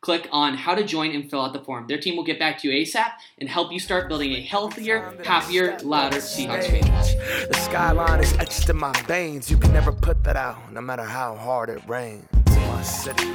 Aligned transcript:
click 0.00 0.26
on 0.32 0.54
how 0.54 0.74
to 0.74 0.82
join 0.82 1.14
and 1.14 1.28
fill 1.28 1.42
out 1.42 1.52
the 1.52 1.60
form. 1.60 1.86
Their 1.86 1.98
team 1.98 2.16
will 2.16 2.24
get 2.24 2.38
back 2.38 2.58
to 2.60 2.68
you 2.68 2.82
ASAP 2.82 3.10
and 3.38 3.48
help 3.48 3.70
you 3.70 3.78
start 3.78 4.08
building 4.08 4.32
a 4.32 4.40
healthier, 4.40 5.12
happier, 5.24 5.78
louder 5.82 6.16
Seahawks 6.16 6.70
fan. 6.70 7.48
The 7.48 7.58
skyline 7.60 8.20
is 8.20 8.32
etched 8.38 8.68
in 8.70 8.78
my 8.78 8.92
veins. 9.02 9.50
You 9.50 9.58
can 9.58 9.72
never 9.72 9.92
put 9.92 10.24
that 10.24 10.36
out, 10.36 10.72
no 10.72 10.80
matter 10.80 11.04
how 11.04 11.36
hard 11.36 11.68
it 11.68 11.82
rains 11.86 12.26
in 12.46 12.66
my 12.68 12.82
city. 12.82 13.28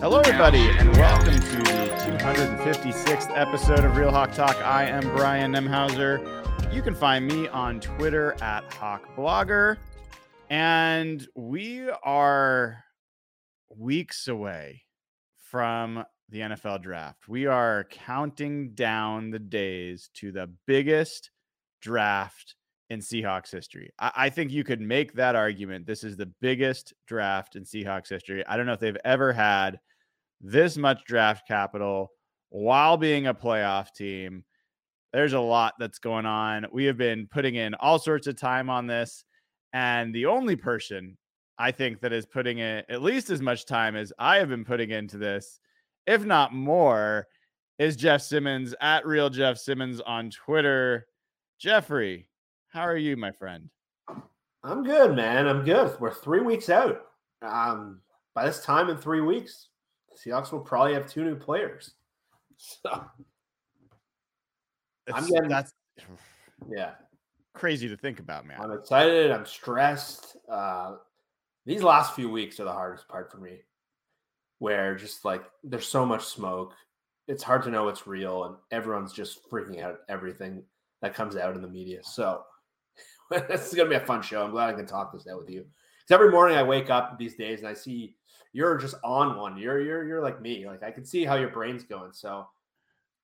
Hello, 0.00 0.20
everybody, 0.20 0.60
and 0.78 0.96
welcome 0.96 1.34
to 1.34 1.40
the 1.40 1.88
256th 2.22 3.36
episode 3.36 3.84
of 3.84 3.96
Real 3.96 4.12
Hawk 4.12 4.32
Talk. 4.32 4.56
I 4.64 4.84
am 4.84 5.02
Brian 5.16 5.52
Nemhauser. 5.52 6.37
You 6.70 6.82
can 6.82 6.94
find 6.94 7.26
me 7.26 7.48
on 7.48 7.80
Twitter 7.80 8.36
at 8.42 8.68
HawkBlogger. 8.70 9.78
And 10.50 11.26
we 11.34 11.88
are 12.02 12.84
weeks 13.74 14.28
away 14.28 14.82
from 15.38 16.04
the 16.28 16.40
NFL 16.40 16.82
draft. 16.82 17.26
We 17.26 17.46
are 17.46 17.86
counting 17.90 18.74
down 18.74 19.30
the 19.30 19.38
days 19.38 20.10
to 20.14 20.30
the 20.30 20.50
biggest 20.66 21.30
draft 21.80 22.54
in 22.90 23.00
Seahawks 23.00 23.50
history. 23.50 23.90
I, 23.98 24.12
I, 24.14 24.30
think 24.30 24.50
you 24.50 24.62
could 24.62 24.80
make 24.80 25.14
that 25.14 25.36
argument. 25.36 25.86
This 25.86 26.04
is 26.04 26.16
the 26.16 26.30
biggest 26.40 26.92
draft 27.06 27.56
in 27.56 27.64
Seahawks 27.64 28.10
history. 28.10 28.46
I 28.46 28.56
don't 28.56 28.66
know 28.66 28.74
if 28.74 28.80
they've 28.80 28.96
ever 29.04 29.32
had 29.32 29.78
this 30.40 30.76
much 30.76 31.04
draft 31.06 31.48
capital 31.48 32.10
while 32.50 32.96
being 32.98 33.26
a 33.26 33.34
playoff 33.34 33.92
team 33.94 34.44
there's 35.12 35.32
a 35.32 35.40
lot 35.40 35.74
that's 35.78 35.98
going 35.98 36.26
on. 36.26 36.66
We 36.72 36.84
have 36.84 36.96
been 36.96 37.26
putting 37.26 37.54
in 37.54 37.74
all 37.74 37.98
sorts 37.98 38.26
of 38.26 38.38
time 38.38 38.68
on 38.68 38.86
this. 38.86 39.24
And 39.72 40.14
the 40.14 40.26
only 40.26 40.56
person 40.56 41.16
I 41.58 41.72
think 41.72 42.00
that 42.00 42.12
is 42.12 42.26
putting 42.26 42.58
in 42.58 42.84
at 42.88 43.02
least 43.02 43.30
as 43.30 43.40
much 43.40 43.66
time 43.66 43.96
as 43.96 44.12
I 44.18 44.36
have 44.36 44.48
been 44.48 44.64
putting 44.64 44.90
into 44.90 45.18
this, 45.18 45.60
if 46.06 46.24
not 46.24 46.54
more, 46.54 47.26
is 47.78 47.96
Jeff 47.96 48.22
Simmons 48.22 48.74
at 48.80 49.06
Real 49.06 49.30
Jeff 49.30 49.58
Simmons 49.58 50.00
on 50.00 50.30
Twitter. 50.30 51.06
Jeffrey, 51.58 52.28
how 52.68 52.82
are 52.82 52.96
you, 52.96 53.16
my 53.16 53.32
friend? 53.32 53.70
I'm 54.64 54.82
good, 54.84 55.14
man. 55.14 55.46
I'm 55.46 55.64
good. 55.64 55.98
We're 56.00 56.12
three 56.12 56.40
weeks 56.40 56.68
out. 56.68 57.02
Um, 57.42 58.00
by 58.34 58.44
this 58.44 58.64
time 58.64 58.90
in 58.90 58.96
three 58.96 59.20
weeks, 59.20 59.68
Seahawks 60.16 60.52
will 60.52 60.60
probably 60.60 60.94
have 60.94 61.08
two 61.08 61.24
new 61.24 61.36
players. 61.36 61.92
So 62.82 63.04
I'm 65.14 65.26
getting 65.26 65.48
that's 65.48 65.72
yeah 66.70 66.92
crazy 67.58 67.88
to 67.88 67.96
think 67.96 68.20
about, 68.20 68.46
man. 68.46 68.58
I'm 68.60 68.72
excited. 68.72 69.30
I'm 69.30 69.44
stressed. 69.44 70.36
Uh, 70.50 70.96
these 71.66 71.82
last 71.82 72.14
few 72.14 72.30
weeks 72.30 72.60
are 72.60 72.64
the 72.64 72.72
hardest 72.72 73.08
part 73.08 73.30
for 73.30 73.38
me, 73.38 73.58
where 74.58 74.94
just 74.94 75.24
like 75.24 75.44
there's 75.64 75.88
so 75.88 76.06
much 76.06 76.24
smoke. 76.24 76.72
It's 77.26 77.42
hard 77.42 77.62
to 77.64 77.70
know 77.70 77.84
what's 77.84 78.06
real, 78.06 78.44
and 78.44 78.56
everyone's 78.70 79.12
just 79.12 79.50
freaking 79.50 79.82
out 79.82 79.90
at 79.90 80.00
everything 80.08 80.62
that 81.02 81.14
comes 81.14 81.36
out 81.36 81.54
in 81.54 81.62
the 81.62 81.68
media. 81.68 82.00
So 82.02 82.42
this 83.30 83.68
is 83.68 83.74
gonna 83.74 83.90
be 83.90 83.96
a 83.96 84.00
fun 84.00 84.22
show. 84.22 84.42
I'm 84.42 84.52
glad 84.52 84.70
I 84.70 84.74
can 84.74 84.86
talk 84.86 85.12
this 85.12 85.26
out 85.30 85.38
with 85.38 85.50
you. 85.50 85.60
Because 85.60 86.14
every 86.14 86.30
morning 86.30 86.56
I 86.56 86.62
wake 86.62 86.88
up 86.88 87.18
these 87.18 87.34
days 87.34 87.58
and 87.58 87.68
I 87.68 87.74
see 87.74 88.16
you're 88.52 88.78
just 88.78 88.94
on 89.04 89.36
one. 89.36 89.58
You're 89.58 89.80
you're 89.80 90.04
you're 90.06 90.22
like 90.22 90.40
me. 90.40 90.66
Like 90.66 90.82
I 90.82 90.90
can 90.90 91.04
see 91.04 91.24
how 91.24 91.34
your 91.34 91.50
brain's 91.50 91.84
going. 91.84 92.12
So 92.12 92.46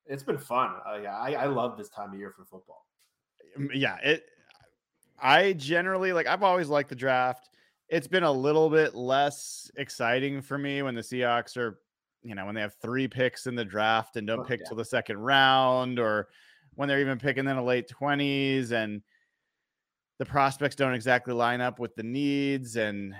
it's 0.07 0.23
been 0.23 0.39
fun. 0.39 0.75
Uh, 0.87 0.99
yeah, 1.03 1.17
I, 1.17 1.33
I 1.33 1.47
love 1.47 1.77
this 1.77 1.89
time 1.89 2.13
of 2.13 2.19
year 2.19 2.31
for 2.31 2.45
football. 2.45 2.87
Yeah, 3.73 3.97
it. 4.03 4.25
I 5.21 5.53
generally 5.53 6.13
like. 6.13 6.27
I've 6.27 6.43
always 6.43 6.69
liked 6.69 6.89
the 6.89 6.97
draft. 6.97 7.51
It's 7.89 8.09
been 8.09 8.25
a 8.25 8.33
little 8.33 8.71
bit 8.71 8.95
less 8.95 9.71
exciting 9.77 10.43
for 10.43 10.59
me 10.59 10.83
when 10.83 10.95
the 10.95 11.03
Seahawks 11.03 11.57
are, 11.57 11.79
you 12.23 12.35
know, 12.35 12.47
when 12.47 12.55
they 12.55 12.61
have 12.61 12.75
three 12.83 13.07
picks 13.07 13.47
in 13.47 13.55
the 13.55 13.65
draft 13.65 14.17
and 14.17 14.27
don't 14.27 14.41
oh, 14.41 14.45
pick 14.45 14.61
yeah. 14.61 14.69
till 14.69 14.77
the 14.77 14.85
second 14.85 15.19
round, 15.19 15.99
or 15.99 16.29
when 16.75 16.89
they're 16.89 17.01
even 17.01 17.19
picking 17.19 17.47
in 17.47 17.57
the 17.57 17.63
late 17.63 17.89
twenties 17.89 18.73
and 18.73 19.03
the 20.19 20.25
prospects 20.25 20.77
don't 20.77 20.95
exactly 20.95 21.35
line 21.35 21.61
up 21.61 21.79
with 21.79 21.95
the 21.95 22.03
needs 22.03 22.77
and 22.77 23.15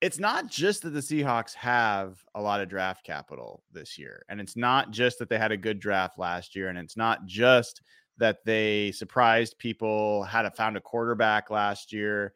it's 0.00 0.18
not 0.18 0.46
just 0.46 0.82
that 0.82 0.90
the 0.90 1.00
Seahawks 1.00 1.54
have 1.54 2.24
a 2.34 2.40
lot 2.40 2.60
of 2.60 2.68
draft 2.68 3.04
capital 3.04 3.62
this 3.70 3.98
year. 3.98 4.24
And 4.28 4.40
it's 4.40 4.56
not 4.56 4.90
just 4.90 5.18
that 5.18 5.28
they 5.28 5.38
had 5.38 5.52
a 5.52 5.56
good 5.56 5.78
draft 5.78 6.18
last 6.18 6.56
year. 6.56 6.68
And 6.68 6.78
it's 6.78 6.96
not 6.96 7.26
just 7.26 7.82
that 8.16 8.44
they 8.44 8.92
surprised 8.92 9.58
people, 9.58 10.22
had 10.24 10.46
a, 10.46 10.50
found 10.52 10.76
a 10.76 10.80
quarterback 10.80 11.50
last 11.50 11.92
year. 11.92 12.32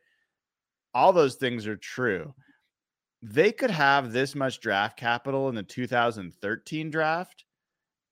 All 0.93 1.13
those 1.13 1.37
things 1.37 1.67
are 1.67 1.77
true. 1.77 2.35
They 3.23 3.53
could 3.53 3.71
have 3.71 4.13
this 4.13 4.35
much 4.35 4.61
draft 4.61 4.99
capital 4.99 5.49
in 5.49 5.55
the 5.55 5.63
2013 5.63 6.91
draft, 6.91 7.45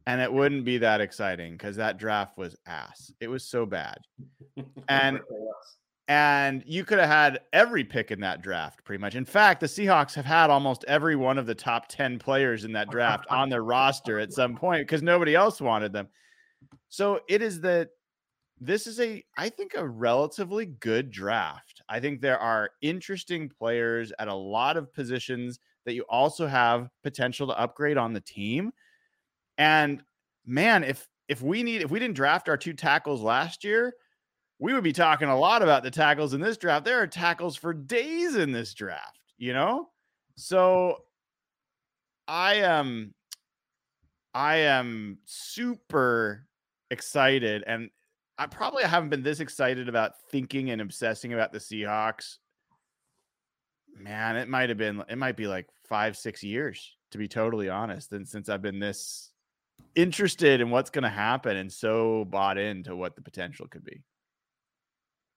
and 0.06 0.20
it 0.22 0.32
wouldn't 0.32 0.64
be 0.64 0.78
that 0.78 1.02
exciting 1.02 1.52
because 1.52 1.76
that 1.76 1.98
draft 1.98 2.38
was 2.38 2.56
ass. 2.66 3.12
It 3.20 3.28
was 3.28 3.44
so 3.44 3.66
bad. 3.66 3.98
And 4.88 5.20
and 6.08 6.62
you 6.66 6.84
could 6.84 6.98
have 6.98 7.08
had 7.08 7.40
every 7.52 7.84
pick 7.84 8.10
in 8.10 8.20
that 8.20 8.42
draft 8.42 8.84
pretty 8.84 9.00
much. 9.00 9.14
In 9.14 9.24
fact, 9.24 9.60
the 9.60 9.66
Seahawks 9.66 10.14
have 10.14 10.24
had 10.24 10.50
almost 10.50 10.84
every 10.88 11.16
one 11.16 11.38
of 11.38 11.46
the 11.46 11.54
top 11.54 11.88
10 11.88 12.18
players 12.18 12.64
in 12.64 12.72
that 12.72 12.90
draft 12.90 13.26
on 13.30 13.48
their 13.48 13.62
roster 13.62 14.18
at 14.18 14.32
some 14.32 14.56
point 14.56 14.86
because 14.86 15.02
nobody 15.02 15.34
else 15.34 15.60
wanted 15.60 15.92
them. 15.92 16.08
So 16.88 17.20
it 17.28 17.40
is 17.40 17.60
that 17.60 17.90
this 18.60 18.86
is 18.86 19.00
a, 19.00 19.24
I 19.36 19.48
think, 19.48 19.72
a 19.74 19.86
relatively 19.86 20.66
good 20.66 21.10
draft. 21.10 21.82
I 21.88 21.98
think 21.98 22.20
there 22.20 22.38
are 22.38 22.70
interesting 22.80 23.48
players 23.48 24.12
at 24.18 24.28
a 24.28 24.34
lot 24.34 24.76
of 24.76 24.92
positions 24.92 25.58
that 25.84 25.94
you 25.94 26.04
also 26.08 26.46
have 26.46 26.88
potential 27.02 27.48
to 27.48 27.58
upgrade 27.58 27.96
on 27.96 28.12
the 28.12 28.20
team. 28.20 28.72
And 29.58 30.02
man, 30.46 30.84
if 30.84 31.08
if 31.28 31.42
we 31.42 31.62
need 31.62 31.82
if 31.82 31.90
we 31.90 31.98
didn't 31.98 32.16
draft 32.16 32.48
our 32.48 32.56
two 32.56 32.72
tackles 32.72 33.22
last 33.22 33.64
year, 33.64 33.94
we 34.62 34.72
would 34.72 34.84
be 34.84 34.92
talking 34.92 35.26
a 35.26 35.36
lot 35.36 35.60
about 35.60 35.82
the 35.82 35.90
tackles 35.90 36.34
in 36.34 36.40
this 36.40 36.56
draft. 36.56 36.84
There 36.84 37.02
are 37.02 37.06
tackles 37.08 37.56
for 37.56 37.74
days 37.74 38.36
in 38.36 38.52
this 38.52 38.72
draft, 38.74 39.18
you 39.36 39.52
know? 39.52 39.88
So 40.36 40.98
I 42.28 42.54
am 42.54 43.12
I 44.32 44.58
am 44.58 45.18
super 45.24 46.46
excited 46.92 47.64
and 47.66 47.90
I 48.38 48.46
probably 48.46 48.84
haven't 48.84 49.08
been 49.08 49.24
this 49.24 49.40
excited 49.40 49.88
about 49.88 50.12
thinking 50.30 50.70
and 50.70 50.80
obsessing 50.80 51.32
about 51.32 51.52
the 51.52 51.58
Seahawks. 51.58 52.36
Man, 53.98 54.36
it 54.36 54.48
might 54.48 54.68
have 54.68 54.78
been 54.78 55.02
it 55.08 55.18
might 55.18 55.36
be 55.36 55.48
like 55.48 55.66
5 55.88 56.16
6 56.16 56.44
years 56.44 56.96
to 57.10 57.18
be 57.18 57.26
totally 57.26 57.68
honest 57.68 58.12
and 58.12 58.28
since 58.28 58.48
I've 58.48 58.62
been 58.62 58.78
this 58.78 59.32
interested 59.96 60.60
in 60.60 60.70
what's 60.70 60.90
going 60.90 61.02
to 61.02 61.08
happen 61.08 61.56
and 61.56 61.70
so 61.70 62.26
bought 62.26 62.58
into 62.58 62.94
what 62.94 63.16
the 63.16 63.22
potential 63.22 63.66
could 63.66 63.84
be. 63.84 64.04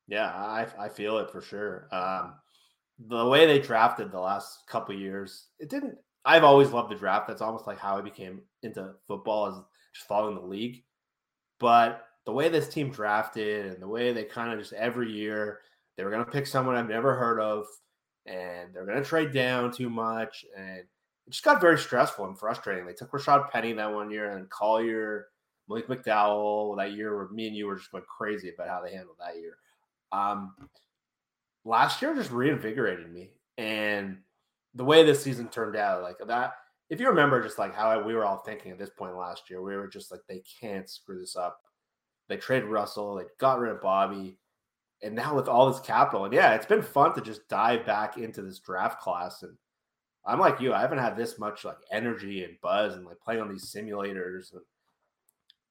Yeah, 0.07 0.31
I 0.34 0.68
I 0.78 0.90
feel 0.90 1.18
it 1.18 1.31
for 1.31 1.42
sure. 1.42 1.88
Um, 1.92 2.36
the 3.07 3.25
way 3.28 3.46
they 3.46 3.60
drafted 3.60 4.12
the 4.12 4.19
last 4.19 4.68
couple 4.68 4.96
years, 4.96 5.48
it 5.60 5.69
didn't. 5.69 5.98
I've 6.25 6.44
always 6.44 6.72
loved 6.72 6.92
the 6.92 6.96
draft. 6.96 7.28
That's 7.28 7.42
almost 7.42 7.68
like 7.68 7.78
how 7.80 7.98
I 7.98 8.02
became 8.02 8.42
into 8.63 8.94
football, 9.07 9.48
is 9.48 9.56
just 9.94 10.07
following 10.07 10.36
the 10.36 10.42
league. 10.42 10.84
But 11.60 12.06
the 12.25 12.31
way 12.34 12.50
this 12.50 12.69
team 12.69 12.92
drafted 12.92 13.68
and 13.68 13.81
the 13.81 13.88
way 13.88 14.13
they 14.13 14.24
kind 14.24 14.52
of 14.52 14.60
just 14.60 14.74
every 14.74 15.12
year 15.12 15.62
they 15.98 16.04
were 16.04 16.10
going 16.12 16.25
to 16.25 16.31
pick 16.31 16.48
someone 16.48 16.75
I've 16.75 16.90
never 16.90 17.16
heard 17.16 17.40
of, 17.40 17.66
and 18.25 18.74
they're 18.74 18.86
going 18.86 19.02
to 19.02 19.07
trade 19.07 19.31
down 19.31 19.72
too 19.72 19.90
much, 19.90 20.46
and 20.57 20.80
it 20.80 20.88
just 21.30 21.44
got 21.44 21.62
very 21.62 21.78
stressful 21.78 22.25
and 22.25 22.38
frustrating. 22.38 22.86
They 22.86 22.94
took 22.94 23.12
Rashad 23.12 23.50
Penny 23.50 23.74
that 23.74 23.94
one 23.94 24.12
year 24.12 24.38
and 24.38 24.50
Collier, 24.50 25.28
Malik 25.69 25.88
McDowell 25.88 26.78
that 26.78 26.94
year 26.94 27.16
where 27.16 27.30
me 27.30 27.48
and 27.48 27.56
you 27.56 27.68
were 27.68 27.78
just 27.78 27.92
going 27.92 28.04
crazy 28.06 28.52
about 28.54 28.68
how 28.69 28.81
they 28.81 28.92
handled 28.94 29.18
that 29.19 29.38
year. 29.38 29.57
Um, 30.12 30.56
last 31.63 32.02
year 32.02 32.16
just 32.16 32.31
reinvigorated 32.31 33.12
me. 33.12 33.31
And 33.57 34.18
the 34.74 34.84
way 34.86 35.04
this 35.04 35.24
season 35.24 35.48
turned 35.48 35.75
out, 35.75 36.04
like 36.04 36.18
that, 36.28 36.54
if 36.90 37.00
you 37.00 37.07
remember 37.07 37.42
just 37.42 37.57
like 37.57 37.74
how 37.74 38.02
we 38.04 38.13
were 38.13 38.25
all 38.25 38.38
thinking 38.38 38.72
at 38.72 38.78
this 38.78 38.92
point 38.92 39.18
last 39.18 39.50
year, 39.50 39.62
we 39.62 39.75
were 39.75 39.88
just 39.88 40.12
like, 40.12 40.22
they 40.28 40.44
can't 40.60 40.90
screw 40.90 41.19
this 41.19 41.36
up. 41.36 41.60
They 42.28 42.38
traded 42.38 42.69
Russell, 42.69 43.16
they 43.16 43.24
got 43.40 43.60
rid 43.60 43.72
of 43.72 43.81
Bobby. 43.81 44.38
And 45.02 45.16
now 45.16 45.36
with 45.36 45.48
all 45.48 45.72
this 45.72 45.81
capital, 45.81 46.25
and 46.25 46.34
yeah, 46.34 46.56
it's 46.56 46.66
been 46.66 46.81
fun 46.81 47.13
to 47.16 47.22
just 47.22 47.48
dive 47.50 47.86
back 47.86 48.18
into 48.18 48.42
this 48.42 48.60
draft 48.60 49.00
class 49.02 49.44
and 49.44 49.56
I'm 50.25 50.40
like 50.40 50.60
you. 50.60 50.74
I 50.74 50.81
haven't 50.81 50.98
had 50.98 51.16
this 51.16 51.38
much 51.38 51.63
like 51.63 51.78
energy 51.92 52.44
and 52.44 52.60
buzz 52.62 52.96
and 52.96 53.06
like 53.06 53.19
playing 53.19 53.42
on 53.42 53.50
these 53.50 53.72
simulators. 53.72 54.54
And 54.54 54.62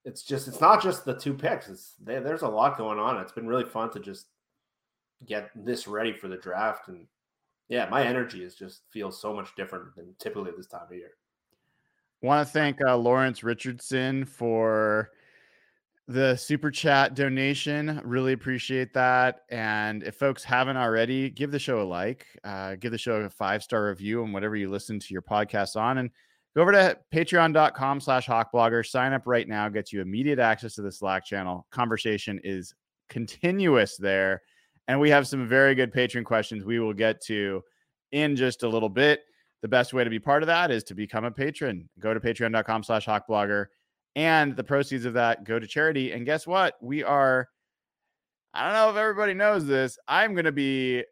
it's 0.04 0.22
just 0.22 0.48
it's 0.48 0.60
not 0.60 0.82
just 0.82 1.04
the 1.04 1.14
two 1.14 1.34
picks. 1.34 1.68
It's 1.68 1.94
there's 2.00 2.42
a 2.42 2.48
lot 2.48 2.76
going 2.76 2.98
on. 2.98 3.20
It's 3.20 3.32
been 3.32 3.46
really 3.46 3.64
fun 3.64 3.90
to 3.92 4.00
just 4.00 4.26
get 5.26 5.50
this 5.54 5.88
ready 5.88 6.12
for 6.12 6.28
the 6.28 6.36
draft. 6.36 6.88
And 6.88 7.06
yeah, 7.68 7.88
my 7.88 8.04
energy 8.04 8.44
is 8.44 8.54
just 8.54 8.82
feels 8.90 9.20
so 9.20 9.34
much 9.34 9.54
different 9.56 9.94
than 9.96 10.14
typically 10.18 10.52
this 10.56 10.66
time 10.66 10.86
of 10.90 10.94
year. 10.94 11.12
Want 12.22 12.46
to 12.46 12.52
thank 12.52 12.78
uh, 12.86 12.96
Lawrence 12.96 13.42
Richardson 13.42 14.24
for 14.24 15.10
the 16.06 16.36
super 16.36 16.70
chat 16.70 17.14
donation. 17.14 18.00
Really 18.04 18.34
appreciate 18.34 18.92
that. 18.92 19.40
And 19.50 20.02
if 20.02 20.16
folks 20.16 20.44
haven't 20.44 20.76
already, 20.76 21.30
give 21.30 21.50
the 21.50 21.58
show 21.58 21.80
a 21.80 21.84
like, 21.84 22.26
uh, 22.44 22.76
give 22.76 22.92
the 22.92 22.98
show 22.98 23.16
a 23.16 23.30
five 23.30 23.62
star 23.62 23.88
review 23.88 24.22
on 24.22 24.32
whatever 24.32 24.56
you 24.56 24.70
listen 24.70 24.98
to 25.00 25.12
your 25.12 25.22
podcast 25.22 25.80
on. 25.80 25.98
And 25.98 26.10
go 26.54 26.62
over 26.62 26.72
to 26.72 26.96
patreon.com 27.12 28.00
slash 28.00 28.26
hawkblogger. 28.26 28.86
Sign 28.86 29.12
up 29.12 29.22
right 29.26 29.48
now, 29.48 29.68
gets 29.68 29.92
you 29.92 30.00
immediate 30.00 30.38
access 30.38 30.74
to 30.74 30.82
the 30.82 30.92
Slack 30.92 31.24
channel. 31.24 31.66
Conversation 31.70 32.40
is 32.44 32.74
continuous 33.08 33.96
there. 33.96 34.42
And 34.88 35.00
we 35.00 35.10
have 35.10 35.26
some 35.26 35.48
very 35.48 35.74
good 35.74 35.92
patron 35.92 36.24
questions 36.24 36.64
we 36.64 36.78
will 36.78 36.92
get 36.92 37.20
to 37.22 37.62
in 38.12 38.36
just 38.36 38.62
a 38.62 38.68
little 38.68 38.88
bit. 38.88 39.20
The 39.62 39.68
best 39.68 39.94
way 39.94 40.04
to 40.04 40.10
be 40.10 40.18
part 40.18 40.42
of 40.42 40.46
that 40.48 40.70
is 40.70 40.84
to 40.84 40.94
become 40.94 41.24
a 41.24 41.30
patron. 41.30 41.88
Go 41.98 42.12
to 42.12 42.20
patreon.com 42.20 42.82
slash 42.82 43.06
hawkblogger 43.06 43.66
and 44.14 44.54
the 44.54 44.64
proceeds 44.64 45.04
of 45.06 45.14
that 45.14 45.44
go 45.44 45.58
to 45.58 45.66
charity. 45.66 46.12
And 46.12 46.26
guess 46.26 46.46
what? 46.46 46.74
We 46.80 47.02
are, 47.02 47.48
I 48.52 48.64
don't 48.64 48.74
know 48.74 48.90
if 48.90 48.96
everybody 48.96 49.34
knows 49.34 49.66
this. 49.66 49.98
I'm 50.06 50.34
going 50.34 50.44
to 50.44 50.52
be 50.52 51.02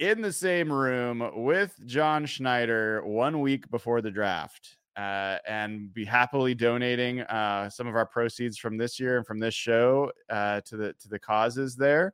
in 0.00 0.22
the 0.22 0.32
same 0.32 0.72
room 0.72 1.30
with 1.34 1.78
John 1.84 2.26
Schneider 2.26 3.04
one 3.04 3.40
week 3.40 3.70
before 3.70 4.00
the 4.00 4.10
draft. 4.10 4.76
Uh, 4.96 5.38
and 5.46 5.94
be 5.94 6.04
happily 6.04 6.54
donating 6.54 7.20
uh, 7.22 7.70
some 7.70 7.86
of 7.86 7.94
our 7.94 8.04
proceeds 8.04 8.58
from 8.58 8.76
this 8.76 8.98
year 8.98 9.16
and 9.18 9.26
from 9.26 9.38
this 9.38 9.54
show 9.54 10.10
uh, 10.28 10.60
to 10.62 10.76
the 10.76 10.92
to 10.94 11.08
the 11.08 11.18
causes 11.18 11.76
there. 11.76 12.12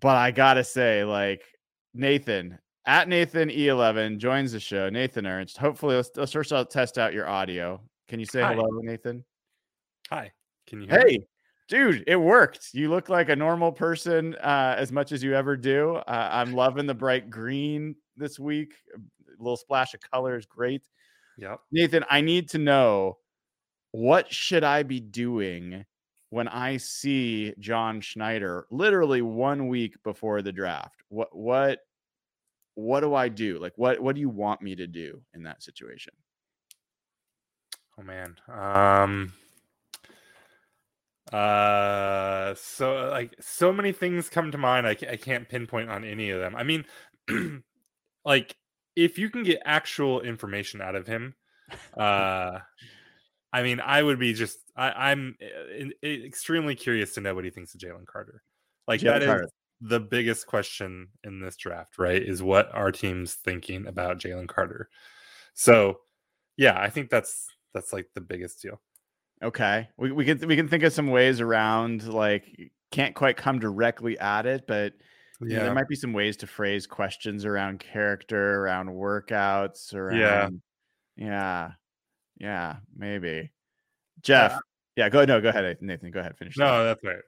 But 0.00 0.16
I 0.16 0.30
gotta 0.30 0.64
say, 0.64 1.04
like 1.04 1.42
Nathan 1.92 2.58
at 2.86 3.08
Nathan 3.08 3.50
E11 3.50 4.18
joins 4.18 4.52
the 4.52 4.58
show. 4.58 4.88
Nathan 4.88 5.26
Ernst. 5.26 5.58
Hopefully, 5.58 5.96
let's, 5.96 6.10
let's 6.16 6.32
first 6.32 6.52
test 6.70 6.98
out 6.98 7.12
your 7.12 7.28
audio. 7.28 7.80
Can 8.08 8.18
you 8.18 8.26
say 8.26 8.40
Hi. 8.40 8.54
hello, 8.54 8.68
Nathan? 8.82 9.24
Hi. 10.10 10.32
Can 10.66 10.80
you 10.80 10.88
hear 10.88 11.04
me? 11.04 11.26
Dude, 11.72 12.04
it 12.06 12.16
worked. 12.16 12.74
You 12.74 12.90
look 12.90 13.08
like 13.08 13.30
a 13.30 13.34
normal 13.34 13.72
person 13.72 14.34
uh, 14.34 14.74
as 14.76 14.92
much 14.92 15.10
as 15.10 15.22
you 15.22 15.34
ever 15.34 15.56
do. 15.56 15.94
Uh, 15.94 16.28
I'm 16.30 16.52
loving 16.52 16.84
the 16.84 16.92
bright 16.92 17.30
green 17.30 17.96
this 18.14 18.38
week. 18.38 18.74
A 18.94 19.42
little 19.42 19.56
splash 19.56 19.94
of 19.94 20.00
color 20.02 20.36
is 20.36 20.44
great. 20.44 20.82
Yeah, 21.38 21.56
Nathan, 21.70 22.04
I 22.10 22.20
need 22.20 22.50
to 22.50 22.58
know 22.58 23.16
what 23.92 24.30
should 24.30 24.64
I 24.64 24.82
be 24.82 25.00
doing 25.00 25.86
when 26.28 26.46
I 26.46 26.76
see 26.76 27.54
John 27.58 28.02
Schneider 28.02 28.66
literally 28.70 29.22
one 29.22 29.68
week 29.68 29.94
before 30.04 30.42
the 30.42 30.52
draft? 30.52 31.02
What 31.08 31.34
what 31.34 31.78
what 32.74 33.00
do 33.00 33.14
I 33.14 33.30
do? 33.30 33.58
Like 33.58 33.72
what 33.76 33.98
what 33.98 34.14
do 34.14 34.20
you 34.20 34.28
want 34.28 34.60
me 34.60 34.76
to 34.76 34.86
do 34.86 35.22
in 35.32 35.42
that 35.44 35.62
situation? 35.62 36.12
Oh 37.98 38.02
man. 38.02 38.36
Um 38.46 39.32
uh 41.32 42.54
so 42.54 43.08
like 43.10 43.34
so 43.40 43.72
many 43.72 43.92
things 43.92 44.28
come 44.28 44.50
to 44.50 44.58
mind 44.58 44.86
I, 44.86 44.90
I 44.90 45.16
can't 45.16 45.48
pinpoint 45.48 45.88
on 45.90 46.04
any 46.04 46.30
of 46.30 46.40
them. 46.40 46.54
I 46.54 46.62
mean 46.62 46.84
like 48.24 48.56
if 48.96 49.18
you 49.18 49.30
can 49.30 49.42
get 49.42 49.62
actual 49.64 50.20
information 50.20 50.80
out 50.82 50.94
of 50.94 51.06
him 51.06 51.34
uh 51.96 52.58
i 53.52 53.62
mean 53.62 53.80
i 53.80 54.02
would 54.02 54.18
be 54.18 54.34
just 54.34 54.58
I, 54.76 55.10
i'm 55.10 55.36
uh, 55.42 56.06
extremely 56.06 56.74
curious 56.74 57.14
to 57.14 57.20
know 57.22 57.34
what 57.34 57.44
he 57.44 57.50
thinks 57.50 57.74
of 57.74 57.80
jalen 57.80 58.06
carter. 58.06 58.42
Like 58.86 59.00
Jalen 59.00 59.04
that 59.04 59.22
is 59.22 59.26
Carter. 59.28 59.48
the 59.80 60.00
biggest 60.00 60.46
question 60.46 61.08
in 61.24 61.40
this 61.40 61.56
draft 61.56 61.98
right 61.98 62.22
is 62.22 62.42
what 62.42 62.74
our 62.74 62.92
team's 62.92 63.34
thinking 63.34 63.86
about 63.86 64.18
jalen 64.18 64.48
carter? 64.48 64.88
So 65.54 66.00
yeah 66.58 66.78
i 66.78 66.90
think 66.90 67.08
that's 67.08 67.46
that's 67.72 67.92
like 67.92 68.08
the 68.14 68.20
biggest 68.20 68.60
deal 68.60 68.80
Okay. 69.42 69.88
We 69.96 70.12
we 70.12 70.24
can 70.24 70.46
we 70.46 70.56
can 70.56 70.68
think 70.68 70.82
of 70.84 70.92
some 70.92 71.08
ways 71.08 71.40
around 71.40 72.06
like 72.06 72.72
can't 72.90 73.14
quite 73.14 73.36
come 73.36 73.58
directly 73.58 74.18
at 74.18 74.46
it, 74.46 74.66
but 74.66 74.92
know, 75.40 75.64
there 75.64 75.74
might 75.74 75.88
be 75.88 75.96
some 75.96 76.12
ways 76.12 76.36
to 76.38 76.46
phrase 76.46 76.86
questions 76.86 77.44
around 77.44 77.80
character, 77.80 78.60
around 78.60 78.88
workouts, 78.88 79.94
around 79.94 80.18
yeah. 80.18 80.48
Yeah, 81.16 81.70
yeah, 82.38 82.76
maybe. 82.96 83.50
Jeff. 84.22 84.58
Yeah, 84.96 85.08
go 85.08 85.24
no, 85.24 85.40
go 85.40 85.48
ahead, 85.48 85.78
Nathan. 85.80 86.10
Go 86.10 86.20
ahead, 86.20 86.36
finish. 86.36 86.56
that. 86.56 86.64
no 86.64 86.84
that's 86.84 87.02
right 87.02 87.18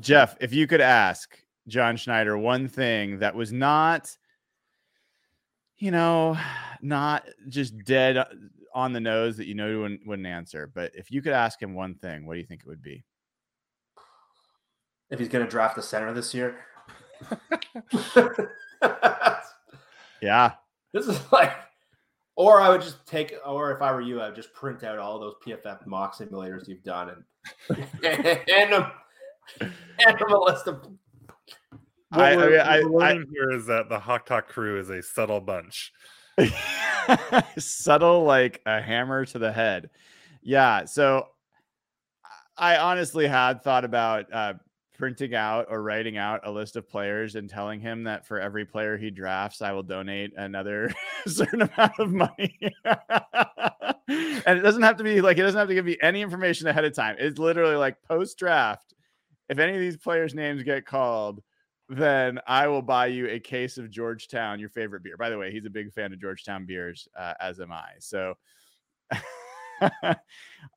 Jeff, 0.00 0.36
if 0.40 0.52
you 0.52 0.66
could 0.66 0.80
ask 0.80 1.38
John 1.68 1.96
Schneider 1.96 2.36
one 2.36 2.68
thing 2.68 3.18
that 3.18 3.34
was 3.34 3.52
not, 3.52 4.16
you 5.78 5.90
know, 5.90 6.36
not 6.82 7.26
just 7.48 7.76
dead 7.84 8.16
uh, 8.16 8.26
on 8.76 8.92
the 8.92 9.00
nose 9.00 9.38
that 9.38 9.46
you 9.46 9.54
know 9.54 9.68
you 9.68 9.80
wouldn't, 9.80 10.06
wouldn't 10.06 10.28
answer, 10.28 10.70
but 10.72 10.92
if 10.94 11.10
you 11.10 11.22
could 11.22 11.32
ask 11.32 11.60
him 11.60 11.74
one 11.74 11.94
thing, 11.94 12.26
what 12.26 12.34
do 12.34 12.40
you 12.40 12.46
think 12.46 12.60
it 12.60 12.66
would 12.68 12.82
be? 12.82 13.02
If 15.10 15.18
he's 15.18 15.28
going 15.28 15.44
to 15.44 15.50
draft 15.50 15.76
the 15.76 15.82
center 15.82 16.12
this 16.12 16.34
year, 16.34 16.58
Yeah. 20.22 20.52
this 20.92 21.06
is 21.06 21.20
like, 21.32 21.52
or 22.36 22.60
I 22.60 22.68
would 22.68 22.82
just 22.82 23.06
take, 23.06 23.34
or 23.46 23.72
if 23.72 23.80
I 23.82 23.92
were 23.92 24.00
you, 24.00 24.20
I 24.20 24.26
would 24.26 24.36
just 24.36 24.52
print 24.52 24.84
out 24.84 24.98
all 24.98 25.18
those 25.18 25.34
PFF 25.46 25.86
mock 25.86 26.14
simulators 26.16 26.68
you've 26.68 26.82
done 26.82 27.24
and 27.70 27.78
hand 28.02 28.72
them, 28.72 28.90
hand 29.60 30.18
them 30.18 30.32
a 30.32 30.38
list 30.38 30.66
of. 30.66 30.86
What 32.10 32.20
I- 32.24 32.32
I 32.32 32.36
we're, 32.36 32.50
mean, 32.50 32.60
I- 32.60 32.80
what 32.82 32.90
we're 32.92 33.02
I- 33.02 33.12
learning 33.12 33.28
here 33.32 33.50
is 33.52 33.66
that 33.66 33.88
the 33.88 33.98
Hawk 34.00 34.26
Talk 34.26 34.48
crew 34.48 34.78
is 34.78 34.90
a 34.90 35.02
subtle 35.02 35.40
bunch. 35.40 35.92
Subtle 37.58 38.24
like 38.24 38.60
a 38.66 38.80
hammer 38.80 39.24
to 39.26 39.38
the 39.38 39.52
head. 39.52 39.90
Yeah. 40.42 40.84
So 40.84 41.28
I 42.56 42.78
honestly 42.78 43.26
had 43.26 43.62
thought 43.62 43.84
about 43.84 44.32
uh, 44.32 44.54
printing 44.96 45.34
out 45.34 45.66
or 45.68 45.82
writing 45.82 46.16
out 46.16 46.40
a 46.44 46.50
list 46.50 46.76
of 46.76 46.88
players 46.88 47.34
and 47.34 47.48
telling 47.48 47.80
him 47.80 48.04
that 48.04 48.26
for 48.26 48.40
every 48.40 48.64
player 48.64 48.96
he 48.96 49.10
drafts, 49.10 49.60
I 49.62 49.72
will 49.72 49.82
donate 49.82 50.32
another 50.36 50.92
certain 51.26 51.62
amount 51.62 51.98
of 51.98 52.12
money. 52.12 52.58
and 52.84 54.58
it 54.58 54.62
doesn't 54.62 54.82
have 54.82 54.96
to 54.96 55.04
be 55.04 55.20
like, 55.20 55.38
it 55.38 55.42
doesn't 55.42 55.58
have 55.58 55.68
to 55.68 55.74
give 55.74 55.84
me 55.84 55.98
any 56.02 56.22
information 56.22 56.66
ahead 56.66 56.84
of 56.84 56.94
time. 56.94 57.16
It's 57.18 57.38
literally 57.38 57.76
like 57.76 58.02
post 58.02 58.38
draft. 58.38 58.94
If 59.48 59.58
any 59.58 59.74
of 59.74 59.80
these 59.80 59.96
players' 59.96 60.34
names 60.34 60.62
get 60.62 60.86
called, 60.86 61.42
then 61.88 62.40
I 62.46 62.66
will 62.68 62.82
buy 62.82 63.06
you 63.06 63.28
a 63.28 63.38
case 63.38 63.78
of 63.78 63.90
Georgetown, 63.90 64.58
your 64.58 64.68
favorite 64.68 65.02
beer. 65.02 65.16
By 65.16 65.30
the 65.30 65.38
way, 65.38 65.52
he's 65.52 65.66
a 65.66 65.70
big 65.70 65.92
fan 65.92 66.12
of 66.12 66.20
Georgetown 66.20 66.66
beers, 66.66 67.08
uh, 67.18 67.34
as 67.40 67.60
am 67.60 67.72
I. 67.72 67.90
So, 68.00 68.34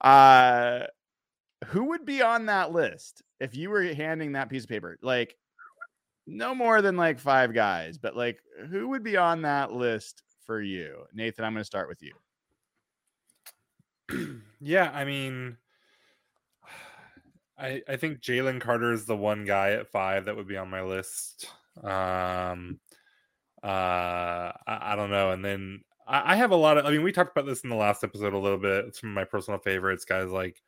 uh, 0.02 0.84
who 1.66 1.86
would 1.86 2.06
be 2.06 2.22
on 2.22 2.46
that 2.46 2.72
list 2.72 3.24
if 3.40 3.56
you 3.56 3.70
were 3.70 3.84
handing 3.94 4.34
that 4.34 4.50
piece 4.50 4.64
of 4.64 4.70
paper? 4.70 4.98
Like, 5.02 5.36
no 6.28 6.54
more 6.54 6.82
than 6.82 6.96
like 6.96 7.20
five 7.20 7.54
guys, 7.54 7.98
but 7.98 8.16
like, 8.16 8.40
who 8.70 8.90
would 8.90 9.04
be 9.04 9.18
on 9.18 9.42
that 9.42 9.72
list 9.72 10.22
for 10.46 10.62
you? 10.62 11.04
Nathan, 11.14 11.44
I'm 11.44 11.54
going 11.54 11.62
to 11.62 11.66
start 11.66 11.90
with 11.90 12.04
you. 12.04 12.14
yeah, 14.62 14.92
I 14.94 15.06
mean, 15.06 15.58
I 17.60 17.82
I 17.88 17.98
think 17.98 18.22
Jalen 18.22 18.62
Carter 18.62 18.94
is 18.94 19.06
the 19.06 19.18
one 19.18 19.46
guy 19.46 19.72
at 19.72 19.92
five 19.92 20.26
that 20.26 20.36
would 20.36 20.48
be 20.48 20.58
on 20.58 20.70
my 20.70 20.82
list. 20.82 21.48
Um, 21.84 22.80
uh, 23.64 23.68
I, 23.68 24.54
I 24.68 24.96
don't 24.96 25.12
know, 25.12 25.32
and 25.32 25.44
then 25.44 25.82
I, 26.08 26.34
I 26.34 26.36
have 26.38 26.52
a 26.52 26.56
lot 26.56 26.78
of. 26.78 26.86
I 26.86 26.92
mean, 26.92 27.04
we 27.04 27.12
talked 27.12 27.32
about 27.32 27.46
this 27.48 27.62
in 27.62 27.70
the 27.70 27.76
last 27.76 28.04
episode 28.04 28.34
a 28.34 28.38
little 28.38 28.58
bit. 28.58 28.96
Some 28.96 29.10
of 29.10 29.16
my 29.16 29.26
personal 29.26 29.60
favorites, 29.60 30.06
guys 30.06 30.30
like 30.30 30.62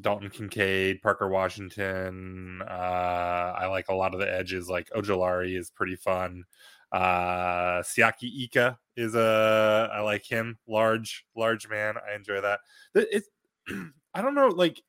Dalton 0.00 0.30
Kincaid, 0.30 1.02
Parker 1.02 1.28
Washington. 1.28 2.62
Uh, 2.62 3.54
I 3.58 3.66
like 3.66 3.88
a 3.88 3.94
lot 3.94 4.14
of 4.14 4.20
the 4.20 4.32
edges. 4.32 4.68
Like 4.68 4.90
Ojulari 4.90 5.58
is 5.58 5.70
pretty 5.70 5.96
fun. 5.96 6.44
Uh, 6.90 7.80
Siaki 7.82 8.44
Ika 8.44 8.78
is 8.96 9.14
a 9.14 9.90
I 9.92 10.00
like 10.00 10.24
him. 10.24 10.58
Large, 10.66 11.24
large 11.36 11.68
man. 11.68 11.94
I 11.96 12.14
enjoy 12.14 12.40
that. 12.40 12.60
It's 12.94 13.28
I 14.14 14.20
don't 14.20 14.34
know, 14.34 14.48
like 14.48 14.82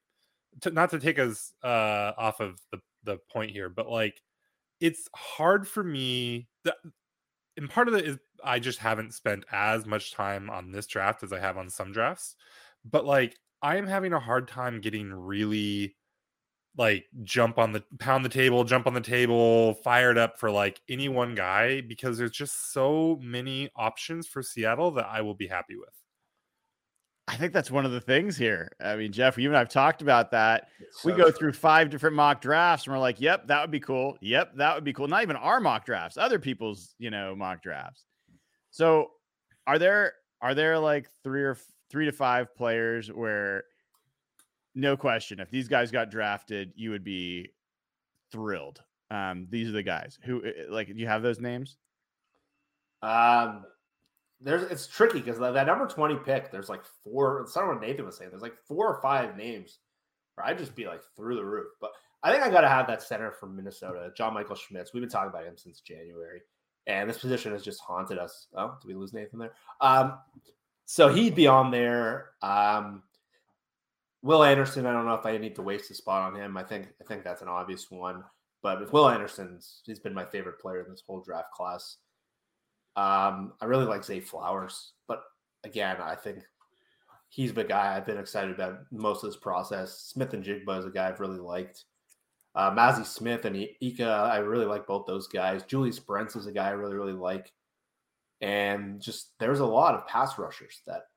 to, 0.62 0.72
not 0.72 0.89
to 0.91 1.00
take 1.00 1.19
us 1.19 1.53
uh 1.63 2.12
off 2.17 2.39
of 2.39 2.60
the 2.72 2.79
the 3.03 3.17
point 3.31 3.51
here, 3.51 3.69
but 3.69 3.89
like 3.89 4.22
it's 4.79 5.07
hard 5.15 5.67
for 5.67 5.83
me 5.83 6.48
that 6.63 6.75
and 7.57 7.69
part 7.69 7.88
of 7.88 7.93
it 7.93 8.05
is 8.05 8.17
I 8.43 8.60
just 8.60 8.79
haven't 8.79 9.13
spent 9.13 9.45
as 9.51 9.86
much 9.86 10.13
time 10.13 10.50
on 10.50 10.72
this 10.72 10.88
draft 10.88 11.24
as 11.24 11.31
I 11.31 11.39
have 11.39 11.57
on 11.57 11.69
some 11.69 11.91
drafts. 11.91 12.36
But 12.83 13.05
like 13.05 13.38
I 13.62 13.77
am 13.77 13.88
having 13.88 14.13
a 14.13 14.19
hard 14.19 14.48
time 14.48 14.81
getting 14.81 15.13
really 15.13 15.95
like 16.77 17.05
jump 17.24 17.60
on 17.60 17.72
the 17.72 17.83
pound 18.00 18.25
the 18.25 18.29
table, 18.29 18.63
jump 18.63 18.88
on 18.88 18.93
the 18.93 19.01
table, 19.01 19.75
fired 19.75 20.17
up 20.17 20.39
for 20.39 20.50
like 20.51 20.81
any 20.89 21.07
one 21.07 21.36
guy 21.36 21.81
because 21.81 22.17
there's 22.17 22.31
just 22.31 22.74
so 22.74 23.19
many 23.22 23.69
options 23.75 24.27
for 24.27 24.41
Seattle 24.41 24.91
that 24.91 25.05
I 25.05 25.22
will 25.22 25.36
be 25.36 25.48
happy 25.48 25.75
with. 25.77 26.02
I 27.33 27.35
think 27.35 27.51
that's 27.51 27.71
one 27.71 27.83
of 27.83 27.91
the 27.91 27.99
things 27.99 28.37
here. 28.37 28.71
I 28.79 28.95
mean, 28.95 29.11
Jeff, 29.11 29.39
you 29.39 29.49
and 29.49 29.57
I've 29.57 29.69
talked 29.69 30.03
about 30.03 30.29
that. 30.31 30.67
So 30.91 31.09
we 31.09 31.17
go 31.17 31.23
true. 31.23 31.31
through 31.31 31.53
five 31.53 31.89
different 31.89 32.15
mock 32.15 32.41
drafts 32.41 32.85
and 32.85 32.93
we're 32.93 32.99
like, 32.99 33.19
yep, 33.19 33.47
that 33.47 33.59
would 33.61 33.71
be 33.71 33.79
cool. 33.79 34.17
Yep, 34.21 34.57
that 34.57 34.75
would 34.75 34.83
be 34.83 34.93
cool. 34.93 35.07
Not 35.07 35.23
even 35.23 35.35
our 35.35 35.59
mock 35.59 35.83
drafts, 35.83 36.15
other 36.15 36.37
people's, 36.37 36.93
you 36.99 37.09
know, 37.09 37.35
mock 37.35 37.63
drafts. 37.63 38.05
So 38.69 39.11
are 39.65 39.79
there 39.79 40.13
are 40.41 40.53
there 40.53 40.77
like 40.77 41.09
three 41.23 41.43
or 41.43 41.57
three 41.89 42.05
to 42.05 42.11
five 42.11 42.55
players 42.55 43.11
where 43.11 43.63
no 44.75 44.95
question, 44.95 45.39
if 45.39 45.49
these 45.49 45.67
guys 45.67 45.89
got 45.89 46.11
drafted, 46.11 46.71
you 46.75 46.91
would 46.91 47.03
be 47.03 47.49
thrilled. 48.31 48.81
Um, 49.09 49.47
these 49.49 49.69
are 49.69 49.73
the 49.73 49.83
guys 49.83 50.19
who 50.23 50.45
eh, 50.45 50.51
like. 50.69 50.87
Do 50.87 50.95
you 50.95 51.07
have 51.07 51.21
those 51.23 51.39
names? 51.39 51.77
Um, 53.01 53.65
there's 54.43 54.63
it's 54.63 54.88
tricky 54.88 55.19
because 55.19 55.39
that 55.39 55.67
number 55.67 55.88
twenty 55.88 56.15
pick, 56.15 56.51
there's 56.51 56.69
like 56.69 56.83
four. 57.03 57.41
It's 57.41 57.55
not 57.55 57.67
what 57.67 57.81
Nathan 57.81 58.05
was 58.05 58.17
saying. 58.17 58.29
There's 58.29 58.41
like 58.43 58.57
four 58.67 58.88
or 58.88 59.01
five 59.01 59.38
names 59.38 59.79
where 60.35 60.45
I'd 60.45 60.57
just 60.57 60.75
be 60.75 60.85
like 60.85 61.01
through 61.15 61.35
the 61.35 61.45
roof. 61.45 61.67
But 61.79 61.91
I 62.21 62.31
think 62.31 62.43
I 62.43 62.50
got 62.50 62.62
to 62.62 62.69
have 62.69 62.88
that 62.88 63.01
center 63.01 63.31
from 63.31 63.55
Minnesota, 63.55 64.12
John 64.15 64.33
Michael 64.33 64.55
Schmitz. 64.55 64.93
We've 64.93 65.01
been 65.01 65.09
talking 65.09 65.29
about 65.29 65.45
him 65.45 65.57
since 65.57 65.81
January, 65.81 66.41
and 66.88 67.09
this 67.09 67.17
position 67.17 67.51
has 67.51 67.63
just 67.63 67.81
haunted 67.81 68.17
us. 68.17 68.47
Oh, 68.55 68.75
did 68.81 68.88
we 68.88 68.95
lose 68.95 69.13
Nathan 69.13 69.39
there? 69.39 69.53
Um, 69.81 70.17
so 70.85 71.09
he'd 71.09 71.35
be 71.35 71.47
on 71.47 71.71
there. 71.71 72.31
Um, 72.41 73.03
Will 74.21 74.43
Anderson, 74.43 74.85
I 74.85 74.93
don't 74.93 75.05
know 75.05 75.15
if 75.15 75.25
I 75.25 75.38
need 75.38 75.55
to 75.55 75.62
waste 75.62 75.91
a 75.91 75.95
spot 75.95 76.33
on 76.33 76.39
him. 76.39 76.55
I 76.55 76.63
think 76.63 76.88
I 77.01 77.05
think 77.05 77.23
that's 77.23 77.41
an 77.41 77.50
obvious 77.50 77.91
one. 77.91 78.23
But 78.62 78.79
with 78.79 78.93
Will 78.93 79.09
Anderson's, 79.09 79.81
he's 79.85 80.00
been 80.00 80.13
my 80.13 80.23
favorite 80.23 80.59
player 80.59 80.81
in 80.81 80.89
this 80.89 81.03
whole 81.05 81.21
draft 81.21 81.51
class. 81.51 81.97
Um, 82.95 83.53
I 83.59 83.65
really 83.65 83.85
like 83.85 84.03
Zay 84.03 84.19
Flowers, 84.19 84.91
but 85.07 85.23
again, 85.63 85.97
I 86.01 86.15
think 86.15 86.39
he's 87.29 87.53
the 87.53 87.63
guy 87.63 87.95
I've 87.95 88.05
been 88.05 88.17
excited 88.17 88.51
about 88.51 88.79
most 88.91 89.23
of 89.23 89.29
this 89.29 89.39
process. 89.39 89.97
Smith-Njigba 90.13 90.79
is 90.79 90.85
a 90.85 90.91
guy 90.91 91.07
I've 91.07 91.19
really 91.19 91.39
liked. 91.39 91.85
Uh, 92.55 92.69
Mazi 92.71 93.05
Smith 93.05 93.45
and 93.45 93.67
Ika, 93.81 94.03
I 94.03 94.38
really 94.38 94.65
like 94.65 94.85
both 94.85 95.07
those 95.07 95.27
guys. 95.27 95.63
Julius 95.63 96.00
Brents 96.00 96.35
is 96.35 96.45
a 96.45 96.51
guy 96.51 96.67
I 96.67 96.71
really, 96.71 96.93
really 96.93 97.13
like. 97.13 97.51
And 98.41 99.01
just 99.01 99.31
there's 99.39 99.62
a 99.62 99.65
lot 99.65 99.95
of 99.95 100.07
pass 100.07 100.38
rushers 100.38 100.81
that 100.85 101.07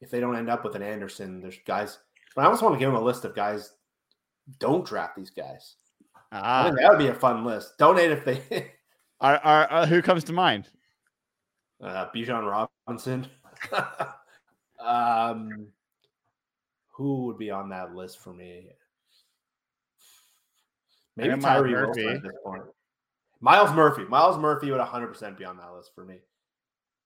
if 0.00 0.10
they 0.10 0.20
don't 0.20 0.36
end 0.36 0.50
up 0.50 0.64
with 0.64 0.76
an 0.76 0.82
Anderson, 0.82 1.40
there's 1.40 1.58
guys– 1.66 1.98
but 2.34 2.42
I 2.42 2.44
almost 2.46 2.62
want 2.62 2.74
to 2.74 2.78
give 2.78 2.90
them 2.90 3.00
a 3.00 3.04
list 3.04 3.24
of 3.24 3.34
guys. 3.34 3.72
Don't 4.58 4.86
draft 4.86 5.16
these 5.16 5.30
guys. 5.30 5.76
Ah. 6.32 6.62
I 6.62 6.64
think 6.64 6.78
that 6.78 6.90
would 6.90 6.98
be 6.98 7.08
a 7.08 7.14
fun 7.14 7.44
list. 7.44 7.76
Donate 7.78 8.10
if 8.10 8.24
they. 8.24 8.70
are, 9.20 9.38
are, 9.38 9.72
uh, 9.72 9.86
who 9.86 10.02
comes 10.02 10.24
to 10.24 10.32
mind? 10.32 10.68
Uh, 11.82 12.06
Bijan 12.14 12.48
Robinson. 12.48 13.26
um, 14.80 15.66
who 16.90 17.26
would 17.26 17.38
be 17.38 17.50
on 17.50 17.68
that 17.70 17.94
list 17.94 18.20
for 18.20 18.32
me? 18.32 18.68
Maybe 21.16 21.40
Tyree 21.40 21.72
Murphy. 21.72 22.06
at 22.06 22.22
this 22.22 22.32
point. 22.44 22.62
Myles 23.40 23.72
Murphy. 23.72 24.04
Myles 24.04 24.38
Murphy 24.38 24.70
would 24.70 24.80
100% 24.80 25.36
be 25.36 25.44
on 25.44 25.56
that 25.56 25.74
list 25.74 25.90
for 25.94 26.04
me. 26.04 26.18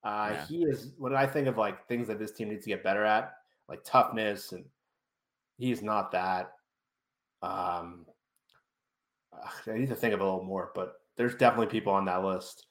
Uh, 0.04 0.30
yeah. 0.33 0.47
He 0.47 0.62
is, 0.64 0.92
when 0.99 1.14
I 1.16 1.26
think 1.26 1.49
of 1.49 1.56
like 1.56 1.88
things 1.88 2.06
that 2.09 2.18
this 2.18 2.33
team 2.33 2.50
needs 2.50 2.64
to 2.64 2.71
get 2.71 2.85
better 2.85 3.04
at, 3.04 3.33
like 3.68 3.83
toughness 3.85 4.52
and 4.52 4.64
he's 5.59 5.83
not 5.83 6.12
that. 6.12 6.52
Um, 7.42 8.06
I 9.66 9.73
need 9.78 9.88
to 9.88 9.97
think 9.97 10.14
of 10.14 10.21
a 10.21 10.25
little 10.25 10.45
more, 10.45 10.71
but 10.75 10.95
there's 11.16 11.35
definitely 11.35 11.66
people 11.66 11.92
on 11.92 12.04
that 12.04 12.23
list. 12.23 12.66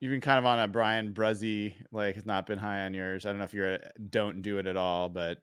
You've 0.00 0.10
been 0.10 0.20
kind 0.20 0.38
of 0.38 0.46
on 0.46 0.58
a 0.58 0.68
Bryan 0.68 1.12
Bresee, 1.12 1.74
like 1.92 2.14
has 2.14 2.26
not 2.26 2.46
been 2.46 2.58
high 2.58 2.80
on 2.80 2.94
yours. 2.94 3.26
I 3.26 3.30
don't 3.30 3.38
know 3.38 3.44
if 3.44 3.54
you're 3.54 3.74
a 3.74 3.78
don't 4.10 4.42
do 4.42 4.58
it 4.58 4.66
at 4.66 4.76
all, 4.76 5.08
but 5.08 5.38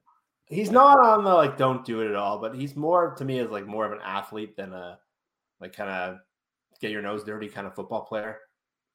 he's 0.46 0.72
not 0.72 1.00
on 1.00 1.24
the 1.24 1.34
like 1.34 1.58
don't 1.58 1.86
do 1.86 2.02
it 2.02 2.10
at 2.10 2.16
all, 2.16 2.40
but 2.40 2.56
he's 2.56 2.76
more 2.76 3.14
to 3.16 3.26
me 3.26 3.40
as 3.40 3.50
like 3.50 3.68
more 3.68 3.86
of 3.86 3.92
an 3.92 4.00
athlete 4.04 4.58
than 4.58 4.74
a 4.74 4.98
like 5.62 5.76
kind 5.76 5.90
of 5.90 6.18
get 6.82 6.92
your 6.92 7.02
nose 7.02 7.24
dirty 7.24 7.48
kind 7.48 7.68
of 7.68 7.76
football 7.76 8.02
player. 8.02 8.40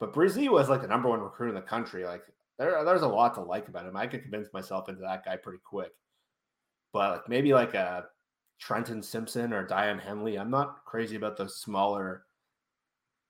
But 0.00 0.12
Bresee 0.12 0.50
was 0.50 0.68
like 0.68 0.82
the 0.82 0.88
number 0.88 1.08
one 1.08 1.20
recruit 1.20 1.50
in 1.50 1.54
the 1.54 1.62
country. 1.62 2.04
Like 2.04 2.22
there, 2.58 2.84
there's 2.84 3.02
a 3.02 3.08
lot 3.08 3.34
to 3.34 3.40
like 3.40 3.68
about 3.68 3.86
him. 3.86 3.96
I 3.96 4.08
could 4.08 4.22
convince 4.22 4.52
myself 4.52 4.88
into 4.88 5.02
that 5.02 5.24
guy 5.24 5.36
pretty 5.36 5.60
quick 5.64 5.92
but 6.92 7.12
like 7.12 7.28
maybe 7.28 7.54
like 7.54 7.74
a 7.74 8.04
Trenton 8.60 9.02
Simpson 9.02 9.52
or 9.52 9.66
Daiyan 9.66 10.00
Henley. 10.00 10.38
I'm 10.38 10.50
not 10.50 10.84
crazy 10.84 11.16
about 11.16 11.36
those 11.36 11.60
smaller 11.60 12.24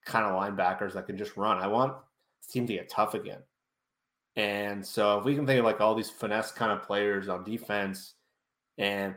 kind 0.05 0.25
of 0.25 0.33
linebackers 0.33 0.93
that 0.93 1.07
can 1.07 1.17
just 1.17 1.37
run. 1.37 1.57
I 1.57 1.67
want 1.67 1.95
team 2.47 2.67
to 2.67 2.73
get 2.73 2.89
tough 2.89 3.13
again. 3.13 3.41
And 4.35 4.85
so 4.85 5.19
if 5.19 5.25
we 5.25 5.35
can 5.35 5.45
think 5.45 5.59
of 5.59 5.65
like 5.65 5.81
all 5.81 5.95
these 5.95 6.09
finesse 6.09 6.51
kind 6.51 6.71
of 6.71 6.83
players 6.83 7.29
on 7.29 7.43
defense, 7.43 8.15
and 8.77 9.15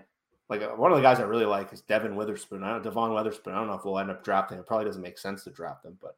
like 0.48 0.62
uh, 0.62 0.70
one 0.70 0.92
of 0.92 0.96
the 0.96 1.02
guys 1.02 1.18
I 1.18 1.22
really 1.22 1.46
like 1.46 1.72
is 1.72 1.80
Devon 1.80 2.16
Witherspoon. 2.16 2.62
I 2.62 2.70
don't 2.70 2.84
Devon 2.84 3.14
Witherspoon. 3.14 3.54
I 3.54 3.58
don't 3.58 3.68
know 3.68 3.74
if 3.74 3.84
we'll 3.84 3.98
end 3.98 4.10
up 4.10 4.22
drafting. 4.22 4.58
It 4.58 4.66
probably 4.66 4.86
doesn't 4.86 5.02
make 5.02 5.18
sense 5.18 5.44
to 5.44 5.50
draft 5.50 5.82
them, 5.82 5.98
but 6.00 6.16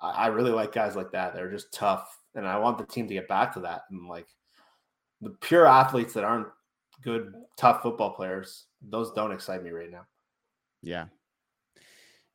I, 0.00 0.10
I 0.10 0.26
really 0.28 0.52
like 0.52 0.72
guys 0.72 0.96
like 0.96 1.10
that. 1.12 1.34
They're 1.34 1.50
just 1.50 1.72
tough, 1.72 2.18
and 2.34 2.46
I 2.46 2.58
want 2.58 2.78
the 2.78 2.86
team 2.86 3.08
to 3.08 3.14
get 3.14 3.28
back 3.28 3.52
to 3.54 3.60
that. 3.60 3.82
And 3.90 4.06
like 4.06 4.28
the 5.20 5.30
pure 5.30 5.66
athletes 5.66 6.14
that 6.14 6.24
aren't 6.24 6.48
good, 7.02 7.34
tough 7.56 7.82
football 7.82 8.10
players. 8.10 8.66
Those 8.88 9.12
don't 9.12 9.32
excite 9.32 9.62
me 9.62 9.70
right 9.70 9.90
now. 9.90 10.06
Yeah. 10.82 11.06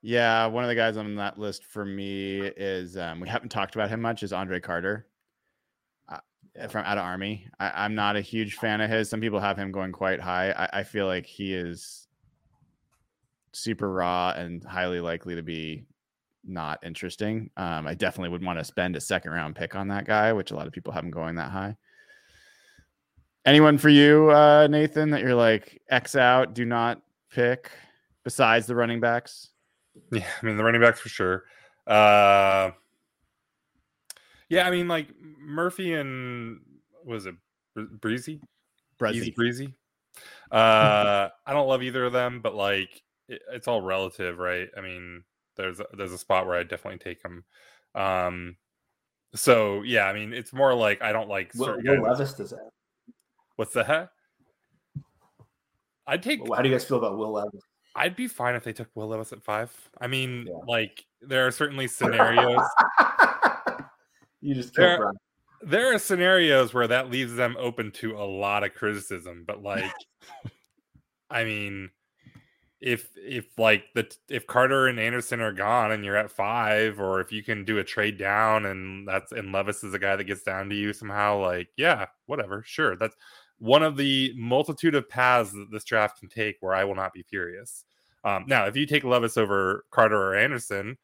Yeah, 0.08 0.46
one 0.46 0.64
of 0.64 0.68
the 0.68 0.76
guys 0.76 0.98
on 0.98 1.16
that 1.16 1.40
list 1.40 1.66
for 1.66 1.84
me 1.84 2.42
is 2.42 2.96
um, 2.96 3.20
we 3.20 3.28
haven't 3.28 3.50
talked 3.50 3.74
about 3.74 3.90
him 3.90 4.02
much 4.02 4.22
is 4.22 4.32
Andre 4.32 4.60
Carter 4.60 5.08
uh, 6.08 6.20
from 6.70 6.86
out 6.86 7.00
of 7.00 7.04
Army. 7.04 7.48
I, 7.60 7.86
am 7.86 7.96
not 7.96 8.16
a 8.16 8.22
huge 8.22 8.54
fan 8.54 8.82
of 8.82 8.92
his. 8.92 9.10
Some 9.10 9.20
people 9.20 9.40
have 9.40 9.58
him 9.58 9.72
going 9.72 9.92
quite 9.92 10.22
high. 10.22 10.52
I, 10.52 10.82
I 10.82 10.84
feel 10.84 11.08
like 11.08 11.26
he 11.26 11.56
is 11.56 12.08
super 13.52 13.92
raw 13.92 14.32
and 14.38 14.64
highly 14.64 15.00
likely 15.00 15.34
to 15.34 15.42
be 15.42 15.88
not 16.44 16.86
interesting. 16.86 17.50
Um, 17.58 17.88
I 17.88 17.96
definitely 17.96 18.30
would 18.30 18.46
want 18.46 18.60
to 18.60 18.64
spend 18.64 18.96
a 18.96 19.02
second 19.02 19.32
round 19.32 19.56
pick 19.56 19.74
on 19.74 19.88
that 19.88 20.06
guy, 20.06 20.34
which 20.34 20.52
a 20.52 20.56
lot 20.56 20.68
of 20.68 20.74
people 20.74 20.94
have 20.94 21.04
him 21.04 21.10
going 21.10 21.34
that 21.38 21.50
high. 21.50 21.78
Anyone 23.44 23.80
for 23.80 23.90
you, 23.90 24.30
uh, 24.30 24.68
Nathan, 24.68 25.10
that 25.10 25.22
you're 25.22 25.34
like 25.34 25.82
X 25.90 26.16
out, 26.16 26.54
do 26.54 26.64
not 26.64 27.02
pick 27.32 27.72
besides 28.24 28.68
the 28.68 28.76
running 28.76 29.00
backs? 29.00 29.50
Yeah, 30.12 30.28
I 30.42 30.46
mean 30.46 30.58
the 30.58 30.64
running 30.64 30.82
backs 30.82 31.00
for 31.00 31.10
sure. 31.10 31.44
Uh, 31.88 32.72
yeah, 34.50 34.68
I 34.68 34.72
mean 34.72 34.88
like 34.88 35.08
Murphy 35.40 35.94
and 35.94 36.60
was 37.06 37.26
it 37.26 37.36
Breezy? 37.76 38.42
Easy 39.12 39.32
breezy. 39.32 39.74
Uh, 40.52 41.28
I 41.46 41.52
don't 41.52 41.68
love 41.68 41.84
either 41.84 42.06
of 42.06 42.14
them, 42.14 42.40
but 42.40 42.56
like 42.56 43.02
it, 43.28 43.42
it's 43.52 43.68
all 43.68 43.82
relative, 43.82 44.38
right? 44.38 44.70
I 44.78 44.80
mean, 44.80 45.24
there's 45.58 45.82
a, 45.82 45.86
there's 45.98 46.14
a 46.14 46.18
spot 46.18 46.48
where 46.48 46.58
I 46.58 46.64
definitely 46.64 47.00
take 47.00 47.22
them. 47.22 47.44
Um, 47.96 48.56
so 49.34 49.82
yeah, 49.82 50.06
I 50.06 50.14
mean, 50.14 50.32
it's 50.32 50.54
more 50.54 50.74
like 50.74 51.02
I 51.02 51.12
don't 51.12 51.28
like 51.28 51.52
Will, 51.56 51.66
certain 51.66 52.02
Will. 52.02 52.10
Levis 52.10 52.34
does 52.34 52.52
that. 52.52 52.70
What's 53.58 53.74
the 53.74 53.84
heck? 53.84 54.10
I'd 56.08 56.24
take. 56.24 56.40
How 56.48 56.62
do 56.62 56.70
you 56.70 56.76
guys 56.76 56.86
feel 56.86 56.98
about 56.98 57.18
Will 57.18 57.34
Levis? 57.34 57.62
I'd 57.96 58.16
be 58.16 58.28
fine 58.28 58.56
if 58.56 58.64
they 58.64 58.74
took 58.74 58.90
Will 58.96 59.08
Levis 59.08 59.32
at 59.34 59.44
five. 59.44 59.72
I 60.02 60.08
mean, 60.08 60.48
Yeah. 60.48 60.54
like 60.68 61.06
there 61.22 61.48
are 61.48 61.52
certainly 61.52 61.88
scenarios. 61.88 62.62
you 64.42 64.54
just 64.56 64.74
There- 64.76 64.98
killed 64.98 65.18
there 65.62 65.92
are 65.94 65.98
scenarios 65.98 66.74
where 66.76 66.88
that 66.88 67.10
leaves 67.10 67.34
them 67.34 67.56
open 67.58 67.90
to 67.90 68.16
a 68.18 68.22
lot 68.24 68.64
of 68.64 68.76
criticism 68.76 69.44
but 69.48 69.64
like 69.64 69.90
i 71.32 71.44
mean 71.44 71.90
if 72.82 73.10
if 73.16 73.48
like 73.58 73.86
the 73.96 74.06
if 74.30 74.46
carter 74.46 74.86
and 74.88 75.00
anderson 75.00 75.42
are 75.42 75.54
gone 75.54 75.92
and 75.92 76.06
you're 76.06 76.18
at 76.18 76.30
five 76.30 77.00
or 77.00 77.20
if 77.20 77.32
you 77.32 77.42
can 77.42 77.64
do 77.66 77.80
a 77.80 77.84
trade 77.84 78.18
down 78.18 78.66
and 78.68 79.08
that's 79.08 79.32
and 79.32 79.52
levis 79.54 79.84
is 79.84 79.94
a 79.96 80.00
guy 80.00 80.16
that 80.16 80.26
gets 80.26 80.44
down 80.44 80.70
to 80.70 80.76
you 80.76 80.94
somehow 80.94 81.40
like 81.42 81.70
yeah 81.78 82.06
whatever 82.28 82.62
sure 82.64 82.96
that's 82.98 83.16
one 83.60 83.84
of 83.84 83.98
the 83.98 84.34
multitude 84.36 84.96
of 84.96 85.08
paths 85.10 85.52
that 85.52 85.68
this 85.72 85.84
draft 85.84 86.20
can 86.20 86.30
take 86.30 86.56
where 86.60 86.74
i 86.74 86.84
will 86.84 86.96
not 86.96 87.14
be 87.14 87.24
furious 87.24 87.86
um, 88.24 88.44
now 88.48 88.66
if 88.66 88.76
you 88.76 88.86
take 88.86 89.04
levis 89.04 89.38
over 89.38 89.86
carter 89.92 90.18
or 90.18 90.36
anderson 90.36 90.98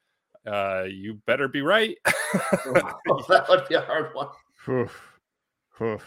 uh, 0.48 0.86
you 0.90 1.22
better 1.28 1.48
be 1.48 1.62
right 1.62 1.98
that 2.34 3.46
would 3.50 3.68
be 3.68 3.76
a 3.76 3.82
hard 3.82 4.14
one. 4.14 4.28
Oof. 4.70 5.02
Oof. 5.82 6.06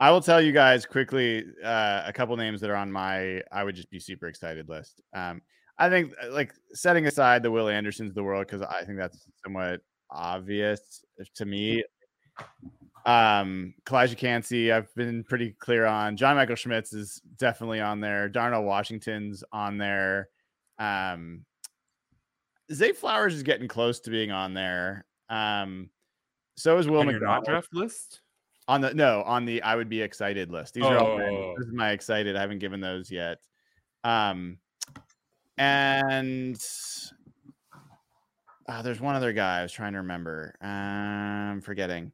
I 0.00 0.10
will 0.10 0.20
tell 0.20 0.40
you 0.40 0.52
guys 0.52 0.84
quickly 0.84 1.44
uh, 1.64 2.02
a 2.04 2.12
couple 2.12 2.36
names 2.36 2.60
that 2.60 2.70
are 2.70 2.76
on 2.76 2.90
my 2.90 3.40
I 3.52 3.62
would 3.62 3.76
just 3.76 3.90
be 3.90 4.00
super 4.00 4.26
excited 4.26 4.68
list. 4.68 5.00
Um, 5.14 5.42
I 5.78 5.88
think 5.88 6.12
uh, 6.22 6.32
like 6.32 6.52
setting 6.72 7.06
aside 7.06 7.42
the 7.42 7.50
Will 7.50 7.68
Andersons 7.68 8.10
of 8.10 8.14
the 8.14 8.22
world 8.22 8.46
because 8.46 8.62
I 8.62 8.84
think 8.84 8.98
that's 8.98 9.26
somewhat 9.44 9.80
obvious 10.10 11.04
to 11.36 11.44
me. 11.44 11.84
Um, 13.04 13.74
Calijah 13.84 14.16
Kancey, 14.16 14.70
I've 14.72 14.94
been 14.94 15.24
pretty 15.24 15.50
clear 15.58 15.86
on. 15.86 16.16
John 16.16 16.36
Michael 16.36 16.56
Schmitz 16.56 16.92
is 16.92 17.20
definitely 17.36 17.80
on 17.80 18.00
there. 18.00 18.28
Darnell 18.28 18.62
Washington's 18.62 19.42
on 19.52 19.78
there. 19.78 20.28
Um, 20.78 21.44
Zay 22.72 22.92
Flowers 22.92 23.34
is 23.34 23.42
getting 23.42 23.68
close 23.68 24.00
to 24.00 24.10
being 24.10 24.30
on 24.30 24.54
there. 24.54 25.04
Um, 25.28 25.90
so 26.56 26.78
is 26.78 26.86
Will 26.88 27.00
on 27.00 27.06
McDonald 27.06 27.44
draft 27.44 27.74
list 27.74 28.20
on 28.68 28.80
the 28.80 28.94
no 28.94 29.22
on 29.22 29.44
the 29.44 29.62
I 29.62 29.74
would 29.74 29.88
be 29.88 30.00
excited 30.00 30.50
list. 30.50 30.74
These 30.74 30.84
are 30.84 30.98
all 30.98 31.18
my, 31.18 31.24
Oh. 31.24 31.54
this 31.58 31.66
is 31.66 31.72
my 31.72 31.90
excited. 31.90 32.36
I 32.36 32.40
haven't 32.40 32.60
given 32.60 32.80
those 32.80 33.10
yet. 33.10 33.38
Um, 34.04 34.58
and 35.58 36.56
ah, 38.68 38.82
there's 38.82 39.00
one 39.00 39.14
other 39.14 39.32
guy 39.32 39.58
I 39.60 39.62
was 39.62 39.72
trying 39.72 39.92
to 39.92 39.98
remember. 39.98 40.54
I'm 40.60 41.60
forgetting. 41.60 42.12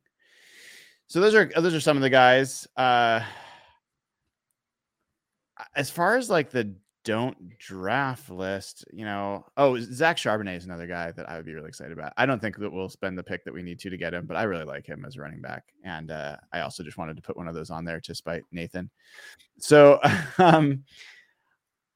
So 1.09 1.21
those 1.21 1.35
are 1.35 1.50
those 1.57 1.75
are 1.75 1.81
some 1.81 1.97
of 1.97 2.03
the 2.03 2.11
guys. 2.11 2.69
Uh, 2.77 3.23
as 5.75 5.91
far 5.91 6.17
as 6.17 6.29
like 6.29 6.50
the 6.50 6.75
don't 7.05 7.59
draft 7.59 8.29
list, 8.29 8.85
you 8.93 9.07
know, 9.07 9.47
oh 9.57 9.79
Zach 9.81 10.19
Charbonnet 10.19 10.59
is 10.59 10.67
another 10.67 10.87
guy 10.87 11.11
that 11.12 11.29
I 11.29 11.37
would 11.37 11.47
be 11.47 11.55
really 11.55 11.69
excited 11.69 11.92
about. 11.92 12.12
I 12.18 12.27
don't 12.27 12.40
think 12.40 12.59
that 12.59 12.71
we'll 12.71 12.90
spend 12.90 13.16
the 13.16 13.23
pick 13.23 13.42
that 13.44 13.55
we 13.55 13.62
need 13.62 13.79
to 13.81 13.88
to 13.88 13.97
get 13.97 14.12
him, 14.12 14.27
but 14.27 14.37
I 14.37 14.42
really 14.42 14.66
like 14.66 14.85
him 14.85 15.07
as 15.07 15.16
a 15.16 15.23
running 15.23 15.40
back, 15.40 15.64
and 15.83 16.11
uh, 16.11 16.37
I 16.53 16.61
also 16.61 16.83
just 16.83 16.99
wanted 16.99 17.16
to 17.16 17.23
put 17.23 17.38
one 17.38 17.49
of 17.49 17.55
those 17.55 17.71
on 17.71 17.87
there 17.87 18.01
to 18.01 18.14
spite 18.14 18.42
Nathan. 18.53 18.90
So, 19.59 20.01
um, 20.38 20.85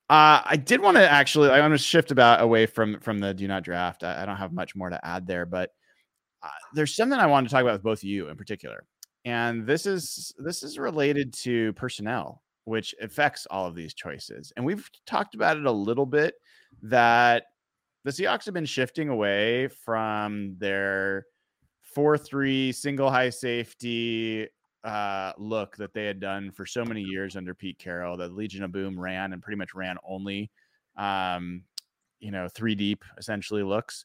uh, 0.08 0.40
I 0.42 0.56
did 0.56 0.80
want 0.80 0.96
to 0.96 1.06
actually, 1.06 1.50
I 1.50 1.60
want 1.60 1.74
to 1.74 1.78
shift 1.78 2.12
about 2.12 2.40
away 2.40 2.64
from 2.64 2.98
from 3.00 3.18
the 3.18 3.34
do 3.34 3.46
not 3.46 3.62
draft. 3.62 4.04
I, 4.04 4.22
I 4.22 4.24
don't 4.24 4.36
have 4.36 4.54
much 4.54 4.74
more 4.74 4.88
to 4.88 5.06
add 5.06 5.26
there, 5.26 5.44
but 5.44 5.70
uh, 6.42 6.48
there's 6.72 6.96
something 6.96 7.18
I 7.18 7.26
wanted 7.26 7.48
to 7.48 7.54
talk 7.54 7.62
about 7.62 7.74
with 7.74 7.82
both 7.82 7.98
of 7.98 8.04
you 8.04 8.28
in 8.28 8.36
particular, 8.36 8.84
and 9.24 9.66
this 9.66 9.86
is 9.86 10.34
this 10.38 10.62
is 10.62 10.78
related 10.78 11.32
to 11.34 11.72
personnel, 11.74 12.42
which 12.64 12.94
affects 13.00 13.46
all 13.46 13.66
of 13.66 13.74
these 13.74 13.94
choices. 13.94 14.52
And 14.56 14.64
we've 14.64 14.88
talked 15.06 15.34
about 15.34 15.56
it 15.56 15.66
a 15.66 15.72
little 15.72 16.06
bit 16.06 16.34
that 16.82 17.44
the 18.04 18.10
Seahawks 18.10 18.44
have 18.46 18.54
been 18.54 18.64
shifting 18.66 19.08
away 19.08 19.68
from 19.68 20.56
their 20.58 21.26
four 21.82 22.18
three 22.18 22.72
single 22.72 23.10
high 23.10 23.30
safety 23.30 24.48
uh, 24.84 25.32
look 25.38 25.76
that 25.76 25.94
they 25.94 26.06
had 26.06 26.18
done 26.18 26.50
for 26.50 26.66
so 26.66 26.84
many 26.84 27.02
years 27.02 27.36
under 27.36 27.54
Pete 27.54 27.78
Carroll. 27.78 28.16
The 28.16 28.28
Legion 28.28 28.64
of 28.64 28.72
Boom 28.72 28.98
ran 28.98 29.32
and 29.32 29.42
pretty 29.42 29.58
much 29.58 29.74
ran 29.74 29.96
only, 30.04 30.50
um, 30.96 31.62
you 32.18 32.32
know, 32.32 32.48
three 32.48 32.74
deep 32.74 33.04
essentially 33.18 33.62
looks. 33.62 34.04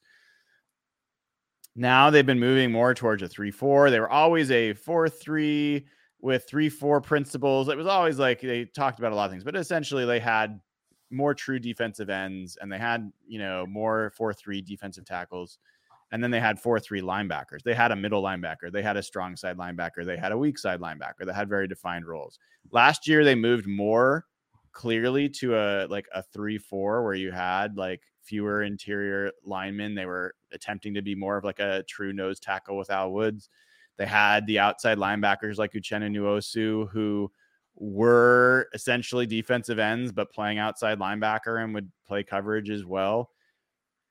Now 1.78 2.10
they've 2.10 2.26
been 2.26 2.40
moving 2.40 2.72
more 2.72 2.92
towards 2.92 3.22
a 3.22 3.28
three 3.28 3.52
four. 3.52 3.88
They 3.88 4.00
were 4.00 4.10
always 4.10 4.50
a 4.50 4.72
four 4.72 5.08
three 5.08 5.86
with 6.20 6.44
three 6.48 6.68
four 6.68 7.00
principles. 7.00 7.68
It 7.68 7.76
was 7.76 7.86
always 7.86 8.18
like 8.18 8.40
they 8.40 8.64
talked 8.64 8.98
about 8.98 9.12
a 9.12 9.14
lot 9.14 9.26
of 9.26 9.30
things, 9.30 9.44
but 9.44 9.54
essentially 9.54 10.04
they 10.04 10.18
had 10.18 10.60
more 11.10 11.34
true 11.34 11.60
defensive 11.60 12.10
ends 12.10 12.58
and 12.60 12.70
they 12.70 12.78
had 12.78 13.12
you 13.26 13.38
know 13.38 13.64
more 13.66 14.12
four 14.16 14.34
three 14.34 14.60
defensive 14.60 15.04
tackles 15.04 15.58
and 16.10 16.22
then 16.22 16.30
they 16.30 16.40
had 16.40 16.60
four 16.60 16.78
three 16.78 17.00
linebackers 17.00 17.62
they 17.64 17.72
had 17.74 17.92
a 17.92 17.96
middle 17.96 18.22
linebacker 18.22 18.70
they 18.70 18.82
had 18.82 18.98
a 18.98 19.02
strong 19.02 19.34
side 19.34 19.56
linebacker 19.56 20.04
they 20.04 20.18
had 20.18 20.32
a 20.32 20.36
weak 20.36 20.58
side 20.58 20.80
linebacker 20.80 21.24
that 21.24 21.32
had 21.34 21.48
very 21.48 21.66
defined 21.66 22.06
roles 22.06 22.38
last 22.72 23.08
year 23.08 23.24
they 23.24 23.34
moved 23.34 23.66
more 23.66 24.26
clearly 24.72 25.30
to 25.30 25.56
a 25.56 25.86
like 25.86 26.06
a 26.14 26.22
three 26.22 26.58
four 26.58 27.02
where 27.04 27.14
you 27.14 27.32
had 27.32 27.76
like 27.78 28.02
fewer 28.28 28.62
interior 28.62 29.32
linemen 29.44 29.94
they 29.94 30.06
were 30.06 30.34
attempting 30.52 30.94
to 30.94 31.02
be 31.02 31.14
more 31.14 31.38
of 31.38 31.44
like 31.44 31.60
a 31.60 31.82
true 31.88 32.12
nose 32.12 32.38
tackle 32.38 32.76
with 32.76 32.90
al 32.90 33.10
woods 33.10 33.48
they 33.96 34.06
had 34.06 34.46
the 34.46 34.58
outside 34.58 34.98
linebackers 34.98 35.56
like 35.56 35.72
uchenna 35.72 36.10
nwosu 36.10 36.88
who 36.90 37.30
were 37.78 38.68
essentially 38.74 39.26
defensive 39.26 39.78
ends, 39.78 40.12
but 40.12 40.32
playing 40.32 40.58
outside 40.58 40.98
linebacker 40.98 41.62
and 41.62 41.74
would 41.74 41.90
play 42.06 42.22
coverage 42.22 42.70
as 42.70 42.84
well. 42.84 43.30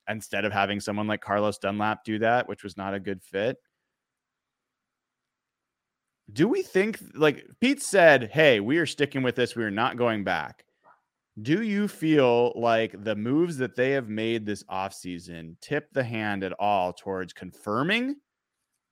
Instead 0.10 0.46
of 0.46 0.54
having 0.54 0.80
someone 0.80 1.08
like 1.08 1.22
Carlos 1.22 1.58
Dunlap 1.58 2.06
do 2.06 2.20
that, 2.20 2.48
which 2.48 2.64
was 2.64 2.78
not 2.78 2.94
a 2.94 3.00
good 3.00 3.22
fit. 3.22 3.58
Do 6.32 6.48
we 6.48 6.62
think, 6.62 7.00
like 7.14 7.46
Pete 7.60 7.82
said, 7.82 8.30
hey, 8.32 8.60
we 8.60 8.78
are 8.78 8.86
sticking 8.86 9.22
with 9.22 9.36
this. 9.36 9.56
We 9.56 9.64
are 9.64 9.72
not 9.72 9.98
going 9.98 10.24
back. 10.24 10.64
Do 11.44 11.62
you 11.62 11.88
feel 11.88 12.52
like 12.56 13.04
the 13.04 13.16
moves 13.16 13.58
that 13.58 13.76
they 13.76 13.92
have 13.92 14.10
made 14.10 14.46
this 14.46 14.64
offseason 14.64 15.56
tip 15.62 15.88
the 15.94 16.04
hand 16.04 16.44
at 16.44 16.54
all 16.54 16.94
towards 16.94 17.32
confirming 17.32 18.16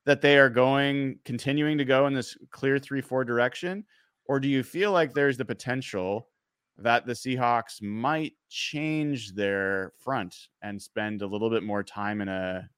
that 0.06 0.22
they 0.22 0.38
are 0.38 0.50
going, 0.50 1.18
continuing 1.26 1.80
to 1.80 1.86
go 1.86 2.06
in 2.06 2.14
this 2.14 2.38
clear 2.52 2.78
3 2.78 3.02
4 3.02 3.26
direction? 3.26 3.84
Or 4.28 4.40
do 4.40 4.48
you 4.48 4.62
feel 4.62 4.92
like 4.92 5.14
there's 5.14 5.38
the 5.38 5.46
potential 5.46 6.30
that 6.78 7.08
the 7.08 7.14
Seahawks 7.14 7.82
might 7.82 8.34
change 8.50 9.34
their 9.34 9.92
front 10.04 10.36
and 10.62 10.80
spend 10.80 11.24
a 11.24 11.28
little 11.28 11.50
bit 11.50 11.64
more 11.64 11.84
time 11.84 12.22
in 12.22 12.28
a 12.28 12.70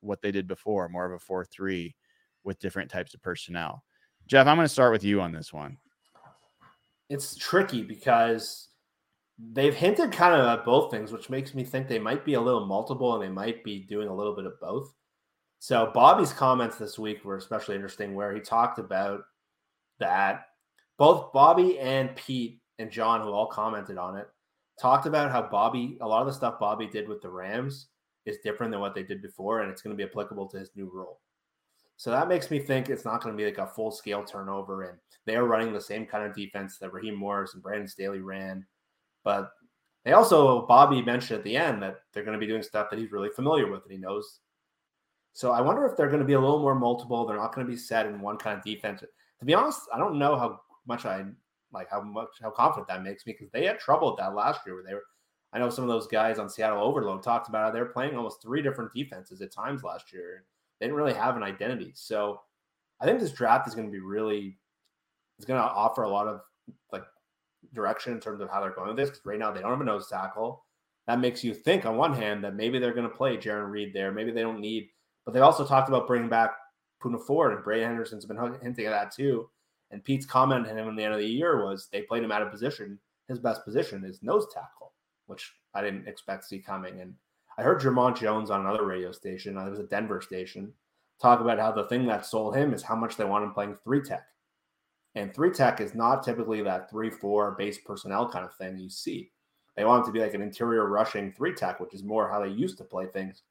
what 0.00 0.20
they 0.20 0.32
did 0.32 0.46
before, 0.46 0.88
more 0.90 1.06
of 1.06 1.12
a 1.12 1.18
4 1.18 1.46
3 1.46 1.94
with 2.42 2.58
different 2.58 2.90
types 2.90 3.14
of 3.14 3.22
personnel? 3.22 3.84
Jeff, 4.26 4.46
I'm 4.46 4.56
going 4.56 4.66
to 4.66 4.72
start 4.72 4.92
with 4.92 5.04
you 5.04 5.22
on 5.22 5.32
this 5.32 5.50
one. 5.50 5.78
It's 7.08 7.36
tricky 7.36 7.82
because 7.82 8.68
they've 9.38 9.74
hinted 9.74 10.12
kind 10.12 10.34
of 10.34 10.46
at 10.46 10.64
both 10.64 10.90
things, 10.90 11.12
which 11.12 11.30
makes 11.30 11.54
me 11.54 11.64
think 11.64 11.88
they 11.88 11.98
might 11.98 12.24
be 12.24 12.34
a 12.34 12.40
little 12.40 12.66
multiple 12.66 13.14
and 13.14 13.22
they 13.22 13.28
might 13.28 13.64
be 13.64 13.80
doing 13.80 14.08
a 14.08 14.14
little 14.14 14.34
bit 14.34 14.46
of 14.46 14.60
both. 14.60 14.94
So 15.58 15.90
Bobby's 15.94 16.32
comments 16.32 16.76
this 16.76 16.98
week 16.98 17.24
were 17.24 17.36
especially 17.36 17.74
interesting, 17.74 18.14
where 18.14 18.34
he 18.34 18.40
talked 18.40 18.78
about 18.78 19.22
that 19.98 20.46
both 20.98 21.32
Bobby 21.32 21.78
and 21.78 22.14
Pete 22.14 22.60
and 22.78 22.90
John, 22.90 23.20
who 23.20 23.32
all 23.32 23.46
commented 23.46 23.98
on 23.98 24.16
it, 24.16 24.28
talked 24.80 25.06
about 25.06 25.30
how 25.30 25.42
Bobby, 25.42 25.98
a 26.00 26.06
lot 26.06 26.20
of 26.20 26.26
the 26.26 26.32
stuff 26.32 26.60
Bobby 26.60 26.86
did 26.86 27.08
with 27.08 27.22
the 27.22 27.28
Rams 27.28 27.88
is 28.26 28.38
different 28.44 28.72
than 28.72 28.80
what 28.80 28.94
they 28.94 29.02
did 29.02 29.22
before, 29.22 29.60
and 29.60 29.70
it's 29.70 29.82
going 29.82 29.96
to 29.96 30.02
be 30.02 30.08
applicable 30.08 30.48
to 30.48 30.58
his 30.58 30.70
new 30.74 30.90
role. 30.92 31.20
So 31.96 32.10
that 32.10 32.28
makes 32.28 32.50
me 32.50 32.58
think 32.58 32.88
it's 32.88 33.04
not 33.04 33.22
going 33.22 33.36
to 33.36 33.40
be 33.40 33.48
like 33.48 33.58
a 33.58 33.66
full 33.66 33.90
scale 33.90 34.24
turnover, 34.24 34.82
and 34.82 34.98
they 35.26 35.36
are 35.36 35.44
running 35.44 35.72
the 35.72 35.80
same 35.80 36.06
kind 36.06 36.24
of 36.24 36.34
defense 36.34 36.78
that 36.78 36.92
Raheem 36.92 37.14
Morris 37.14 37.54
and 37.54 37.62
Brandon 37.62 37.88
Staley 37.88 38.20
ran. 38.20 38.66
But 39.24 39.52
they 40.04 40.12
also, 40.12 40.66
Bobby 40.66 41.02
mentioned 41.02 41.38
at 41.38 41.44
the 41.44 41.56
end 41.56 41.82
that 41.82 41.96
they're 42.12 42.24
going 42.24 42.38
to 42.38 42.46
be 42.46 42.46
doing 42.46 42.62
stuff 42.62 42.88
that 42.90 42.98
he's 42.98 43.12
really 43.12 43.30
familiar 43.30 43.70
with 43.70 43.82
and 43.82 43.92
he 43.92 43.98
knows. 43.98 44.40
So 45.32 45.50
I 45.50 45.60
wonder 45.60 45.84
if 45.86 45.96
they're 45.96 46.08
going 46.08 46.20
to 46.20 46.26
be 46.26 46.34
a 46.34 46.40
little 46.40 46.60
more 46.60 46.74
multiple. 46.74 47.26
They're 47.26 47.36
not 47.36 47.54
going 47.54 47.66
to 47.66 47.70
be 47.70 47.76
set 47.76 48.06
in 48.06 48.20
one 48.20 48.36
kind 48.36 48.56
of 48.56 48.64
defense. 48.64 49.00
To 49.00 49.44
be 49.44 49.54
honest, 49.54 49.80
I 49.92 49.98
don't 49.98 50.18
know 50.18 50.36
how 50.36 50.60
much 50.86 51.06
I 51.06 51.24
like 51.72 51.90
how 51.90 52.00
much 52.00 52.28
how 52.40 52.50
confident 52.50 52.86
that 52.86 53.02
makes 53.02 53.26
me 53.26 53.32
because 53.32 53.50
they 53.50 53.66
had 53.66 53.80
trouble 53.80 54.10
with 54.10 54.18
that 54.18 54.34
last 54.34 54.60
year 54.64 54.76
where 54.76 54.84
they 54.84 54.94
were. 54.94 55.02
I 55.52 55.58
know 55.58 55.70
some 55.70 55.84
of 55.84 55.88
those 55.88 56.06
guys 56.06 56.38
on 56.38 56.48
Seattle 56.48 56.82
Overload 56.82 57.22
talked 57.22 57.48
about 57.48 57.64
how 57.64 57.70
they 57.70 57.80
were 57.80 57.86
playing 57.86 58.16
almost 58.16 58.42
three 58.42 58.60
different 58.62 58.92
defenses 58.94 59.40
at 59.40 59.52
times 59.52 59.84
last 59.84 60.12
year. 60.12 60.44
They 60.78 60.86
didn't 60.86 60.96
really 60.96 61.14
have 61.14 61.36
an 61.36 61.44
identity. 61.44 61.92
So 61.94 62.40
I 63.00 63.04
think 63.04 63.20
this 63.20 63.32
draft 63.32 63.68
is 63.68 63.74
going 63.74 63.86
to 63.86 63.92
be 63.92 64.00
really 64.00 64.58
it's 65.38 65.46
going 65.46 65.60
to 65.60 65.66
offer 65.66 66.02
a 66.02 66.08
lot 66.08 66.28
of 66.28 66.40
like 66.92 67.04
direction 67.72 68.12
in 68.12 68.20
terms 68.20 68.40
of 68.40 68.50
how 68.50 68.60
they're 68.60 68.74
going 68.74 68.88
with 68.88 68.96
this. 68.96 69.10
Because 69.10 69.24
right 69.24 69.38
now 69.38 69.50
they 69.50 69.60
don't 69.60 69.70
have 69.70 69.80
a 69.80 69.84
nose 69.84 70.08
tackle. 70.08 70.64
That 71.06 71.20
makes 71.20 71.44
you 71.44 71.54
think 71.54 71.84
on 71.84 71.96
one 71.96 72.14
hand 72.14 72.42
that 72.44 72.54
maybe 72.54 72.78
they're 72.78 72.94
going 72.94 73.08
to 73.08 73.14
play 73.14 73.36
Jarran 73.36 73.70
Reed 73.70 73.92
there. 73.92 74.10
Maybe 74.10 74.32
they 74.32 74.42
don't 74.42 74.60
need, 74.60 74.88
but 75.24 75.32
they 75.34 75.40
also 75.40 75.66
talked 75.66 75.88
about 75.88 76.06
bringing 76.06 76.30
back 76.30 76.52
Poona 77.02 77.20
Ford 77.20 77.52
and 77.52 77.62
Brady 77.62 77.84
Henderson's 77.84 78.24
been 78.24 78.58
hinting 78.62 78.86
at 78.86 78.90
that 78.90 79.14
too. 79.14 79.48
And 79.90 80.02
Pete's 80.02 80.26
comment 80.26 80.64
to 80.64 80.72
him 80.72 80.88
at 80.88 80.96
the 80.96 81.04
end 81.04 81.14
of 81.14 81.20
the 81.20 81.26
year 81.26 81.64
was 81.64 81.88
they 81.92 82.02
played 82.02 82.24
him 82.24 82.32
out 82.32 82.42
of 82.42 82.50
position. 82.50 82.98
His 83.28 83.38
best 83.38 83.64
position 83.64 84.04
is 84.04 84.22
nose 84.22 84.46
tackle, 84.52 84.92
which 85.26 85.52
I 85.74 85.82
didn't 85.82 86.08
expect 86.08 86.42
to 86.42 86.48
see 86.48 86.58
coming. 86.58 87.00
And 87.00 87.14
I 87.58 87.62
heard 87.62 87.80
Dre'Mont 87.80 88.18
Jones 88.18 88.50
on 88.50 88.60
another 88.60 88.84
radio 88.84 89.12
station, 89.12 89.56
uh, 89.56 89.66
it 89.66 89.70
was 89.70 89.78
a 89.78 89.84
Denver 89.84 90.20
station, 90.20 90.72
talk 91.20 91.40
about 91.40 91.58
how 91.58 91.70
the 91.70 91.86
thing 91.86 92.06
that 92.06 92.26
sold 92.26 92.56
him 92.56 92.74
is 92.74 92.82
how 92.82 92.96
much 92.96 93.16
they 93.16 93.24
want 93.24 93.44
him 93.44 93.52
playing 93.52 93.76
three 93.84 94.02
tech. 94.02 94.26
And 95.14 95.32
three 95.32 95.50
tech 95.50 95.80
is 95.80 95.94
not 95.94 96.24
typically 96.24 96.62
that 96.62 96.90
three, 96.90 97.10
four 97.10 97.52
base 97.52 97.78
personnel 97.78 98.28
kind 98.28 98.44
of 98.44 98.54
thing 98.56 98.78
you 98.78 98.90
see. 98.90 99.30
They 99.76 99.84
want 99.84 100.04
it 100.04 100.06
to 100.06 100.12
be 100.12 100.20
like 100.20 100.34
an 100.34 100.42
interior 100.42 100.86
rushing 100.86 101.32
three 101.32 101.54
tech, 101.54 101.80
which 101.80 101.94
is 101.94 102.02
more 102.02 102.28
how 102.28 102.40
they 102.40 102.48
used 102.48 102.78
to 102.78 102.84
play 102.84 103.06
things. 103.06 103.42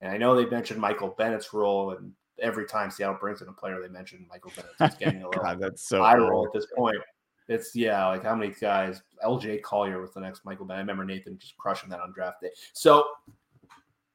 And 0.00 0.12
I 0.12 0.16
know 0.16 0.34
they 0.34 0.46
mentioned 0.46 0.80
Michael 0.80 1.14
Bennett's 1.16 1.52
role, 1.52 1.92
and 1.92 2.12
every 2.40 2.66
time 2.66 2.90
Seattle 2.90 3.16
brings 3.18 3.40
in 3.40 3.48
a 3.48 3.52
player, 3.52 3.80
they 3.80 3.88
mention 3.88 4.26
Michael 4.28 4.52
Bennett. 4.54 4.72
It's 4.80 4.96
getting 4.96 5.22
a 5.22 5.26
little 5.28 5.42
God, 5.42 5.58
that's 5.58 5.88
so 5.88 6.02
eye 6.02 6.16
roll 6.16 6.46
at 6.46 6.52
this 6.52 6.66
point. 6.76 6.96
It's 7.48 7.74
yeah, 7.76 8.06
like 8.06 8.24
how 8.24 8.34
many 8.34 8.52
guys? 8.52 9.02
LJ 9.24 9.62
Collier 9.62 10.00
was 10.00 10.12
the 10.12 10.20
next 10.20 10.44
Michael 10.44 10.66
Bennett. 10.66 10.80
I 10.80 10.82
remember 10.82 11.04
Nathan 11.04 11.38
just 11.38 11.56
crushing 11.56 11.88
that 11.90 12.00
on 12.00 12.12
draft 12.12 12.40
day. 12.42 12.50
So, 12.72 13.04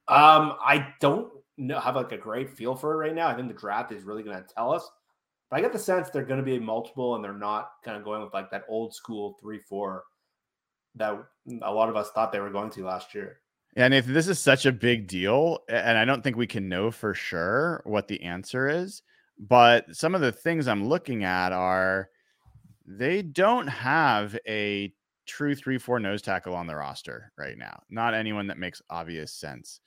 um, 0.08 0.58
I 0.64 0.94
don't 1.00 1.32
know, 1.58 1.80
have 1.80 1.96
like 1.96 2.12
a 2.12 2.18
great 2.18 2.50
feel 2.50 2.76
for 2.76 2.94
it 2.94 2.98
right 2.98 3.16
now. 3.16 3.28
I 3.28 3.36
think 3.36 3.48
the 3.48 3.54
draft 3.54 3.92
is 3.92 4.04
really 4.04 4.24
going 4.24 4.38
to 4.38 4.54
tell 4.54 4.72
us. 4.74 4.90
But 5.52 5.58
I 5.58 5.62
get 5.62 5.74
the 5.74 5.80
sense 5.80 6.10
they're 6.10 6.24
going 6.24 6.40
to 6.40 6.46
be 6.46 6.58
multiple, 6.58 7.16
and 7.16 7.24
they're 7.24 7.34
not 7.34 7.74
kind 7.84 7.98
of 7.98 8.06
going 8.06 8.24
with 8.24 8.34
like 8.34 8.50
that 8.52 8.64
old 8.70 8.96
school 8.96 9.38
three 9.40 9.60
four 9.60 10.06
that 10.96 11.22
a 11.62 11.72
lot 11.72 11.90
of 11.90 11.96
us 11.98 12.10
thought 12.12 12.32
they 12.32 12.40
were 12.40 12.50
going 12.50 12.70
to 12.72 12.86
last 12.86 13.14
year. 13.14 13.42
And 13.76 13.94
if 13.94 14.06
this 14.06 14.28
is 14.28 14.40
such 14.40 14.66
a 14.66 14.72
big 14.72 15.08
deal, 15.08 15.60
and 15.70 15.98
I 15.98 16.06
don't 16.06 16.24
think 16.24 16.38
we 16.38 16.48
can 16.48 16.70
know 16.70 16.90
for 16.90 17.14
sure 17.14 17.82
what 17.86 18.08
the 18.08 18.22
answer 18.24 18.68
is, 18.70 19.04
but 19.40 19.94
some 19.96 20.16
of 20.16 20.22
the 20.22 20.32
things 20.32 20.68
I'm 20.68 20.88
looking 20.88 21.24
at 21.24 21.52
are 21.52 22.10
they 22.86 23.22
don't 23.22 23.68
have 23.68 24.38
a 24.48 24.94
true 25.26 25.56
3 25.56 25.78
4 25.78 26.00
nose 26.00 26.22
tackle 26.22 26.56
on 26.56 26.68
the 26.68 26.76
roster 26.76 27.32
right 27.38 27.58
now. 27.58 27.82
Not 27.90 28.14
anyone 28.14 28.48
that 28.48 28.58
makes 28.58 28.82
obvious 28.90 29.34
sense. 29.34 29.82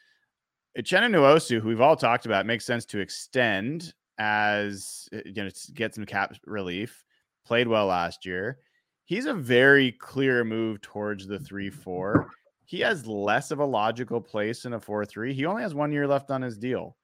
Uchenna 0.79 1.11
Nwosu, 1.11 1.61
who 1.61 1.69
we've 1.69 1.81
all 1.81 1.97
talked 1.97 2.27
about, 2.27 2.47
makes 2.47 2.67
sense 2.67 2.85
to 2.87 2.99
extend 2.99 3.95
as 4.19 5.09
you 5.13 5.33
know, 5.43 5.49
to 5.49 5.73
get 5.73 5.95
some 5.95 6.07
cap 6.07 6.35
relief. 6.47 7.05
Played 7.47 7.69
well 7.69 7.87
last 7.87 8.25
year. 8.25 8.59
He's 9.05 9.27
a 9.27 9.35
very 9.35 9.93
clear 9.93 10.45
move 10.45 10.81
towards 10.81 11.27
the 11.27 11.39
3 11.39 11.69
4 11.69 12.31
he 12.65 12.81
has 12.81 13.07
less 13.07 13.51
of 13.51 13.59
a 13.59 13.65
logical 13.65 14.21
place 14.21 14.65
in 14.65 14.73
a 14.73 14.81
4-3. 14.81 15.33
He 15.33 15.47
only 15.47 15.63
has 15.63 15.75
one 15.75 15.93
year 15.93 16.07
left 16.07 16.31
on 16.31 16.43
his 16.43 16.57
deal. 16.57 16.97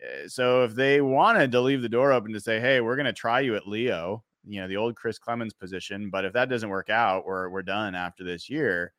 Eh, 0.00 0.26
so 0.26 0.64
if 0.64 0.74
they 0.74 1.00
wanted 1.00 1.52
to 1.52 1.60
leave 1.60 1.82
the 1.82 1.88
door 1.88 2.12
open 2.12 2.32
to 2.32 2.40
say, 2.40 2.60
hey, 2.60 2.80
we're 2.80 2.96
going 2.96 3.06
to 3.06 3.12
try 3.12 3.40
you 3.40 3.54
at 3.54 3.68
Leo, 3.68 4.24
you 4.44 4.60
know, 4.60 4.68
the 4.68 4.76
old 4.76 4.96
Chris 4.96 5.18
Clemons 5.18 5.56
position, 5.56 6.10
but 6.10 6.24
if 6.24 6.32
that 6.32 6.48
doesn't 6.48 6.68
work 6.68 6.90
out, 6.90 7.26
we're, 7.26 7.48
we're 7.50 7.62
done 7.62 7.94
after 7.94 8.24
this 8.24 8.48
year. 8.48 8.92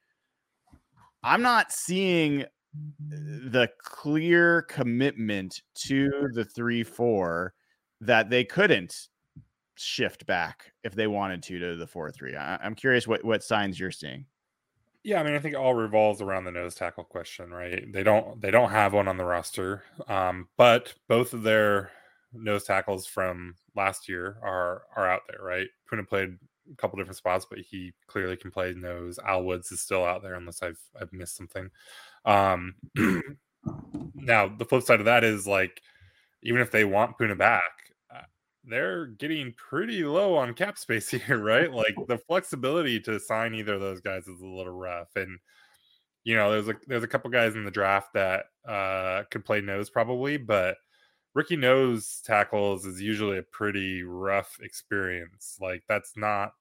I'm 1.24 1.42
not 1.42 1.72
seeing 1.72 2.46
the 3.10 3.70
clear 3.80 4.64
commitment 4.64 5.62
to 5.76 6.10
the 6.34 6.46
3-4 6.46 7.50
that 8.02 8.30
they 8.30 8.44
couldn't 8.44 9.08
shift 9.76 10.26
back 10.26 10.72
if 10.84 10.94
they 10.94 11.08
wanted 11.08 11.44
to 11.44 11.60
to 11.60 11.76
the 11.76 11.88
4-3. 11.88 12.38
I, 12.38 12.60
I'm 12.64 12.76
curious 12.76 13.08
what, 13.08 13.24
what 13.24 13.44
signs 13.44 13.80
you're 13.80 13.92
seeing. 13.92 14.26
Yeah, 15.04 15.20
I 15.20 15.24
mean, 15.24 15.36
I 15.36 15.40
think 15.40 15.54
it 15.54 15.58
all 15.58 15.74
revolves 15.74 16.22
around 16.22 16.46
the 16.46 16.52
nose 16.52 16.76
tackle 16.76 17.04
question, 17.04 17.52
right? 17.52 17.92
They 17.92 18.04
don't 18.04 18.40
they 18.40 18.52
don't 18.52 18.72
have 18.72 18.94
one 18.94 19.10
on 19.10 19.18
the 19.18 19.26
roster, 19.26 19.84
um, 20.08 20.48
but 20.56 20.94
both 21.10 21.34
of 21.34 21.44
their 21.44 21.92
nose 22.32 22.64
tackles 22.64 23.06
from 23.06 23.56
last 23.76 24.08
year 24.08 24.38
are 24.42 24.84
are 24.96 25.10
out 25.10 25.24
there, 25.28 25.46
right? 25.46 25.68
Poona 25.92 26.08
played 26.08 26.38
a 26.72 26.76
couple 26.78 26.98
different 26.98 27.18
spots, 27.18 27.46
but 27.50 27.60
he 27.60 27.92
clearly 28.08 28.38
can 28.38 28.50
play 28.50 28.74
nose. 28.74 29.20
Al 29.26 29.44
Woods 29.44 29.74
is 29.74 29.82
still 29.82 30.06
out 30.06 30.24
there, 30.24 30.36
unless 30.36 30.64
I've 30.64 30.80
I've 31.00 31.12
missed 31.12 31.36
something. 31.36 31.70
Um, 32.26 32.76
now 34.16 34.48
the 34.48 34.66
flip 34.66 34.84
side 34.84 35.00
of 35.00 35.06
that 35.06 35.24
is 35.24 35.48
like, 35.48 35.82
even 36.44 36.62
if 36.62 36.72
they 36.72 36.84
want 36.86 37.18
Poona 37.18 37.38
back, 37.38 37.64
they're 38.66 39.08
getting 39.08 39.54
pretty 39.54 40.04
low 40.04 40.36
on 40.36 40.54
cap 40.54 40.78
space 40.78 41.10
here, 41.10 41.38
right? 41.38 41.72
Like 41.72 41.96
the 42.08 42.18
flexibility 42.18 43.00
to 43.02 43.20
sign 43.20 43.54
either 43.54 43.76
of 43.76 43.82
those 43.82 44.02
guys 44.02 44.28
is 44.28 44.42
a 44.42 44.48
little 44.48 44.74
rough. 44.74 45.16
And 45.16 45.40
you 46.24 46.36
know, 46.36 46.52
there's 46.52 46.70
a 46.70 46.76
there's 46.88 47.04
a 47.04 47.08
couple 47.08 47.30
guys 47.30 47.56
in 47.56 47.66
the 47.66 47.72
draft 47.72 48.14
that 48.14 48.46
uh 48.68 49.24
could 49.30 49.46
play 49.46 49.62
nose 49.62 49.90
probably, 49.90 50.38
but 50.38 50.78
rookie 51.34 51.58
nose 51.58 52.22
tackles 52.26 52.86
is 52.86 53.02
usually 53.02 53.40
a 53.40 53.44
pretty 53.44 54.04
rough 54.04 54.58
experience. 54.62 55.58
Like 55.60 55.84
that's 55.90 56.16
not 56.16 56.54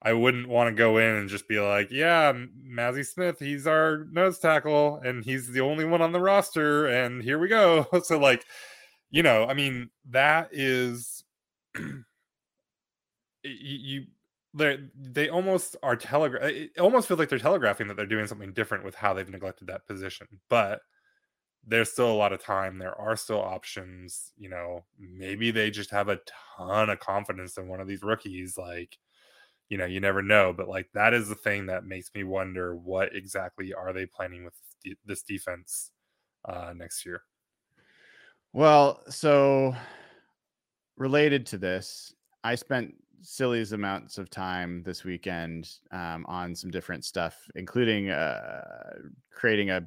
I 0.00 0.12
wouldn't 0.12 0.48
want 0.48 0.68
to 0.68 0.74
go 0.74 0.98
in 0.98 1.16
and 1.16 1.28
just 1.28 1.48
be 1.48 1.58
like, 1.58 1.90
yeah, 1.90 2.32
Mazi 2.64 3.04
Smith, 3.04 3.38
he's 3.40 3.66
our 3.66 4.06
nose 4.12 4.38
tackle 4.38 5.00
and 5.04 5.24
he's 5.24 5.48
the 5.48 5.60
only 5.60 5.84
one 5.84 6.00
on 6.00 6.12
the 6.12 6.20
roster 6.20 6.86
and 6.86 7.22
here 7.22 7.38
we 7.38 7.48
go. 7.48 7.86
so 8.04 8.18
like 8.18 8.44
you 9.10 9.22
know, 9.22 9.46
I 9.46 9.54
mean, 9.54 9.90
that 10.10 10.50
is 10.52 11.24
you, 11.78 12.04
you 13.44 14.04
they 14.54 14.78
they 14.96 15.28
almost 15.28 15.76
are 15.82 15.96
telegraph. 15.96 16.50
It 16.50 16.78
almost 16.78 17.08
feels 17.08 17.20
like 17.20 17.28
they're 17.28 17.38
telegraphing 17.38 17.88
that 17.88 17.96
they're 17.96 18.06
doing 18.06 18.26
something 18.26 18.52
different 18.52 18.84
with 18.84 18.94
how 18.94 19.14
they've 19.14 19.28
neglected 19.28 19.68
that 19.68 19.86
position. 19.86 20.26
But 20.48 20.80
there's 21.66 21.92
still 21.92 22.10
a 22.10 22.14
lot 22.16 22.32
of 22.32 22.42
time. 22.42 22.78
There 22.78 22.98
are 22.98 23.16
still 23.16 23.40
options. 23.40 24.32
You 24.36 24.48
know, 24.50 24.84
maybe 24.98 25.50
they 25.50 25.70
just 25.70 25.90
have 25.90 26.08
a 26.08 26.20
ton 26.56 26.90
of 26.90 27.00
confidence 27.00 27.56
in 27.58 27.68
one 27.68 27.80
of 27.80 27.88
these 27.88 28.02
rookies. 28.02 28.56
Like, 28.56 28.98
you 29.68 29.78
know, 29.78 29.86
you 29.86 30.00
never 30.00 30.22
know. 30.22 30.52
But 30.52 30.68
like 30.68 30.88
that 30.94 31.14
is 31.14 31.28
the 31.28 31.34
thing 31.34 31.66
that 31.66 31.84
makes 31.84 32.10
me 32.14 32.24
wonder 32.24 32.76
what 32.76 33.14
exactly 33.14 33.74
are 33.74 33.92
they 33.92 34.06
planning 34.06 34.44
with 34.44 34.54
this 35.04 35.22
defense 35.22 35.90
uh, 36.44 36.72
next 36.76 37.04
year. 37.04 37.22
Well, 38.52 39.02
so 39.08 39.74
related 40.96 41.46
to 41.46 41.58
this, 41.58 42.14
I 42.44 42.54
spent 42.54 42.94
silly 43.20 43.64
amounts 43.72 44.18
of 44.18 44.30
time 44.30 44.82
this 44.84 45.04
weekend 45.04 45.70
um, 45.90 46.24
on 46.26 46.54
some 46.54 46.70
different 46.70 47.04
stuff, 47.04 47.36
including 47.54 48.10
uh, 48.10 48.94
creating 49.30 49.70
a 49.70 49.86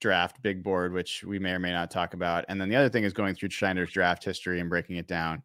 draft 0.00 0.42
big 0.42 0.62
board, 0.62 0.92
which 0.92 1.24
we 1.24 1.38
may 1.38 1.52
or 1.52 1.58
may 1.58 1.70
not 1.70 1.90
talk 1.90 2.14
about. 2.14 2.44
And 2.48 2.60
then 2.60 2.68
the 2.68 2.76
other 2.76 2.88
thing 2.88 3.04
is 3.04 3.12
going 3.12 3.34
through 3.34 3.50
Schneider's 3.50 3.92
draft 3.92 4.24
history 4.24 4.60
and 4.60 4.68
breaking 4.68 4.96
it 4.96 5.06
down. 5.06 5.42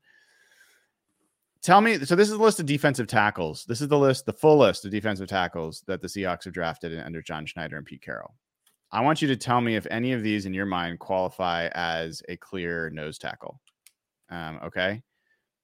Tell 1.64 1.82
me, 1.82 1.98
so 2.06 2.16
this 2.16 2.30
is 2.30 2.38
the 2.38 2.44
list 2.44 2.60
of 2.60 2.66
defensive 2.66 3.08
tackles. 3.08 3.66
This 3.66 3.82
is 3.82 3.88
the 3.88 3.98
list, 3.98 4.26
the 4.26 4.34
full 4.34 4.58
list 4.58 4.86
of 4.86 4.92
defensive 4.92 5.28
tackles 5.28 5.84
that 5.88 6.02
the 6.02 6.08
Seahawks 6.08 6.46
have 6.46 6.54
drafted 6.54 6.98
under 7.00 7.22
John 7.22 7.46
Schneider 7.46 7.78
and 7.78 7.86
Pete 7.86 8.02
Carroll. 8.02 8.36
I 8.92 9.02
want 9.02 9.22
you 9.22 9.28
to 9.28 9.36
tell 9.36 9.60
me 9.60 9.76
if 9.76 9.86
any 9.90 10.14
of 10.14 10.24
these 10.24 10.46
in 10.46 10.54
your 10.54 10.66
mind 10.66 11.00
qualify 11.00 11.68
as 11.74 12.22
a 12.30 12.38
clear 12.38 12.90
nose 12.90 13.18
tackle. 13.18 13.60
Um, 14.30 14.60
okay. 14.64 15.02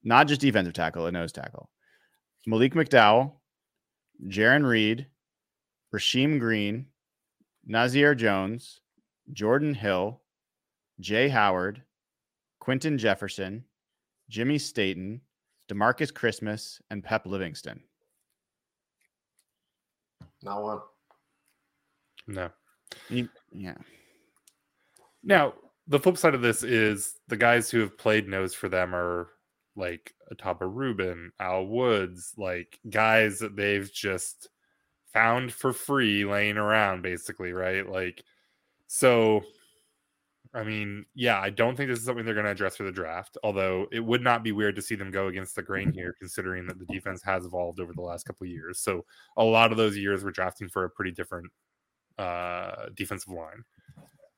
Not 0.03 0.27
just 0.27 0.41
defensive 0.41 0.73
tackle, 0.73 1.05
a 1.05 1.11
nose 1.11 1.31
tackle. 1.31 1.69
Malik 2.45 2.73
McDowell, 2.73 3.33
Jarran 4.27 4.67
Reed, 4.67 5.07
Rasheem 5.93 6.39
Green, 6.39 6.87
Nazair 7.69 8.17
Jones, 8.17 8.81
Jordan 9.31 9.73
Hill, 9.73 10.21
Jaye 11.01 11.29
Howard, 11.29 11.81
Quinton 12.59 12.97
Jefferson, 12.97 13.63
Jimmy 14.29 14.57
Staten, 14.57 15.21
Demarcus 15.69 16.13
Christmas, 16.13 16.81
and 16.89 17.03
Pep 17.03 17.25
Livingston. 17.25 17.81
Not 20.41 20.61
one. 20.61 20.79
No. 22.27 22.49
You, 23.09 23.29
yeah. 23.51 23.75
Now, 25.23 25.53
the 25.87 25.99
flip 25.99 26.17
side 26.17 26.35
of 26.35 26.41
this 26.41 26.63
is 26.63 27.19
the 27.27 27.37
guys 27.37 27.69
who 27.69 27.79
have 27.79 27.97
played 27.97 28.27
nose 28.27 28.53
for 28.53 28.69
them 28.69 28.93
are 28.93 29.29
like 29.75 30.13
Ahtyba 30.31 30.61
Rubin, 30.61 31.31
Al 31.39 31.65
Woods, 31.65 32.33
like 32.37 32.79
guys 32.89 33.39
that 33.39 33.55
they've 33.55 33.91
just 33.91 34.49
found 35.11 35.51
for 35.51 35.73
free 35.73 36.25
laying 36.25 36.57
around, 36.57 37.01
basically, 37.01 37.53
right? 37.53 37.89
Like, 37.89 38.23
so 38.87 39.41
I 40.55 40.63
mean, 40.63 41.05
yeah, 41.15 41.39
I 41.39 41.49
don't 41.49 41.75
think 41.75 41.89
this 41.89 41.99
is 41.99 42.05
something 42.05 42.25
they're 42.25 42.35
going 42.35 42.45
to 42.45 42.51
address 42.51 42.75
for 42.75 42.83
the 42.83 42.91
draft. 42.91 43.37
Although 43.43 43.87
it 43.91 43.99
would 43.99 44.21
not 44.21 44.43
be 44.43 44.51
weird 44.51 44.75
to 44.75 44.81
see 44.81 44.95
them 44.95 45.09
go 45.09 45.27
against 45.27 45.55
the 45.55 45.63
grain 45.63 45.91
here, 45.91 46.15
considering 46.19 46.67
that 46.67 46.77
the 46.77 46.85
defense 46.85 47.23
has 47.23 47.45
evolved 47.45 47.79
over 47.79 47.93
the 47.93 48.01
last 48.01 48.25
couple 48.25 48.45
of 48.45 48.51
years. 48.51 48.79
So 48.79 49.03
a 49.35 49.43
lot 49.43 49.71
of 49.71 49.77
those 49.77 49.97
years 49.97 50.23
we're 50.23 50.31
drafting 50.31 50.69
for 50.69 50.83
a 50.83 50.89
pretty 50.89 51.11
different 51.11 51.51
uh, 52.19 52.87
defensive 52.93 53.33
line. 53.33 53.63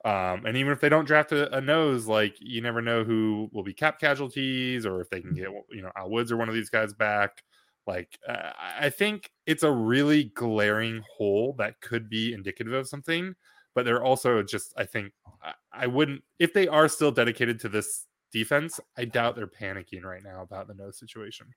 Um, 0.06 0.46
and 0.46 0.56
even 0.56 0.72
if 0.72 0.80
they 0.80 0.88
don't 0.90 1.06
draft 1.06 1.32
a, 1.32 1.54
a, 1.58 1.60
nose, 1.60 2.06
like 2.06 2.36
you 2.40 2.62
never 2.62 2.80
know 2.80 3.04
who 3.04 3.50
will 3.52 3.64
be 3.64 3.74
cap 3.74 4.00
casualties 4.00 4.86
or 4.86 5.02
if 5.02 5.10
they 5.10 5.20
can 5.20 5.34
get, 5.34 5.50
you 5.72 5.82
know, 5.82 5.92
Al 5.98 6.12
Woods 6.12 6.32
or 6.32 6.38
one 6.38 6.48
of 6.48 6.54
these 6.54 6.70
guys 6.70 6.94
back. 6.94 7.44
Like, 7.88 8.18
uh, 8.28 8.52
I 8.80 8.90
think 8.90 9.32
it's 9.46 9.64
a 9.64 9.72
really 9.72 10.26
glaring 10.36 11.02
hole 11.18 11.56
that 11.58 11.82
could 11.82 12.10
be 12.10 12.34
indicative 12.34 12.74
of 12.74 12.88
something, 12.88 13.36
but 13.76 13.86
they're 13.86 14.04
also 14.04 14.42
just, 14.42 14.74
I 14.78 14.86
think, 14.86 15.12
I, 15.44 15.54
I 15.72 15.88
wouldn't, 15.88 16.24
if 16.40 16.54
they 16.54 16.68
are 16.68 16.88
still 16.88 17.12
dedicated 17.12 17.60
to 17.60 17.70
this 17.70 18.08
defense, 18.32 18.80
I 18.98 19.06
doubt 19.06 19.36
they're 19.36 19.48
panicking 19.48 20.04
right 20.04 20.24
now 20.24 20.42
about 20.42 20.68
the 20.68 20.74
nose 20.74 20.98
situation. 20.98 21.48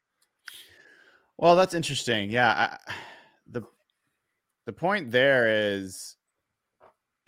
Well, 1.39 1.57
that's 1.57 1.75
interesting. 1.75 2.31
Yeah. 2.31 2.51
I, 2.51 2.93
the, 3.51 3.63
the 4.67 4.73
point 4.73 5.11
there 5.11 5.73
is 5.75 6.17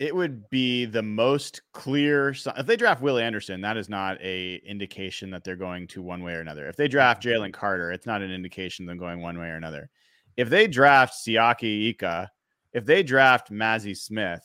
it 0.01 0.15
would 0.15 0.49
be 0.49 0.85
the 0.85 1.03
most 1.03 1.61
clear 1.73 2.29
if 2.29 2.65
they 2.65 2.75
draft 2.75 3.03
Willie 3.03 3.21
Anderson, 3.21 3.61
that 3.61 3.77
is 3.77 3.87
not 3.87 4.19
a 4.19 4.55
indication 4.65 5.29
that 5.29 5.43
they're 5.43 5.55
going 5.55 5.85
to 5.89 6.01
one 6.01 6.23
way 6.23 6.33
or 6.33 6.39
another. 6.39 6.67
If 6.67 6.75
they 6.75 6.87
draft 6.87 7.23
mm-hmm. 7.23 7.43
Jalen 7.43 7.53
Carter, 7.53 7.91
it's 7.91 8.07
not 8.07 8.23
an 8.23 8.31
indication 8.31 8.87
them 8.87 8.97
going 8.97 9.21
one 9.21 9.37
way 9.37 9.47
or 9.47 9.55
another. 9.55 9.91
If 10.37 10.49
they 10.49 10.65
draft 10.65 11.13
Siaki 11.13 11.89
Ika, 11.89 12.31
if 12.73 12.83
they 12.83 13.03
draft 13.03 13.51
Mazi 13.51 13.95
Smith, 13.95 14.43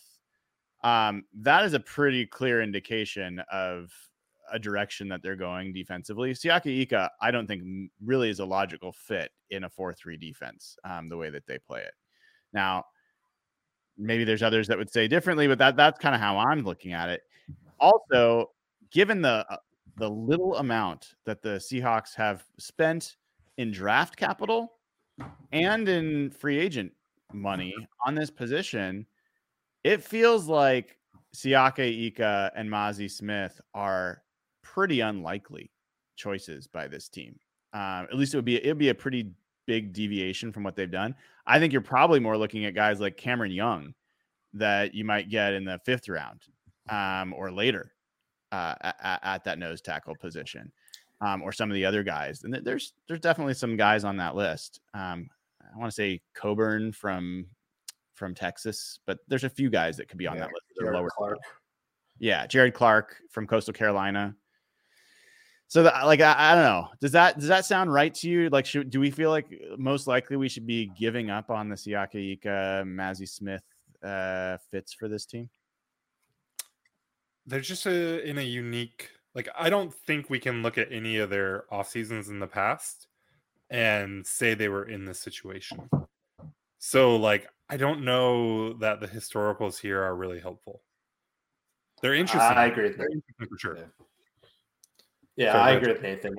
um, 0.86 1.24
that 1.34 1.64
is 1.64 1.74
a 1.74 1.80
pretty 1.80 2.24
clear 2.24 2.62
indication 2.62 3.42
of 3.50 3.92
a 4.52 4.58
direction 4.58 5.08
that 5.08 5.20
they're 5.20 5.34
going 5.34 5.72
defensively. 5.72 6.32
Siaki 6.32 6.82
Ika, 6.82 7.10
I 7.20 7.32
don't 7.32 7.48
think 7.48 7.90
really 8.04 8.30
is 8.30 8.38
a 8.38 8.44
logical 8.44 8.92
fit 8.92 9.32
in 9.50 9.64
a 9.64 9.70
4-3 9.70 10.20
defense, 10.20 10.76
um, 10.84 11.08
the 11.08 11.16
way 11.16 11.28
that 11.30 11.44
they 11.48 11.58
play 11.58 11.80
it. 11.80 11.94
Now, 12.52 12.84
maybe 13.98 14.22
there's 14.22 14.44
others 14.44 14.68
that 14.68 14.78
would 14.78 14.88
say 14.88 15.08
differently, 15.08 15.48
but 15.48 15.58
that 15.58 15.76
that's 15.76 15.98
kind 15.98 16.14
of 16.14 16.20
how 16.20 16.38
I'm 16.38 16.62
looking 16.62 16.92
at 16.92 17.08
it. 17.08 17.22
Also, 17.80 18.50
given 18.92 19.20
the 19.20 19.44
uh, 19.50 19.56
the 19.96 20.08
little 20.08 20.54
amount 20.56 21.14
that 21.24 21.42
the 21.42 21.56
Seahawks 21.56 22.14
have 22.14 22.44
spent 22.58 23.16
in 23.56 23.72
draft 23.72 24.16
capital 24.16 24.74
and 25.50 25.88
in 25.88 26.30
free 26.30 26.58
agent 26.58 26.92
money 27.32 27.74
on 28.06 28.14
this 28.14 28.30
position, 28.30 29.04
it 29.86 30.02
feels 30.02 30.48
like 30.48 30.98
Siaki 31.32 32.06
Ika 32.06 32.50
and 32.56 32.68
Mazi 32.68 33.08
Smith 33.08 33.60
are 33.72 34.20
pretty 34.60 34.98
unlikely 34.98 35.70
choices 36.16 36.66
by 36.66 36.88
this 36.88 37.08
team. 37.08 37.38
Um, 37.72 38.08
at 38.10 38.16
least 38.16 38.34
it 38.34 38.38
would 38.38 38.44
be 38.44 38.56
it'd 38.56 38.78
be 38.78 38.88
a 38.88 38.94
pretty 38.94 39.30
big 39.64 39.92
deviation 39.92 40.50
from 40.50 40.64
what 40.64 40.74
they've 40.74 40.90
done. 40.90 41.14
I 41.46 41.60
think 41.60 41.72
you're 41.72 41.82
probably 41.82 42.18
more 42.18 42.36
looking 42.36 42.64
at 42.64 42.74
guys 42.74 42.98
like 42.98 43.16
Cameron 43.16 43.52
Young 43.52 43.94
that 44.54 44.92
you 44.92 45.04
might 45.04 45.30
get 45.30 45.52
in 45.52 45.64
the 45.64 45.80
fifth 45.84 46.08
round 46.08 46.40
um, 46.88 47.32
or 47.32 47.52
later 47.52 47.92
uh, 48.50 48.74
at, 48.80 49.20
at, 49.22 49.44
that 49.44 49.58
nose 49.60 49.80
tackle 49.80 50.16
position, 50.20 50.72
um, 51.20 51.42
or 51.42 51.52
some 51.52 51.70
of 51.70 51.74
the 51.74 51.84
other 51.84 52.02
guys. 52.02 52.42
And 52.42 52.52
there's 52.52 52.92
there's 53.06 53.20
definitely 53.20 53.54
some 53.54 53.76
guys 53.76 54.02
on 54.02 54.16
that 54.16 54.34
list. 54.34 54.80
Um, 54.94 55.30
I 55.62 55.78
want 55.78 55.92
to 55.92 55.94
say 55.94 56.22
Coburn 56.34 56.90
from 56.90 57.46
from 58.16 58.34
Texas, 58.34 58.98
but 59.06 59.18
there's 59.28 59.44
a 59.44 59.50
few 59.50 59.70
guys 59.70 59.96
that 59.98 60.08
could 60.08 60.18
be 60.18 60.26
on 60.26 60.36
yeah, 60.36 60.44
that 60.44 60.50
list. 60.52 60.64
Jerrod 60.82 61.08
Clark. 61.10 61.38
Yeah, 62.18 62.46
Jerrod 62.46 62.74
Clark 62.74 63.16
from 63.30 63.46
Coastal 63.46 63.74
Carolina. 63.74 64.34
So, 65.68 65.82
that, 65.82 66.06
like, 66.06 66.20
I, 66.20 66.34
I, 66.36 66.54
don't 66.54 66.64
know. 66.64 66.88
Does 67.00 67.12
that 67.12 67.38
does 67.38 67.48
that 67.48 67.64
sound 67.64 67.92
right 67.92 68.14
to 68.14 68.28
you? 68.28 68.48
Like, 68.50 68.66
should 68.66 68.88
do 68.90 69.00
we 69.00 69.10
feel 69.10 69.30
like 69.30 69.46
uh, 69.46 69.76
most 69.76 70.06
likely 70.06 70.36
we 70.36 70.48
should 70.48 70.66
be 70.66 70.90
giving 70.98 71.28
up 71.28 71.50
on 71.50 71.68
the 71.68 71.74
Siaki 71.74 72.32
Ika, 72.34 72.84
Mazi 72.86 73.28
Smith 73.28 73.64
uh, 74.02 74.56
fits 74.70 74.92
for 74.94 75.08
this 75.08 75.26
team? 75.26 75.50
They're 77.46 77.60
just 77.60 77.86
a, 77.86 78.28
in 78.28 78.38
a 78.38 78.42
unique. 78.42 79.10
Like, 79.34 79.48
I 79.58 79.68
don't 79.68 79.92
think 79.92 80.30
we 80.30 80.38
can 80.38 80.62
look 80.62 80.78
at 80.78 80.90
any 80.90 81.18
of 81.18 81.30
their 81.30 81.64
off 81.70 81.88
seasons 81.88 82.28
in 82.28 82.38
the 82.38 82.46
past 82.46 83.08
and 83.68 84.26
say 84.26 84.54
they 84.54 84.68
were 84.68 84.88
in 84.88 85.04
this 85.04 85.18
situation. 85.18 85.90
So, 86.86 87.16
like, 87.16 87.48
I 87.68 87.76
don't 87.76 88.04
know 88.04 88.74
that 88.74 89.00
the 89.00 89.08
historicals 89.08 89.80
here 89.80 90.00
are 90.00 90.14
really 90.14 90.38
helpful. 90.38 90.82
They're 92.00 92.14
interesting. 92.14 92.56
I 92.56 92.66
agree 92.66 92.84
with 92.84 92.98
that. 92.98 93.22
For 93.40 93.58
sure. 93.58 93.76
Yeah. 93.76 93.84
Yeah, 95.34 95.60
I 95.60 95.72
agree 95.72 95.92
with 95.92 96.00
Nathan. 96.00 96.36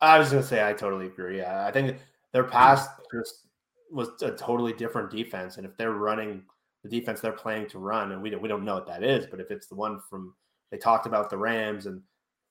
I 0.00 0.16
was 0.20 0.30
going 0.30 0.44
to 0.44 0.48
say 0.48 0.64
I 0.64 0.74
totally 0.74 1.06
agree. 1.06 1.38
Yeah, 1.38 1.66
I 1.66 1.72
think 1.72 1.98
their 2.32 2.44
mm-hmm. 2.44 2.52
past 2.52 2.88
just 3.12 3.48
was 3.90 4.10
a 4.22 4.30
totally 4.30 4.72
different 4.74 5.10
defense, 5.10 5.56
and 5.56 5.66
if 5.66 5.76
they're 5.76 5.90
running 5.90 6.44
the 6.84 6.88
defense 6.88 7.20
they're 7.20 7.32
planning 7.32 7.68
to 7.70 7.80
run, 7.80 8.12
and 8.12 8.22
we 8.22 8.30
don't, 8.30 8.40
we 8.40 8.48
don't 8.48 8.64
know 8.64 8.74
what 8.74 8.86
that 8.86 9.02
is, 9.02 9.26
but 9.26 9.40
if 9.40 9.50
it's 9.50 9.66
the 9.66 9.74
one 9.74 10.00
from 10.08 10.32
they 10.70 10.78
talked 10.78 11.06
about 11.06 11.30
the 11.30 11.36
Rams 11.36 11.86
and 11.86 12.00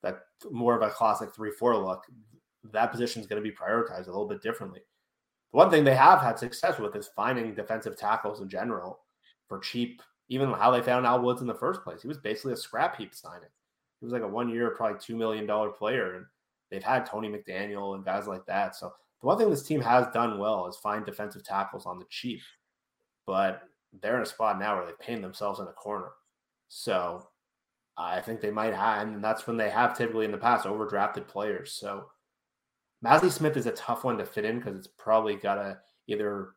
that 0.03 0.23
more 0.51 0.75
of 0.75 0.81
a 0.81 0.89
classic 0.89 1.33
three 1.33 1.51
four 1.51 1.77
look, 1.77 2.03
that 2.73 2.91
position 2.91 3.21
is 3.21 3.27
going 3.27 3.41
to 3.41 3.49
be 3.49 3.55
prioritized 3.55 4.07
a 4.07 4.11
little 4.11 4.27
bit 4.27 4.41
differently. 4.41 4.81
The 5.51 5.57
one 5.57 5.69
thing 5.69 5.83
they 5.83 5.95
have 5.95 6.21
had 6.21 6.37
success 6.37 6.79
with 6.79 6.95
is 6.95 7.09
finding 7.15 7.53
defensive 7.53 7.97
tackles 7.97 8.41
in 8.41 8.49
general 8.49 8.99
for 9.47 9.59
cheap. 9.59 10.01
Even 10.29 10.51
how 10.51 10.69
they 10.69 10.81
found 10.81 11.07
Al 11.07 11.21
Woods 11.21 11.41
in 11.41 11.47
the 11.47 11.55
first 11.55 11.83
place, 11.83 12.03
he 12.03 12.07
was 12.07 12.19
basically 12.19 12.53
a 12.53 12.57
scrap 12.57 12.97
heap 12.97 13.15
signing. 13.15 13.49
He 13.99 14.05
was 14.05 14.13
like 14.13 14.21
a 14.21 14.27
one 14.27 14.47
year, 14.49 14.69
probably 14.71 14.99
$2 14.99 15.17
million 15.17 15.47
player. 15.73 16.17
And 16.17 16.25
they've 16.69 16.83
had 16.83 17.05
Tony 17.05 17.29
McDaniel 17.29 17.95
and 17.95 18.05
guys 18.05 18.27
like 18.27 18.45
that. 18.45 18.75
So 18.75 18.93
the 19.21 19.27
one 19.27 19.37
thing 19.37 19.49
this 19.49 19.63
team 19.63 19.81
has 19.81 20.05
done 20.13 20.37
well 20.37 20.67
is 20.67 20.77
find 20.77 21.03
defensive 21.03 21.43
tackles 21.43 21.87
on 21.87 21.97
the 21.97 22.05
cheap. 22.09 22.41
But 23.25 23.63
they're 24.01 24.17
in 24.17 24.23
a 24.23 24.25
spot 24.25 24.59
now 24.59 24.75
where 24.77 24.85
they've 24.85 24.99
painted 24.99 25.23
themselves 25.23 25.59
in 25.59 25.67
a 25.67 25.73
corner. 25.73 26.11
So 26.67 27.27
I 27.97 28.21
think 28.21 28.39
they 28.39 28.51
might 28.51 28.73
have, 28.73 29.07
and 29.07 29.23
that's 29.23 29.47
when 29.47 29.57
they 29.57 29.69
have 29.69 29.97
typically 29.97 30.25
in 30.25 30.31
the 30.31 30.37
past 30.37 30.65
overdrafted 30.65 31.27
players. 31.27 31.73
So 31.73 32.05
Mazi 33.03 33.31
Smith 33.31 33.55
is 33.57 33.65
a 33.65 33.71
tough 33.71 34.03
one 34.03 34.17
to 34.17 34.25
fit 34.25 34.45
in 34.45 34.57
because 34.57 34.75
it's 34.75 34.87
probably 34.97 35.35
got 35.35 35.55
to 35.55 35.77
either 36.07 36.49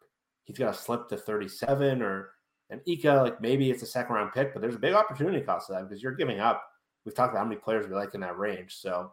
he's 0.45 0.59
got 0.59 0.75
to 0.75 0.81
slip 0.81 1.09
to 1.09 1.17
37 1.17 2.03
or 2.03 2.31
an 2.71 2.81
Ika, 2.87 3.13
like 3.23 3.41
maybe 3.41 3.71
it's 3.71 3.83
a 3.83 3.87
second 3.87 4.15
round 4.15 4.33
pick, 4.33 4.53
but 4.53 4.61
there's 4.61 4.75
a 4.75 4.79
big 4.79 4.95
opportunity 4.95 5.41
cost 5.41 5.67
to 5.67 5.75
that 5.75 5.89
because 5.89 6.03
you're 6.03 6.15
giving 6.15 6.41
up 6.41 6.65
we've 7.05 7.15
talked 7.15 7.33
about 7.33 7.41
how 7.41 7.49
many 7.49 7.61
players 7.61 7.89
we 7.89 7.95
like 7.95 8.15
in 8.15 8.21
that 8.21 8.39
range. 8.39 8.77
So 8.77 9.13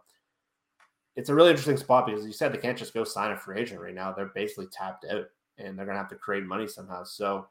it's 1.16 1.30
a 1.30 1.36
really 1.36 1.50
interesting 1.50 1.78
spot 1.78 2.06
because 2.06 2.26
you 2.26 2.32
said 2.32 2.54
they 2.54 2.58
can't 2.58 2.78
just 2.78 2.94
go 2.94 3.04
sign 3.04 3.32
a 3.32 3.38
free 3.38 3.60
agent 3.60 3.82
right 3.82 3.94
now. 3.94 4.12
They're 4.12 4.32
basically 4.36 4.68
tapped 4.68 5.06
out 5.12 5.26
and 5.58 5.78
they're 5.78 5.86
going 5.86 5.96
to 5.96 6.02
have 6.02 6.10
to 6.10 6.16
create 6.16 6.44
money 6.44 6.68
somehow. 6.68 7.04
So 7.04 7.48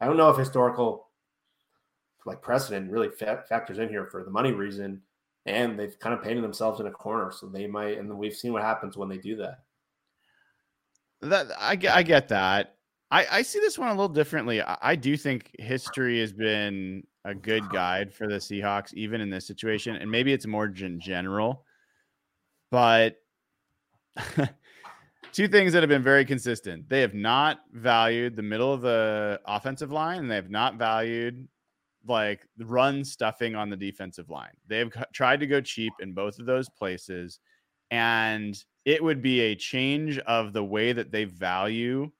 I 0.00 0.06
don't 0.06 0.16
know 0.16 0.30
if 0.30 0.36
historical 0.36 1.08
like 2.26 2.42
precedent 2.42 2.90
really 2.90 3.08
fa- 3.08 3.44
factors 3.48 3.78
in 3.78 3.88
here 3.88 4.06
for 4.06 4.22
the 4.22 4.30
money 4.30 4.52
reason. 4.52 5.02
And 5.48 5.78
they've 5.78 5.98
kind 5.98 6.14
of 6.14 6.22
painted 6.22 6.44
themselves 6.44 6.80
in 6.80 6.86
a 6.86 6.90
corner. 6.90 7.32
So 7.32 7.46
they 7.46 7.66
might, 7.66 7.98
and 7.98 8.16
we've 8.16 8.34
seen 8.34 8.52
what 8.52 8.62
happens 8.62 8.96
when 8.96 9.08
they 9.08 9.18
do 9.18 9.36
that. 9.36 9.60
That 11.20 11.48
I, 11.58 11.78
I 11.90 12.02
get 12.02 12.28
that. 12.28 12.76
I, 13.10 13.26
I 13.30 13.42
see 13.42 13.58
this 13.58 13.78
one 13.78 13.88
a 13.88 13.92
little 13.92 14.08
differently. 14.08 14.62
I, 14.62 14.76
I 14.80 14.96
do 14.96 15.16
think 15.16 15.50
history 15.58 16.20
has 16.20 16.32
been 16.32 17.02
a 17.24 17.34
good 17.34 17.68
guide 17.70 18.12
for 18.12 18.26
the 18.26 18.36
Seahawks, 18.36 18.92
even 18.94 19.20
in 19.20 19.30
this 19.30 19.46
situation. 19.46 19.96
And 19.96 20.10
maybe 20.10 20.32
it's 20.32 20.46
more 20.46 20.68
gen- 20.68 21.00
general, 21.00 21.64
but 22.70 23.16
two 25.32 25.48
things 25.48 25.72
that 25.72 25.82
have 25.82 25.88
been 25.88 26.02
very 26.02 26.24
consistent. 26.24 26.88
They 26.88 27.00
have 27.00 27.14
not 27.14 27.60
valued 27.72 28.36
the 28.36 28.42
middle 28.42 28.72
of 28.72 28.82
the 28.82 29.40
offensive 29.46 29.92
line, 29.92 30.20
and 30.20 30.30
they 30.30 30.36
have 30.36 30.50
not 30.50 30.76
valued 30.76 31.48
like 32.08 32.46
run 32.58 33.04
stuffing 33.04 33.54
on 33.54 33.70
the 33.70 33.76
defensive 33.76 34.30
line. 34.30 34.54
They've 34.66 34.92
tried 35.12 35.40
to 35.40 35.46
go 35.46 35.60
cheap 35.60 35.92
in 36.00 36.12
both 36.12 36.38
of 36.38 36.46
those 36.46 36.68
places. 36.68 37.40
And 37.90 38.56
it 38.84 39.02
would 39.02 39.22
be 39.22 39.40
a 39.40 39.54
change 39.54 40.18
of 40.20 40.52
the 40.52 40.64
way 40.64 40.92
that 40.92 41.10
they 41.10 41.24
value 41.24 42.10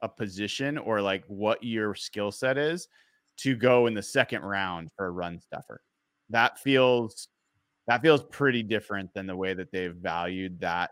a 0.00 0.08
position 0.08 0.78
or 0.78 1.00
like 1.00 1.24
what 1.26 1.62
your 1.62 1.94
skill 1.94 2.30
set 2.30 2.56
is 2.56 2.88
to 3.38 3.56
go 3.56 3.86
in 3.86 3.94
the 3.94 4.02
second 4.02 4.42
round 4.42 4.90
for 4.96 5.06
a 5.06 5.10
run 5.10 5.40
stuffer. 5.40 5.80
That 6.30 6.58
feels 6.58 7.28
that 7.86 8.02
feels 8.02 8.22
pretty 8.24 8.62
different 8.62 9.12
than 9.14 9.26
the 9.26 9.36
way 9.36 9.54
that 9.54 9.72
they've 9.72 9.94
valued 9.94 10.60
that 10.60 10.90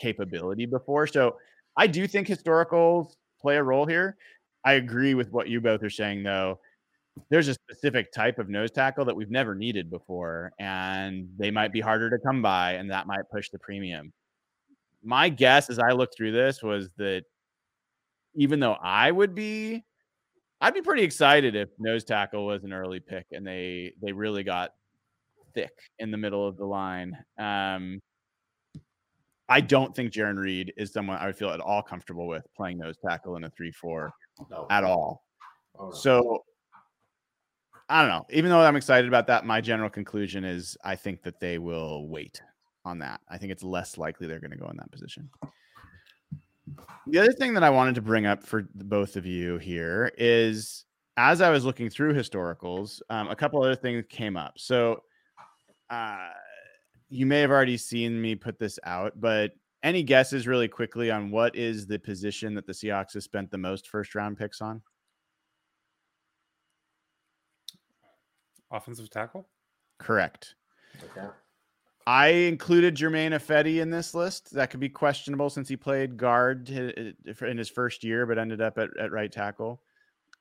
capability 0.00 0.64
before. 0.64 1.06
So 1.06 1.36
I 1.76 1.86
do 1.86 2.06
think 2.06 2.26
historicals 2.26 3.12
play 3.40 3.56
a 3.56 3.62
role 3.62 3.86
here. 3.86 4.16
I 4.64 4.74
agree 4.74 5.14
with 5.14 5.30
what 5.32 5.48
you 5.48 5.60
both 5.60 5.82
are 5.82 5.90
saying 5.90 6.22
though. 6.22 6.60
There's 7.28 7.48
a 7.48 7.54
specific 7.54 8.12
type 8.12 8.38
of 8.38 8.48
nose 8.48 8.70
tackle 8.70 9.04
that 9.04 9.14
we've 9.16 9.30
never 9.30 9.54
needed 9.54 9.90
before, 9.90 10.52
and 10.58 11.28
they 11.38 11.50
might 11.50 11.72
be 11.72 11.80
harder 11.80 12.10
to 12.10 12.18
come 12.18 12.42
by, 12.42 12.72
and 12.72 12.90
that 12.90 13.06
might 13.06 13.28
push 13.32 13.50
the 13.50 13.58
premium. 13.58 14.12
My 15.02 15.28
guess 15.28 15.70
as 15.70 15.78
I 15.78 15.90
looked 15.90 16.16
through 16.16 16.32
this 16.32 16.62
was 16.62 16.90
that 16.98 17.24
even 18.34 18.60
though 18.60 18.76
I 18.82 19.10
would 19.10 19.34
be 19.34 19.84
I'd 20.60 20.74
be 20.74 20.82
pretty 20.82 21.02
excited 21.02 21.56
if 21.56 21.70
nose 21.78 22.04
tackle 22.04 22.44
was 22.46 22.64
an 22.64 22.72
early 22.72 23.00
pick 23.00 23.24
and 23.32 23.46
they 23.46 23.92
they 24.02 24.12
really 24.12 24.42
got 24.42 24.72
thick 25.54 25.72
in 25.98 26.10
the 26.10 26.18
middle 26.18 26.46
of 26.46 26.56
the 26.58 26.66
line. 26.66 27.16
Um, 27.38 28.00
I 29.48 29.62
don't 29.62 29.96
think 29.96 30.12
Jarran 30.12 30.36
Reed 30.38 30.72
is 30.76 30.92
someone 30.92 31.16
I 31.16 31.26
would 31.26 31.36
feel 31.36 31.50
at 31.50 31.60
all 31.60 31.82
comfortable 31.82 32.28
with 32.28 32.46
playing 32.56 32.78
nose 32.78 32.96
tackle 33.04 33.36
in 33.36 33.44
a 33.44 33.50
three-four 33.50 34.12
No. 34.50 34.66
at 34.70 34.84
all. 34.84 35.24
Oh, 35.78 35.86
no. 35.88 35.92
So 35.92 36.44
I 37.90 38.02
don't 38.02 38.08
know. 38.08 38.24
Even 38.30 38.50
though 38.50 38.60
I'm 38.60 38.76
excited 38.76 39.08
about 39.08 39.26
that, 39.26 39.44
my 39.44 39.60
general 39.60 39.90
conclusion 39.90 40.44
is 40.44 40.78
I 40.84 40.94
think 40.94 41.22
that 41.24 41.40
they 41.40 41.58
will 41.58 42.06
wait 42.06 42.40
on 42.84 43.00
that. 43.00 43.20
I 43.28 43.36
think 43.36 43.50
it's 43.50 43.64
less 43.64 43.98
likely 43.98 44.28
they're 44.28 44.38
going 44.38 44.52
to 44.52 44.56
go 44.56 44.70
in 44.70 44.76
that 44.76 44.92
position. 44.92 45.28
The 47.08 47.18
other 47.18 47.32
thing 47.32 47.52
that 47.54 47.64
I 47.64 47.70
wanted 47.70 47.96
to 47.96 48.00
bring 48.00 48.26
up 48.26 48.44
for 48.44 48.68
both 48.74 49.16
of 49.16 49.26
you 49.26 49.58
here 49.58 50.12
is 50.16 50.84
as 51.16 51.40
I 51.40 51.50
was 51.50 51.64
looking 51.64 51.90
through 51.90 52.14
historicals, 52.14 53.00
um, 53.10 53.26
a 53.28 53.34
couple 53.34 53.60
other 53.60 53.74
things 53.74 54.04
came 54.08 54.36
up. 54.36 54.54
So 54.56 55.02
uh, 55.90 56.28
you 57.08 57.26
may 57.26 57.40
have 57.40 57.50
already 57.50 57.76
seen 57.76 58.22
me 58.22 58.36
put 58.36 58.56
this 58.60 58.78
out, 58.84 59.20
but 59.20 59.50
any 59.82 60.04
guesses 60.04 60.46
really 60.46 60.68
quickly 60.68 61.10
on 61.10 61.32
what 61.32 61.56
is 61.56 61.88
the 61.88 61.98
position 61.98 62.54
that 62.54 62.66
the 62.66 62.72
Seahawks 62.72 63.14
have 63.14 63.24
spent 63.24 63.50
the 63.50 63.58
most 63.58 63.88
first 63.88 64.14
round 64.14 64.38
picks 64.38 64.60
on? 64.60 64.80
Offensive 68.70 69.10
tackle. 69.10 69.48
Correct. 69.98 70.54
Okay. 71.04 71.26
I 72.06 72.28
included 72.28 72.94
Germain 72.94 73.32
Ifedi 73.32 73.80
in 73.80 73.90
this 73.90 74.14
list. 74.14 74.52
That 74.54 74.70
could 74.70 74.80
be 74.80 74.88
questionable 74.88 75.50
since 75.50 75.68
he 75.68 75.76
played 75.76 76.16
guard 76.16 76.68
in 76.70 77.58
his 77.58 77.68
first 77.68 78.02
year, 78.02 78.26
but 78.26 78.38
ended 78.38 78.60
up 78.60 78.78
at, 78.78 78.88
at 78.98 79.12
right 79.12 79.30
tackle. 79.30 79.82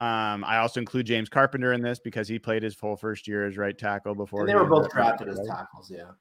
Um, 0.02 0.46
I 0.46 0.60
also 0.60 0.80
include 0.80 1.06
James 1.06 1.28
Carpenter 1.28 1.74
in 1.74 1.82
this 1.82 2.00
because 2.00 2.28
he 2.28 2.40
played 2.40 2.64
his 2.64 2.74
full 2.74 2.96
first 2.96 3.28
year 3.28 3.46
as 3.46 3.58
right 3.58 3.78
tackle 3.78 4.16
before. 4.16 4.42
And 4.42 4.50
they 4.50 4.56
were 4.56 4.66
both 4.66 4.86
up 4.86 4.92
at 4.92 4.92
drafted 4.92 5.28
as 5.30 5.42
tackles. 5.46 5.92
Yeah. 5.92 6.12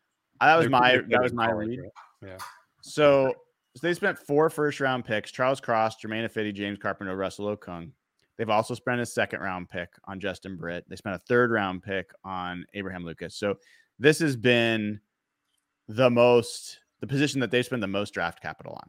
That 0.41 0.57
was 0.57 0.65
They're 0.65 0.71
my 0.71 1.01
that 1.09 1.23
was 1.23 1.33
my 1.33 1.47
college, 1.49 1.69
read. 1.69 1.81
right? 1.81 1.91
Yeah. 2.27 2.37
So, 2.83 3.33
so 3.77 3.81
they 3.87 3.95
spent 3.95 4.19
four 4.19 4.51
first 4.51 4.81
round 4.81 5.05
picks: 5.05 5.31
Charles 5.31 5.61
Cross, 5.61 5.97
Germain 5.97 6.29
Ifedi, 6.29 6.53
James 6.53 6.79
Carpenter, 6.81 7.17
Russell 7.17 7.57
Okung. 7.57 7.93
They've 8.39 8.49
also 8.49 8.75
spent 8.75 9.01
a 9.01 9.07
second 9.07 9.41
round 9.41 9.69
pick 9.69 9.89
on 10.05 10.21
Justin 10.21 10.57
Britt. 10.57 10.85
They 10.89 10.95
spent 10.95 11.17
a 11.17 11.23
third 11.29 11.51
round 11.51 11.83
pick 11.83 12.13
on 12.25 12.65
Abraham 12.73 13.05
Lucas. 13.05 13.35
So 13.35 13.57
this 13.99 14.21
has 14.21 14.37
been 14.37 15.01
the 15.89 16.09
most 16.09 16.79
the 17.01 17.07
position 17.07 17.41
that 17.41 17.51
they 17.51 17.63
spend 17.63 17.83
the 17.83 17.89
most 17.89 18.15
draft 18.15 18.41
capital 18.41 18.75
on. 18.75 18.89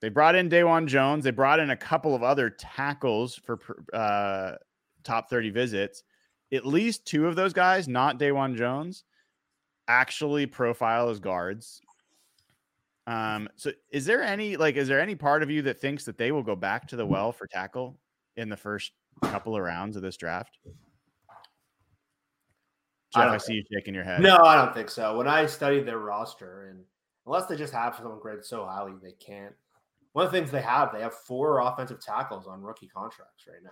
They 0.00 0.08
brought 0.08 0.34
in 0.34 0.48
Dawand 0.48 0.86
Jones. 0.86 1.24
They 1.24 1.30
brought 1.30 1.60
in 1.60 1.70
a 1.70 1.76
couple 1.76 2.14
of 2.14 2.22
other 2.22 2.50
tackles 2.50 3.34
for 3.34 3.58
uh, 3.92 4.52
top 5.04 5.30
30 5.30 5.50
visits. 5.50 6.02
At 6.52 6.66
least 6.66 7.06
two 7.06 7.26
of 7.26 7.34
those 7.34 7.52
guys, 7.52 7.88
not 7.88 8.18
Dawand 8.18 8.56
Jones, 8.56 9.04
actually 9.88 10.46
profile 10.46 11.08
as 11.08 11.18
guards. 11.18 11.80
Um, 13.06 13.48
so 13.56 13.72
is 13.90 14.04
there 14.04 14.22
any 14.22 14.56
like 14.56 14.76
is 14.76 14.88
there 14.88 15.00
any 15.00 15.14
part 15.14 15.42
of 15.42 15.50
you 15.50 15.62
that 15.62 15.80
thinks 15.80 16.04
that 16.04 16.18
they 16.18 16.32
will 16.32 16.42
go 16.42 16.56
back 16.56 16.88
to 16.88 16.96
the 16.96 17.06
well 17.06 17.30
for 17.30 17.46
tackle 17.46 17.98
in 18.36 18.48
the 18.48 18.56
first 18.56 18.92
couple 19.22 19.56
of 19.56 19.62
rounds 19.62 19.96
of 19.96 20.02
this 20.02 20.16
draft? 20.16 20.58
I 23.14 23.20
Jeff, 23.20 23.22
I, 23.22 23.30
don't 23.30 23.42
see 23.42 23.54
you 23.54 23.64
shaking 23.72 23.94
your 23.94 24.04
head. 24.04 24.20
No, 24.20 24.36
I 24.38 24.56
don't 24.56 24.74
think 24.74 24.90
so. 24.90 25.16
When 25.16 25.28
I 25.28 25.46
studied 25.46 25.86
their 25.86 25.98
roster, 25.98 26.68
and 26.70 26.84
unless 27.24 27.46
they 27.46 27.56
just 27.56 27.72
have 27.72 27.96
someone 27.96 28.20
graded 28.20 28.44
so 28.44 28.64
highly, 28.66 28.92
they 29.02 29.12
can't. 29.12 29.54
One 30.12 30.26
of 30.26 30.32
the 30.32 30.38
things 30.38 30.50
they 30.50 30.62
have, 30.62 30.92
they 30.92 31.00
have 31.00 31.14
four 31.14 31.60
offensive 31.60 32.00
tackles 32.00 32.46
on 32.46 32.62
rookie 32.62 32.88
contracts 32.88 33.46
right 33.46 33.62
now. 33.62 33.70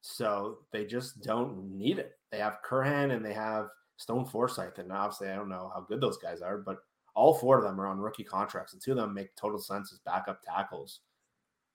So 0.00 0.58
they 0.72 0.84
just 0.84 1.22
don't 1.22 1.76
need 1.76 1.98
it. 1.98 2.12
They 2.30 2.38
have 2.38 2.58
Curhan 2.68 3.14
and 3.14 3.24
they 3.24 3.32
have 3.32 3.68
Stone 3.96 4.26
Forsythe. 4.26 4.78
And 4.78 4.92
obviously, 4.92 5.28
I 5.28 5.36
don't 5.36 5.48
know 5.48 5.70
how 5.74 5.80
good 5.80 6.00
those 6.00 6.18
guys 6.18 6.42
are, 6.42 6.58
but 6.58 6.78
all 7.14 7.34
four 7.34 7.58
of 7.58 7.64
them 7.64 7.80
are 7.80 7.86
on 7.86 7.98
rookie 7.98 8.24
contracts, 8.24 8.72
and 8.72 8.82
two 8.82 8.92
of 8.92 8.98
them 8.98 9.14
make 9.14 9.34
total 9.36 9.58
sense 9.58 9.92
as 9.92 9.98
backup 10.00 10.42
tackles. 10.42 11.00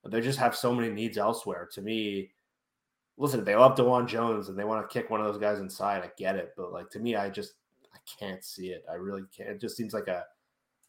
But 0.02 0.12
they 0.12 0.20
just 0.20 0.38
have 0.38 0.56
so 0.56 0.74
many 0.74 0.90
needs 0.90 1.18
elsewhere. 1.18 1.68
To 1.74 1.82
me, 1.82 2.30
listen, 3.16 3.44
they 3.44 3.54
love 3.54 3.76
Dawand 3.76 4.08
Jones 4.08 4.48
and 4.48 4.58
they 4.58 4.64
want 4.64 4.88
to 4.88 4.92
kick 4.92 5.10
one 5.10 5.20
of 5.20 5.26
those 5.26 5.40
guys 5.40 5.60
inside. 5.60 6.02
I 6.02 6.10
get 6.16 6.36
it, 6.36 6.52
but 6.56 6.72
like 6.72 6.90
to 6.90 6.98
me, 6.98 7.16
I 7.16 7.30
just 7.30 7.54
I 7.94 7.98
can't 8.18 8.44
see 8.44 8.68
it. 8.68 8.84
I 8.90 8.94
really 8.94 9.22
can't. 9.36 9.50
It 9.50 9.60
just 9.60 9.76
seems 9.76 9.94
like 9.94 10.08
a 10.08 10.24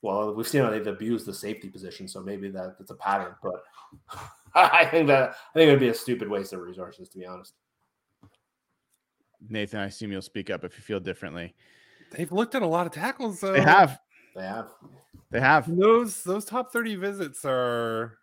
well, 0.02 0.34
we've 0.34 0.48
seen 0.48 0.62
how 0.62 0.70
they've 0.70 0.86
abused 0.86 1.26
the 1.26 1.34
safety 1.34 1.70
position, 1.70 2.08
so 2.10 2.22
maybe 2.22 2.50
that 2.50 2.78
that's 2.78 2.92
a 2.92 2.96
pattern. 2.96 3.36
But 3.42 3.64
I 4.56 4.86
think 4.86 5.08
that 5.08 5.30
I 5.32 5.54
think 5.54 5.70
it 5.70 5.72
would 5.72 5.80
be 5.80 5.90
a 5.90 5.94
stupid 5.94 6.30
waste 6.30 6.54
of 6.54 6.60
resources, 6.60 7.08
to 7.10 7.18
be 7.18 7.26
honest. 7.26 7.54
Nathan, 9.50 9.80
I 9.80 9.86
assume 9.86 10.12
you'll 10.12 10.22
speak 10.22 10.50
up 10.50 10.64
if 10.64 10.78
you 10.78 10.84
feel 10.84 11.00
differently. 11.00 11.54
They've 12.12 12.32
looked 12.32 12.56
at 12.56 12.62
a 12.62 12.68
lot 12.68 12.86
of 12.86 12.94
tackles. 12.94 13.40
Though. 13.40 13.54
They 13.54 13.62
have. 13.62 14.00
They 14.36 14.44
have. 14.44 14.72
They 15.32 15.40
have. 15.40 15.74
those 15.76 16.24
those 16.24 16.46
top 16.46 16.72
30 16.72 16.96
visits 16.96 17.44
are 17.46 18.18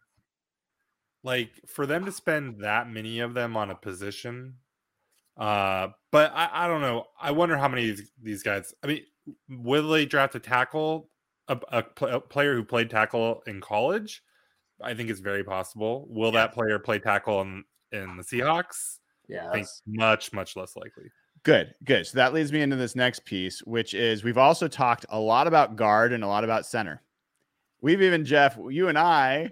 like 1.22 1.50
for 1.66 1.86
them 1.86 2.04
to 2.04 2.12
spend 2.12 2.60
that 2.60 2.90
many 2.90 3.20
of 3.20 3.34
them 3.34 3.56
on 3.56 3.70
a 3.70 3.74
position 3.74 4.54
uh 5.36 5.88
but 6.10 6.32
i, 6.34 6.64
I 6.64 6.68
don't 6.68 6.80
know 6.80 7.04
i 7.20 7.30
wonder 7.30 7.56
how 7.56 7.68
many 7.68 7.90
of 7.90 7.96
these, 7.96 8.12
these 8.22 8.42
guys 8.42 8.74
i 8.82 8.86
mean 8.86 9.02
will 9.48 9.88
they 9.88 10.06
draft 10.06 10.34
a 10.34 10.40
tackle 10.40 11.10
a, 11.50 11.58
a, 11.72 11.82
pl- 11.82 12.08
a 12.08 12.20
player 12.20 12.54
who 12.54 12.64
played 12.64 12.88
tackle 12.88 13.42
in 13.46 13.60
college? 13.60 14.22
I 14.80 14.94
think 14.94 15.10
it's 15.10 15.20
very 15.20 15.44
possible. 15.44 16.06
Will 16.08 16.32
that 16.32 16.54
player 16.54 16.78
play 16.78 16.98
tackle 16.98 17.42
in, 17.42 17.64
in 17.92 18.16
the 18.16 18.22
seahawks? 18.22 18.98
Yeah, 19.28 19.48
i 19.48 19.52
think 19.52 19.68
much 19.86 20.32
much 20.32 20.56
less 20.56 20.74
likely. 20.74 21.04
Good, 21.44 21.74
good. 21.84 22.06
So 22.06 22.16
that 22.16 22.34
leads 22.34 22.52
me 22.52 22.62
into 22.62 22.76
this 22.76 22.96
next 22.96 23.24
piece, 23.24 23.60
which 23.60 23.94
is 23.94 24.24
we've 24.24 24.38
also 24.38 24.66
talked 24.68 25.06
a 25.08 25.20
lot 25.20 25.46
about 25.46 25.76
guard 25.76 26.12
and 26.12 26.24
a 26.24 26.26
lot 26.26 26.44
about 26.44 26.66
center. 26.66 27.02
We've 27.80 28.02
even, 28.02 28.24
Jeff, 28.24 28.58
you 28.68 28.88
and 28.88 28.98
I, 28.98 29.50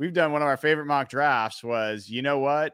we've 0.00 0.14
done 0.14 0.32
one 0.32 0.40
of 0.40 0.48
our 0.48 0.56
favorite 0.56 0.86
mock 0.86 1.10
drafts 1.10 1.62
was, 1.62 2.08
you 2.08 2.22
know 2.22 2.38
what? 2.38 2.72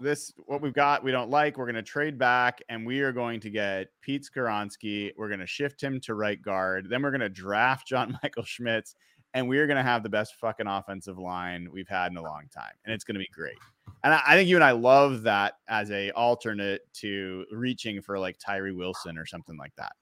This, 0.00 0.34
what 0.46 0.60
we've 0.60 0.74
got, 0.74 1.04
we 1.04 1.12
don't 1.12 1.30
like. 1.30 1.56
We're 1.56 1.66
going 1.66 1.76
to 1.76 1.82
trade 1.82 2.18
back 2.18 2.60
and 2.68 2.84
we 2.84 3.00
are 3.00 3.12
going 3.12 3.38
to 3.40 3.48
get 3.48 3.86
Pete 4.02 4.28
Skoronski. 4.28 5.12
We're 5.16 5.28
going 5.28 5.40
to 5.40 5.46
shift 5.46 5.80
him 5.80 6.00
to 6.00 6.14
right 6.14 6.42
guard. 6.42 6.88
Then 6.90 7.02
we're 7.02 7.12
going 7.12 7.20
to 7.20 7.28
draft 7.28 7.86
John 7.86 8.18
Michael 8.22 8.42
Schmitz 8.42 8.96
and 9.34 9.48
we 9.48 9.58
are 9.58 9.68
going 9.68 9.76
to 9.76 9.84
have 9.84 10.02
the 10.02 10.08
best 10.08 10.34
fucking 10.34 10.66
offensive 10.66 11.16
line 11.16 11.68
we've 11.72 11.88
had 11.88 12.10
in 12.10 12.18
a 12.18 12.22
long 12.22 12.48
time. 12.52 12.72
And 12.84 12.92
it's 12.92 13.04
going 13.04 13.14
to 13.14 13.20
be 13.20 13.30
great. 13.32 13.56
And 14.02 14.12
I, 14.12 14.20
I 14.26 14.34
think 14.34 14.48
you 14.48 14.56
and 14.56 14.64
I 14.64 14.72
love 14.72 15.22
that 15.22 15.54
as 15.68 15.92
a 15.92 16.10
alternate 16.10 16.80
to 16.94 17.46
reaching 17.52 18.02
for 18.02 18.18
like 18.18 18.36
Tyree 18.38 18.72
Wilson 18.72 19.16
or 19.16 19.26
something 19.26 19.56
like 19.56 19.76
that. 19.76 19.92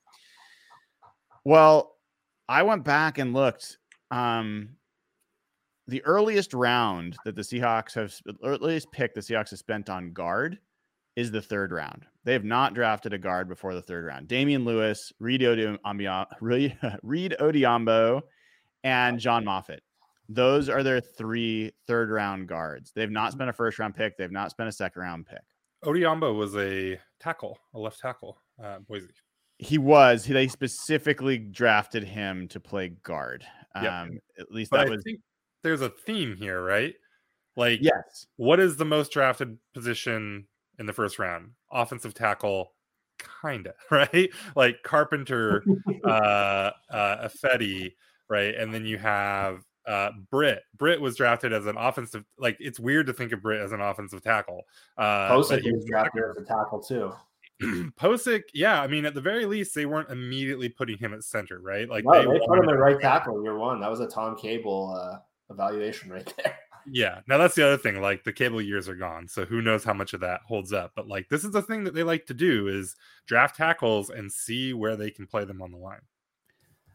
Well, 1.44 1.96
I 2.48 2.62
went 2.62 2.82
back 2.82 3.18
and 3.18 3.34
looked. 3.34 3.76
Um, 4.10 4.70
the 5.86 6.04
earliest 6.04 6.54
round 6.54 7.16
that 7.24 7.34
the 7.34 7.42
Seahawks 7.42 7.94
have, 7.94 8.14
earliest 8.42 8.90
pick 8.90 9.14
the 9.14 9.20
Seahawks 9.20 9.50
have 9.50 9.58
spent 9.58 9.90
on 9.90 10.12
guard 10.12 10.58
is 11.16 11.30
the 11.30 11.42
third 11.42 11.72
round. 11.72 12.06
They 12.24 12.32
have 12.32 12.44
not 12.44 12.74
drafted 12.74 13.12
a 13.12 13.18
guard 13.18 13.48
before 13.48 13.74
the 13.74 13.82
third 13.82 14.04
round. 14.04 14.26
Damien 14.28 14.64
Lewis, 14.64 15.12
Reed, 15.20 15.42
Odhiambo, 15.42 16.26
Reed 16.40 16.76
Odhiambo, 17.40 18.22
and 18.82 19.18
John 19.18 19.44
Moffitt. 19.44 19.82
Those 20.28 20.68
are 20.68 20.82
their 20.82 21.00
three 21.00 21.72
third 21.86 22.10
round 22.10 22.48
guards. 22.48 22.92
They've 22.94 23.10
not 23.10 23.32
spent 23.32 23.50
a 23.50 23.52
first 23.52 23.78
round 23.78 23.94
pick. 23.94 24.16
They've 24.16 24.32
not 24.32 24.50
spent 24.50 24.68
a 24.68 24.72
second 24.72 25.02
round 25.02 25.26
pick. 25.26 25.42
Odhiambo 25.84 26.34
was 26.34 26.56
a 26.56 26.98
tackle 27.20 27.58
a 27.74 27.78
left 27.78 28.00
tackle 28.00 28.38
uh 28.62 28.78
boise 28.88 29.08
He 29.58 29.76
was. 29.76 30.24
They 30.24 30.48
specifically 30.48 31.36
drafted 31.36 32.04
him 32.04 32.48
to 32.48 32.58
play 32.58 32.88
guard. 33.02 33.44
Yep. 33.80 33.92
Um, 33.92 34.18
at 34.38 34.50
least 34.50 34.70
but 34.70 34.78
that 34.78 34.86
i 34.86 34.90
was. 34.90 35.02
think 35.02 35.20
there's 35.64 35.80
a 35.80 35.88
theme 35.88 36.36
here 36.36 36.62
right 36.62 36.94
like 37.56 37.80
Yes. 37.82 38.26
what 38.36 38.60
is 38.60 38.76
the 38.76 38.84
most 38.84 39.12
drafted 39.12 39.58
position 39.72 40.46
in 40.78 40.86
the 40.86 40.92
first 40.92 41.18
round? 41.18 41.50
Offensive 41.70 42.14
tackle, 42.14 42.72
kind 43.18 43.66
of 43.66 43.74
right. 43.90 44.30
Like 44.56 44.82
Carpenter, 44.82 45.64
uh, 46.04 46.70
uh, 46.90 47.28
Ifedi, 47.28 47.92
right, 48.28 48.54
and 48.54 48.72
then 48.74 48.84
you 48.84 48.98
have 48.98 49.64
uh, 49.86 50.10
Britt. 50.30 50.62
Britt 50.76 51.00
was 51.00 51.16
drafted 51.16 51.52
as 51.52 51.66
an 51.66 51.76
offensive. 51.76 52.24
Like 52.38 52.56
it's 52.58 52.80
weird 52.80 53.06
to 53.06 53.12
think 53.12 53.32
of 53.32 53.42
Britt 53.42 53.60
as 53.60 53.72
an 53.72 53.80
offensive 53.80 54.22
tackle. 54.22 54.62
Uh, 54.98 55.28
Pocic 55.28 55.60
he 55.60 55.72
was 55.72 55.84
drafted 55.84 56.22
as 56.30 56.42
a 56.42 56.44
tackle 56.44 56.80
too. 56.80 57.12
Pocic, 58.00 58.42
yeah. 58.52 58.82
I 58.82 58.88
mean, 58.88 59.04
at 59.04 59.14
the 59.14 59.20
very 59.20 59.46
least, 59.46 59.76
they 59.76 59.86
weren't 59.86 60.10
immediately 60.10 60.68
putting 60.68 60.98
him 60.98 61.14
at 61.14 61.22
center, 61.22 61.60
right? 61.60 61.88
Like 61.88 62.04
No, 62.04 62.20
they, 62.20 62.40
put 62.48 62.58
him 62.58 62.68
at 62.68 62.78
right 62.78 63.00
tackle 63.00 63.44
year 63.44 63.56
one. 63.56 63.80
That 63.80 63.90
was 63.90 64.00
a 64.00 64.08
Tom 64.08 64.36
Cable 64.36 64.98
uh, 65.00 65.18
evaluation 65.54 66.10
right 66.10 66.32
there. 66.36 66.58
Yeah. 66.86 67.20
Now 67.26 67.38
that's 67.38 67.54
the 67.54 67.66
other 67.66 67.78
thing. 67.78 68.02
Like 68.02 68.24
the 68.24 68.32
cable 68.34 68.60
years 68.60 68.90
are 68.90 68.94
gone, 68.94 69.26
so 69.26 69.46
who 69.46 69.62
knows 69.62 69.84
how 69.84 69.94
much 69.94 70.12
of 70.12 70.20
that 70.20 70.42
holds 70.46 70.70
up? 70.70 70.92
But 70.94 71.08
like 71.08 71.30
this 71.30 71.42
is 71.42 71.50
the 71.50 71.62
thing 71.62 71.82
that 71.84 71.94
they 71.94 72.02
like 72.02 72.26
to 72.26 72.34
do 72.34 72.68
is 72.68 72.94
draft 73.26 73.56
tackles 73.56 74.10
and 74.10 74.30
see 74.30 74.74
where 74.74 74.94
they 74.94 75.10
can 75.10 75.26
play 75.26 75.46
them 75.46 75.62
on 75.62 75.70
the 75.70 75.78
line. 75.78 76.02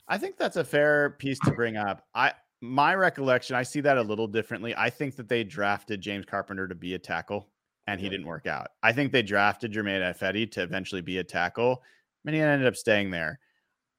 I 0.08 0.20
think 0.20 0.38
that's 0.38 0.58
a 0.58 0.64
fair 0.64 1.12
piece 1.18 1.40
to 1.40 1.52
bring 1.52 1.76
up. 1.76 2.06
I 2.14 2.34
my 2.62 2.94
recollection, 2.94 3.56
I 3.56 3.64
see 3.64 3.82
that 3.82 3.98
a 3.98 4.02
little 4.02 4.28
differently. 4.28 4.76
I 4.76 4.90
think 4.92 5.16
that 5.16 5.30
they 5.30 5.44
drafted 5.44 6.02
James 6.02 6.26
Carpenter 6.26 6.68
to 6.68 6.76
be 6.76 6.94
a 6.94 7.00
tackle 7.00 7.50
and 7.88 8.00
he 8.00 8.10
didn't 8.10 8.28
work 8.28 8.46
out. 8.46 8.68
I 8.84 8.92
think 8.92 9.12
they 9.12 9.24
drafted 9.24 9.72
Germain 9.72 10.02
Ifedi 10.02 10.52
to 10.52 10.62
eventually 10.62 11.02
be 11.02 11.18
a 11.18 11.24
tackle 11.24 11.82
and 12.26 12.36
he 12.36 12.42
ended 12.42 12.68
up 12.68 12.76
staying 12.76 13.12
there. 13.12 13.40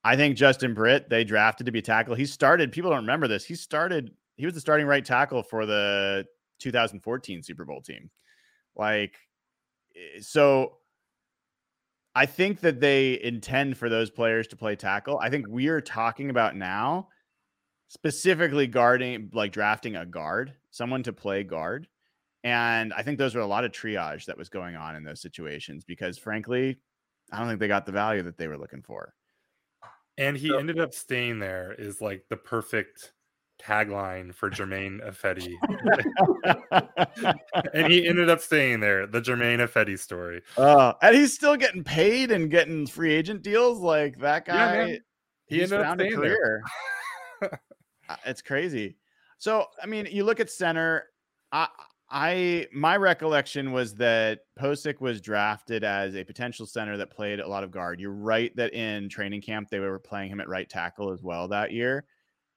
I 0.04 0.16
think 0.16 0.36
Justin 0.36 0.74
Britt, 0.74 1.10
they 1.10 1.24
drafted 1.24 1.66
to 1.66 1.72
be 1.72 1.82
tackle. 1.82 2.14
He 2.14 2.26
started, 2.26 2.72
people 2.72 2.90
don't 2.90 3.00
remember 3.00 3.28
this. 3.28 3.44
He 3.44 3.54
started, 3.54 4.12
he 4.36 4.46
was 4.46 4.54
the 4.54 4.60
starting 4.60 4.86
right 4.86 5.04
tackle 5.04 5.42
for 5.42 5.66
the 5.66 6.26
2014 6.60 7.42
Super 7.42 7.64
Bowl 7.64 7.80
team. 7.80 8.10
Like, 8.76 9.16
eh, 9.96 10.20
so 10.20 10.78
I 12.14 12.26
think 12.26 12.60
that 12.60 12.80
they 12.80 13.20
intend 13.22 13.76
for 13.76 13.88
those 13.88 14.10
players 14.10 14.48
to 14.48 14.56
play 14.56 14.76
tackle. 14.76 15.18
I 15.18 15.30
think 15.30 15.46
we 15.48 15.68
are 15.68 15.80
talking 15.80 16.30
about 16.30 16.56
now 16.56 17.08
specifically 17.88 18.66
guarding, 18.66 19.30
like 19.32 19.52
drafting 19.52 19.96
a 19.96 20.06
guard, 20.06 20.54
someone 20.70 21.02
to 21.02 21.12
play 21.12 21.42
guard. 21.42 21.88
And 22.42 22.92
I 22.94 23.02
think 23.02 23.18
those 23.18 23.34
were 23.34 23.42
a 23.42 23.46
lot 23.46 23.64
of 23.64 23.72
triage 23.72 24.24
that 24.26 24.38
was 24.38 24.48
going 24.48 24.76
on 24.76 24.96
in 24.96 25.04
those 25.04 25.20
situations 25.20 25.84
because, 25.84 26.16
frankly, 26.16 26.78
I 27.32 27.38
don't 27.38 27.48
think 27.48 27.60
they 27.60 27.68
got 27.68 27.86
the 27.86 27.92
value 27.92 28.22
that 28.22 28.38
they 28.38 28.48
were 28.48 28.56
looking 28.56 28.82
for. 28.82 29.14
And 30.16 30.36
he 30.36 30.56
ended 30.56 30.78
up 30.78 30.94
staying 30.94 31.38
there 31.38 31.74
is 31.78 32.00
like 32.00 32.24
the 32.28 32.36
perfect 32.36 33.12
tagline 33.60 34.34
for 34.34 34.50
Germain 34.50 35.00
Ifedi. 35.04 35.54
and 37.74 37.92
he 37.92 38.06
ended 38.06 38.28
up 38.30 38.40
staying 38.40 38.80
there, 38.80 39.06
the 39.06 39.20
Germain 39.20 39.60
Ifedi 39.60 39.98
story. 39.98 40.42
Uh, 40.56 40.94
and 41.02 41.16
he's 41.16 41.34
still 41.34 41.56
getting 41.56 41.84
paid 41.84 42.30
and 42.30 42.50
getting 42.50 42.86
free 42.86 43.12
agent 43.12 43.42
deals. 43.42 43.78
Like 43.78 44.18
that 44.20 44.44
guy, 44.44 44.86
yeah, 44.86 44.96
he 45.46 45.62
ended 45.62 45.80
up 45.80 45.96
staying 45.96 46.12
a 46.12 46.16
career. 46.16 46.62
Uh, 47.42 48.16
it's 48.26 48.42
crazy. 48.42 48.96
So, 49.38 49.66
I 49.80 49.86
mean, 49.86 50.08
you 50.10 50.24
look 50.24 50.40
at 50.40 50.50
center. 50.50 51.04
I, 51.52 51.68
I 52.10 52.66
my 52.72 52.96
recollection 52.96 53.70
was 53.70 53.94
that 53.94 54.40
Pocic 54.58 55.00
was 55.00 55.20
drafted 55.20 55.84
as 55.84 56.16
a 56.16 56.24
potential 56.24 56.66
center 56.66 56.96
that 56.96 57.10
played 57.10 57.38
a 57.38 57.46
lot 57.46 57.62
of 57.62 57.70
guard. 57.70 58.00
You're 58.00 58.10
right 58.10 58.54
that 58.56 58.74
in 58.74 59.08
training 59.08 59.42
camp 59.42 59.70
they 59.70 59.78
were 59.78 59.98
playing 59.98 60.30
him 60.30 60.40
at 60.40 60.48
right 60.48 60.68
tackle 60.68 61.12
as 61.12 61.22
well 61.22 61.46
that 61.48 61.72
year. 61.72 62.04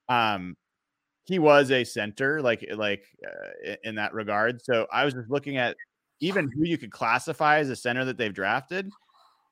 Um, 0.08 0.56
he 1.24 1.38
was 1.38 1.70
a 1.70 1.84
center, 1.84 2.40
like 2.42 2.66
like 2.74 3.04
uh, 3.26 3.74
in 3.82 3.94
that 3.96 4.14
regard. 4.14 4.62
So 4.62 4.86
I 4.92 5.04
was 5.04 5.14
just 5.14 5.30
looking 5.30 5.56
at 5.56 5.76
even 6.20 6.50
who 6.50 6.64
you 6.64 6.78
could 6.78 6.92
classify 6.92 7.58
as 7.58 7.70
a 7.70 7.76
center 7.76 8.04
that 8.04 8.18
they've 8.18 8.34
drafted. 8.34 8.90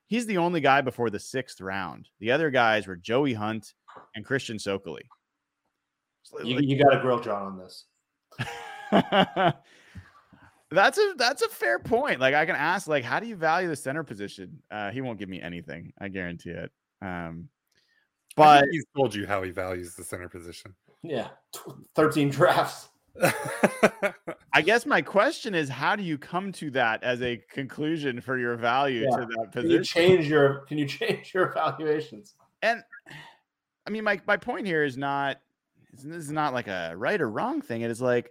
He's 0.07 0.27
the 0.27 0.39
only 0.39 0.61
guy 0.61 0.83
before 0.83 1.11
the 1.11 1.19
sixth 1.19 1.61
round. 1.61 2.09
The 2.21 2.33
other 2.33 2.51
guys 2.51 2.87
were 2.87 2.97
Joey 2.97 3.33
Hunt 3.33 3.73
and 4.15 4.25
Christian 4.25 4.59
Sokoli. 4.59 5.03
You, 6.45 6.59
you 6.61 6.83
got 6.83 6.91
to 6.91 7.01
grill 7.01 7.21
John 7.21 7.43
on 7.43 7.59
this. 7.59 7.87
That's 10.73 10.97
a 10.97 11.15
that's 11.19 11.43
a 11.43 11.49
fair 11.51 11.79
point. 11.79 12.19
Like 12.19 12.35
I 12.35 12.47
can 12.47 12.57
ask, 12.57 12.89
like, 12.89 13.05
how 13.05 13.21
do 13.21 13.27
you 13.27 13.37
value 13.37 13.69
the 13.69 13.77
center 13.77 14.03
position? 14.03 14.63
Uh, 14.71 14.91
he 14.91 15.03
won't 15.03 15.19
give 15.19 15.29
me 15.29 15.41
anything. 15.41 15.93
I 16.01 16.09
guarantee 16.09 16.51
it. 16.51 16.73
Um, 17.03 17.51
but 18.37 18.65
he's 18.71 18.87
told 18.97 19.15
you 19.15 19.27
how 19.27 19.43
he 19.43 19.51
values 19.51 19.95
the 19.95 20.05
center 20.05 20.31
position. 20.31 20.75
Yeah, 21.03 21.29
thirteen 21.95 22.31
drafts. 22.31 22.89
I 24.55 24.63
guess 24.63 24.87
my 24.87 25.03
question 25.03 25.55
is, 25.55 25.69
how 25.69 25.97
do 25.97 26.03
you 26.03 26.17
come 26.17 26.53
to 26.53 26.71
that 26.71 27.03
as 27.03 27.21
a 27.23 27.43
conclusion 27.51 28.21
for 28.21 28.39
your 28.39 28.57
value 28.57 29.03
yeah. 29.03 29.17
to 29.17 29.27
that 29.27 29.53
position? 29.53 29.63
Can 29.63 29.71
you 29.71 29.85
change 29.85 30.29
your 30.29 30.55
Can 30.67 30.79
you 30.79 30.87
change 30.89 31.33
your 31.35 31.51
evaluations? 31.51 32.35
And 32.63 32.83
I 33.87 33.91
mean, 33.91 34.05
my 34.05 34.21
my 34.27 34.37
point 34.37 34.67
here 34.67 34.85
is 34.85 34.97
not 34.97 35.41
this 35.93 36.25
is 36.25 36.33
not 36.33 36.55
like 36.55 36.69
a 36.69 36.95
right 36.97 37.21
or 37.21 37.29
wrong 37.29 37.61
thing. 37.61 37.83
It 37.83 37.91
is 37.91 38.01
like 38.01 38.31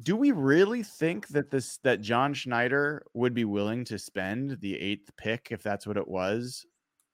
do 0.00 0.14
we 0.14 0.30
really 0.30 0.82
think 0.82 1.28
that 1.28 1.50
this 1.50 1.78
that 1.82 2.00
John 2.00 2.34
Schneider 2.34 3.04
would 3.14 3.34
be 3.34 3.44
willing 3.44 3.84
to 3.86 3.98
spend 3.98 4.58
the 4.60 4.76
eighth 4.76 5.10
pick 5.16 5.48
if 5.50 5.62
that's 5.62 5.86
what 5.86 5.96
it 5.96 6.06
was 6.06 6.64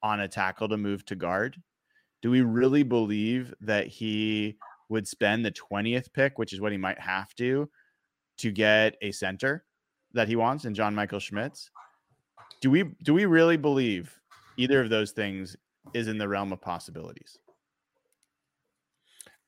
on 0.03 0.19
a 0.19 0.27
tackle 0.27 0.69
to 0.69 0.77
move 0.77 1.05
to 1.05 1.15
guard? 1.15 1.61
Do 2.21 2.31
we 2.31 2.41
really 2.41 2.83
believe 2.83 3.53
that 3.61 3.87
he 3.87 4.57
would 4.89 5.07
spend 5.07 5.45
the 5.45 5.51
20th 5.51 6.11
pick, 6.13 6.37
which 6.37 6.53
is 6.53 6.61
what 6.61 6.71
he 6.71 6.77
might 6.77 6.99
have 6.99 7.33
to, 7.35 7.69
to 8.37 8.51
get 8.51 8.95
a 9.01 9.11
center 9.11 9.65
that 10.13 10.27
he 10.27 10.35
wants 10.35 10.65
in 10.65 10.73
John 10.73 10.95
Michael 10.95 11.19
Schmitz? 11.19 11.69
Do 12.61 12.71
we 12.71 12.83
do 13.03 13.13
we 13.13 13.25
really 13.25 13.57
believe 13.57 14.17
either 14.57 14.81
of 14.81 14.89
those 14.89 15.11
things 15.11 15.55
is 15.93 16.07
in 16.07 16.17
the 16.17 16.27
realm 16.27 16.51
of 16.51 16.61
possibilities? 16.61 17.37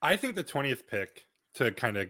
I 0.02 0.16
think 0.16 0.36
the 0.36 0.44
20th 0.44 0.86
pick 0.88 1.26
to 1.56 1.72
kind 1.72 1.98
of 1.98 2.08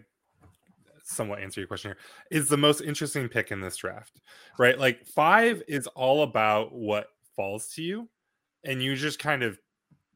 somewhat 1.03 1.39
answer 1.39 1.61
your 1.61 1.67
question 1.67 1.91
here 1.91 1.97
is 2.37 2.49
the 2.49 2.57
most 2.57 2.81
interesting 2.81 3.29
pick 3.29 3.49
in 3.49 3.61
this 3.61 3.77
draft 3.77 4.19
right 4.59 4.77
like 4.77 5.05
five 5.05 5.63
is 5.65 5.87
all 5.87 6.23
about 6.23 6.73
what 6.73 7.07
falls 7.33 7.69
to 7.69 7.81
you 7.81 8.09
and 8.65 8.83
you 8.83 8.93
just 8.93 9.17
kind 9.17 9.41
of 9.41 9.57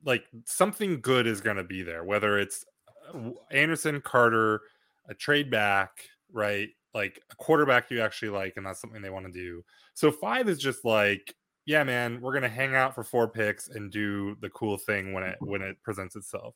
like 0.05 0.25
something 0.45 1.01
good 1.01 1.27
is 1.27 1.41
going 1.41 1.57
to 1.57 1.63
be 1.63 1.83
there 1.83 2.03
whether 2.03 2.39
it's 2.39 2.65
uh, 3.13 3.31
anderson 3.51 4.01
carter 4.01 4.61
a 5.09 5.13
trade 5.13 5.49
back 5.49 6.09
right 6.31 6.69
like 6.93 7.21
a 7.31 7.35
quarterback 7.35 7.89
you 7.91 8.01
actually 8.01 8.29
like 8.29 8.53
and 8.57 8.65
that's 8.65 8.81
something 8.81 9.01
they 9.01 9.09
want 9.09 9.25
to 9.25 9.31
do 9.31 9.63
so 9.93 10.11
five 10.11 10.47
is 10.49 10.59
just 10.59 10.83
like 10.85 11.35
yeah 11.65 11.83
man 11.83 12.19
we're 12.21 12.33
going 12.33 12.41
to 12.41 12.49
hang 12.49 12.75
out 12.75 12.95
for 12.95 13.03
four 13.03 13.27
picks 13.27 13.69
and 13.69 13.91
do 13.91 14.35
the 14.41 14.49
cool 14.49 14.77
thing 14.77 15.13
when 15.13 15.23
it 15.23 15.37
when 15.39 15.61
it 15.61 15.81
presents 15.83 16.15
itself 16.15 16.55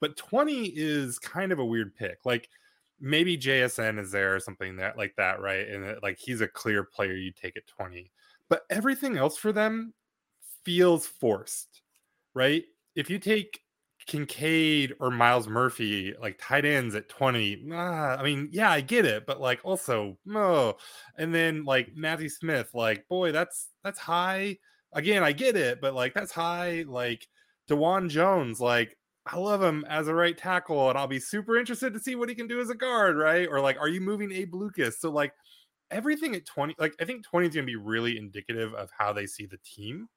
but 0.00 0.16
20 0.16 0.72
is 0.74 1.18
kind 1.18 1.52
of 1.52 1.58
a 1.58 1.64
weird 1.64 1.94
pick 1.94 2.18
like 2.24 2.48
maybe 3.00 3.36
JSN 3.36 3.98
is 3.98 4.10
there 4.10 4.34
or 4.34 4.40
something 4.40 4.76
that 4.76 4.96
like 4.96 5.14
that, 5.16 5.40
right? 5.40 5.68
And 5.68 5.84
it, 5.84 6.02
like 6.02 6.18
he's 6.18 6.40
a 6.40 6.48
clear 6.48 6.84
player 6.84 7.14
you 7.14 7.32
take 7.32 7.56
at 7.56 7.66
20. 7.66 8.10
But 8.48 8.62
everything 8.70 9.16
else 9.16 9.36
for 9.36 9.52
them 9.52 9.92
feels 10.64 11.06
forced, 11.06 11.82
right? 12.34 12.64
If 12.96 13.10
you 13.10 13.18
take 13.18 13.60
Kincaid 14.06 14.94
or 15.00 15.10
Myles 15.10 15.48
Murphy, 15.48 16.14
like 16.20 16.38
tight 16.40 16.64
ends 16.64 16.94
at 16.94 17.08
20, 17.08 17.68
ah, 17.72 18.16
I 18.16 18.22
mean, 18.22 18.48
yeah, 18.52 18.70
I 18.70 18.80
get 18.80 19.04
it, 19.04 19.26
but 19.26 19.40
like 19.40 19.60
also, 19.64 20.16
no. 20.24 20.76
And 21.16 21.34
then 21.34 21.64
like 21.64 21.94
Mazi 21.94 22.30
Smith, 22.30 22.70
like, 22.74 23.06
boy, 23.08 23.32
that's 23.32 23.68
that's 23.84 23.98
high. 23.98 24.58
Again, 24.92 25.22
I 25.22 25.32
get 25.32 25.56
it, 25.56 25.80
but 25.80 25.94
like 25.94 26.14
that's 26.14 26.32
high. 26.32 26.84
Like 26.88 27.26
Dawand 27.68 28.10
Jones, 28.10 28.60
like 28.60 28.96
I 29.26 29.36
love 29.38 29.62
him 29.62 29.84
as 29.88 30.08
a 30.08 30.14
right 30.14 30.36
tackle, 30.36 30.88
and 30.88 30.98
I'll 30.98 31.06
be 31.06 31.20
super 31.20 31.58
interested 31.58 31.92
to 31.92 32.00
see 32.00 32.14
what 32.14 32.28
he 32.28 32.34
can 32.34 32.46
do 32.46 32.60
as 32.60 32.70
a 32.70 32.74
guard, 32.74 33.16
right? 33.16 33.48
Or 33.50 33.60
like, 33.60 33.78
are 33.78 33.88
you 33.88 34.00
moving 34.00 34.32
Abe 34.32 34.54
Lucas? 34.54 35.00
So 35.00 35.10
like 35.10 35.32
everything 35.90 36.34
at 36.34 36.46
20, 36.46 36.76
like 36.78 36.94
I 37.00 37.04
think 37.04 37.24
20 37.24 37.48
is 37.48 37.54
gonna 37.54 37.66
be 37.66 37.76
really 37.76 38.18
indicative 38.18 38.72
of 38.74 38.90
how 38.96 39.12
they 39.12 39.26
see 39.26 39.46
the 39.46 39.58
team 39.58 40.08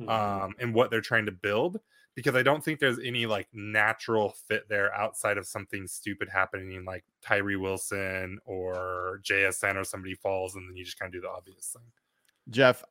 mm-hmm. 0.00 0.08
um 0.08 0.54
and 0.58 0.74
what 0.74 0.90
they're 0.90 1.00
trying 1.00 1.26
to 1.26 1.32
build 1.32 1.78
because 2.18 2.34
I 2.34 2.42
don't 2.42 2.64
think 2.64 2.80
there's 2.80 2.98
any 2.98 3.26
like 3.26 3.46
natural 3.52 4.34
fit 4.48 4.68
there 4.68 4.92
outside 4.92 5.38
of 5.38 5.46
something 5.46 5.86
stupid 5.86 6.28
happening 6.28 6.84
like 6.84 7.04
Tyree 7.22 7.54
Wilson 7.54 8.40
or 8.44 9.20
JSN 9.22 9.76
or 9.76 9.84
somebody 9.84 10.16
falls 10.16 10.56
and 10.56 10.68
then 10.68 10.76
you 10.76 10.84
just 10.84 10.98
kind 10.98 11.08
of 11.08 11.12
do 11.12 11.20
the 11.20 11.30
obvious 11.30 11.76
thing. 11.76 11.86
Jeff, 12.50 12.82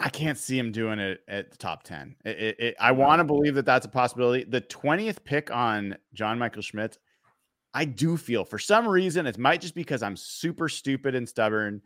I 0.00 0.08
can't 0.08 0.36
see 0.36 0.58
him 0.58 0.72
doing 0.72 0.98
it 0.98 1.20
at 1.28 1.52
the 1.52 1.56
top 1.56 1.84
10. 1.84 2.16
It, 2.24 2.36
it, 2.36 2.56
it, 2.58 2.76
I 2.80 2.90
want 2.90 3.20
to 3.20 3.24
believe 3.24 3.54
that 3.54 3.64
that's 3.64 3.86
a 3.86 3.88
possibility. 3.88 4.42
The 4.42 4.62
20th 4.62 5.22
pick 5.22 5.52
on 5.52 5.96
John 6.12 6.36
Michael 6.36 6.62
Schmitz, 6.62 6.98
I 7.74 7.84
do 7.84 8.16
feel 8.16 8.44
for 8.44 8.58
some 8.58 8.88
reason, 8.88 9.24
it 9.24 9.38
might 9.38 9.60
just 9.60 9.76
because 9.76 10.02
I'm 10.02 10.16
super 10.16 10.68
stupid 10.68 11.14
and 11.14 11.28
stubborn, 11.28 11.80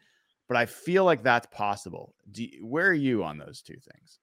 but 0.49 0.57
I 0.57 0.65
feel 0.65 1.05
like 1.05 1.23
that's 1.23 1.49
possible. 1.51 2.15
You, 2.35 2.65
where 2.65 2.87
are 2.87 2.95
you 2.95 3.25
on 3.25 3.37
those 3.37 3.61
two 3.61 3.77
things? 3.77 4.21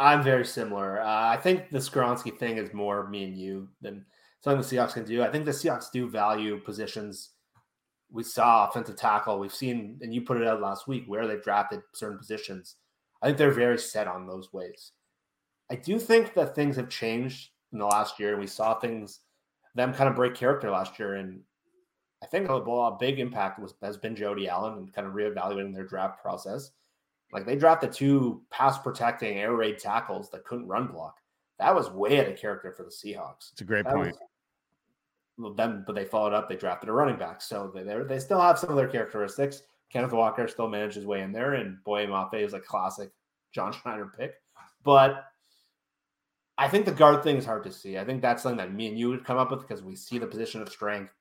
I'm 0.00 0.22
very 0.22 0.44
similar. 0.44 1.00
Uh, 1.00 1.28
I 1.28 1.36
think 1.36 1.70
the 1.70 1.78
Skoronski 1.78 2.36
thing 2.38 2.56
is 2.56 2.72
more 2.72 3.08
me 3.08 3.24
and 3.24 3.36
you 3.36 3.68
than 3.80 4.04
something 4.40 4.60
the 4.60 4.76
Seahawks 4.76 4.94
can 4.94 5.04
do. 5.04 5.22
I 5.22 5.30
think 5.30 5.44
the 5.44 5.50
Seahawks 5.52 5.92
do 5.92 6.08
value 6.08 6.58
positions. 6.58 7.30
We 8.10 8.24
saw 8.24 8.66
offensive 8.66 8.96
tackle. 8.96 9.38
We've 9.38 9.54
seen, 9.54 9.98
and 10.00 10.12
you 10.12 10.22
put 10.22 10.40
it 10.40 10.46
out 10.48 10.60
last 10.60 10.88
week, 10.88 11.04
where 11.06 11.26
they've 11.28 11.42
drafted 11.42 11.82
certain 11.94 12.18
positions 12.18 12.76
I 13.22 13.26
think 13.26 13.38
they're 13.38 13.50
very 13.50 13.78
set 13.78 14.08
on 14.08 14.26
those 14.26 14.52
ways. 14.52 14.92
I 15.70 15.76
do 15.76 15.98
think 15.98 16.34
that 16.34 16.54
things 16.54 16.76
have 16.76 16.88
changed 16.88 17.50
in 17.72 17.78
the 17.78 17.86
last 17.86 18.18
year, 18.18 18.30
and 18.30 18.40
we 18.40 18.46
saw 18.46 18.78
things 18.78 19.20
them 19.74 19.94
kind 19.94 20.08
of 20.08 20.16
break 20.16 20.34
character 20.34 20.70
last 20.70 20.98
year. 20.98 21.14
And 21.16 21.40
I 22.22 22.26
think 22.26 22.48
a 22.48 22.96
big 22.98 23.20
impact 23.20 23.60
was 23.60 23.74
has 23.82 23.96
been 23.96 24.16
Jody 24.16 24.48
Allen 24.48 24.78
and 24.78 24.92
kind 24.92 25.06
of 25.06 25.12
reevaluating 25.12 25.74
their 25.74 25.86
draft 25.86 26.20
process. 26.22 26.70
Like 27.32 27.46
they 27.46 27.56
drafted 27.56 27.92
two 27.92 28.42
pass 28.50 28.78
protecting 28.78 29.38
air 29.38 29.54
raid 29.54 29.78
tackles 29.78 30.30
that 30.30 30.44
couldn't 30.44 30.66
run 30.66 30.88
block. 30.88 31.18
That 31.58 31.74
was 31.74 31.90
way 31.90 32.20
out 32.20 32.32
of 32.32 32.38
character 32.38 32.72
for 32.72 32.82
the 32.82 32.90
Seahawks. 32.90 33.52
It's 33.52 33.60
a 33.60 33.64
great 33.64 33.84
that 33.84 33.94
point. 33.94 34.16
well, 35.38 35.52
then, 35.54 35.84
but 35.86 35.94
they 35.94 36.04
followed 36.04 36.32
up. 36.32 36.48
They 36.48 36.56
drafted 36.56 36.88
a 36.88 36.92
running 36.92 37.18
back, 37.18 37.42
so 37.42 37.70
they 37.74 37.82
they 37.82 38.18
still 38.18 38.40
have 38.40 38.58
some 38.58 38.70
of 38.70 38.76
their 38.76 38.88
characteristics. 38.88 39.62
Kenneth 39.92 40.12
Walker 40.12 40.46
still 40.48 40.68
managed 40.68 40.94
his 40.94 41.06
way 41.06 41.20
in 41.20 41.32
there, 41.32 41.54
and 41.54 41.82
Boye 41.84 42.06
Mafe 42.06 42.34
is 42.34 42.54
a 42.54 42.60
classic 42.60 43.10
John 43.52 43.72
Schneider 43.82 44.12
pick. 44.16 44.34
But 44.82 45.24
I 46.56 46.68
think 46.68 46.84
the 46.84 46.92
guard 46.92 47.22
thing 47.22 47.36
is 47.36 47.44
hard 47.46 47.64
to 47.64 47.72
see. 47.72 47.98
I 47.98 48.04
think 48.04 48.22
that's 48.22 48.42
something 48.42 48.58
that 48.58 48.74
me 48.74 48.88
and 48.88 48.98
you 48.98 49.08
would 49.08 49.24
come 49.24 49.38
up 49.38 49.50
with 49.50 49.60
because 49.66 49.82
we 49.82 49.96
see 49.96 50.18
the 50.18 50.26
position 50.26 50.62
of 50.62 50.68
strength. 50.68 51.12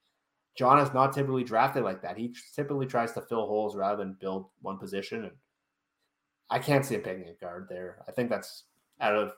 John 0.55 0.79
is 0.79 0.93
not 0.93 1.13
typically 1.13 1.43
drafted 1.43 1.83
like 1.83 2.01
that. 2.01 2.17
He 2.17 2.35
typically 2.55 2.85
tries 2.85 3.13
to 3.13 3.21
fill 3.21 3.47
holes 3.47 3.75
rather 3.75 3.97
than 3.97 4.17
build 4.19 4.47
one 4.61 4.77
position. 4.77 5.23
And 5.23 5.31
I 6.49 6.59
can't 6.59 6.85
see 6.85 6.95
him 6.95 7.01
picking 7.01 7.27
a 7.27 7.33
guard 7.33 7.67
there. 7.69 8.03
I 8.07 8.11
think 8.11 8.29
that's 8.29 8.63
out 9.01 9.15
of 9.15 9.33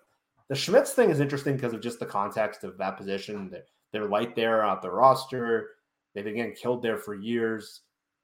the 0.49 0.55
Schmitz 0.55 0.91
thing 0.91 1.09
is 1.09 1.22
interesting 1.22 1.55
because 1.55 1.74
of 1.74 1.82
just 1.82 1.99
the 1.99 2.05
context 2.05 2.64
of 2.64 2.78
that 2.78 2.97
position. 2.97 3.49
They're, 3.49 3.64
they're 3.93 4.09
light 4.09 4.36
there 4.36 4.64
on 4.64 4.80
the 4.82 4.91
roster. 4.91 5.70
They've 6.14 6.26
been 6.26 6.36
getting 6.36 6.55
killed 6.55 6.82
there 6.82 6.97
for 6.97 7.16
years. 7.16 7.82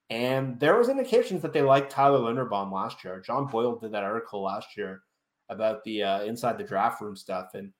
And 0.10 0.60
there 0.60 0.76
was 0.78 0.90
indications 0.90 1.42
that 1.42 1.54
they 1.54 1.62
liked 1.62 1.90
Tyler 1.90 2.20
Linderbaum 2.20 2.72
last 2.72 3.04
year. 3.04 3.22
John 3.26 3.48
Boyle 3.48 3.78
did 3.78 3.94
that 3.94 4.04
article 4.04 4.42
last 4.42 4.76
year 4.76 5.04
about 5.50 5.84
the 5.86 6.04
uh, 6.04 6.22
inside 6.24 6.58
the 6.58 6.64
draft 6.64 7.02
room 7.02 7.16
stuff. 7.16 7.52
And 7.54 7.72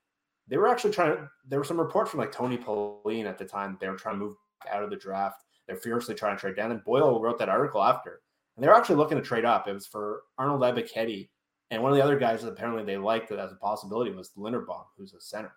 they 0.46 0.56
were 0.56 0.68
actually 0.68 0.92
trying 0.92 1.16
to, 1.16 1.28
there 1.46 1.58
were 1.58 1.64
some 1.64 1.80
reports 1.80 2.10
from 2.10 2.20
like 2.20 2.32
Tony 2.32 2.56
Pauline 2.56 3.26
at 3.26 3.36
the 3.36 3.44
time. 3.44 3.76
They 3.80 3.88
were 3.88 3.96
trying 3.96 4.18
to 4.18 4.24
move 4.24 4.36
out 4.70 4.82
of 4.82 4.88
the 4.88 4.96
draft. 4.96 5.44
They're 5.66 5.76
fiercely 5.76 6.14
trying 6.14 6.36
to 6.36 6.40
trade 6.40 6.56
down. 6.56 6.70
And 6.70 6.84
Boyle 6.84 7.20
wrote 7.20 7.38
that 7.38 7.50
article 7.50 7.82
after. 7.82 8.22
And 8.58 8.64
they 8.64 8.68
were 8.68 8.74
actually 8.74 8.96
looking 8.96 9.16
to 9.16 9.22
trade 9.22 9.44
up. 9.44 9.68
It 9.68 9.72
was 9.72 9.86
for 9.86 10.22
Arnold 10.36 10.62
Ebiketie. 10.62 11.28
And 11.70 11.80
one 11.80 11.92
of 11.92 11.96
the 11.96 12.02
other 12.02 12.18
guys 12.18 12.42
that 12.42 12.48
apparently 12.48 12.82
they 12.82 12.96
liked 12.96 13.28
that 13.28 13.38
as 13.38 13.52
a 13.52 13.54
possibility 13.54 14.10
was 14.10 14.32
Linderbaum, 14.36 14.82
who's 14.96 15.14
a 15.14 15.20
center. 15.20 15.52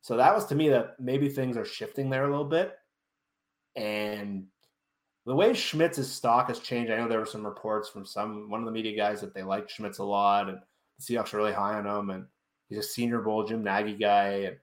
So 0.00 0.16
that 0.16 0.34
was 0.34 0.46
to 0.46 0.54
me 0.54 0.70
that 0.70 0.98
maybe 0.98 1.28
things 1.28 1.58
are 1.58 1.66
shifting 1.66 2.08
there 2.08 2.24
a 2.24 2.30
little 2.30 2.46
bit. 2.46 2.72
And 3.76 4.46
the 5.26 5.34
way 5.34 5.52
Schmitz's 5.52 6.10
stock 6.10 6.48
has 6.48 6.58
changed, 6.58 6.90
I 6.90 6.96
know 6.96 7.06
there 7.06 7.18
were 7.18 7.26
some 7.26 7.44
reports 7.44 7.90
from 7.90 8.06
some 8.06 8.48
one 8.48 8.60
of 8.60 8.66
the 8.66 8.72
media 8.72 8.96
guys 8.96 9.20
that 9.20 9.34
they 9.34 9.42
liked 9.42 9.70
Schmitz 9.70 9.98
a 9.98 10.04
lot, 10.04 10.48
and 10.48 10.58
the 10.96 11.02
Seahawks 11.02 11.34
are 11.34 11.36
really 11.36 11.52
high 11.52 11.74
on 11.74 11.86
him, 11.86 12.08
and 12.08 12.24
he's 12.70 12.78
a 12.78 12.82
Senior 12.82 13.20
Bowl 13.20 13.44
Jim 13.44 13.62
Nagy 13.62 13.92
guy, 13.92 14.28
and 14.28 14.56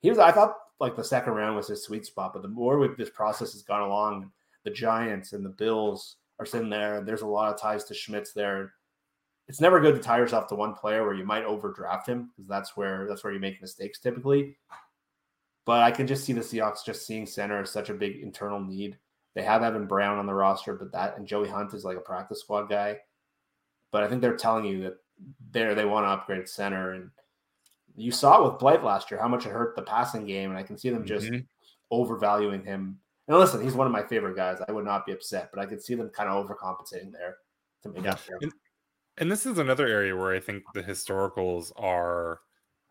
he 0.00 0.10
was. 0.10 0.20
I 0.20 0.30
thought 0.30 0.54
like 0.78 0.94
the 0.94 1.02
second 1.02 1.32
round 1.32 1.56
was 1.56 1.66
his 1.66 1.82
sweet 1.82 2.06
spot, 2.06 2.34
but 2.34 2.42
the 2.42 2.48
more 2.48 2.94
this 2.96 3.10
process 3.10 3.52
has 3.52 3.62
gone 3.62 3.82
along, 3.82 4.30
the 4.62 4.70
Giants 4.70 5.32
and 5.32 5.44
the 5.44 5.50
Bills 5.50 6.18
are 6.38 6.46
sitting 6.46 6.70
there, 6.70 7.00
there's 7.00 7.22
a 7.22 7.26
lot 7.26 7.52
of 7.52 7.60
ties 7.60 7.84
to 7.84 7.94
Schmitz 7.94 8.32
there. 8.32 8.72
It's 9.48 9.60
never 9.60 9.80
good 9.80 9.94
to 9.94 10.00
tie 10.00 10.18
yourself 10.18 10.48
to 10.48 10.54
one 10.54 10.74
player 10.74 11.04
where 11.04 11.14
you 11.14 11.24
might 11.24 11.44
overdraft 11.44 12.08
him 12.08 12.30
because 12.34 12.48
that's 12.48 12.76
where 12.76 13.06
that's 13.08 13.22
where 13.22 13.32
you 13.32 13.38
make 13.38 13.60
mistakes 13.60 14.00
typically. 14.00 14.56
But 15.64 15.82
I 15.82 15.90
can 15.90 16.06
just 16.06 16.24
see 16.24 16.32
the 16.32 16.40
Seahawks 16.40 16.84
just 16.84 17.06
seeing 17.06 17.26
center 17.26 17.60
as 17.60 17.70
such 17.70 17.90
a 17.90 17.94
big 17.94 18.22
internal 18.22 18.60
need. 18.60 18.98
They 19.34 19.42
have 19.42 19.62
Evan 19.62 19.86
Brown 19.86 20.18
on 20.18 20.26
the 20.26 20.34
roster, 20.34 20.74
but 20.74 20.92
that 20.92 21.18
and 21.18 21.26
Joey 21.26 21.48
Hunt 21.48 21.74
is 21.74 21.84
like 21.84 21.96
a 21.96 22.00
practice 22.00 22.40
squad 22.40 22.68
guy. 22.68 22.98
But 23.92 24.02
I 24.02 24.08
think 24.08 24.20
they're 24.20 24.36
telling 24.36 24.64
you 24.64 24.82
that 24.82 24.96
there 25.50 25.74
they 25.74 25.84
want 25.84 26.04
to 26.04 26.10
upgrade 26.10 26.48
center. 26.48 26.92
And 26.92 27.10
you 27.96 28.10
saw 28.10 28.40
it 28.40 28.50
with 28.50 28.58
Blythe 28.58 28.82
last 28.82 29.10
year 29.10 29.20
how 29.20 29.28
much 29.28 29.46
it 29.46 29.52
hurt 29.52 29.76
the 29.76 29.82
passing 29.82 30.26
game, 30.26 30.50
and 30.50 30.58
I 30.58 30.62
can 30.62 30.78
see 30.78 30.90
them 30.90 31.04
just 31.04 31.26
mm-hmm. 31.26 31.44
overvaluing 31.90 32.64
him. 32.64 32.98
And 33.28 33.36
listen, 33.36 33.62
he's 33.62 33.74
one 33.74 33.86
of 33.86 33.92
my 33.92 34.02
favorite 34.02 34.36
guys. 34.36 34.58
I 34.68 34.72
would 34.72 34.84
not 34.84 35.04
be 35.04 35.12
upset, 35.12 35.50
but 35.52 35.60
I 35.60 35.66
could 35.66 35.82
see 35.82 35.94
them 35.94 36.10
kind 36.10 36.28
of 36.28 36.46
overcompensating 36.46 37.12
there 37.12 37.38
to 37.82 37.88
make 37.88 38.06
up 38.06 38.20
and, 38.40 38.52
and 39.18 39.30
this 39.30 39.46
is 39.46 39.58
another 39.58 39.86
area 39.86 40.14
where 40.14 40.34
I 40.34 40.40
think 40.40 40.62
the 40.74 40.82
historicals 40.82 41.72
are 41.76 42.40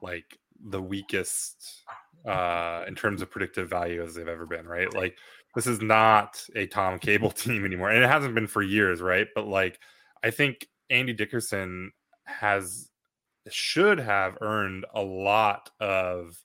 like 0.02 0.38
the 0.60 0.82
weakest 0.82 1.84
uh, 2.26 2.84
in 2.88 2.96
terms 2.96 3.22
of 3.22 3.30
predictive 3.30 3.70
value 3.70 4.02
as 4.02 4.16
they've 4.16 4.28
ever 4.28 4.46
been, 4.46 4.68
right? 4.68 4.92
Like 4.94 5.18
this 5.54 5.68
is 5.68 5.82
not 5.82 6.44
a 6.56 6.66
Tom 6.68 7.00
Cable 7.00 7.32
team 7.32 7.66
anymore, 7.66 7.90
and 7.90 8.04
it 8.04 8.08
hasn't 8.08 8.36
been 8.36 8.48
for 8.48 8.62
years, 8.62 9.02
right? 9.02 9.28
But 9.36 9.48
like 9.48 9.80
I 10.24 10.32
think 10.32 10.68
Andy 10.90 11.14
Dickerson 11.14 11.92
has 12.26 12.90
should 13.50 14.00
have 14.00 14.38
earned 14.42 14.86
a 14.94 15.02
lot 15.02 15.70
of 15.80 16.38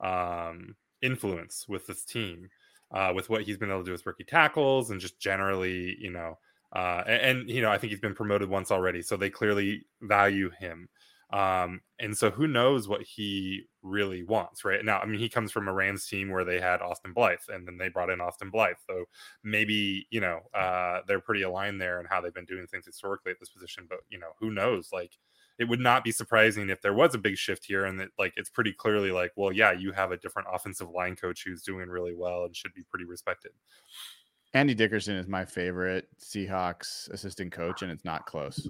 um, 0.00 0.76
influence 1.00 1.66
with 1.68 1.86
this 1.86 2.04
team, 2.04 2.48
uh, 2.92 3.12
with 3.14 3.28
what 3.30 3.42
he's 3.42 3.56
been 3.56 3.70
able 3.70 3.80
to 3.80 3.86
do 3.86 3.92
with 3.92 4.06
rookie 4.06 4.24
tackles 4.24 4.90
and 4.90 5.00
just 5.00 5.18
generally, 5.18 5.96
you 5.98 6.10
know. 6.10 6.38
Uh, 6.74 7.02
and, 7.06 7.38
and, 7.40 7.50
you 7.50 7.60
know, 7.60 7.70
I 7.70 7.78
think 7.78 7.90
he's 7.90 8.00
been 8.00 8.14
promoted 8.14 8.48
once 8.48 8.70
already, 8.70 9.02
so 9.02 9.16
they 9.16 9.30
clearly 9.30 9.84
value 10.00 10.50
him. 10.58 10.88
Um, 11.30 11.80
and 11.98 12.16
so 12.16 12.30
who 12.30 12.46
knows 12.46 12.88
what 12.88 13.02
he 13.02 13.62
really 13.82 14.22
wants, 14.22 14.64
right? 14.64 14.84
Now, 14.84 14.98
I 14.98 15.06
mean, 15.06 15.18
he 15.18 15.30
comes 15.30 15.50
from 15.50 15.66
a 15.66 15.72
Rams 15.72 16.06
team 16.06 16.30
where 16.30 16.44
they 16.44 16.60
had 16.60 16.82
Austin 16.82 17.14
Blythe 17.14 17.38
and 17.48 17.66
then 17.66 17.78
they 17.78 17.88
brought 17.88 18.10
in 18.10 18.20
Austin 18.20 18.50
Blythe. 18.50 18.76
So 18.86 19.04
maybe, 19.42 20.06
you 20.10 20.20
know, 20.20 20.40
uh, 20.54 21.00
they're 21.08 21.20
pretty 21.20 21.42
aligned 21.42 21.80
there 21.80 21.98
and 22.00 22.08
how 22.08 22.20
they've 22.20 22.34
been 22.34 22.44
doing 22.44 22.66
things 22.66 22.84
historically 22.84 23.32
at 23.32 23.40
this 23.40 23.48
position. 23.48 23.86
But, 23.88 24.00
you 24.10 24.18
know, 24.18 24.32
who 24.40 24.50
knows? 24.50 24.90
Like, 24.92 25.12
it 25.58 25.64
would 25.64 25.80
not 25.80 26.04
be 26.04 26.12
surprising 26.12 26.70
if 26.70 26.80
there 26.80 26.94
was 26.94 27.14
a 27.14 27.18
big 27.18 27.36
shift 27.36 27.64
here 27.64 27.84
and 27.84 28.00
that, 28.00 28.08
like, 28.18 28.32
it's 28.36 28.50
pretty 28.50 28.72
clearly 28.72 29.10
like, 29.10 29.32
well, 29.36 29.52
yeah, 29.52 29.72
you 29.72 29.92
have 29.92 30.12
a 30.12 30.16
different 30.16 30.48
offensive 30.52 30.90
line 30.90 31.16
coach 31.16 31.42
who's 31.44 31.62
doing 31.62 31.88
really 31.88 32.14
well 32.14 32.44
and 32.44 32.56
should 32.56 32.74
be 32.74 32.82
pretty 32.90 33.04
respected. 33.04 33.52
Andy 34.54 34.74
Dickerson 34.74 35.16
is 35.16 35.28
my 35.28 35.44
favorite 35.44 36.08
Seahawks 36.20 37.10
assistant 37.10 37.52
coach, 37.52 37.82
and 37.82 37.90
it's 37.90 38.04
not 38.04 38.26
close 38.26 38.68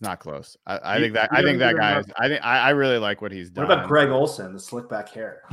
it's 0.00 0.08
not 0.08 0.18
close. 0.18 0.56
I, 0.66 0.96
I 0.96 0.98
think 0.98 1.12
that 1.12 1.28
I 1.30 1.42
think 1.42 1.58
that 1.58 1.76
guy 1.76 1.98
is. 1.98 2.06
I 2.16 2.28
think 2.28 2.42
I, 2.42 2.58
I 2.58 2.70
really 2.70 2.96
like 2.96 3.20
what 3.20 3.32
he's 3.32 3.50
done. 3.50 3.66
What 3.66 3.74
about 3.74 3.88
Greg 3.88 4.08
olson 4.08 4.54
the 4.54 4.60
slick 4.60 4.88
back 4.88 5.10
hair? 5.10 5.42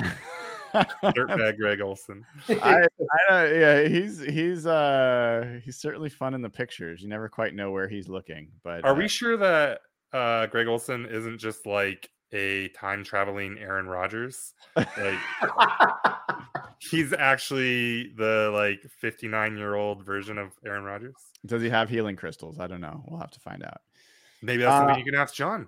Dirtbag 0.74 1.58
Greg 1.60 1.82
Olson. 1.82 2.26
I, 2.50 2.88
I 3.30 3.46
yeah, 3.54 3.88
he's 3.88 4.20
he's 4.22 4.66
uh 4.66 5.60
he's 5.64 5.78
certainly 5.78 6.10
fun 6.10 6.34
in 6.34 6.42
the 6.42 6.50
pictures. 6.50 7.02
You 7.02 7.10
never 7.10 7.30
quite 7.30 7.56
know 7.56 7.72
where 7.72 7.88
he's 7.88 8.08
looking. 8.08 8.50
But 8.64 8.84
are 8.84 8.92
uh, 8.92 8.96
we 8.96 9.08
sure 9.08 9.38
that 9.38 9.82
uh 10.14 10.48
Greg 10.48 10.68
Olson 10.68 11.06
isn't 11.06 11.40
just 11.40 11.66
like 11.66 12.10
a 12.34 12.70
time 12.70 13.04
traveling 13.04 13.58
Aaron 13.60 13.88
Rodgers? 13.88 14.54
Like 14.76 15.20
he's 16.80 17.14
actually 17.14 18.14
the 18.18 18.52
like 18.54 18.82
59 19.00 19.58
year 19.58 19.76
old 19.76 20.06
version 20.06 20.38
of 20.38 20.52
Aaron 20.66 20.84
Rodgers. 20.84 21.16
Does 21.46 21.62
he 21.62 21.70
have 21.70 21.90
healing 21.90 22.16
crystals? 22.16 22.60
I 22.60 22.68
don't 22.68 22.82
know. 22.82 23.04
We'll 23.08 23.20
have 23.20 23.32
to 23.32 23.40
find 23.40 23.64
out. 23.64 23.82
Maybe 24.42 24.64
that's 24.64 24.74
uh, 24.74 24.80
something 24.80 25.00
you 25.00 25.12
can 25.12 25.20
ask 25.20 25.34
John. 25.34 25.68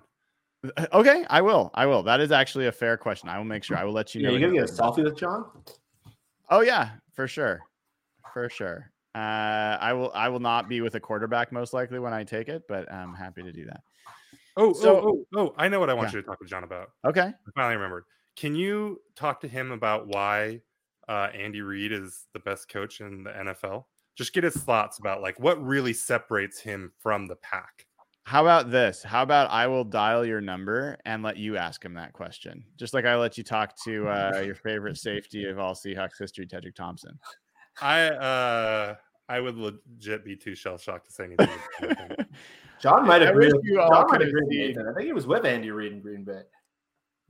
Okay, 0.92 1.24
I 1.30 1.40
will. 1.40 1.70
I 1.74 1.86
will. 1.86 2.02
That 2.02 2.20
is 2.20 2.32
actually 2.32 2.66
a 2.66 2.72
fair 2.72 2.96
question. 2.96 3.28
I 3.28 3.38
will 3.38 3.44
make 3.44 3.64
sure. 3.64 3.76
I 3.76 3.84
will 3.84 3.92
let 3.92 4.14
you 4.14 4.22
know. 4.22 4.28
Yeah, 4.30 4.38
you 4.38 4.46
gonna 4.46 4.60
get 4.60 4.70
a 4.70 4.72
selfie 4.72 5.04
with 5.04 5.16
John? 5.16 5.46
Oh 6.50 6.60
yeah, 6.60 6.90
for 7.14 7.26
sure, 7.26 7.60
for 8.32 8.50
sure. 8.50 8.90
Uh, 9.14 9.78
I 9.80 9.92
will. 9.92 10.12
I 10.14 10.28
will 10.28 10.40
not 10.40 10.68
be 10.68 10.80
with 10.80 10.94
a 10.96 11.00
quarterback 11.00 11.50
most 11.50 11.72
likely 11.72 11.98
when 11.98 12.12
I 12.12 12.24
take 12.24 12.48
it, 12.48 12.64
but 12.68 12.92
I'm 12.92 13.14
happy 13.14 13.42
to 13.42 13.52
do 13.52 13.64
that. 13.66 13.80
Oh, 14.56 14.72
so, 14.72 15.00
oh, 15.00 15.24
oh, 15.34 15.40
oh! 15.40 15.54
I 15.56 15.68
know 15.68 15.80
what 15.80 15.90
I 15.90 15.94
want 15.94 16.10
yeah. 16.10 16.16
you 16.16 16.22
to 16.22 16.28
talk 16.28 16.40
with 16.40 16.48
John 16.48 16.64
about. 16.64 16.90
Okay, 17.04 17.22
I 17.22 17.50
finally 17.54 17.76
remembered. 17.76 18.04
Can 18.36 18.54
you 18.54 19.00
talk 19.16 19.40
to 19.40 19.48
him 19.48 19.72
about 19.72 20.06
why 20.08 20.60
uh, 21.08 21.28
Andy 21.34 21.62
Reid 21.62 21.92
is 21.92 22.26
the 22.32 22.40
best 22.40 22.68
coach 22.68 23.00
in 23.00 23.24
the 23.24 23.30
NFL? 23.30 23.84
Just 24.16 24.32
get 24.32 24.44
his 24.44 24.56
thoughts 24.56 24.98
about 24.98 25.22
like 25.22 25.40
what 25.40 25.62
really 25.64 25.92
separates 25.92 26.60
him 26.60 26.92
from 26.98 27.26
the 27.26 27.36
pack. 27.36 27.86
How 28.30 28.42
about 28.42 28.70
this? 28.70 29.02
How 29.02 29.24
about 29.24 29.50
I 29.50 29.66
will 29.66 29.82
dial 29.82 30.24
your 30.24 30.40
number 30.40 30.96
and 31.04 31.20
let 31.20 31.36
you 31.36 31.56
ask 31.56 31.84
him 31.84 31.94
that 31.94 32.12
question, 32.12 32.62
just 32.76 32.94
like 32.94 33.04
I 33.04 33.16
let 33.16 33.36
you 33.36 33.42
talk 33.42 33.74
to 33.82 34.08
uh, 34.08 34.42
your 34.46 34.54
favorite 34.54 34.98
safety 34.98 35.46
of 35.46 35.58
all 35.58 35.74
Seahawks 35.74 36.16
history, 36.16 36.46
Tedric 36.46 36.76
Thompson. 36.76 37.18
I 37.82 38.02
uh, 38.02 38.94
I 39.28 39.40
would 39.40 39.56
legit 39.56 40.24
be 40.24 40.36
too 40.36 40.54
shell 40.54 40.78
shocked 40.78 41.06
to 41.06 41.12
say 41.12 41.24
anything. 41.24 41.48
John 42.80 43.04
might 43.04 43.22
agree. 43.22 43.52
With, 43.52 43.64
John 43.64 44.06
might 44.08 44.22
agree 44.22 44.76
with 44.76 44.78
I 44.78 44.94
think 44.94 45.06
he 45.06 45.12
was 45.12 45.26
with 45.26 45.44
Andy 45.44 45.72
Reid 45.72 45.90
in 45.90 46.00
Green 46.00 46.22
Bay. 46.22 46.42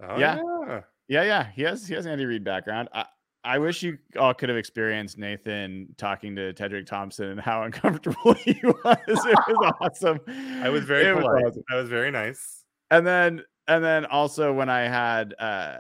Oh, 0.07 0.18
yeah. 0.18 0.36
yeah, 0.36 0.80
yeah, 1.09 1.22
yeah. 1.22 1.46
He 1.51 1.62
has 1.62 1.88
he 1.88 1.94
has 1.94 2.05
Andy 2.05 2.26
Reid 2.26 2.44
background. 2.44 2.90
I, 2.92 3.07
I 3.43 3.59
wish 3.59 3.82
you 3.82 3.99
all 4.18 4.34
could 4.34 4.49
have 4.51 4.59
experienced 4.59 5.16
Nathan 5.16 5.95
talking 5.97 6.36
to 6.36 6.53
Tedric 6.53 6.86
Thompson 6.86 7.26
and 7.28 7.41
how 7.41 7.62
uncomfortable 7.64 8.34
he 8.34 8.61
was. 8.62 8.99
It 9.07 9.38
was 9.49 9.72
awesome. 9.80 10.20
I 10.62 10.68
was 10.68 10.84
very 10.84 11.07
it 11.07 11.14
polite. 11.14 11.45
Was 11.45 11.53
awesome. 11.53 11.62
That 11.70 11.76
was 11.76 11.88
very 11.88 12.11
nice. 12.11 12.64
And 12.91 13.07
then 13.07 13.43
and 13.68 13.82
then 13.84 14.05
also 14.05 14.53
when 14.53 14.68
I 14.68 14.80
had 14.80 15.34
uh, 15.38 15.78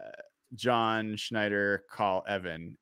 John 0.54 1.16
Schneider 1.16 1.84
call 1.90 2.24
Evan, 2.26 2.76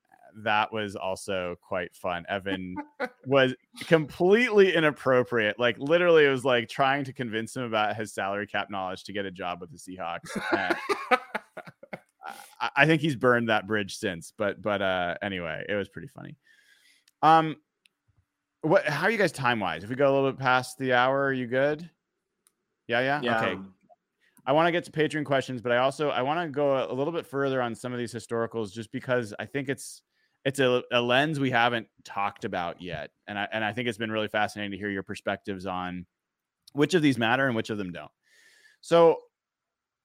that 0.45 0.73
was 0.73 0.95
also 0.95 1.57
quite 1.67 1.97
fun. 1.97 2.25
Evan 2.29 2.77
was 3.27 3.55
completely 3.87 4.75
inappropriate. 4.75 5.59
Like 5.59 5.77
literally, 5.79 6.27
it 6.27 6.31
was 6.31 6.45
like 6.45 6.69
trying 6.69 7.05
to 7.05 7.13
convince 7.13 7.57
him 7.57 7.63
about 7.63 7.97
his 7.97 8.13
salary 8.13 8.47
cap 8.47 8.69
knowledge 8.71 9.05
to 9.05 9.13
get 9.13 9.25
a 9.25 9.31
job 9.31 9.61
with 9.61 9.71
the 9.73 9.79
Seahawks. 9.79 11.19
I 12.61 12.87
think 12.87 13.03
he's 13.03 13.17
burned 13.17 13.49
that 13.49 13.67
bridge 13.67 13.97
since. 13.97 14.33
But 14.37 14.61
but 14.61 14.83
uh 14.83 15.15
anyway, 15.23 15.65
it 15.69 15.75
was 15.75 15.89
pretty 15.89 16.09
funny. 16.09 16.37
Um 17.23 17.57
what 18.63 18.85
how 18.87 19.07
are 19.07 19.11
you 19.11 19.19
guys 19.19 19.33
time 19.33 19.61
wise? 19.61 19.85
If 19.85 19.91
we 19.91 19.97
go 19.97 20.13
a 20.13 20.15
little 20.15 20.31
bit 20.33 20.41
past 20.41 20.79
the 20.79 20.93
hour, 20.93 21.27
are 21.27 21.33
you 21.33 21.47
good? 21.47 21.89
Yeah, 22.87 23.01
yeah. 23.01 23.21
yeah. 23.23 23.41
Okay. 23.41 23.61
I 24.47 24.53
want 24.53 24.67
to 24.67 24.73
get 24.73 24.85
to 24.85 24.91
Patreon 24.91 25.27
questions, 25.27 25.61
but 25.61 25.73
I 25.73 25.77
also 25.77 26.09
I 26.09 26.23
want 26.23 26.41
to 26.41 26.49
go 26.49 26.91
a 26.91 26.95
little 26.95 27.13
bit 27.13 27.27
further 27.27 27.61
on 27.61 27.75
some 27.75 27.93
of 27.93 27.99
these 27.99 28.15
historicals 28.15 28.73
just 28.73 28.91
because 28.91 29.35
I 29.39 29.45
think 29.45 29.69
it's 29.69 30.01
it's 30.45 30.59
a, 30.59 30.83
a 30.91 31.01
lens 31.01 31.39
we 31.39 31.51
haven't 31.51 31.87
talked 32.05 32.47
about 32.47 32.81
yet. 32.81 33.11
And 33.27 33.39
I 33.39 33.47
and 33.53 33.63
I 33.63 33.75
think 33.75 33.89
it's 33.89 33.99
been 33.99 34.11
really 34.11 34.29
fascinating 34.29 34.73
to 34.73 34.79
hear 34.79 34.89
your 34.89 35.03
perspectives 35.03 35.67
on 35.67 36.07
which 36.73 36.95
of 36.95 37.03
these 37.03 37.19
matter 37.19 37.47
and 37.47 37.55
which 37.55 37.71
of 37.71 37.77
them 37.77 37.93
don't. 37.93 38.11
So 38.81 39.19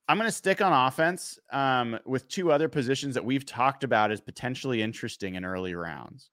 I'm 0.08 0.18
going 0.18 0.28
to 0.28 0.36
stick 0.36 0.62
on 0.62 0.88
offense 0.88 1.39
um, 1.51 1.97
with 2.06 2.28
two 2.28 2.51
other 2.51 2.68
positions 2.68 3.16
that 3.16 3.24
we've 3.24 3.45
talked 3.45 3.84
about 3.84 4.12
as 4.12 4.20
potentially 4.20 4.82
interesting 4.82 5.36
in 5.36 5.45
early 5.45 5.76
rounds. 5.76 6.30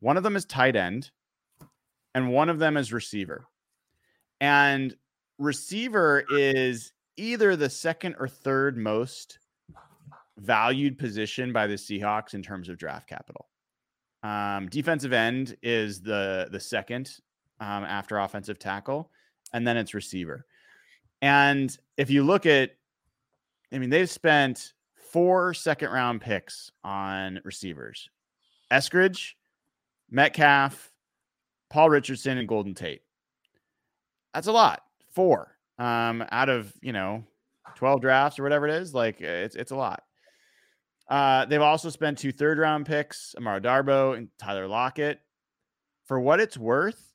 One 0.00 0.16
of 0.16 0.22
them 0.22 0.34
is 0.34 0.44
tight 0.44 0.76
end, 0.76 1.10
and 2.14 2.32
one 2.32 2.48
of 2.48 2.58
them 2.58 2.76
is 2.76 2.92
receiver. 2.92 3.46
And 4.40 4.96
receiver 5.38 6.24
is 6.30 6.92
either 7.16 7.54
the 7.54 7.70
second 7.70 8.16
or 8.18 8.26
third 8.26 8.76
most 8.76 9.38
valued 10.38 10.98
position 10.98 11.52
by 11.52 11.66
the 11.66 11.74
Seahawks 11.74 12.34
in 12.34 12.42
terms 12.42 12.68
of 12.68 12.78
draft 12.78 13.08
capital. 13.08 13.46
Um, 14.22 14.68
defensive 14.68 15.12
end 15.12 15.56
is 15.62 16.02
the 16.02 16.48
the 16.50 16.60
second 16.60 17.14
um, 17.60 17.84
after 17.84 18.18
offensive 18.18 18.58
tackle, 18.58 19.10
and 19.52 19.66
then 19.66 19.76
it's 19.76 19.94
receiver. 19.94 20.46
And 21.22 21.76
if 21.96 22.10
you 22.10 22.22
look 22.22 22.46
at, 22.46 22.72
I 23.72 23.78
mean, 23.78 23.90
they've 23.90 24.10
spent 24.10 24.72
four 24.94 25.54
second 25.54 25.90
round 25.90 26.20
picks 26.20 26.70
on 26.84 27.40
receivers: 27.44 28.08
Eskridge, 28.70 29.32
Metcalf, 30.10 30.92
Paul 31.68 31.90
Richardson, 31.90 32.38
and 32.38 32.48
Golden 32.48 32.74
Tate. 32.74 33.02
That's 34.34 34.46
a 34.46 34.52
lot. 34.52 34.82
Four 35.12 35.56
um, 35.78 36.24
out 36.30 36.48
of 36.48 36.72
you 36.82 36.92
know 36.92 37.24
twelve 37.74 38.00
drafts 38.00 38.38
or 38.38 38.42
whatever 38.42 38.66
it 38.68 38.74
is. 38.74 38.94
Like 38.94 39.20
it's 39.20 39.56
it's 39.56 39.72
a 39.72 39.76
lot. 39.76 40.02
Uh, 41.08 41.44
they've 41.46 41.60
also 41.60 41.90
spent 41.90 42.18
two 42.18 42.30
third 42.30 42.58
round 42.58 42.86
picks, 42.86 43.34
Amara 43.36 43.60
Darboh 43.60 44.16
and 44.16 44.28
Tyler 44.38 44.68
Lockett. 44.68 45.20
For 46.04 46.20
what 46.20 46.40
it's 46.40 46.56
worth, 46.56 47.12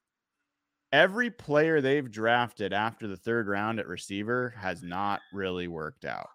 every 0.92 1.30
player 1.30 1.82
they've 1.82 2.10
drafted 2.10 2.74
after 2.74 3.08
the 3.08 3.18
third 3.18 3.48
round 3.48 3.80
at 3.80 3.88
receiver 3.88 4.54
has 4.58 4.84
not 4.84 5.22
really 5.34 5.68
worked 5.68 6.06
out. 6.06 6.30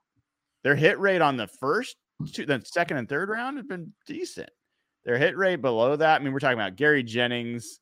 Their 0.63 0.75
hit 0.75 0.99
rate 0.99 1.23
on 1.23 1.37
the 1.37 1.47
first, 1.47 1.97
two, 2.33 2.47
the 2.47 2.63
second 2.65 2.99
and 2.99 3.09
third 3.09 3.29
round 3.29 3.57
has 3.57 3.67
been 3.67 3.93
decent. 4.07 4.51
Their 5.05 5.17
hit 5.19 5.37
rate 5.37 5.63
below 5.63 5.97
that, 5.97 6.21
I 6.21 6.25
mean, 6.25 6.33
we're 6.33 6.41
talking 6.41 6.59
about 6.59 6.77
Gary 6.77 7.03
Jennings, 7.03 7.81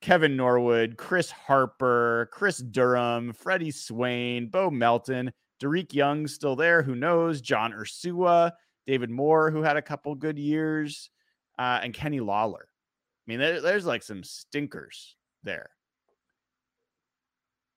Kevin 0.00 0.36
Norwood, 0.36 0.96
Chris 0.96 1.30
Harper, 1.30 2.28
Kris 2.32 2.58
Durham, 2.58 3.32
Freddie 3.32 3.70
Swain, 3.70 4.48
Bo 4.48 4.70
Melton, 4.70 5.32
Dareke 5.60 5.94
Young 5.94 6.26
still 6.26 6.56
there. 6.56 6.82
Who 6.82 6.94
knows? 6.94 7.40
John 7.40 7.72
Ursua, 7.72 8.52
David 8.86 9.10
Moore, 9.10 9.50
who 9.50 9.62
had 9.62 9.76
a 9.76 9.82
couple 9.82 10.14
good 10.14 10.38
years, 10.38 11.10
uh, 11.58 11.80
and 11.82 11.94
Kenny 11.94 12.20
Lawler. 12.20 12.68
I 12.68 13.30
mean, 13.30 13.38
there, 13.38 13.60
there's 13.60 13.86
like 13.86 14.02
some 14.02 14.24
stinkers 14.24 15.16
there. 15.44 15.70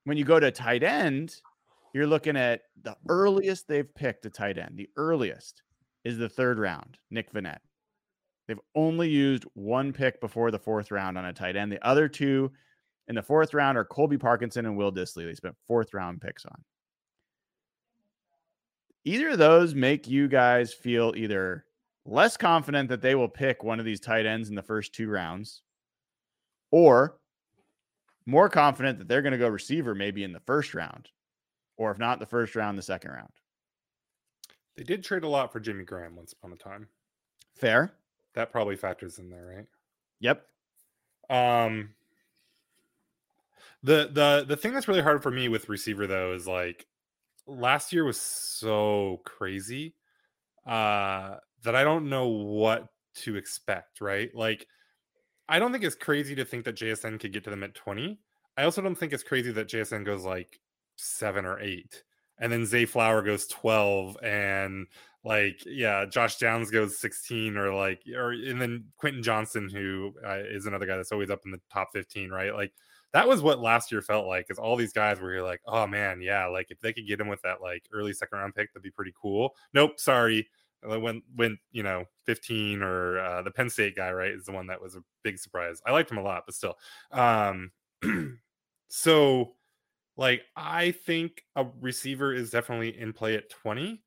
When 0.06 0.18
you 0.18 0.26
go 0.26 0.40
to 0.40 0.52
tight 0.52 0.84
end, 0.84 1.36
you're 1.96 2.06
looking 2.06 2.36
at 2.36 2.64
the 2.84 2.94
earliest 3.08 3.70
they've 3.70 3.96
picked 3.96 4.26
a 4.26 4.30
tight 4.30 4.58
end. 4.58 4.74
The 4.76 4.90
earliest 4.98 5.62
is 6.04 6.18
the 6.18 6.28
third 6.28 6.60
round, 6.60 6.98
Nick 7.10 7.32
Vannett. 7.32 7.60
They've 8.50 8.60
only 8.76 9.10
used 9.10 9.46
one 9.54 9.94
pick 9.94 10.20
before 10.20 10.52
the 10.52 10.60
fourth 10.60 10.92
round 10.92 11.18
on 11.18 11.24
a 11.24 11.32
tight 11.32 11.56
end. 11.56 11.72
The 11.72 11.88
other 11.88 12.10
two 12.10 12.52
in 13.08 13.16
the 13.16 13.24
fourth 13.24 13.54
round 13.54 13.78
are 13.78 13.86
Colby 13.86 14.18
Parkinson 14.18 14.66
and 14.66 14.76
Will 14.76 14.92
Dissly. 14.92 15.26
They 15.26 15.36
spent 15.36 15.56
fourth 15.68 15.94
round 15.94 16.20
picks 16.20 16.46
on. 16.46 16.62
Either 19.06 19.30
of 19.30 19.38
those 19.38 19.74
make 19.74 20.06
you 20.06 20.28
guys 20.28 20.74
feel 20.74 21.14
either 21.16 21.64
less 22.04 22.36
confident 22.36 22.90
that 22.90 23.02
they 23.02 23.16
will 23.16 23.30
pick 23.30 23.64
one 23.64 23.80
of 23.80 23.86
these 23.86 24.02
tight 24.02 24.26
ends 24.26 24.50
in 24.50 24.56
the 24.56 24.62
first 24.62 24.94
two 24.94 25.08
rounds, 25.08 25.62
or 26.72 27.20
more 28.26 28.50
confident 28.50 29.00
that 29.00 29.08
they're 29.08 29.22
going 29.22 29.32
to 29.32 29.38
go 29.38 29.48
receiver 29.48 29.96
maybe 29.96 30.26
in 30.26 30.34
the 30.34 30.42
first 30.42 30.74
round, 30.74 31.08
or 31.78 31.92
if 31.92 32.00
not 32.00 32.20
the 32.20 32.26
first 32.26 32.56
round, 32.56 32.78
the 32.78 32.84
second 32.84 33.12
round. 33.12 33.32
They 34.76 34.84
did 34.84 35.04
trade 35.04 35.24
a 35.24 35.28
lot 35.28 35.52
for 35.52 35.60
Jimmy 35.60 35.86
Graham 35.86 36.16
once 36.16 36.34
upon 36.34 36.52
a 36.52 36.58
time. 36.58 36.90
Fair. 37.56 37.94
That 38.34 38.52
probably 38.52 38.76
factors 38.76 39.20
in 39.20 39.30
there, 39.30 39.46
right? 39.46 39.66
Yep. 40.20 40.46
Um 41.30 41.90
the 43.82 44.10
the 44.12 44.46
the 44.48 44.58
thing 44.58 44.74
that's 44.74 44.88
really 44.88 45.02
hard 45.02 45.24
for 45.24 45.32
me 45.32 45.48
with 45.48 45.70
receiver 45.70 46.08
though 46.08 46.34
is 46.34 46.48
like 46.48 46.86
last 47.48 47.94
year 47.94 48.04
was 48.04 48.20
so 48.20 49.22
crazy 49.24 49.96
uh 50.66 51.36
that 51.64 51.76
I 51.76 51.84
don't 51.84 52.10
know 52.10 52.28
what 52.28 52.88
to 53.16 53.38
expect, 53.38 54.02
right? 54.02 54.30
Like 54.36 54.68
I 55.48 55.60
don't 55.60 55.72
think 55.72 55.84
it's 55.84 55.96
crazy 55.96 56.36
to 56.36 56.46
think 56.46 56.66
that 56.66 56.76
JSN 56.76 57.20
could 57.20 57.32
get 57.32 57.44
to 57.46 57.50
them 57.50 57.64
at 57.64 57.76
20. 57.76 58.20
I 58.58 58.64
also 58.64 58.82
don't 58.82 58.96
think 58.96 59.14
it's 59.14 59.24
crazy 59.24 59.52
that 59.52 59.68
JSN 59.68 60.06
goes 60.06 60.24
like 60.24 60.60
7 60.98 61.46
or 61.46 61.60
8 61.60 62.04
and 62.40 62.52
then 62.52 62.66
Zay 62.66 62.86
Flower 62.86 63.22
goes 63.22 63.48
12 63.48 64.18
and 64.24 64.88
like 65.24 65.64
yeah 65.66 66.06
josh 66.06 66.38
downs 66.38 66.70
goes 66.70 67.00
16 67.00 67.58
or 67.58 67.74
like 67.74 68.02
or 68.16 68.32
and 68.32 68.62
then 68.62 68.86
quentin 68.98 69.24
Johnston 69.24 69.70
who 69.70 70.14
uh, 70.26 70.38
is 70.38 70.66
another 70.68 70.86
guy 70.86 70.96
that's 70.96 71.12
always 71.12 71.30
up 71.30 71.42
in 71.46 71.52
the 71.52 71.62
top 71.72 71.90
15 71.94 72.30
right? 72.30 72.54
Like 72.54 72.74
that 73.14 73.28
was 73.28 73.42
what 73.42 73.60
last 73.60 73.92
year 73.92 74.02
felt 74.02 74.28
like 74.28 74.48
is 74.50 74.60
all 74.60 74.76
these 74.76 74.94
guys 74.94 75.20
were 75.20 75.42
like 75.42 75.62
oh 75.66 75.88
man 75.88 76.22
yeah 76.22 76.46
like 76.46 76.68
if 76.70 76.80
they 76.80 76.94
could 76.94 77.08
get 77.08 77.20
him 77.20 77.28
with 77.28 77.42
that 77.42 77.62
like 77.62 77.84
early 77.92 78.14
second 78.14 78.38
round 78.38 78.54
pick 78.54 78.72
that'd 78.72 78.84
be 78.84 78.92
pretty 78.92 79.14
cool. 79.20 79.56
Nope 79.74 80.00
sorry 80.00 80.48
when 80.84 81.24
when 81.36 81.58
you 81.72 81.82
know 81.82 82.06
15 82.26 82.84
or 82.84 83.20
uh, 83.20 83.42
the 83.42 83.50
penn 83.50 83.70
state 83.70 83.96
guy 83.96 84.12
right 84.12 84.32
is 84.32 84.46
the 84.46 84.52
one 84.52 84.68
that 84.68 84.82
was 84.82 84.96
a 84.96 85.04
big 85.24 85.40
surprise. 85.40 85.82
I 85.86 85.92
liked 85.92 86.12
him 86.12 86.18
a 86.18 86.24
lot 86.24 86.44
but 86.46 86.54
still 86.54 86.76
um 87.12 87.72
so 88.90 89.56
like 90.18 90.44
i 90.56 90.92
think 90.92 91.44
a 91.56 91.66
receiver 91.82 92.34
is 92.34 92.50
definitely 92.50 92.98
in 93.00 93.14
play 93.14 93.36
at 93.36 93.50
20 93.50 94.02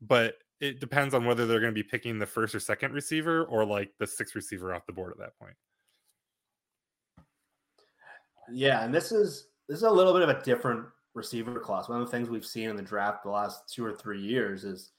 but 0.00 0.34
it 0.62 0.78
depends 0.78 1.12
on 1.12 1.24
whether 1.24 1.44
they're 1.44 1.60
going 1.60 1.74
to 1.74 1.74
be 1.74 1.82
picking 1.82 2.20
the 2.20 2.26
first 2.26 2.54
or 2.54 2.60
second 2.60 2.92
receiver 2.92 3.44
or 3.46 3.64
like 3.64 3.90
the 3.98 4.06
sixth 4.06 4.36
receiver 4.36 4.72
off 4.72 4.86
the 4.86 4.92
board 4.92 5.10
at 5.10 5.18
that 5.18 5.36
point. 5.36 5.56
Yeah, 8.48 8.84
and 8.84 8.94
this 8.94 9.10
is 9.10 9.48
this 9.68 9.78
is 9.78 9.82
a 9.82 9.90
little 9.90 10.12
bit 10.12 10.22
of 10.22 10.28
a 10.28 10.40
different 10.42 10.86
receiver 11.14 11.58
class. 11.58 11.88
One 11.88 12.00
of 12.00 12.06
the 12.06 12.10
things 12.12 12.30
we've 12.30 12.46
seen 12.46 12.70
in 12.70 12.76
the 12.76 12.82
draft 12.82 13.24
the 13.24 13.30
last 13.30 13.74
two 13.74 13.84
or 13.84 13.92
three 13.92 14.20
years 14.20 14.62
is 14.62 14.90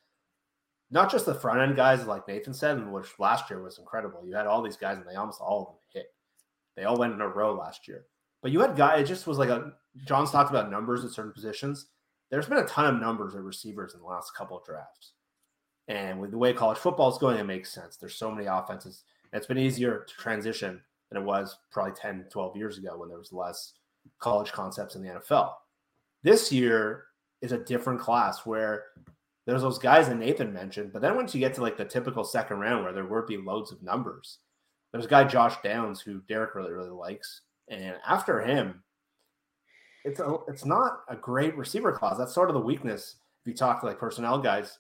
not 0.92 1.10
just 1.10 1.26
the 1.26 1.34
front 1.34 1.62
end 1.62 1.78
guys, 1.78 2.06
like 2.06 2.28
Nathan 2.28 2.54
said, 2.54 2.86
which 2.92 3.08
last 3.18 3.50
year 3.50 3.62
was 3.62 3.80
incredible. 3.80 4.22
You 4.26 4.36
had 4.36 4.48
all 4.48 4.62
these 4.62 4.78
guys, 4.78 4.98
and 4.98 5.08
they 5.08 5.16
almost 5.16 5.40
all 5.40 5.62
of 5.62 5.68
them 5.68 5.76
hit. 5.94 6.08
They 6.76 6.84
all 6.84 6.98
went 6.98 7.14
in 7.14 7.22
a 7.22 7.28
row 7.28 7.54
last 7.54 7.88
year. 7.88 8.06
But 8.44 8.52
you 8.52 8.60
had 8.60 8.76
guys. 8.76 9.02
It 9.02 9.06
just 9.06 9.26
was 9.26 9.40
like 9.40 9.50
a. 9.50 9.74
John's 10.06 10.30
talked 10.30 10.52
about 10.52 10.70
numbers 10.70 11.04
at 11.04 11.12
certain 11.12 11.32
positions. 11.32 11.88
There's 12.30 12.48
been 12.48 12.60
a 12.60 12.68
ton 12.68 12.94
of 12.94 13.02
numbers 13.02 13.34
at 13.34 13.42
receivers 13.42 13.96
in 13.96 14.02
the 14.02 14.06
last 14.06 14.36
couple 14.36 14.58
of 14.58 14.66
drafts. 14.66 15.14
And 15.88 16.20
with 16.20 16.32
the 16.32 16.38
way 16.38 16.54
college 16.54 16.78
football 16.78 17.12
is 17.12 17.18
going, 17.18 17.38
it 17.38 17.46
makes 17.46 17.72
sense. 17.72 17.98
There's 17.98 18.16
so 18.16 18.32
many 18.32 18.48
offenses. 18.48 19.04
It's 19.32 19.48
been 19.48 19.58
easier 19.58 20.06
to 20.08 20.14
transition 20.16 20.82
than 21.10 21.22
it 21.22 21.26
was 21.26 21.58
probably 21.72 21.94
10, 21.94 22.26
12 22.30 22.58
years 22.58 22.78
ago 22.78 22.98
when 22.98 23.10
there 23.10 23.18
was 23.18 23.34
less 23.34 23.74
college 24.20 24.52
concepts 24.52 24.96
in 24.96 25.04
the 25.04 25.10
NFL. 25.10 25.54
This 26.24 26.52
year 26.52 27.06
is 27.42 27.52
a 27.52 27.58
different 27.58 28.00
class 28.00 28.46
where 28.46 28.86
there's 29.46 29.62
those 29.62 29.80
guys 29.80 30.08
that 30.08 30.18
Nathan 30.18 30.54
mentioned, 30.54 30.94
but 30.94 31.02
then 31.02 31.16
once 31.16 31.34
you 31.34 31.40
get 31.40 31.54
to 31.56 31.62
like 31.62 31.78
the 31.78 31.86
typical 31.86 32.24
second 32.24 32.60
round 32.60 32.84
where 32.84 32.94
there 32.94 33.06
would 33.06 33.26
be 33.26 33.38
loads 33.38 33.72
of 33.72 33.84
numbers, 33.84 34.40
there's 34.92 35.06
a 35.06 35.10
guy 35.10 35.26
Josh 35.26 35.56
Downs 35.62 36.00
who 36.00 36.22
Derek 36.30 36.56
really 36.56 36.72
really 36.72 36.90
likes, 36.90 37.42
and 37.70 37.96
after 38.08 38.42
him, 38.42 38.84
it's 40.06 40.20
a, 40.20 40.38
it's 40.48 40.66
not 40.66 41.02
a 41.10 41.16
great 41.16 41.56
receiver 41.58 41.92
class. 41.92 42.18
That's 42.18 42.34
sort 42.34 42.50
of 42.50 42.54
the 42.54 42.62
weakness 42.62 43.16
if 43.42 43.48
you 43.48 43.54
talk 43.54 43.82
to 43.82 43.88
like 43.88 44.00
personnel 44.00 44.40
guys 44.40 44.80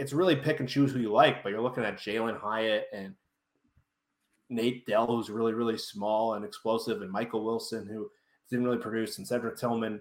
it's 0.00 0.14
really 0.14 0.34
pick 0.36 0.60
and 0.60 0.68
choose 0.68 0.92
who 0.92 0.98
you 0.98 1.12
like, 1.12 1.42
but 1.42 1.50
you're 1.50 1.60
looking 1.60 1.84
at 1.84 1.98
Jalin 1.98 2.38
Hyatt 2.38 2.86
and 2.92 3.14
Nate 4.48 4.86
Dell, 4.86 5.06
who's 5.06 5.28
really, 5.28 5.52
really 5.52 5.76
small 5.76 6.34
and 6.34 6.44
explosive, 6.44 7.02
and 7.02 7.10
Michael 7.10 7.44
Wilson, 7.44 7.86
who 7.86 8.10
didn't 8.48 8.64
really 8.64 8.78
produce, 8.78 9.18
and 9.18 9.26
Cedric 9.26 9.58
Tillman. 9.58 10.00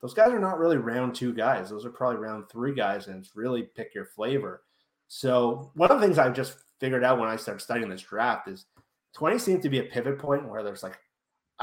Those 0.00 0.14
guys 0.14 0.30
are 0.30 0.38
not 0.38 0.58
really 0.58 0.76
round 0.76 1.16
two 1.16 1.34
guys. 1.34 1.68
Those 1.68 1.84
are 1.84 1.90
probably 1.90 2.18
round 2.18 2.44
three 2.48 2.74
guys, 2.74 3.08
and 3.08 3.16
it's 3.16 3.34
really 3.34 3.64
pick 3.74 3.92
your 3.92 4.06
flavor. 4.06 4.62
So, 5.08 5.72
one 5.74 5.90
of 5.90 6.00
the 6.00 6.06
things 6.06 6.18
I've 6.18 6.36
just 6.36 6.58
figured 6.78 7.02
out 7.02 7.18
when 7.18 7.28
I 7.28 7.36
started 7.36 7.60
studying 7.60 7.88
this 7.88 8.02
draft 8.02 8.46
is 8.46 8.66
20 9.14 9.38
seems 9.38 9.62
to 9.64 9.68
be 9.68 9.80
a 9.80 9.84
pivot 9.84 10.18
point 10.18 10.48
where 10.48 10.62
there's 10.62 10.84
like, 10.84 10.98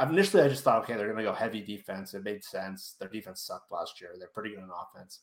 initially 0.03 0.43
I 0.43 0.49
just 0.49 0.63
thought, 0.63 0.83
okay, 0.83 0.95
they're 0.95 1.11
going 1.11 1.23
to 1.23 1.29
go 1.29 1.33
heavy 1.33 1.61
defense. 1.61 2.13
It 2.13 2.23
made 2.23 2.43
sense. 2.43 2.95
Their 2.99 3.09
defense 3.09 3.41
sucked 3.41 3.71
last 3.71 3.99
year. 3.99 4.11
They're 4.17 4.27
pretty 4.27 4.51
good 4.51 4.59
on 4.59 4.69
offense. 4.69 5.21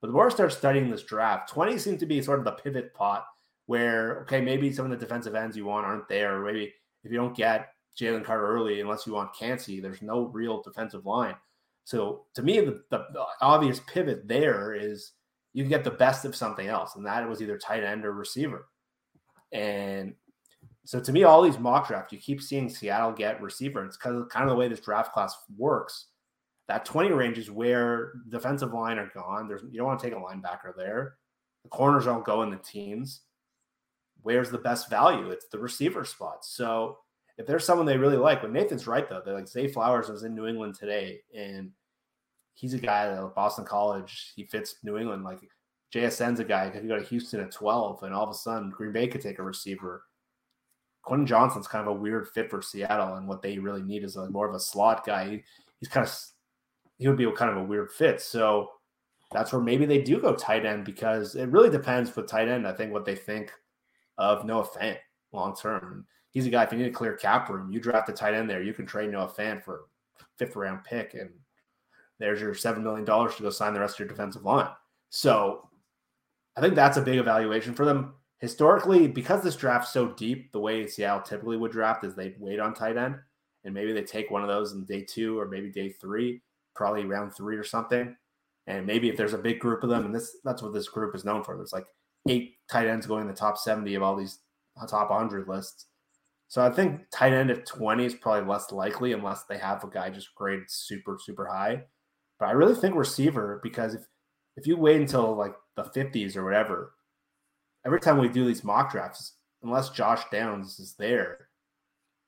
But 0.00 0.08
the 0.08 0.14
more 0.14 0.26
I 0.26 0.30
start 0.30 0.52
studying 0.52 0.90
this 0.90 1.02
draft, 1.02 1.50
20 1.50 1.78
seems 1.78 2.00
to 2.00 2.06
be 2.06 2.22
sort 2.22 2.38
of 2.38 2.44
the 2.44 2.52
pivot 2.52 2.94
pot 2.94 3.26
where, 3.66 4.20
okay, 4.22 4.40
maybe 4.40 4.72
some 4.72 4.84
of 4.84 4.90
the 4.90 4.96
defensive 4.96 5.34
ends 5.34 5.56
you 5.56 5.66
want 5.66 5.86
aren't 5.86 6.08
there. 6.08 6.40
Maybe 6.40 6.72
if 7.04 7.12
you 7.12 7.18
don't 7.18 7.36
get 7.36 7.68
Jalen 7.98 8.24
Carter 8.24 8.46
early, 8.46 8.80
unless 8.80 9.06
you 9.06 9.12
want 9.12 9.36
Kancey, 9.36 9.80
there's 9.80 10.02
no 10.02 10.26
real 10.26 10.62
defensive 10.62 11.06
line. 11.06 11.36
So 11.84 12.24
to 12.34 12.42
me, 12.42 12.60
the, 12.60 12.82
the, 12.90 13.06
the, 13.12 13.24
obvious 13.40 13.80
pivot 13.86 14.26
there 14.26 14.74
is 14.74 15.12
you 15.52 15.64
get 15.64 15.84
the 15.84 15.90
best 15.90 16.24
of 16.24 16.36
something 16.36 16.66
else, 16.66 16.96
and 16.96 17.04
that 17.06 17.28
was 17.28 17.42
either 17.42 17.58
tight 17.58 17.84
end 17.84 18.04
or 18.04 18.12
receiver. 18.12 18.68
And 19.52 20.14
so 20.90 20.98
to 20.98 21.12
me, 21.12 21.22
all 21.22 21.40
these 21.40 21.56
mock 21.56 21.86
drafts, 21.86 22.12
you 22.12 22.18
keep 22.18 22.42
seeing 22.42 22.68
Seattle 22.68 23.12
get 23.12 23.40
receiver. 23.40 23.84
It's 23.84 23.96
kind 23.96 24.16
of 24.16 24.28
kind 24.28 24.42
of 24.42 24.50
the 24.50 24.56
way 24.56 24.66
this 24.66 24.80
draft 24.80 25.12
class 25.12 25.36
works 25.56 26.06
that 26.66 26.84
20 26.84 27.12
range 27.12 27.38
is 27.38 27.48
where 27.48 28.14
defensive 28.28 28.74
line 28.74 28.98
are 28.98 29.08
gone. 29.14 29.46
There's 29.46 29.62
you 29.70 29.78
don't 29.78 29.86
want 29.86 30.00
to 30.00 30.04
take 30.04 30.18
a 30.18 30.20
linebacker 30.20 30.74
there. 30.76 31.14
The 31.62 31.68
corners 31.68 32.06
don't 32.06 32.24
go 32.24 32.42
in 32.42 32.50
the 32.50 32.56
teams. 32.56 33.20
Where's 34.22 34.50
the 34.50 34.58
best 34.58 34.90
value? 34.90 35.30
It's 35.30 35.46
the 35.46 35.60
receiver 35.60 36.04
spot. 36.04 36.44
So 36.44 36.98
if 37.38 37.46
there's 37.46 37.64
someone 37.64 37.86
they 37.86 37.96
really 37.96 38.16
like, 38.16 38.42
when 38.42 38.52
Nathan's 38.52 38.88
right 38.88 39.08
though, 39.08 39.22
they're 39.24 39.34
like 39.34 39.46
Zay 39.46 39.68
Flowers 39.68 40.08
was 40.08 40.24
in 40.24 40.34
New 40.34 40.48
England 40.48 40.74
today, 40.74 41.20
and 41.32 41.70
he's 42.54 42.74
a 42.74 42.78
guy 42.78 43.06
that 43.06 43.34
Boston 43.36 43.64
College, 43.64 44.32
he 44.34 44.42
fits 44.42 44.74
New 44.82 44.98
England. 44.98 45.22
Like 45.22 45.38
JSN's 45.94 46.40
a 46.40 46.44
guy, 46.44 46.64
if 46.64 46.82
you 46.82 46.88
go 46.88 46.98
to 46.98 47.04
Houston 47.04 47.38
at 47.38 47.52
12, 47.52 48.02
and 48.02 48.12
all 48.12 48.24
of 48.24 48.30
a 48.30 48.34
sudden 48.34 48.70
Green 48.70 48.90
Bay 48.90 49.06
could 49.06 49.20
take 49.20 49.38
a 49.38 49.44
receiver. 49.44 50.02
Quentin 51.02 51.26
Johnston's 51.26 51.68
kind 51.68 51.86
of 51.86 51.96
a 51.96 51.98
weird 51.98 52.28
fit 52.28 52.50
for 52.50 52.62
Seattle, 52.62 53.14
and 53.14 53.26
what 53.26 53.42
they 53.42 53.58
really 53.58 53.82
need 53.82 54.04
is 54.04 54.16
a, 54.16 54.30
more 54.30 54.48
of 54.48 54.54
a 54.54 54.60
slot 54.60 55.04
guy. 55.04 55.28
He, 55.28 55.42
he's 55.78 55.88
kind 55.88 56.06
of 56.06 56.14
he 56.98 57.08
would 57.08 57.16
be 57.16 57.30
kind 57.32 57.50
of 57.50 57.56
a 57.56 57.64
weird 57.64 57.90
fit. 57.90 58.20
So 58.20 58.70
that's 59.32 59.52
where 59.52 59.62
maybe 59.62 59.86
they 59.86 60.02
do 60.02 60.20
go 60.20 60.34
tight 60.34 60.66
end 60.66 60.84
because 60.84 61.34
it 61.34 61.48
really 61.48 61.70
depends 61.70 62.14
with 62.14 62.28
tight 62.28 62.48
end. 62.48 62.66
I 62.66 62.72
think 62.72 62.92
what 62.92 63.04
they 63.04 63.14
think 63.14 63.52
of 64.18 64.44
Noah 64.44 64.66
Fant 64.66 64.98
long 65.32 65.54
term. 65.56 66.06
He's 66.30 66.46
a 66.46 66.50
guy. 66.50 66.64
If 66.64 66.72
you 66.72 66.78
need 66.78 66.88
a 66.88 66.92
clear 66.92 67.14
cap 67.14 67.48
room, 67.48 67.72
you 67.72 67.80
draft 67.80 68.08
a 68.08 68.12
tight 68.12 68.34
end 68.34 68.48
there. 68.48 68.62
You 68.62 68.74
can 68.74 68.86
trade 68.86 69.10
Noah 69.10 69.32
Fant 69.36 69.64
for 69.64 69.86
fifth 70.36 70.56
round 70.56 70.84
pick, 70.84 71.14
and 71.14 71.30
there's 72.18 72.40
your 72.40 72.54
seven 72.54 72.84
million 72.84 73.04
dollars 73.04 73.34
to 73.36 73.42
go 73.42 73.50
sign 73.50 73.74
the 73.74 73.80
rest 73.80 73.94
of 73.94 74.00
your 74.00 74.08
defensive 74.08 74.44
line. 74.44 74.68
So 75.08 75.68
I 76.56 76.60
think 76.60 76.74
that's 76.74 76.96
a 76.98 77.02
big 77.02 77.18
evaluation 77.18 77.74
for 77.74 77.84
them. 77.84 78.14
Historically, 78.40 79.06
because 79.06 79.42
this 79.42 79.56
draft's 79.56 79.92
so 79.92 80.08
deep, 80.08 80.50
the 80.52 80.60
way 80.60 80.86
Seattle 80.86 81.20
typically 81.20 81.58
would 81.58 81.72
draft 81.72 82.04
is 82.04 82.14
they 82.14 82.34
wait 82.38 82.58
on 82.58 82.72
tight 82.72 82.96
end, 82.96 83.16
and 83.64 83.74
maybe 83.74 83.92
they 83.92 84.02
take 84.02 84.30
one 84.30 84.42
of 84.42 84.48
those 84.48 84.72
in 84.72 84.84
day 84.84 85.02
two 85.02 85.38
or 85.38 85.46
maybe 85.46 85.68
day 85.68 85.90
three, 85.90 86.40
probably 86.74 87.04
round 87.04 87.34
three 87.34 87.56
or 87.56 87.64
something. 87.64 88.16
And 88.66 88.86
maybe 88.86 89.10
if 89.10 89.16
there's 89.16 89.34
a 89.34 89.38
big 89.38 89.58
group 89.58 89.82
of 89.82 89.90
them, 89.90 90.06
and 90.06 90.14
this 90.14 90.38
that's 90.42 90.62
what 90.62 90.72
this 90.72 90.88
group 90.88 91.14
is 91.14 91.24
known 91.24 91.44
for. 91.44 91.54
There's 91.54 91.72
like 91.72 91.86
eight 92.28 92.56
tight 92.70 92.86
ends 92.86 93.06
going 93.06 93.22
in 93.22 93.28
the 93.28 93.34
top 93.34 93.58
70 93.58 93.94
of 93.94 94.02
all 94.02 94.16
these 94.16 94.38
uh, 94.80 94.86
top 94.86 95.10
100 95.10 95.46
lists. 95.46 95.86
So 96.48 96.62
I 96.64 96.70
think 96.70 97.02
tight 97.12 97.32
end 97.32 97.50
at 97.50 97.66
20 97.66 98.04
is 98.04 98.14
probably 98.14 98.48
less 98.48 98.72
likely 98.72 99.12
unless 99.12 99.44
they 99.44 99.58
have 99.58 99.84
a 99.84 99.88
guy 99.88 100.10
just 100.10 100.34
graded 100.34 100.70
super, 100.70 101.18
super 101.22 101.46
high. 101.46 101.82
But 102.38 102.46
I 102.46 102.52
really 102.52 102.74
think 102.74 102.96
receiver 102.96 103.60
because 103.62 103.94
if 103.94 104.06
if 104.56 104.66
you 104.66 104.76
wait 104.76 105.00
until 105.00 105.36
like 105.36 105.54
the 105.76 105.84
50s 105.84 106.36
or 106.36 106.44
whatever, 106.44 106.94
every 107.84 108.00
time 108.00 108.18
we 108.18 108.28
do 108.28 108.44
these 108.44 108.64
mock 108.64 108.92
drafts, 108.92 109.34
unless 109.62 109.90
Josh 109.90 110.22
Downs 110.30 110.78
is 110.78 110.94
there, 110.94 111.48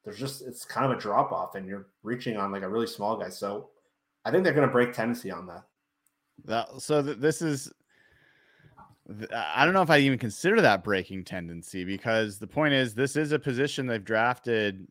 there's 0.05 0.19
just 0.19 0.43
it's 0.43 0.65
kind 0.65 0.91
of 0.91 0.97
a 0.97 1.01
drop 1.01 1.33
off 1.33 1.55
and 1.55 1.67
you're 1.67 1.87
reaching 2.03 2.37
on 2.37 2.53
like 2.53 2.63
a 2.63 2.69
really 2.69 2.87
small 2.87 3.17
guy. 3.17 3.29
So 3.29 3.71
I 4.25 4.31
think 4.31 4.45
they're 4.45 4.53
going 4.53 4.67
to 4.67 4.73
break 4.73 4.93
tendency 4.93 5.31
on 5.31 5.47
that. 5.47 5.65
That 6.45 6.81
so 6.81 7.03
th- 7.03 7.19
this 7.19 7.43
is 7.43 7.73
I 9.35 9.65
don't 9.65 9.75
know 9.75 9.83
if 9.83 9.91
I 9.91 9.99
even 9.99 10.19
consider 10.19 10.61
that 10.61 10.85
breaking 10.85 11.25
tendency 11.25 11.85
because 11.85 12.39
the 12.39 12.47
point 12.47 12.75
is 12.75 12.95
this 12.95 13.17
is 13.17 13.33
a 13.33 13.39
position 13.39 13.87
they've 13.87 14.03
drafted 14.03 14.87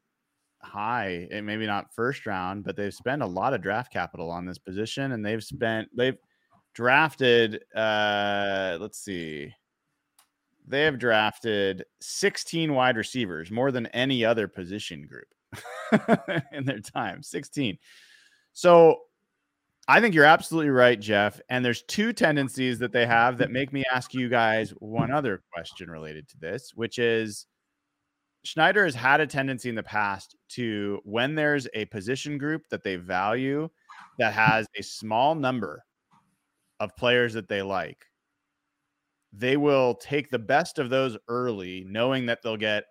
high 0.62 1.28
and 1.32 1.46
maybe 1.46 1.66
not 1.66 1.94
first 1.94 2.26
round, 2.26 2.64
but 2.64 2.76
they've 2.76 2.94
spent 2.94 3.22
a 3.22 3.28
lot 3.28 3.54
of 3.54 3.62
draft 3.62 3.92
capital 3.92 4.30
on 4.30 4.46
this 4.46 4.58
position 4.58 5.14
and 5.14 5.26
they've 5.26 5.44
spent 5.44 5.90
they've 5.96 6.18
drafted 6.74 7.64
uh 7.76 8.78
let's 8.80 9.00
see 9.00 9.52
they 10.68 10.84
have 10.84 11.00
drafted 11.00 11.84
16 12.02 12.74
wide 12.74 12.98
receivers 12.98 13.52
more 13.52 13.72
than 13.72 13.88
any 13.88 14.24
other 14.24 14.48
position 14.48 15.08
group 15.08 15.28
in 16.52 16.66
their 16.66 16.80
time 16.80 17.22
16 17.22 17.78
so 18.54 19.00
I 19.88 20.00
think 20.00 20.14
you're 20.14 20.26
absolutely 20.26 20.70
right, 20.70 21.00
Jeff. 21.00 21.42
And 21.50 21.66
there's 21.66 21.82
two 21.84 22.14
tendencies 22.14 22.80
that 22.80 22.92
they 22.92 23.06
have 23.06 23.38
that 23.40 23.52
make 23.52 23.74
me 23.74 23.84
ask 23.92 24.14
you 24.14 24.30
guys 24.30 24.70
one 24.80 25.12
other 25.12 25.42
question 25.52 25.90
related 25.90 26.28
to 26.30 26.38
this, 26.38 26.72
which 26.76 27.00
is 27.00 27.48
Schneider 28.44 28.86
has 28.86 28.96
had 28.96 29.22
a 29.22 29.28
tendency 29.28 29.70
in 29.70 29.76
the 29.76 29.84
past 29.84 30.36
to, 30.50 31.00
when 31.04 31.36
there's 31.36 31.68
a 31.74 31.86
position 31.86 32.38
group 32.38 32.64
that 32.70 32.84
they 32.84 32.96
value 32.96 33.70
that 34.18 34.34
has 34.34 34.68
a 34.78 34.84
small 34.84 35.36
number 35.36 35.84
of 36.80 36.96
players 36.96 37.34
that 37.34 37.48
they 37.48 37.62
like, 37.62 38.06
they 39.34 39.58
will 39.58 39.96
take 39.96 40.30
the 40.30 40.40
best 40.40 40.80
of 40.80 40.90
those 40.90 41.18
early, 41.28 41.86
knowing 41.88 42.26
that 42.26 42.42
they'll 42.44 42.58
get 42.58 42.86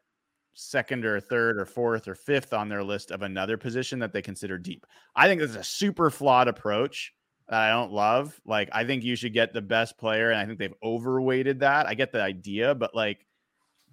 second 0.54 1.04
or 1.04 1.20
third 1.20 1.58
or 1.58 1.64
fourth 1.64 2.08
or 2.08 2.14
fifth 2.14 2.52
on 2.52 2.68
their 2.68 2.82
list 2.82 3.10
of 3.10 3.22
another 3.22 3.56
position 3.56 3.98
that 3.98 4.12
they 4.12 4.22
consider 4.22 4.58
deep. 4.58 4.86
I 5.14 5.26
think 5.26 5.40
this 5.40 5.50
is 5.50 5.56
a 5.56 5.64
super 5.64 6.10
flawed 6.10 6.48
approach 6.48 7.12
that 7.48 7.60
I 7.60 7.70
don't 7.70 7.92
love. 7.92 8.40
Like, 8.44 8.68
I 8.72 8.84
think 8.84 9.04
you 9.04 9.16
should 9.16 9.34
get 9.34 9.52
the 9.52 9.62
best 9.62 9.98
player, 9.98 10.30
and 10.30 10.38
I 10.38 10.46
think 10.46 10.58
they've 10.58 10.74
overweighted 10.82 11.60
that. 11.60 11.86
I 11.86 11.94
get 11.94 12.12
the 12.12 12.22
idea, 12.22 12.74
but 12.74 12.94
like, 12.94 13.26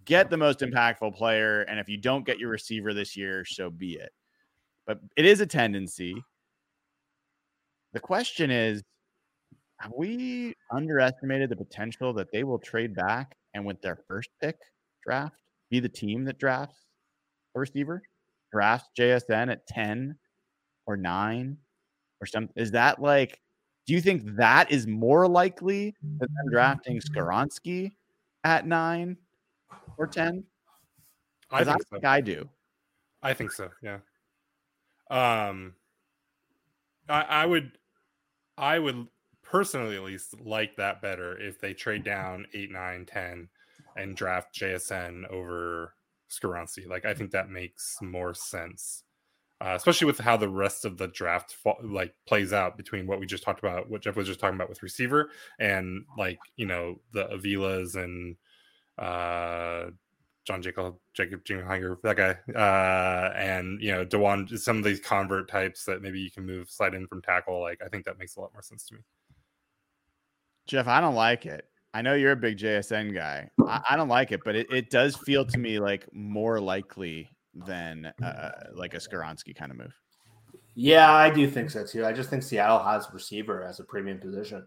get 0.06 0.30
the 0.30 0.38
most 0.38 0.60
impactful 0.60 1.16
player. 1.16 1.62
And 1.64 1.80
if 1.80 1.90
you 1.90 1.98
don't 1.98 2.26
get 2.26 2.40
your 2.40 2.50
receiver 2.50 2.94
this 2.94 3.18
year, 3.18 3.46
so 3.46 3.70
be 3.70 3.94
it. 3.94 4.12
But 4.86 5.00
it 5.16 5.26
is 5.26 5.42
a 5.42 5.46
tendency. 5.46 6.24
The 7.94 8.00
question 8.00 8.52
is 8.52 8.84
have 9.80 9.92
we 9.96 10.56
underestimated 10.72 11.50
the 11.50 11.56
potential 11.56 12.14
that 12.14 12.32
they 12.32 12.44
will 12.44 12.60
trade 12.60 12.96
back 12.96 13.36
and 13.54 13.66
with 13.66 13.82
their 13.82 14.00
first 14.08 14.30
pick 14.42 14.58
draft 15.06 15.36
be 15.70 15.80
the 15.80 15.90
team 15.90 16.26
that 16.26 16.40
drafts 16.40 16.80
a 17.56 17.60
receiver, 17.60 18.02
drafts 18.52 18.90
JSN 18.98 19.52
at 19.52 19.68
10 19.68 20.16
or 20.88 20.98
9 20.98 21.58
or 22.20 22.26
something? 22.26 22.54
Is 22.56 22.72
that 22.72 23.02
like, 23.02 23.40
do 23.86 23.94
you 23.94 24.02
think 24.02 24.24
that 24.36 24.72
is 24.72 24.88
more 24.88 25.28
likely 25.28 25.96
than 26.02 26.20
them 26.20 26.50
drafting 26.52 27.00
Skoronski 27.00 27.92
at 28.44 28.66
9 28.66 29.16
or 29.98 30.08
10? 30.08 30.44
I 31.52 31.64
think, 31.64 31.78
I, 31.94 32.00
so. 32.00 32.08
I 32.08 32.22
do. 32.22 32.50
I 33.22 33.34
think 33.34 33.52
so. 33.52 33.70
Yeah. 33.82 34.00
Um, 35.10 35.76
I, 37.08 37.22
I 37.22 37.46
would, 37.46 37.78
I 38.58 38.80
would 38.80 39.08
personally 39.50 39.96
at 39.96 40.04
least 40.04 40.40
like 40.42 40.76
that 40.76 41.02
better 41.02 41.40
if 41.40 41.60
they 41.60 41.74
trade 41.74 42.04
down 42.04 42.46
eight, 42.54 42.72
nine, 42.72 43.06
10 43.06 43.48
and 43.96 44.16
draft 44.16 44.54
JSN 44.54 45.30
over 45.32 45.94
Skoronski. 46.30 46.88
Like 46.88 47.06
I 47.06 47.14
think 47.14 47.32
that 47.32 47.50
makes 47.50 47.98
more 48.02 48.34
sense, 48.34 49.04
uh, 49.62 49.74
especially 49.76 50.06
with 50.08 50.20
how 50.20 50.38
the 50.38 50.50
rest 50.50 50.86
of 50.86 50.98
the 50.98 51.08
draft 51.08 51.56
like 51.84 52.14
plays 52.28 52.54
out 52.54 52.78
between 52.78 53.08
what 53.08 53.20
we 53.20 53.26
just 53.26 53.44
talked 53.44 53.60
about, 53.60 53.90
what 53.90 54.02
Jeff 54.02 54.16
was 54.16 54.28
just 54.28 54.40
talking 54.40 54.56
about 54.56 54.70
with 54.70 54.84
receiver, 54.84 55.32
and 55.60 56.06
like 56.18 56.40
you 56.58 56.66
know 56.66 57.00
the 57.14 57.26
Avilas 57.28 57.96
and 57.96 58.36
uh, 59.00 59.90
John 60.46 60.62
Jacob 60.62 60.96
Jacob 61.14 61.44
Jingleheimer, 61.44 61.98
that 62.04 62.18
guy, 62.18 62.38
uh, 62.54 63.34
and 63.36 63.82
you 63.82 63.92
know 63.92 64.06
Dawand, 64.06 64.58
some 64.60 64.78
of 64.78 64.84
these 64.84 65.00
convert 65.00 65.50
types 65.50 65.86
that 65.86 66.02
maybe 66.02 66.20
you 66.20 66.32
can 66.32 66.46
move 66.46 66.70
slide 66.70 66.94
in 66.94 67.08
from 67.08 67.22
tackle. 67.22 67.62
Like 67.62 67.82
I 67.84 67.88
think 67.88 68.06
that 68.06 68.20
makes 68.20 68.36
a 68.36 68.42
lot 68.42 68.54
more 68.54 68.62
sense 68.62 68.86
to 68.88 68.96
me. 68.96 69.02
Jeff, 70.68 70.88
I 70.88 71.02
don't 71.02 71.16
like 71.16 71.46
it. 71.46 71.66
I 71.94 72.02
know 72.02 72.14
you're 72.14 72.34
a 72.34 72.36
big 72.36 72.58
JSN 72.58 73.14
guy. 73.14 73.50
I, 73.66 73.82
I 73.92 73.96
don't 73.96 74.10
like 74.10 74.32
it, 74.32 74.42
but 74.46 74.56
it, 74.56 74.68
it 74.72 74.90
does 74.90 75.16
feel 75.16 75.46
to 75.46 75.58
me 75.58 75.80
like 75.80 76.08
more 76.14 76.60
likely 76.60 77.30
than 77.66 78.12
uh, 78.22 78.52
like 78.74 78.94
a 78.94 78.98
Skoronski 78.98 79.56
kind 79.56 79.72
of 79.72 79.78
move. 79.78 79.94
Yeah, 80.76 81.12
I 81.12 81.32
do 81.32 81.50
think 81.50 81.72
so 81.72 81.86
too. 81.86 82.06
I 82.06 82.14
just 82.14 82.30
think 82.30 82.44
Seattle 82.44 82.84
has 82.84 83.08
receiver 83.12 83.64
as 83.64 83.80
a 83.80 83.84
premium 83.84 84.20
position. 84.20 84.66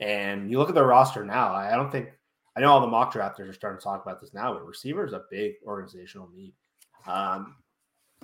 And 0.00 0.50
you 0.50 0.58
look 0.58 0.70
at 0.70 0.74
their 0.74 0.86
roster 0.86 1.24
now, 1.24 1.52
I 1.52 1.76
don't 1.76 1.92
think 1.92 2.08
I 2.56 2.60
know 2.60 2.70
all 2.70 2.80
the 2.80 2.86
mock 2.86 3.12
drafters 3.12 3.48
are 3.48 3.52
starting 3.52 3.78
to 3.78 3.84
talk 3.84 4.02
about 4.02 4.20
this 4.20 4.34
now, 4.34 4.52
but 4.54 4.66
receiver 4.66 5.04
is 5.04 5.12
a 5.12 5.24
big 5.30 5.54
organizational 5.66 6.28
need. 6.34 6.54
Um, 7.06 7.56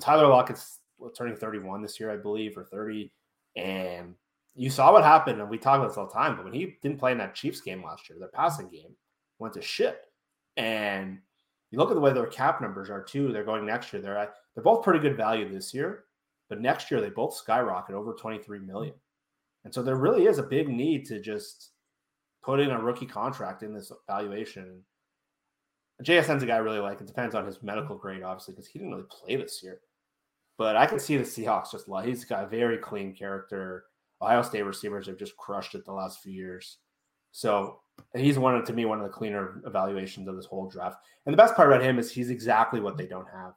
Tyler 0.00 0.26
Lockett's 0.26 0.78
turning 1.16 1.36
31 1.36 1.82
this 1.82 1.98
year, 1.98 2.10
I 2.10 2.16
believe, 2.16 2.56
or 2.56 2.64
30. 2.64 3.12
And 3.56 4.14
you 4.58 4.70
saw 4.70 4.92
what 4.92 5.04
happened, 5.04 5.40
and 5.40 5.48
we 5.48 5.56
talk 5.56 5.78
about 5.78 5.88
this 5.88 5.96
all 5.96 6.08
the 6.08 6.12
time. 6.12 6.34
But 6.34 6.44
when 6.44 6.52
he 6.52 6.76
didn't 6.82 6.98
play 6.98 7.12
in 7.12 7.18
that 7.18 7.36
Chiefs 7.36 7.60
game 7.60 7.84
last 7.84 8.10
year, 8.10 8.18
their 8.18 8.28
passing 8.28 8.68
game 8.68 8.94
went 9.38 9.54
to 9.54 9.62
shit. 9.62 10.00
And 10.56 11.18
you 11.70 11.78
look 11.78 11.90
at 11.90 11.94
the 11.94 12.00
way 12.00 12.12
their 12.12 12.26
cap 12.26 12.60
numbers 12.60 12.90
are 12.90 13.02
too. 13.02 13.32
They're 13.32 13.44
going 13.44 13.64
next 13.64 13.92
year. 13.92 14.02
They're 14.02 14.32
they're 14.54 14.64
both 14.64 14.82
pretty 14.82 14.98
good 14.98 15.16
value 15.16 15.48
this 15.48 15.72
year, 15.72 16.04
but 16.48 16.60
next 16.60 16.90
year 16.90 17.00
they 17.00 17.08
both 17.08 17.34
skyrocket 17.34 17.94
over 17.94 18.14
23 18.14 18.58
million. 18.58 18.94
And 19.64 19.72
so 19.72 19.80
there 19.80 19.94
really 19.94 20.26
is 20.26 20.38
a 20.38 20.42
big 20.42 20.68
need 20.68 21.06
to 21.06 21.20
just 21.20 21.70
put 22.42 22.58
in 22.58 22.70
a 22.70 22.80
rookie 22.80 23.06
contract 23.06 23.62
in 23.62 23.72
this 23.72 23.92
valuation. 24.08 24.82
JSN's 26.02 26.42
a 26.42 26.46
guy 26.46 26.56
I 26.56 26.58
really 26.58 26.80
like. 26.80 27.00
It 27.00 27.06
depends 27.06 27.36
on 27.36 27.46
his 27.46 27.62
medical 27.62 27.96
grade, 27.96 28.24
obviously, 28.24 28.54
because 28.54 28.66
he 28.66 28.80
didn't 28.80 28.94
really 28.94 29.06
play 29.08 29.36
this 29.36 29.62
year. 29.62 29.80
But 30.56 30.76
I 30.76 30.86
can 30.86 30.98
see 30.98 31.16
the 31.16 31.22
Seahawks 31.22 31.70
just 31.70 31.88
love. 31.88 32.06
He's 32.06 32.24
got 32.24 32.44
a 32.44 32.48
very 32.48 32.78
clean 32.78 33.14
character. 33.14 33.84
Ohio 34.20 34.42
State 34.42 34.62
receivers 34.62 35.06
have 35.06 35.18
just 35.18 35.36
crushed 35.36 35.74
it 35.74 35.84
the 35.84 35.92
last 35.92 36.20
few 36.20 36.32
years. 36.32 36.78
So 37.32 37.80
he's 38.14 38.38
one 38.38 38.56
of, 38.56 38.64
to 38.64 38.72
me 38.72 38.84
one 38.84 38.98
of 38.98 39.04
the 39.04 39.12
cleaner 39.12 39.62
evaluations 39.66 40.28
of 40.28 40.36
this 40.36 40.46
whole 40.46 40.68
draft. 40.68 41.04
And 41.26 41.32
the 41.32 41.36
best 41.36 41.54
part 41.54 41.70
about 41.70 41.84
him 41.84 41.98
is 41.98 42.10
he's 42.10 42.30
exactly 42.30 42.80
what 42.80 42.96
they 42.96 43.06
don't 43.06 43.28
have. 43.32 43.52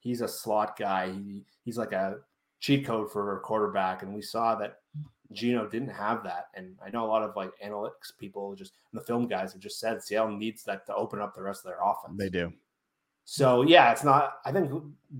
He's 0.00 0.20
a 0.20 0.28
slot 0.28 0.78
guy. 0.78 1.12
He, 1.12 1.44
he's 1.64 1.78
like 1.78 1.92
a 1.92 2.18
cheat 2.60 2.86
code 2.86 3.10
for 3.10 3.36
a 3.36 3.40
quarterback, 3.40 4.02
and 4.02 4.14
we 4.14 4.22
saw 4.22 4.54
that 4.54 4.78
Geno 5.32 5.68
didn't 5.68 5.88
have 5.88 6.22
that. 6.24 6.46
And 6.54 6.76
I 6.84 6.90
know 6.90 7.04
a 7.04 7.08
lot 7.08 7.22
of 7.22 7.34
like 7.36 7.50
analytics 7.64 8.16
people, 8.18 8.54
just 8.54 8.74
the 8.92 9.00
film 9.00 9.26
guys, 9.26 9.52
have 9.52 9.60
just 9.60 9.80
said 9.80 10.02
Seattle 10.02 10.36
needs 10.36 10.62
that 10.64 10.86
to 10.86 10.94
open 10.94 11.20
up 11.20 11.34
the 11.34 11.42
rest 11.42 11.64
of 11.64 11.70
their 11.70 11.80
offense. 11.82 12.16
They 12.16 12.28
do. 12.28 12.52
So 13.24 13.62
yeah, 13.62 13.90
it's 13.90 14.04
not. 14.04 14.34
I 14.44 14.52
think 14.52 14.72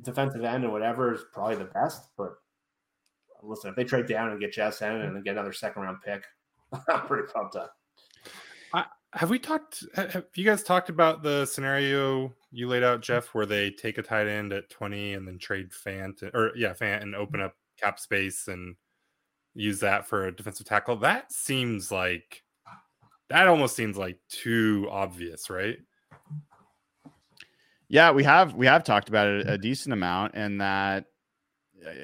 defensive 0.02 0.44
end 0.44 0.62
and 0.62 0.72
whatever 0.72 1.12
is 1.12 1.24
probably 1.32 1.56
the 1.56 1.64
best, 1.64 2.10
but 2.16 2.36
listen, 3.46 3.70
if 3.70 3.76
they 3.76 3.84
trade 3.84 4.06
down 4.06 4.30
and 4.30 4.40
get 4.40 4.54
JSN 4.54 5.04
and 5.04 5.16
then 5.16 5.22
get 5.22 5.32
another 5.32 5.52
second 5.52 5.82
round 5.82 5.98
pick, 6.04 6.24
I'm 6.88 7.06
pretty 7.06 7.28
pumped 7.32 7.56
up. 7.56 7.76
Have 9.16 9.30
we 9.30 9.38
talked? 9.38 9.82
Have 9.94 10.26
you 10.34 10.44
guys 10.44 10.62
talked 10.62 10.90
about 10.90 11.22
the 11.22 11.46
scenario 11.46 12.34
you 12.50 12.68
laid 12.68 12.82
out, 12.82 13.00
Jeff, 13.00 13.28
where 13.28 13.46
they 13.46 13.70
take 13.70 13.96
a 13.96 14.02
tight 14.02 14.26
end 14.26 14.52
at 14.52 14.68
20 14.68 15.14
and 15.14 15.26
then 15.26 15.38
trade 15.38 15.70
Fant 15.70 16.22
or 16.34 16.52
yeah, 16.54 16.74
Fant 16.74 17.00
and 17.00 17.14
open 17.14 17.40
up 17.40 17.54
cap 17.80 17.98
space 17.98 18.46
and 18.46 18.76
use 19.54 19.80
that 19.80 20.06
for 20.06 20.26
a 20.26 20.36
defensive 20.36 20.66
tackle? 20.66 20.96
That 20.96 21.32
seems 21.32 21.90
like 21.90 22.42
that 23.30 23.48
almost 23.48 23.74
seems 23.74 23.96
like 23.96 24.18
too 24.28 24.86
obvious, 24.90 25.48
right? 25.48 25.78
Yeah, 27.88 28.10
we 28.10 28.22
have 28.24 28.54
we 28.54 28.66
have 28.66 28.84
talked 28.84 29.08
about 29.08 29.28
it 29.28 29.48
a 29.48 29.56
decent 29.56 29.94
amount, 29.94 30.34
and 30.34 30.60
that 30.60 31.06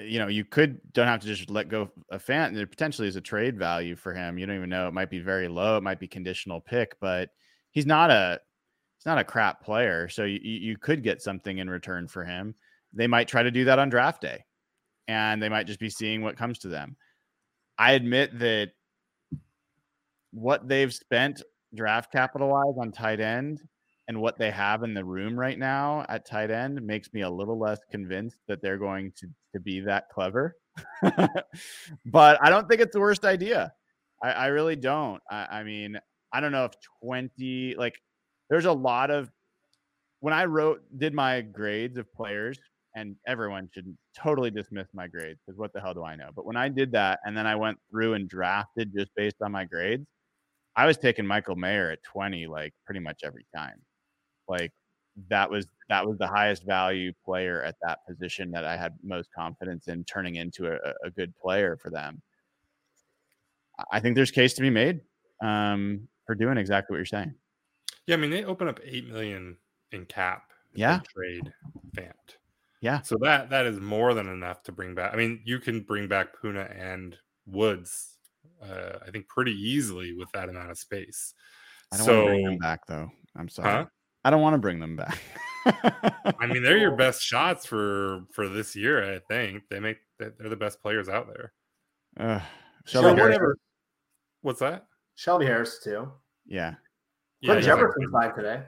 you 0.05 0.19
know 0.19 0.29
you 0.29 0.45
could 0.45 0.81
don't 0.93 1.07
have 1.07 1.21
to 1.21 1.27
just 1.27 1.51
let 1.51 1.69
go 1.69 1.91
of 2.11 2.25
Fant. 2.25 2.55
There 2.55 2.67
potentially 2.67 3.09
is 3.09 3.17
a 3.17 3.21
trade 3.21 3.59
value 3.59 3.97
for 3.97 4.13
him. 4.13 4.39
You 4.39 4.47
don't 4.47 4.57
even 4.57 4.71
know. 4.71 4.89
It 4.89 4.95
might 4.95 5.11
be 5.11 5.19
very 5.19 5.49
low. 5.49 5.77
It 5.77 5.83
might 5.83 6.01
be 6.01 6.09
conditional 6.09 6.61
pick, 6.61 6.99
but 7.01 7.31
he's 7.71 7.87
not 7.87 8.11
a 8.11 8.41
he's 8.99 9.07
not 9.07 9.19
a 9.19 9.25
crap 9.25 9.63
player. 9.63 10.09
So 10.09 10.25
you 10.25 10.39
you 10.43 10.79
could 10.79 11.03
get 11.03 11.23
something 11.23 11.59
in 11.59 11.69
return 11.69 12.09
for 12.09 12.25
him. 12.25 12.55
They 12.93 13.07
might 13.07 13.29
try 13.29 13.43
to 13.43 13.51
do 13.51 13.65
that 13.65 13.79
on 13.79 13.89
draft 13.89 14.21
day, 14.21 14.45
and 15.09 15.43
they 15.43 15.49
might 15.49 15.67
just 15.67 15.81
be 15.81 15.91
seeing 15.91 16.23
what 16.23 16.37
comes 16.37 16.59
to 16.61 16.69
them. 16.69 16.97
I 17.79 17.93
admit 17.93 18.39
that 18.39 18.73
what 20.33 20.69
they've 20.69 20.93
spent 20.93 21.43
draft 21.75 22.13
capital 22.13 22.49
wise 22.49 22.77
on 22.79 22.93
tight 22.93 23.21
end 23.21 23.61
and 24.13 24.21
what 24.21 24.39
they 24.39 24.51
have 24.51 24.83
in 24.83 24.93
the 24.93 25.03
room 25.03 25.39
right 25.39 25.59
now 25.59 26.05
at 26.11 26.27
tight 26.27 26.51
end 26.51 26.83
makes 26.83 27.15
me 27.15 27.23
a 27.23 27.31
little 27.31 27.59
less 27.59 27.81
convinced 27.91 28.37
that 28.47 28.61
they're 28.61 28.77
going 28.77 29.11
to, 29.17 29.27
to 29.55 29.61
be 29.61 29.81
that 29.81 30.11
clever. 30.11 30.55
but 32.07 32.39
I 32.43 32.51
don't 32.51 32.69
think 32.69 32.83
it's 32.83 32.93
the 32.93 33.01
worst 33.01 33.25
idea. 33.25 33.73
I, 34.23 34.33
I 34.33 34.47
really 34.49 34.77
don't. 34.77 35.23
I, 35.31 35.47
I 35.51 35.63
mean, 35.63 35.99
I 36.31 36.41
don't 36.41 36.53
know 36.53 36.67
if 36.67 36.73
20, 37.03 37.75
like, 37.79 37.95
there's 38.51 38.67
a 38.67 38.73
lot 38.73 39.11
of, 39.11 39.31
when 40.21 40.35
I 40.35 40.45
wrote, 40.45 40.83
did 40.99 41.15
my 41.15 41.41
grades 41.41 41.97
of 41.97 42.13
players, 42.13 42.59
and 42.95 43.17
everyone 43.27 43.71
should 43.73 43.97
totally 44.15 44.51
dismiss 44.51 44.89
my 44.93 45.07
grades 45.07 45.41
because 45.47 45.59
what 45.59 45.73
the 45.73 45.81
hell 45.81 45.95
do 45.95 46.05
I 46.05 46.17
know? 46.17 46.29
But 46.37 46.45
when 46.45 46.59
I 46.59 46.69
did 46.69 46.93
that 46.93 47.21
and 47.25 47.35
then 47.35 47.47
I 47.47 47.57
went 47.57 47.79
through 47.91 48.13
and 48.13 48.29
drafted 48.29 48.93
just 48.95 49.11
based 49.17 49.37
on 49.43 49.53
my 49.53 49.65
grades, 49.65 50.05
I 50.77 50.85
was 50.85 50.99
taking 50.99 51.27
Michael 51.27 51.57
Mayer 51.57 51.91
at 51.91 52.03
20 52.03 52.47
like 52.49 52.75
pretty 52.85 53.01
much 53.01 53.21
every 53.25 53.47
time. 53.57 53.81
Like 54.53 54.73
that 55.29 55.51
was 55.51 55.67
that 55.89 56.07
was 56.07 56.19
the 56.19 56.27
highest 56.27 56.65
value 56.65 57.13
player 57.25 57.63
at 57.63 57.77
that 57.83 58.01
position 58.07 58.51
that 58.51 58.65
I 58.65 58.77
had 58.77 58.95
most 59.03 59.31
confidence 59.35 59.89
in 59.89 60.05
turning 60.05 60.37
into 60.37 60.67
a, 60.67 60.77
a 61.05 61.11
good 61.11 61.35
player 61.37 61.79
for 61.81 61.91
them. 61.91 62.21
I 63.91 64.01
think 64.01 64.15
there's 64.15 64.31
case 64.31 64.53
to 64.55 64.63
be 64.63 64.71
made 64.71 65.01
um, 65.43 66.07
for 66.27 66.35
doing 66.35 66.59
exactly 66.59 66.95
what 66.95 66.99
you're 66.99 67.07
saying. 67.07 67.35
Yeah, 68.07 68.17
I 68.17 68.19
mean 68.19 68.31
they 68.31 68.45
open 68.45 68.69
up 68.69 68.79
eight 68.85 69.09
million 69.09 69.57
in 69.91 70.05
cap. 70.07 70.51
Yeah, 70.75 71.01
trade 71.15 71.53
Fant. 71.97 72.13
Yeah, 72.81 73.01
so 73.03 73.17
that 73.23 73.49
that 73.51 73.65
is 73.67 73.81
more 73.81 74.13
than 74.13 74.29
enough 74.29 74.63
to 74.65 74.73
bring 74.73 74.95
back. 74.95 75.15
I 75.15 75.17
mean, 75.17 75.41
you 75.45 75.61
can 75.61 75.81
bring 75.81 76.09
back 76.09 76.29
Poona 76.43 76.71
and 76.79 77.17
Woods. 77.47 78.19
Uh, 78.63 78.99
I 79.07 79.11
think 79.11 79.29
pretty 79.29 79.53
easily 79.53 80.15
with 80.15 80.31
that 80.33 80.49
amount 80.49 80.71
of 80.71 80.79
space. 80.79 81.35
I 81.93 81.97
don't 81.97 82.07
so, 82.07 82.13
want 82.13 82.27
to 82.27 82.33
bring 82.33 82.45
them 82.45 82.59
back 82.59 82.87
though. 82.87 83.09
I'm 83.37 83.49
sorry. 83.49 83.71
Huh? 83.71 83.87
I 84.25 84.31
don't 84.31 84.43
want 84.43 84.55
to 84.55 84.59
bring 84.59 84.81
them 84.81 84.97
back. 84.97 85.19
I 85.67 86.47
mean, 86.47 86.63
they're 86.63 86.79
your 86.79 86.97
best 86.97 87.23
shots 87.23 87.67
for 87.67 88.23
for 88.33 88.49
this 88.49 88.75
year. 88.75 89.15
I 89.15 89.19
think 89.19 89.65
they 89.69 89.81
make 89.81 89.99
they're 90.19 90.49
the 90.49 90.57
best 90.57 90.83
players 90.83 91.09
out 91.09 91.29
there. 91.29 91.53
Uh, 92.19 92.41
Shelby 92.85 93.17
so 93.17 93.25
whatever. 93.25 93.57
What's 94.43 94.61
that? 94.61 94.87
Shelby 95.15 95.47
Harris 95.47 95.81
too. 95.83 96.11
Yeah. 96.47 96.75
Yeah. 97.41 97.61
Jefferson 97.61 98.11
five 98.13 98.35
today. 98.35 98.63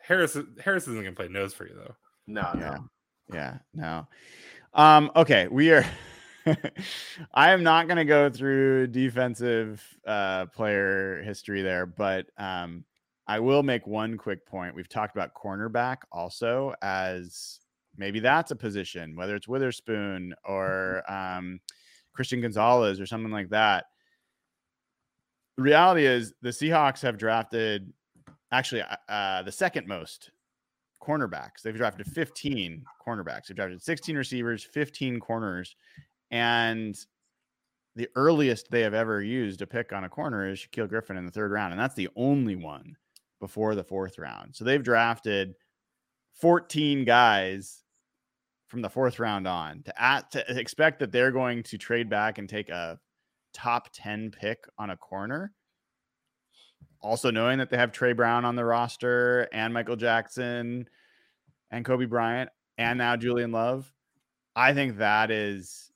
Harris 0.00 0.36
Harris 0.62 0.88
isn't 0.88 1.02
gonna 1.02 1.12
play 1.12 1.28
nose 1.28 1.54
for 1.54 1.66
you 1.66 1.74
though. 1.74 1.94
No, 2.26 2.48
yeah. 2.54 2.70
no. 2.70 2.88
Yeah, 3.32 3.58
no. 3.74 4.08
Um, 4.72 5.10
okay, 5.16 5.48
we 5.48 5.70
are 5.72 5.84
I 7.34 7.50
am 7.50 7.62
not 7.62 7.88
gonna 7.88 8.04
go 8.04 8.30
through 8.30 8.88
defensive 8.88 9.84
uh 10.06 10.46
player 10.46 11.22
history 11.22 11.62
there, 11.62 11.86
but 11.86 12.26
um 12.38 12.84
I 13.28 13.38
will 13.38 13.62
make 13.62 13.86
one 13.86 14.16
quick 14.16 14.46
point. 14.46 14.74
We've 14.74 14.88
talked 14.88 15.14
about 15.14 15.34
cornerback 15.34 15.98
also 16.10 16.74
as 16.80 17.60
maybe 17.98 18.20
that's 18.20 18.50
a 18.52 18.56
position, 18.56 19.14
whether 19.14 19.36
it's 19.36 19.46
Witherspoon 19.46 20.34
or 20.44 21.02
um, 21.10 21.60
Christian 22.14 22.40
Gonzalez 22.40 23.00
or 23.00 23.06
something 23.06 23.30
like 23.30 23.50
that. 23.50 23.84
The 25.56 25.62
reality 25.62 26.06
is 26.06 26.32
the 26.40 26.50
Seahawks 26.50 27.02
have 27.02 27.18
drafted 27.18 27.92
actually 28.50 28.80
uh, 28.80 28.96
uh 29.10 29.42
the 29.42 29.52
second 29.52 29.86
most 29.86 30.30
cornerbacks. 31.02 31.60
They've 31.62 31.76
drafted 31.76 32.06
15 32.06 32.82
cornerbacks. 33.06 33.48
They've 33.48 33.56
drafted 33.56 33.82
16 33.82 34.16
receivers, 34.16 34.64
15 34.64 35.20
corners, 35.20 35.76
and 36.30 36.96
the 37.94 38.08
earliest 38.14 38.70
they 38.70 38.82
have 38.82 38.94
ever 38.94 39.20
used 39.20 39.60
a 39.60 39.66
pick 39.66 39.92
on 39.92 40.04
a 40.04 40.08
corner 40.08 40.48
is 40.48 40.60
Shaquill 40.60 40.88
Griffin 40.88 41.16
in 41.18 41.26
the 41.26 41.32
third 41.32 41.50
round, 41.50 41.72
and 41.72 41.80
that's 41.80 41.94
the 41.94 42.08
only 42.16 42.56
one 42.56 42.96
before 43.40 43.74
the 43.74 43.84
fourth 43.84 44.18
round. 44.18 44.54
So 44.54 44.64
they've 44.64 44.82
drafted 44.82 45.54
14 46.40 47.04
guys 47.04 47.82
from 48.68 48.82
the 48.82 48.90
fourth 48.90 49.18
round 49.18 49.46
on 49.46 49.82
to, 49.84 50.02
at, 50.02 50.30
to 50.32 50.58
expect 50.58 50.98
that 51.00 51.12
they're 51.12 51.32
going 51.32 51.62
to 51.64 51.78
trade 51.78 52.08
back 52.08 52.38
and 52.38 52.48
take 52.48 52.68
a 52.68 52.98
top 53.52 53.88
10 53.92 54.30
pick 54.30 54.64
on 54.78 54.90
a 54.90 54.96
corner. 54.96 55.52
Also 57.00 57.30
knowing 57.30 57.58
that 57.58 57.70
they 57.70 57.76
have 57.76 57.92
Tre 57.92 58.12
Brown 58.12 58.44
on 58.44 58.56
the 58.56 58.64
roster 58.64 59.48
and 59.52 59.72
Michael 59.72 59.96
Jackson 59.96 60.88
and 61.70 61.84
Coby 61.84 62.08
Bryant 62.08 62.50
and 62.76 62.98
now 62.98 63.16
Julian 63.16 63.52
Love. 63.52 63.90
I 64.54 64.74
think 64.74 64.98
that 64.98 65.30
is 65.30 65.90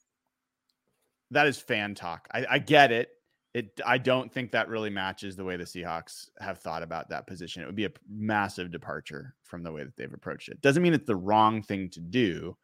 that 1.32 1.46
is 1.46 1.58
fan 1.58 1.94
talk. 1.94 2.28
I, 2.32 2.46
I 2.50 2.58
get 2.58 2.92
it 2.92 3.08
it 3.54 3.80
I 3.84 3.98
don't 3.98 4.32
think 4.32 4.50
that 4.52 4.68
really 4.68 4.90
matches 4.90 5.36
the 5.36 5.44
way 5.44 5.56
the 5.56 5.64
Seahawks 5.64 6.28
have 6.40 6.58
thought 6.58 6.82
about 6.82 7.10
that 7.10 7.26
position. 7.26 7.62
It 7.62 7.66
would 7.66 7.76
be 7.76 7.84
a 7.84 7.92
massive 8.08 8.70
departure 8.70 9.34
from 9.42 9.62
the 9.62 9.72
way 9.72 9.84
that 9.84 9.96
they've 9.96 10.12
approached 10.12 10.48
it. 10.48 10.60
Doesn't 10.62 10.82
mean 10.82 10.94
it's 10.94 11.06
the 11.06 11.16
wrong 11.16 11.62
thing 11.62 11.90
to 11.90 12.00
do, 12.00 12.56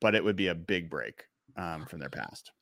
but 0.00 0.14
it 0.14 0.24
would 0.24 0.36
be 0.36 0.48
a 0.48 0.54
big 0.54 0.88
break 0.88 1.24
um, 1.56 1.84
from 1.86 1.98
their 1.98 2.08
past. 2.08 2.52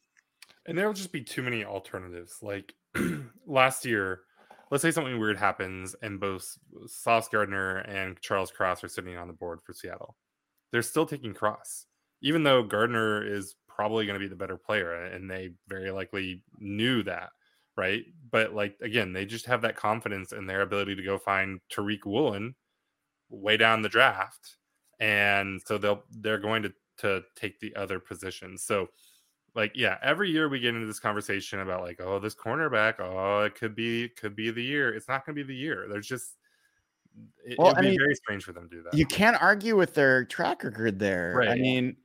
And 0.66 0.76
there 0.76 0.86
will 0.86 0.94
just 0.94 1.12
be 1.12 1.22
too 1.22 1.42
many 1.42 1.64
alternatives. 1.64 2.38
Like 2.42 2.74
last 3.46 3.84
year, 3.84 4.22
let's 4.70 4.82
say 4.82 4.90
something 4.90 5.18
weird 5.20 5.36
happens, 5.36 5.94
and 6.02 6.18
both 6.18 6.58
Sauce 6.86 7.28
Gardner 7.28 7.78
and 7.78 8.20
Charles 8.20 8.50
Cross 8.50 8.82
are 8.82 8.88
sitting 8.88 9.16
on 9.16 9.28
the 9.28 9.34
board 9.34 9.60
for 9.62 9.74
Seattle. 9.74 10.16
They're 10.72 10.82
still 10.82 11.06
taking 11.06 11.34
Cross, 11.34 11.86
even 12.20 12.42
though 12.42 12.64
Gardner 12.64 13.24
is 13.24 13.54
probably 13.68 14.06
going 14.06 14.18
to 14.18 14.24
be 14.24 14.28
the 14.28 14.34
better 14.34 14.56
player, 14.56 15.04
and 15.04 15.30
they 15.30 15.50
very 15.68 15.92
likely 15.92 16.42
knew 16.58 17.04
that 17.04 17.30
right? 17.76 18.04
But 18.30 18.54
like 18.54 18.76
again, 18.80 19.12
they 19.12 19.24
just 19.24 19.46
have 19.46 19.62
that 19.62 19.76
confidence 19.76 20.32
in 20.32 20.46
their 20.46 20.62
ability 20.62 20.96
to 20.96 21.02
go 21.02 21.18
find 21.18 21.60
Tariq 21.72 22.04
Woolen 22.04 22.54
way 23.28 23.56
down 23.56 23.82
the 23.82 23.88
draft, 23.88 24.56
and 25.00 25.60
so 25.64 25.78
they'll 25.78 26.04
they're 26.10 26.38
going 26.38 26.62
to 26.64 26.72
to 26.98 27.22
take 27.36 27.60
the 27.60 27.74
other 27.76 27.98
positions. 27.98 28.62
So 28.62 28.88
like 29.54 29.72
yeah, 29.74 29.98
every 30.02 30.30
year 30.30 30.48
we 30.48 30.60
get 30.60 30.74
into 30.74 30.86
this 30.86 31.00
conversation 31.00 31.60
about 31.60 31.82
like 31.82 32.00
oh 32.00 32.18
this 32.18 32.34
cornerback 32.34 33.00
oh 33.00 33.42
it 33.42 33.54
could 33.54 33.74
be 33.74 34.08
could 34.10 34.36
be 34.36 34.50
the 34.50 34.62
year. 34.62 34.94
It's 34.94 35.08
not 35.08 35.24
going 35.24 35.36
to 35.36 35.44
be 35.44 35.46
the 35.46 35.58
year. 35.58 35.86
There's 35.88 36.06
just 36.06 36.36
it, 37.44 37.58
well, 37.58 37.72
would 37.74 37.80
be 37.80 37.90
mean, 37.90 37.98
very 37.98 38.14
strange 38.14 38.44
for 38.44 38.52
them 38.52 38.68
to 38.68 38.76
do 38.76 38.82
that. 38.82 38.94
You 38.94 39.06
can't 39.06 39.40
argue 39.40 39.76
with 39.76 39.94
their 39.94 40.24
track 40.24 40.64
record 40.64 40.98
there. 40.98 41.34
Right. 41.36 41.50
I 41.50 41.54
mean, 41.54 41.96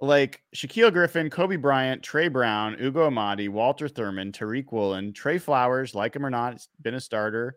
like 0.00 0.42
Shaquill 0.54 0.92
Griffin, 0.92 1.28
Coby 1.28 1.60
Bryant, 1.60 2.02
Tre 2.02 2.28
Brown, 2.28 2.76
Ugo 2.80 3.06
Amadi, 3.06 3.48
Walter 3.48 3.88
Thurmond, 3.88 4.32
Tariq 4.32 4.70
Woolen, 4.70 5.12
Tre 5.12 5.38
Flowers, 5.38 5.94
like 5.94 6.14
him 6.14 6.24
or 6.24 6.30
not, 6.30 6.64
been 6.80 6.94
a 6.94 7.00
starter. 7.00 7.56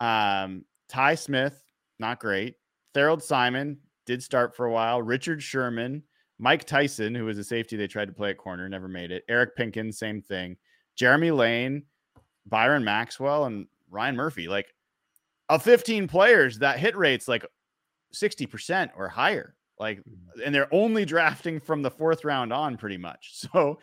Um, 0.00 0.64
Ty 0.88 1.14
Smith, 1.14 1.62
not 1.98 2.20
great. 2.20 2.56
Tharold 2.94 3.22
Simon 3.22 3.78
did 4.06 4.22
start 4.22 4.54
for 4.54 4.66
a 4.66 4.72
while. 4.72 5.00
Richard 5.02 5.42
Sherman, 5.42 6.02
Mike 6.38 6.64
Tyson, 6.64 7.14
who 7.14 7.24
was 7.24 7.38
a 7.38 7.44
safety 7.44 7.76
they 7.76 7.86
tried 7.86 8.08
to 8.08 8.14
play 8.14 8.30
at 8.30 8.38
corner, 8.38 8.68
never 8.68 8.88
made 8.88 9.10
it. 9.10 9.24
Eric 9.28 9.56
Pinkins, 9.56 9.94
same 9.94 10.20
thing. 10.20 10.56
Jeremy 10.94 11.30
Lane, 11.30 11.84
Byron 12.46 12.84
Maxwell, 12.84 13.46
and 13.46 13.66
Ryan 13.90 14.16
Murphy. 14.16 14.48
Like 14.48 14.74
of 15.48 15.62
15 15.62 16.06
players, 16.08 16.58
that 16.58 16.78
hit 16.78 16.96
rate's 16.96 17.28
like 17.28 17.46
60% 18.14 18.90
or 18.96 19.08
higher. 19.08 19.54
Like, 19.78 19.98
mm-hmm. 19.98 20.40
and 20.44 20.54
they're 20.54 20.72
only 20.72 21.04
drafting 21.04 21.60
from 21.60 21.82
the 21.82 21.90
fourth 21.90 22.24
round 22.24 22.52
on 22.52 22.76
pretty 22.76 22.98
much. 22.98 23.44
So 23.52 23.78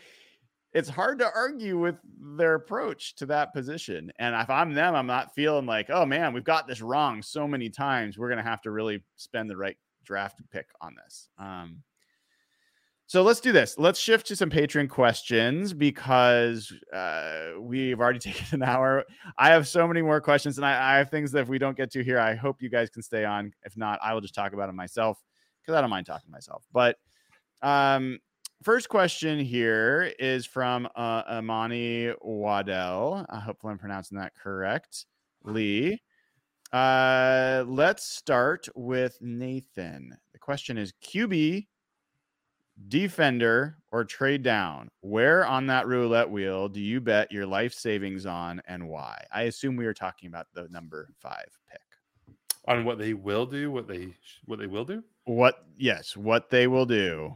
it's 0.73 0.89
hard 0.89 1.19
to 1.19 1.31
argue 1.33 1.79
with 1.79 1.95
their 2.37 2.55
approach 2.55 3.15
to 3.15 3.25
that 3.27 3.53
position. 3.53 4.11
And 4.19 4.35
if 4.35 4.49
I'm 4.49 4.73
them, 4.73 4.93
I'm 4.93 5.07
not 5.07 5.33
feeling 5.33 5.65
like, 5.65 5.89
oh 5.89 6.05
man, 6.05 6.33
we've 6.33 6.43
got 6.43 6.67
this 6.67 6.81
wrong 6.81 7.21
so 7.21 7.47
many 7.47 7.69
times. 7.69 8.17
We're 8.17 8.27
going 8.27 8.43
to 8.43 8.49
have 8.49 8.61
to 8.63 8.71
really 8.71 9.01
spend 9.15 9.49
the 9.49 9.55
right 9.55 9.77
draft 10.03 10.41
pick 10.51 10.67
on 10.81 10.93
this. 11.01 11.29
Um, 11.39 11.81
So 13.07 13.21
let's 13.21 13.39
do 13.39 13.53
this. 13.53 13.77
Let's 13.77 13.99
shift 13.99 14.27
to 14.27 14.35
some 14.35 14.49
Patreon 14.49 14.89
questions 14.89 15.73
because 15.73 16.73
uh, 16.91 17.51
we've 17.57 18.01
already 18.01 18.19
taken 18.31 18.45
an 18.51 18.63
hour. 18.63 19.05
I 19.37 19.51
have 19.51 19.69
so 19.69 19.87
many 19.87 20.01
more 20.01 20.19
questions, 20.19 20.57
and 20.57 20.65
I, 20.65 20.95
I, 20.95 20.97
have 20.97 21.09
things 21.09 21.31
that 21.31 21.41
if 21.41 21.47
we 21.47 21.59
don't 21.59 21.77
get 21.77 21.91
to 21.91 22.03
here, 22.03 22.19
I 22.19 22.35
hope 22.35 22.61
you 22.61 22.69
guys 22.69 22.89
can 22.89 23.01
stay 23.01 23.23
on. 23.23 23.53
If 23.63 23.77
not, 23.77 23.99
I 24.03 24.13
will 24.13 24.21
just 24.21 24.35
talk 24.35 24.53
about 24.53 24.67
it 24.67 24.73
myself 24.73 25.23
because 25.65 25.77
I 25.77 25.81
don't 25.81 25.89
mind 25.89 26.05
talking 26.05 26.27
to 26.27 26.31
myself. 26.31 26.63
But 26.71 26.97
um, 27.61 28.19
first 28.63 28.89
question 28.89 29.39
here 29.39 30.11
is 30.19 30.45
from 30.45 30.87
uh, 30.95 31.23
Amani 31.29 32.13
Waddell. 32.21 33.25
Hopefully, 33.29 33.71
I'm 33.71 33.79
pronouncing 33.79 34.17
that 34.17 34.33
correct. 34.35 35.05
Lee. 35.43 36.01
Uh, 36.73 37.63
let's 37.67 38.05
start 38.05 38.67
with 38.75 39.17
Nathan. 39.21 40.17
The 40.33 40.39
question 40.39 40.77
is 40.77 40.93
QB 41.03 41.67
defender 42.89 43.77
or 43.91 44.03
trade 44.03 44.43
down 44.43 44.89
where 44.99 45.45
on 45.45 45.65
that 45.65 45.87
roulette 45.87 46.29
wheel 46.29 46.67
do 46.67 46.81
you 46.81 46.99
bet 46.99 47.31
your 47.31 47.45
life 47.45 47.73
savings 47.73 48.25
on 48.25 48.61
and 48.67 48.85
why 48.85 49.23
i 49.31 49.43
assume 49.43 49.77
we 49.77 49.85
are 49.85 49.93
talking 49.93 50.27
about 50.27 50.47
the 50.53 50.67
number 50.69 51.07
five 51.17 51.45
pick 51.71 51.79
on 52.67 52.83
what 52.83 52.99
they 52.99 53.13
will 53.13 53.45
do 53.45 53.71
what 53.71 53.87
they 53.87 54.13
what 54.43 54.59
they 54.59 54.67
will 54.67 54.83
do 54.83 55.01
what 55.25 55.65
yes 55.77 56.15
what 56.15 56.49
they 56.49 56.67
will 56.67 56.85
do 56.85 57.35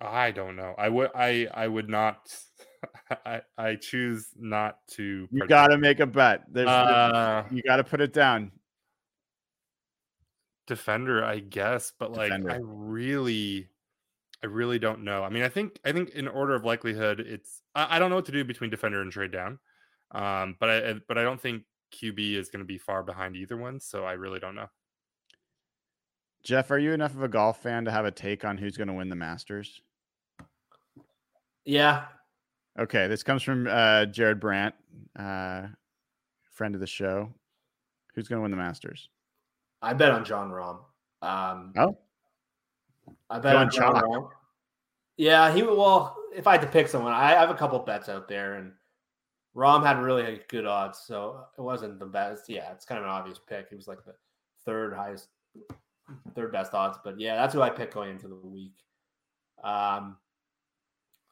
i 0.00 0.30
don't 0.30 0.56
know 0.56 0.74
i 0.76 0.88
would 0.88 1.10
i 1.14 1.48
i 1.54 1.66
would 1.66 1.88
not 1.88 2.34
i 3.26 3.40
i 3.56 3.74
choose 3.74 4.28
not 4.36 4.78
to 4.88 5.26
you 5.30 5.46
got 5.46 5.68
to 5.68 5.78
make 5.78 6.00
a 6.00 6.06
bet 6.06 6.42
there's 6.52 6.68
uh, 6.68 7.44
you 7.50 7.62
got 7.62 7.76
to 7.76 7.84
put 7.84 8.00
it 8.00 8.12
down 8.12 8.52
defender, 10.66 11.24
I 11.24 11.38
guess, 11.40 11.92
but 11.98 12.12
like 12.12 12.28
defender. 12.28 12.50
I 12.52 12.58
really 12.62 13.68
I 14.42 14.46
really 14.46 14.78
don't 14.78 15.04
know. 15.04 15.22
I 15.22 15.30
mean, 15.30 15.42
I 15.42 15.48
think 15.48 15.78
I 15.84 15.92
think 15.92 16.10
in 16.10 16.28
order 16.28 16.54
of 16.54 16.64
likelihood, 16.64 17.20
it's 17.20 17.62
I, 17.74 17.96
I 17.96 17.98
don't 17.98 18.10
know 18.10 18.16
what 18.16 18.26
to 18.26 18.32
do 18.32 18.44
between 18.44 18.70
defender 18.70 19.00
and 19.02 19.10
trade 19.10 19.32
down. 19.32 19.58
Um, 20.10 20.56
but 20.60 20.70
I 20.70 20.94
but 21.08 21.18
I 21.18 21.22
don't 21.22 21.40
think 21.40 21.62
QB 21.94 22.34
is 22.34 22.48
going 22.48 22.60
to 22.60 22.66
be 22.66 22.78
far 22.78 23.02
behind 23.02 23.36
either 23.36 23.56
one, 23.56 23.80
so 23.80 24.04
I 24.04 24.12
really 24.12 24.40
don't 24.40 24.54
know. 24.54 24.68
Jeff, 26.42 26.70
are 26.70 26.78
you 26.78 26.92
enough 26.92 27.14
of 27.14 27.22
a 27.22 27.28
golf 27.28 27.62
fan 27.62 27.86
to 27.86 27.90
have 27.90 28.04
a 28.04 28.10
take 28.10 28.44
on 28.44 28.58
who's 28.58 28.76
going 28.76 28.88
to 28.88 28.94
win 28.94 29.08
the 29.08 29.16
Masters? 29.16 29.80
Yeah. 31.64 32.04
Okay, 32.78 33.06
this 33.06 33.22
comes 33.22 33.42
from 33.42 33.66
uh, 33.66 34.06
Jared 34.06 34.40
Brandt, 34.40 34.74
uh, 35.18 35.68
friend 36.52 36.74
of 36.74 36.80
the 36.80 36.86
show. 36.86 37.32
Who's 38.14 38.28
going 38.28 38.38
to 38.38 38.42
win 38.42 38.50
the 38.50 38.56
Masters? 38.56 39.08
I 39.80 39.94
bet 39.94 40.12
on 40.12 40.24
Jon 40.24 40.50
Rahm. 40.50 40.78
Um, 41.22 41.72
oh, 41.76 41.98
I 43.30 43.38
bet 43.38 43.56
on 43.56 43.70
Jon 43.70 43.94
Rahm. 43.94 44.28
Yeah, 45.16 45.52
he 45.54 45.62
well. 45.62 46.16
If 46.34 46.46
I 46.48 46.52
had 46.52 46.62
to 46.62 46.66
pick 46.66 46.88
someone, 46.88 47.12
I 47.12 47.30
have 47.30 47.50
a 47.50 47.54
couple 47.54 47.78
bets 47.78 48.08
out 48.08 48.28
there, 48.28 48.54
and 48.54 48.72
Rahm 49.56 49.84
had 49.84 50.02
really 50.02 50.40
good 50.48 50.66
odds, 50.66 51.00
so 51.06 51.44
it 51.56 51.60
wasn't 51.60 51.98
the 51.98 52.06
best. 52.06 52.48
Yeah, 52.48 52.72
it's 52.72 52.84
kind 52.84 52.98
of 52.98 53.04
an 53.04 53.10
obvious 53.10 53.38
pick. 53.38 53.68
He 53.68 53.76
was 53.76 53.86
like 53.86 54.04
the 54.04 54.14
third 54.64 54.94
highest, 54.94 55.28
third 56.34 56.52
best 56.52 56.74
odds. 56.74 56.98
But 57.04 57.20
yeah, 57.20 57.36
that's 57.36 57.54
who 57.54 57.62
I 57.62 57.70
picked 57.70 57.94
going 57.94 58.10
into 58.10 58.28
the 58.28 58.34
week. 58.34 58.74
Um, 59.62 60.16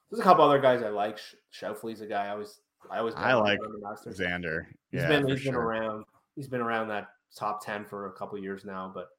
there's 0.09 0.21
a 0.21 0.23
couple 0.23 0.45
other 0.45 0.59
guys 0.59 0.81
I 0.83 0.89
like. 0.89 1.19
Schauffele's 1.51 2.01
a 2.01 2.07
guy 2.07 2.27
I 2.27 2.29
always 2.29 2.61
I 2.89 2.99
always 2.99 3.13
I 3.15 3.33
like 3.33 3.59
Xander. 4.07 4.65
He's 4.91 5.01
yeah, 5.01 5.07
been 5.07 5.27
he's 5.27 5.41
sure. 5.41 5.53
been 5.53 5.61
around. 5.61 6.05
He's 6.35 6.47
been 6.47 6.61
around 6.61 6.87
that 6.89 7.07
top 7.35 7.65
10 7.65 7.85
for 7.85 8.07
a 8.07 8.11
couple 8.13 8.37
years 8.37 8.65
now, 8.65 8.91
but 8.93 9.09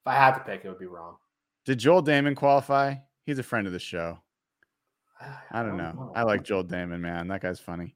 if 0.00 0.06
I 0.06 0.14
had 0.14 0.32
to 0.32 0.40
pick, 0.40 0.64
it 0.64 0.68
would 0.68 0.78
be 0.78 0.86
Rahm. 0.86 1.16
Did 1.64 1.78
Joel 1.78 2.02
Dahmen 2.02 2.36
qualify? 2.36 2.94
He's 3.24 3.38
a 3.38 3.42
friend 3.42 3.66
of 3.66 3.72
the 3.72 3.78
show. 3.78 4.18
I 5.50 5.62
don't 5.62 5.76
know. 5.76 6.12
I 6.14 6.22
like 6.22 6.44
Joel 6.44 6.64
Dahmen, 6.64 7.00
man. 7.00 7.28
That 7.28 7.42
guy's 7.42 7.60
funny. 7.60 7.94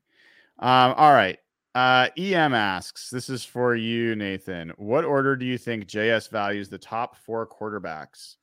Um, 0.63 0.95
all 0.97 1.13
right. 1.13 1.39
Uh, 1.75 2.09
EM 2.17 2.55
asks, 2.55 3.11
this 3.11 3.29
is 3.29 3.45
for 3.45 3.75
you, 3.75 4.15
Nathan. 4.15 4.73
What 4.77 5.05
order 5.05 5.35
do 5.35 5.45
you 5.45 5.59
think 5.59 5.87
JS 5.87 6.31
values 6.31 6.69
the 6.69 6.79
top 6.79 7.17
four 7.17 7.49
quarterbacks? 7.49 8.37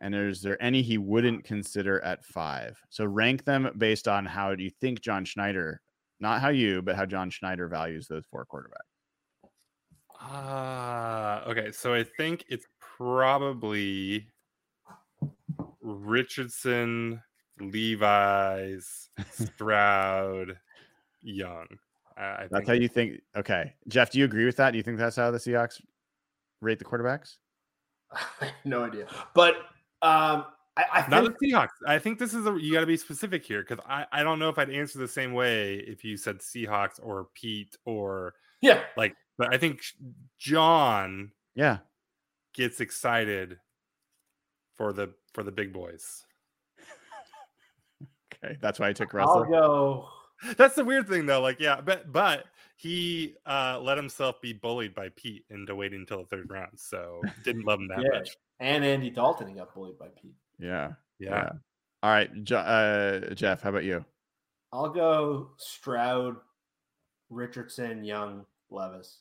And 0.00 0.14
is 0.14 0.40
there 0.40 0.60
any 0.62 0.80
he 0.80 0.96
wouldn't 0.96 1.44
consider 1.44 2.02
at 2.02 2.24
five? 2.24 2.80
So 2.88 3.04
rank 3.04 3.44
them 3.44 3.70
based 3.76 4.08
on 4.08 4.24
how 4.24 4.54
do 4.54 4.64
you 4.64 4.70
think 4.70 5.02
John 5.02 5.26
Schneider, 5.26 5.82
not 6.18 6.40
how 6.40 6.48
you, 6.48 6.80
but 6.80 6.96
how 6.96 7.04
John 7.04 7.28
Schneider 7.28 7.68
values 7.68 8.08
those 8.08 8.24
four 8.24 8.46
quarterbacks. 8.46 9.50
Ah, 10.18 11.44
uh, 11.44 11.50
okay. 11.50 11.72
So 11.72 11.92
I 11.92 12.04
think 12.04 12.46
it's 12.48 12.66
probably 12.80 14.28
Richardson, 15.82 17.22
Levis, 17.60 19.10
Stroud, 19.32 20.56
Young. 21.22 21.66
I 22.16 22.48
that's 22.50 22.66
how 22.66 22.74
you 22.74 22.88
think. 22.88 23.20
Okay, 23.36 23.72
Jeff, 23.88 24.10
do 24.10 24.18
you 24.18 24.24
agree 24.24 24.44
with 24.44 24.56
that? 24.56 24.72
Do 24.72 24.76
you 24.76 24.82
think 24.82 24.98
that's 24.98 25.16
how 25.16 25.30
the 25.30 25.38
Seahawks 25.38 25.80
rate 26.60 26.78
the 26.78 26.84
quarterbacks? 26.84 27.36
I 28.12 28.46
have 28.46 28.54
no 28.64 28.84
idea, 28.84 29.06
but 29.34 29.56
um, 30.02 30.44
I, 30.76 30.84
I 30.92 31.02
think... 31.02 31.10
not 31.10 31.24
the 31.24 31.46
Seahawks. 31.46 31.68
I 31.86 31.98
think 31.98 32.18
this 32.18 32.34
is 32.34 32.46
a 32.46 32.56
you 32.60 32.72
got 32.72 32.80
to 32.80 32.86
be 32.86 32.96
specific 32.96 33.44
here 33.44 33.62
because 33.62 33.82
I 33.88 34.06
I 34.12 34.22
don't 34.22 34.38
know 34.38 34.48
if 34.48 34.58
I'd 34.58 34.70
answer 34.70 34.98
the 34.98 35.08
same 35.08 35.32
way 35.32 35.76
if 35.76 36.04
you 36.04 36.16
said 36.16 36.38
Seahawks 36.38 37.00
or 37.02 37.28
Pete 37.34 37.76
or 37.84 38.34
yeah, 38.60 38.82
like 38.96 39.14
but 39.38 39.54
I 39.54 39.58
think 39.58 39.82
John 40.38 41.32
yeah 41.54 41.78
gets 42.54 42.80
excited 42.80 43.58
for 44.74 44.92
the 44.92 45.14
for 45.32 45.42
the 45.42 45.52
big 45.52 45.72
boys. 45.72 46.24
okay, 48.44 48.58
that's 48.60 48.78
why 48.78 48.88
I 48.88 48.92
took 48.92 49.14
Russell. 49.14 49.44
I'll 49.44 49.50
go. 49.50 50.08
That's 50.56 50.74
the 50.74 50.84
weird 50.84 51.08
thing 51.08 51.26
though. 51.26 51.40
Like, 51.40 51.60
yeah, 51.60 51.80
but 51.80 52.12
but 52.12 52.46
he 52.76 53.34
uh 53.46 53.78
let 53.80 53.96
himself 53.96 54.40
be 54.40 54.52
bullied 54.52 54.94
by 54.94 55.10
Pete 55.10 55.44
into 55.50 55.74
waiting 55.74 56.00
until 56.00 56.18
the 56.18 56.26
third 56.26 56.50
round. 56.50 56.72
So 56.76 57.20
didn't 57.44 57.64
love 57.64 57.80
him 57.80 57.88
that 57.88 58.02
yeah. 58.02 58.18
much. 58.18 58.36
And 58.58 58.84
Andy 58.84 59.10
Dalton, 59.10 59.48
he 59.48 59.54
got 59.54 59.74
bullied 59.74 59.98
by 59.98 60.08
Pete. 60.08 60.34
Yeah. 60.58 60.92
Yeah. 61.18 61.30
yeah. 61.30 61.50
All 62.02 62.10
right, 62.10 62.30
uh, 62.52 63.34
Jeff, 63.34 63.60
how 63.60 63.68
about 63.68 63.84
you? 63.84 64.02
I'll 64.72 64.88
go 64.88 65.50
Stroud, 65.58 66.36
Richardson, 67.28 68.04
Young, 68.04 68.46
Levis. 68.70 69.18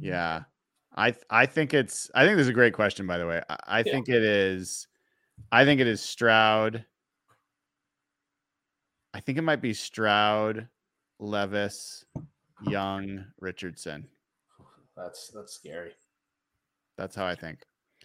Yeah. 0.00 0.42
I 0.96 1.14
I 1.30 1.46
think 1.46 1.74
it's 1.74 2.10
I 2.14 2.24
think 2.24 2.36
this 2.36 2.44
is 2.44 2.50
a 2.50 2.54
great 2.54 2.74
question 2.74 3.06
by 3.06 3.18
the 3.18 3.26
way. 3.26 3.42
I, 3.48 3.56
I 3.66 3.78
yeah. 3.78 3.92
think 3.92 4.08
it 4.08 4.22
is 4.22 4.86
I 5.50 5.64
think 5.64 5.80
it 5.80 5.86
is 5.86 6.00
Stroud. 6.00 6.84
I 9.14 9.20
think 9.20 9.38
it 9.38 9.42
might 9.42 9.62
be 9.62 9.72
Stroud, 9.72 10.68
Levis, 11.18 12.04
Young, 12.68 13.24
Richardson. 13.40 14.06
That's 14.96 15.28
that's 15.28 15.54
scary. 15.54 15.92
That's 16.98 17.16
how 17.16 17.24
I 17.24 17.34
think. 17.34 17.60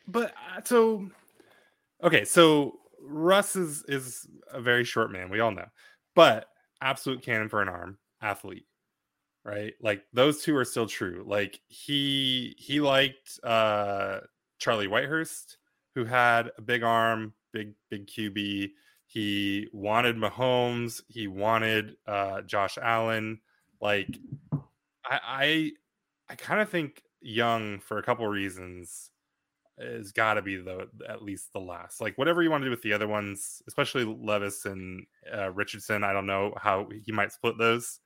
But 0.07 0.33
uh, 0.55 0.61
so 0.63 1.09
okay, 2.03 2.23
so 2.23 2.79
Russ 3.01 3.57
is 3.57 3.83
is 3.87 4.27
a 4.51 4.61
very 4.61 4.85
short 4.85 5.11
man, 5.11 5.29
we 5.29 5.41
all 5.41 5.51
know. 5.51 5.67
But 6.15 6.47
absolute 6.81 7.21
cannon 7.21 7.49
for 7.49 7.61
an 7.61 7.69
arm, 7.69 7.97
athlete 8.21 8.65
right? 9.49 9.73
Like 9.81 10.03
those 10.13 10.43
two 10.43 10.55
are 10.55 10.65
still 10.65 10.87
true. 10.87 11.23
Like 11.25 11.59
he 11.67 12.55
he 12.57 12.79
liked 12.79 13.39
uh 13.43 14.19
Charlie 14.59 14.87
Whitehurst, 14.87 15.57
who 15.95 16.05
had 16.05 16.51
a 16.57 16.61
big 16.61 16.83
arm, 16.83 17.33
big 17.53 17.73
big 17.89 18.07
QB. 18.07 18.71
He 19.09 19.67
wanted 19.73 20.17
Mahomes. 20.17 21.01
He 21.07 21.27
wanted 21.27 21.95
uh, 22.05 22.41
Josh 22.41 22.77
Allen. 22.81 23.39
Like 23.81 24.17
I 25.03 25.19
I, 25.23 25.71
I 26.29 26.35
kind 26.35 26.61
of 26.61 26.69
think 26.69 27.01
Young 27.21 27.79
for 27.79 27.97
a 27.97 28.03
couple 28.03 28.27
reasons 28.27 29.09
has 29.79 30.11
got 30.11 30.35
to 30.35 30.41
be 30.41 30.57
the 30.57 30.87
at 31.07 31.23
least 31.23 31.51
the 31.53 31.59
last. 31.59 32.01
Like 32.01 32.17
whatever 32.17 32.43
you 32.43 32.51
want 32.51 32.61
to 32.61 32.67
do 32.67 32.71
with 32.71 32.83
the 32.83 32.93
other 32.93 33.07
ones, 33.07 33.63
especially 33.67 34.05
Levis 34.05 34.65
and 34.65 35.05
uh, 35.35 35.51
Richardson. 35.51 36.03
I 36.03 36.13
don't 36.13 36.27
know 36.27 36.53
how 36.61 36.87
he 37.03 37.11
might 37.11 37.31
split 37.31 37.57
those 37.57 37.99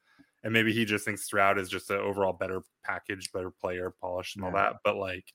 and 0.44 0.52
maybe 0.52 0.74
he 0.74 0.86
just 0.86 1.06
thinks 1.06 1.24
Stroud 1.24 1.58
is 1.58 1.70
just 1.70 1.90
an 1.90 2.00
overall 2.00 2.34
better 2.34 2.62
package, 2.84 3.32
better 3.32 3.50
player, 3.50 3.94
polished 4.02 4.36
and 4.36 4.44
all 4.44 4.52
that. 4.52 4.76
But 4.84 4.98
like, 4.98 5.34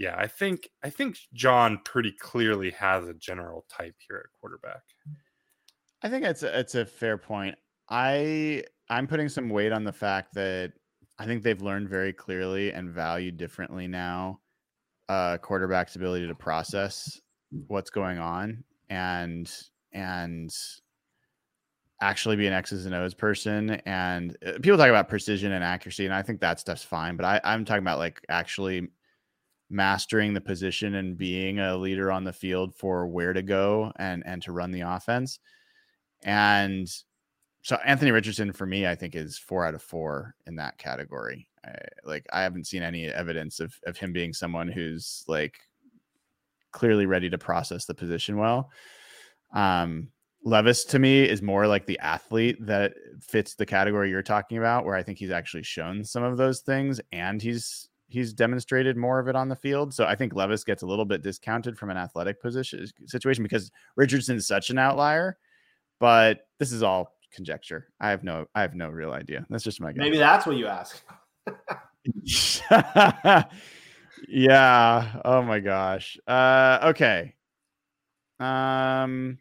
yeah, 0.00 0.16
I 0.16 0.28
think 0.28 0.70
I 0.82 0.88
think 0.88 1.18
John 1.34 1.78
pretty 1.84 2.10
clearly 2.10 2.70
has 2.70 3.06
a 3.06 3.12
general 3.12 3.66
type 3.68 3.94
here 4.08 4.16
at 4.16 4.40
quarterback. 4.40 4.80
I 6.02 6.08
think 6.08 6.24
it's 6.24 6.42
a, 6.42 6.58
it's 6.58 6.74
a 6.74 6.86
fair 6.86 7.18
point. 7.18 7.56
I 7.90 8.64
I'm 8.88 9.06
putting 9.06 9.28
some 9.28 9.50
weight 9.50 9.72
on 9.72 9.84
the 9.84 9.92
fact 9.92 10.32
that 10.34 10.72
I 11.18 11.26
think 11.26 11.42
they've 11.42 11.60
learned 11.60 11.90
very 11.90 12.14
clearly 12.14 12.72
and 12.72 12.88
value 12.90 13.30
differently 13.30 13.86
now 13.86 14.40
uh 15.10 15.36
quarterback's 15.36 15.96
ability 15.96 16.26
to 16.28 16.34
process 16.34 17.20
what's 17.66 17.90
going 17.90 18.18
on 18.18 18.64
and 18.88 19.52
and 19.92 20.50
actually 22.00 22.36
be 22.36 22.46
an 22.46 22.54
X's 22.54 22.86
and 22.86 22.94
O's 22.94 23.12
person. 23.12 23.72
And 23.84 24.34
uh, 24.46 24.52
people 24.62 24.78
talk 24.78 24.88
about 24.88 25.10
precision 25.10 25.52
and 25.52 25.62
accuracy, 25.62 26.06
and 26.06 26.14
I 26.14 26.22
think 26.22 26.40
that 26.40 26.58
stuff's 26.58 26.82
fine. 26.82 27.16
But 27.16 27.26
I, 27.26 27.40
I'm 27.44 27.66
talking 27.66 27.82
about 27.82 27.98
like 27.98 28.24
actually 28.30 28.88
mastering 29.70 30.34
the 30.34 30.40
position 30.40 30.96
and 30.96 31.16
being 31.16 31.60
a 31.60 31.76
leader 31.76 32.10
on 32.10 32.24
the 32.24 32.32
field 32.32 32.74
for 32.74 33.06
where 33.06 33.32
to 33.32 33.42
go 33.42 33.92
and 33.96 34.22
and 34.26 34.42
to 34.42 34.52
run 34.52 34.72
the 34.72 34.80
offense. 34.80 35.38
And 36.22 36.88
so 37.62 37.76
Anthony 37.84 38.10
Richardson 38.10 38.52
for 38.52 38.66
me, 38.66 38.86
I 38.86 38.94
think 38.94 39.14
is 39.14 39.38
four 39.38 39.64
out 39.64 39.74
of 39.74 39.82
four 39.82 40.34
in 40.46 40.56
that 40.56 40.76
category. 40.78 41.48
I, 41.64 41.74
like 42.04 42.26
I 42.32 42.42
haven't 42.42 42.66
seen 42.66 42.82
any 42.82 43.06
evidence 43.06 43.60
of 43.60 43.72
of 43.86 43.96
him 43.96 44.12
being 44.12 44.32
someone 44.32 44.68
who's 44.68 45.24
like 45.28 45.58
clearly 46.72 47.06
ready 47.06 47.30
to 47.30 47.38
process 47.38 47.84
the 47.84 47.94
position 47.94 48.36
well. 48.36 48.70
Um, 49.52 50.08
Levis 50.42 50.84
to 50.86 50.98
me 50.98 51.22
is 51.22 51.42
more 51.42 51.66
like 51.66 51.84
the 51.84 51.98
athlete 51.98 52.56
that 52.64 52.94
fits 53.20 53.54
the 53.54 53.66
category 53.66 54.08
you're 54.08 54.22
talking 54.22 54.56
about, 54.56 54.84
where 54.86 54.94
I 54.94 55.02
think 55.02 55.18
he's 55.18 55.30
actually 55.30 55.64
shown 55.64 56.02
some 56.02 56.22
of 56.22 56.38
those 56.38 56.60
things 56.60 57.00
and 57.12 57.42
he's 57.42 57.89
he's 58.10 58.32
demonstrated 58.32 58.96
more 58.96 59.18
of 59.18 59.28
it 59.28 59.36
on 59.36 59.48
the 59.48 59.56
field. 59.56 59.94
So 59.94 60.04
I 60.04 60.14
think 60.14 60.34
Levis 60.34 60.64
gets 60.64 60.82
a 60.82 60.86
little 60.86 61.04
bit 61.04 61.22
discounted 61.22 61.78
from 61.78 61.90
an 61.90 61.96
athletic 61.96 62.42
position 62.42 62.86
situation 63.06 63.42
because 63.42 63.70
Richardson 63.96 64.36
is 64.36 64.46
such 64.46 64.70
an 64.70 64.78
outlier. 64.78 65.38
But 65.98 66.46
this 66.58 66.72
is 66.72 66.82
all 66.82 67.14
conjecture. 67.32 67.88
I 68.00 68.10
have 68.10 68.24
no 68.24 68.46
I 68.54 68.62
have 68.62 68.74
no 68.74 68.88
real 68.88 69.12
idea. 69.12 69.46
That's 69.48 69.64
just 69.64 69.80
my 69.80 69.92
guess. 69.92 70.00
Maybe 70.00 70.18
that's 70.18 70.46
what 70.46 70.56
you 70.56 70.66
ask. 70.66 71.02
yeah. 74.28 75.20
Oh 75.24 75.42
my 75.42 75.60
gosh. 75.60 76.18
Uh 76.26 76.78
okay. 76.82 77.34
Um 78.38 79.38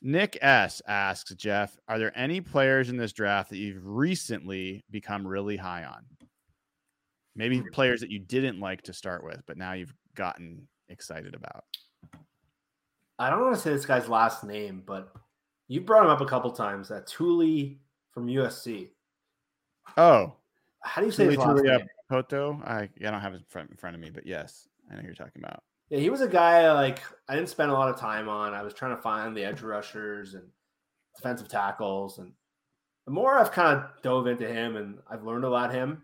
Nick 0.00 0.38
S 0.40 0.80
asks 0.86 1.34
Jeff, 1.34 1.76
are 1.88 1.98
there 1.98 2.16
any 2.16 2.40
players 2.40 2.88
in 2.88 2.96
this 2.96 3.12
draft 3.12 3.50
that 3.50 3.58
you've 3.58 3.84
recently 3.84 4.84
become 4.90 5.26
really 5.26 5.56
high 5.56 5.84
on? 5.84 6.04
Maybe 7.38 7.62
players 7.72 8.00
that 8.00 8.10
you 8.10 8.18
didn't 8.18 8.58
like 8.58 8.82
to 8.82 8.92
start 8.92 9.22
with, 9.22 9.40
but 9.46 9.56
now 9.56 9.72
you've 9.72 9.94
gotten 10.16 10.66
excited 10.88 11.36
about. 11.36 11.64
I 13.16 13.30
don't 13.30 13.40
want 13.40 13.54
to 13.54 13.60
say 13.60 13.70
this 13.70 13.86
guy's 13.86 14.08
last 14.08 14.42
name, 14.42 14.82
but 14.84 15.14
you 15.68 15.80
brought 15.80 16.02
him 16.02 16.10
up 16.10 16.20
a 16.20 16.26
couple 16.26 16.50
times. 16.50 16.88
That 16.88 17.06
Tuli 17.06 17.78
from 18.10 18.26
USC. 18.26 18.88
Oh, 19.96 20.34
how 20.80 21.00
do 21.00 21.06
you 21.06 21.12
say 21.12 21.26
his 21.26 21.36
last 21.36 21.62
name? 21.62 21.78
Poto. 22.10 22.60
I, 22.64 22.80
I 22.82 22.88
don't 22.98 23.20
have 23.20 23.34
it 23.34 23.36
in 23.36 23.44
front, 23.48 23.70
in 23.70 23.76
front 23.76 23.94
of 23.94 24.02
me, 24.02 24.10
but 24.10 24.26
yes, 24.26 24.66
I 24.90 24.94
know 24.94 25.02
who 25.02 25.06
you're 25.06 25.14
talking 25.14 25.40
about. 25.40 25.62
Yeah, 25.90 26.00
he 26.00 26.10
was 26.10 26.22
a 26.22 26.28
guy 26.28 26.72
like 26.72 27.02
I 27.28 27.36
didn't 27.36 27.50
spend 27.50 27.70
a 27.70 27.74
lot 27.74 27.88
of 27.88 28.00
time 28.00 28.28
on. 28.28 28.52
I 28.52 28.62
was 28.62 28.74
trying 28.74 28.96
to 28.96 29.02
find 29.02 29.36
the 29.36 29.44
edge 29.44 29.62
rushers 29.62 30.34
and 30.34 30.48
defensive 31.14 31.46
tackles, 31.46 32.18
and 32.18 32.32
the 33.06 33.12
more 33.12 33.38
I've 33.38 33.52
kind 33.52 33.78
of 33.78 34.02
dove 34.02 34.26
into 34.26 34.48
him 34.48 34.74
and 34.74 34.98
I've 35.08 35.22
learned 35.22 35.44
a 35.44 35.48
lot 35.48 35.66
about 35.66 35.76
him, 35.76 36.02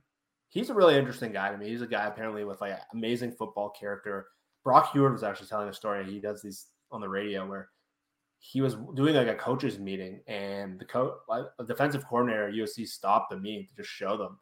he's 0.49 0.71
a 0.71 0.75
really 0.75 0.97
interesting 0.97 1.33
guy 1.33 1.51
to 1.51 1.59
me. 1.59 1.69
He's 1.69 1.83
a 1.83 1.87
guy 1.87 2.07
apparently 2.07 2.45
with 2.45 2.61
like 2.61 2.79
amazing 2.93 3.33
football 3.33 3.71
character. 3.71 4.27
Brock 4.63 4.93
Huard 4.93 5.13
was 5.13 5.23
actually 5.23 5.49
telling 5.49 5.69
a 5.69 5.75
story. 5.75 6.05
He 6.05 6.21
does 6.21 6.43
these 6.43 6.67
on 6.91 7.01
the 7.01 7.09
radio 7.09 7.47
where 7.47 7.69
he 8.39 8.61
was 8.61 8.77
doing 8.95 9.15
like 9.15 9.29
a 9.29 9.35
coaches 9.35 9.79
meeting, 9.79 10.21
and 10.27 10.79
the 10.79 10.85
coach, 10.85 11.15
a 11.31 11.65
defensive 11.65 12.07
coordinator 12.07 12.49
at 12.49 12.55
USC, 12.55 12.87
stopped 12.87 13.31
the 13.31 13.39
meeting 13.39 13.67
to 13.69 13.83
just 13.83 13.89
show 13.95 14.17
them 14.17 14.39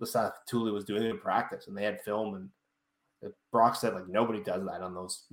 the 0.00 0.06
stuff 0.06 0.32
Tuli 0.48 0.72
was 0.72 0.84
doing 0.84 1.04
in 1.04 1.18
practice, 1.18 1.68
and 1.68 1.76
they 1.76 1.84
had 1.84 2.00
film 2.00 2.34
and 2.34 2.50
Brock 3.52 3.76
said 3.76 3.94
like 3.94 4.08
nobody 4.08 4.42
does 4.42 4.64
that 4.64 4.82
on 4.82 4.94
those 4.94 5.26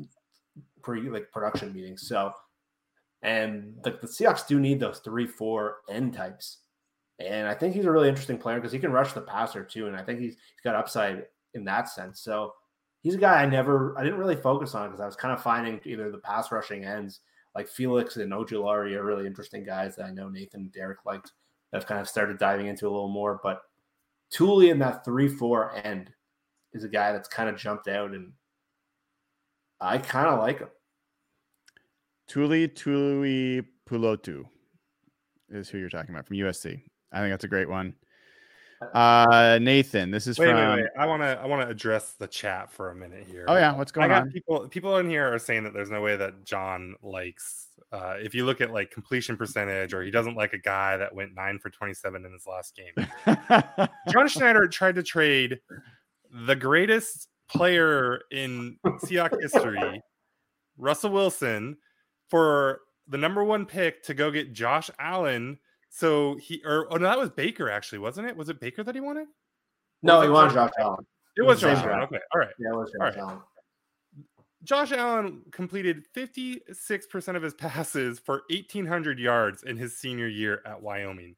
pre 0.83 1.09
like 1.09 1.31
production 1.31 1.73
meetings. 1.73 2.07
So, 2.07 2.31
and 3.21 3.75
the, 3.83 3.91
the 3.91 4.07
Seahawks 4.07 4.47
do 4.47 4.59
need 4.59 4.79
those 4.79 4.99
three, 4.99 5.27
four 5.27 5.77
end 5.89 6.13
types. 6.13 6.59
And 7.19 7.47
I 7.47 7.53
think 7.53 7.73
he's 7.73 7.85
a 7.85 7.91
really 7.91 8.09
interesting 8.09 8.37
player 8.37 8.57
because 8.57 8.71
he 8.71 8.79
can 8.79 8.91
rush 8.91 9.13
the 9.13 9.21
passer 9.21 9.63
too. 9.63 9.87
And 9.87 9.95
I 9.95 10.03
think 10.03 10.19
he's, 10.19 10.33
he's 10.33 10.61
got 10.63 10.75
upside 10.75 11.25
in 11.53 11.63
that 11.65 11.89
sense. 11.89 12.21
So 12.21 12.53
he's 13.01 13.15
a 13.15 13.19
guy 13.19 13.41
I 13.41 13.45
never, 13.45 13.97
I 13.97 14.03
didn't 14.03 14.19
really 14.19 14.35
focus 14.35 14.75
on 14.75 14.87
because 14.87 15.01
I 15.01 15.05
was 15.05 15.15
kind 15.15 15.33
of 15.33 15.41
finding 15.41 15.79
either 15.83 16.11
the 16.11 16.19
pass 16.19 16.51
rushing 16.51 16.85
ends 16.85 17.21
like 17.57 17.67
Felix 17.67 18.17
and 18.17 18.31
Ojulari 18.31 18.95
are 18.95 19.03
really 19.03 19.25
interesting 19.25 19.63
guys 19.63 19.95
that 19.95 20.05
I 20.05 20.11
know 20.11 20.29
Nathan 20.29 20.61
and 20.61 20.71
Derek 20.71 20.99
liked. 21.05 21.31
I've 21.73 21.87
kind 21.87 21.99
of 21.99 22.07
started 22.07 22.37
diving 22.37 22.67
into 22.67 22.87
a 22.87 22.91
little 22.91 23.09
more. 23.09 23.39
But 23.41 23.61
Tuli 24.29 24.69
in 24.69 24.77
that 24.79 25.03
three, 25.03 25.27
four 25.27 25.75
end 25.75 26.11
is 26.73 26.83
a 26.83 26.87
guy 26.89 27.11
that's 27.11 27.27
kind 27.27 27.49
of 27.49 27.57
jumped 27.57 27.87
out, 27.87 28.11
and 28.11 28.31
I 29.81 29.97
kind 29.97 30.27
of 30.27 30.37
like 30.39 30.59
him. 30.59 30.69
Tuli 32.27 32.67
Tuli 32.67 33.63
Pulotu 33.89 34.43
is 35.49 35.67
who 35.67 35.79
you're 35.79 35.89
talking 35.89 36.13
about 36.13 36.27
from 36.27 36.37
USC. 36.37 36.83
I 37.11 37.19
think 37.19 37.31
that's 37.31 37.43
a 37.43 37.49
great 37.49 37.69
one. 37.69 37.95
Uh, 38.93 39.57
Nathan, 39.61 40.11
this 40.11 40.27
is 40.27 40.37
wait, 40.37 40.49
from. 40.49 40.55
Wait, 40.55 40.83
wait. 40.83 40.89
I 40.97 41.07
want 41.07 41.23
to 41.23 41.39
I 41.41 41.47
want 41.47 41.63
to 41.63 41.67
address 41.67 42.13
the 42.19 42.27
chat 42.27 42.71
for 42.71 42.91
a 42.91 42.95
minute 42.95 43.25
here. 43.27 43.45
Oh 43.47 43.55
yeah, 43.55 43.75
what's 43.75 43.91
going 43.91 44.05
I 44.05 44.13
got 44.13 44.23
on? 44.23 44.31
People 44.31 44.67
people 44.67 44.97
in 44.97 45.09
here 45.09 45.33
are 45.33 45.39
saying 45.39 45.63
that 45.63 45.73
there's 45.73 45.89
no 45.89 46.01
way 46.01 46.15
that 46.15 46.45
John 46.45 46.95
likes. 47.01 47.67
Uh, 47.91 48.15
if 48.21 48.35
you 48.35 48.45
look 48.45 48.61
at 48.61 48.71
like 48.71 48.91
completion 48.91 49.35
percentage, 49.35 49.93
or 49.93 50.03
he 50.03 50.11
doesn't 50.11 50.35
like 50.35 50.53
a 50.53 50.59
guy 50.59 50.97
that 50.97 51.15
went 51.15 51.33
nine 51.33 51.57
for 51.57 51.69
27 51.69 52.25
in 52.25 52.31
his 52.31 52.45
last 52.45 52.75
game. 52.75 53.87
John 54.11 54.27
Schneider 54.27 54.67
tried 54.67 54.95
to 54.95 55.03
trade 55.03 55.59
the 56.31 56.55
greatest 56.55 57.29
player 57.49 58.21
in 58.31 58.77
Seahawks 58.85 59.41
history, 59.41 60.01
Russell 60.77 61.11
Wilson, 61.11 61.77
for 62.29 62.81
the 63.07 63.17
number 63.17 63.43
one 63.43 63.65
pick 63.65 64.03
to 64.03 64.13
go 64.13 64.29
get 64.31 64.53
Josh 64.53 64.89
Allen. 64.99 65.57
So 65.97 66.35
he 66.35 66.61
or 66.63 66.85
oh 66.93 66.97
no, 66.97 67.07
that 67.07 67.17
was 67.17 67.31
Baker 67.31 67.71
actually, 67.71 67.97
wasn't 67.97 68.27
it? 68.27 68.37
Was 68.37 68.49
it 68.49 68.59
Baker 68.59 68.83
that 68.83 68.93
he 68.93 69.01
wanted? 69.01 69.25
No, 70.03 70.21
he 70.21 70.29
wanted 70.29 70.53
Josh 70.53 70.69
Allen. 70.79 71.03
It 71.35 71.41
was 71.41 71.59
Josh 71.59 71.83
Allen. 71.83 72.01
Okay, 72.01 72.19
all 72.35 72.39
right. 72.39 72.53
Yeah, 72.59 72.69
it 72.69 72.77
was 72.77 72.91
Josh 72.91 73.15
right. 73.15 73.17
Allen. 73.17 73.39
Josh 74.63 74.91
Allen 74.91 75.41
completed 75.51 76.03
56% 76.15 77.35
of 77.35 77.41
his 77.41 77.53
passes 77.55 78.19
for 78.19 78.43
1,800 78.51 79.17
yards 79.17 79.63
in 79.63 79.75
his 79.75 79.97
senior 79.97 80.27
year 80.27 80.61
at 80.67 80.83
Wyoming. 80.83 81.33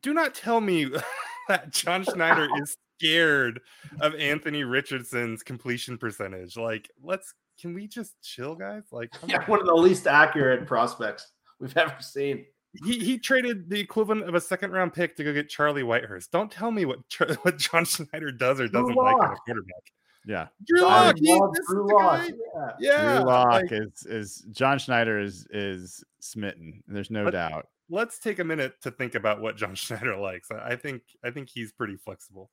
Do 0.00 0.14
not 0.14 0.36
tell 0.36 0.60
me 0.60 0.84
that 1.48 1.72
John 1.72 2.04
Schneider 2.04 2.46
is 2.62 2.76
scared 3.00 3.60
of 4.00 4.14
Anthony 4.14 4.62
Richardson's 4.62 5.42
completion 5.42 5.98
percentage. 5.98 6.56
Like, 6.56 6.88
let's 7.02 7.34
can 7.60 7.74
we 7.74 7.88
just 7.88 8.14
chill, 8.22 8.54
guys? 8.54 8.84
Like, 8.92 9.10
yeah, 9.26 9.38
on. 9.38 9.44
one 9.46 9.60
of 9.60 9.66
the 9.66 9.74
least 9.74 10.06
accurate 10.06 10.68
prospects 10.68 11.26
we've 11.58 11.76
ever 11.76 11.96
seen. 11.98 12.44
He 12.84 12.98
he 12.98 13.18
traded 13.18 13.68
the 13.68 13.78
equivalent 13.78 14.28
of 14.28 14.34
a 14.34 14.40
second 14.40 14.72
round 14.72 14.94
pick 14.94 15.14
to 15.16 15.24
go 15.24 15.32
get 15.32 15.48
Charlie 15.48 15.82
Whitehurst. 15.82 16.30
Don't 16.30 16.50
tell 16.50 16.70
me 16.70 16.84
what 16.84 17.00
what 17.42 17.58
John 17.58 17.84
Schneider 17.84 18.32
does 18.32 18.60
or 18.60 18.68
doesn't 18.68 18.94
like 18.94 19.16
in 19.16 19.30
a 19.30 19.36
quarterback. 19.36 19.92
Yeah, 20.24 20.46
Drew 20.66 20.82
Lock, 20.82 21.16
he, 21.18 21.40
Drew 21.68 21.96
Lock. 21.96 22.28
Yeah, 22.28 22.70
yeah. 22.78 23.16
Drew 23.16 23.26
Lock 23.26 23.52
like, 23.52 23.72
is 23.72 24.06
is 24.06 24.44
John 24.52 24.78
Schneider 24.78 25.18
is 25.18 25.46
is 25.50 26.04
smitten. 26.20 26.82
There's 26.86 27.10
no 27.10 27.24
but, 27.24 27.32
doubt. 27.32 27.68
Let's 27.90 28.18
take 28.18 28.38
a 28.38 28.44
minute 28.44 28.80
to 28.82 28.90
think 28.90 29.14
about 29.16 29.40
what 29.42 29.56
John 29.56 29.74
Schneider 29.74 30.16
likes. 30.16 30.50
I 30.50 30.76
think 30.76 31.02
I 31.24 31.30
think 31.30 31.50
he's 31.50 31.72
pretty 31.72 31.96
flexible. 31.96 32.50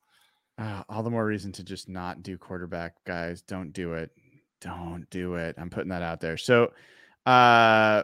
Uh, 0.58 0.82
all 0.90 1.02
the 1.02 1.10
more 1.10 1.24
reason 1.24 1.52
to 1.52 1.62
just 1.62 1.88
not 1.88 2.22
do 2.22 2.36
quarterback, 2.36 2.94
guys. 3.06 3.40
Don't 3.40 3.72
do 3.72 3.94
it. 3.94 4.10
Don't 4.60 5.08
do 5.08 5.36
it. 5.36 5.54
I'm 5.56 5.70
putting 5.70 5.88
that 5.88 6.02
out 6.02 6.20
there. 6.20 6.36
So, 6.36 6.72
uh, 7.24 8.02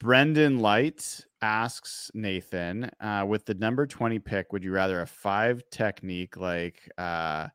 Brendan 0.00 0.60
Light 0.60 1.24
asks 1.42 2.10
Nathan, 2.14 2.90
uh, 3.00 3.24
with 3.26 3.44
the 3.44 3.54
number 3.54 3.86
20 3.86 4.18
pick, 4.18 4.52
would 4.52 4.64
you 4.64 4.72
rather 4.72 5.00
a 5.00 5.06
five 5.06 5.62
technique 5.70 6.36
like 6.36 6.88
uh, 6.98 7.48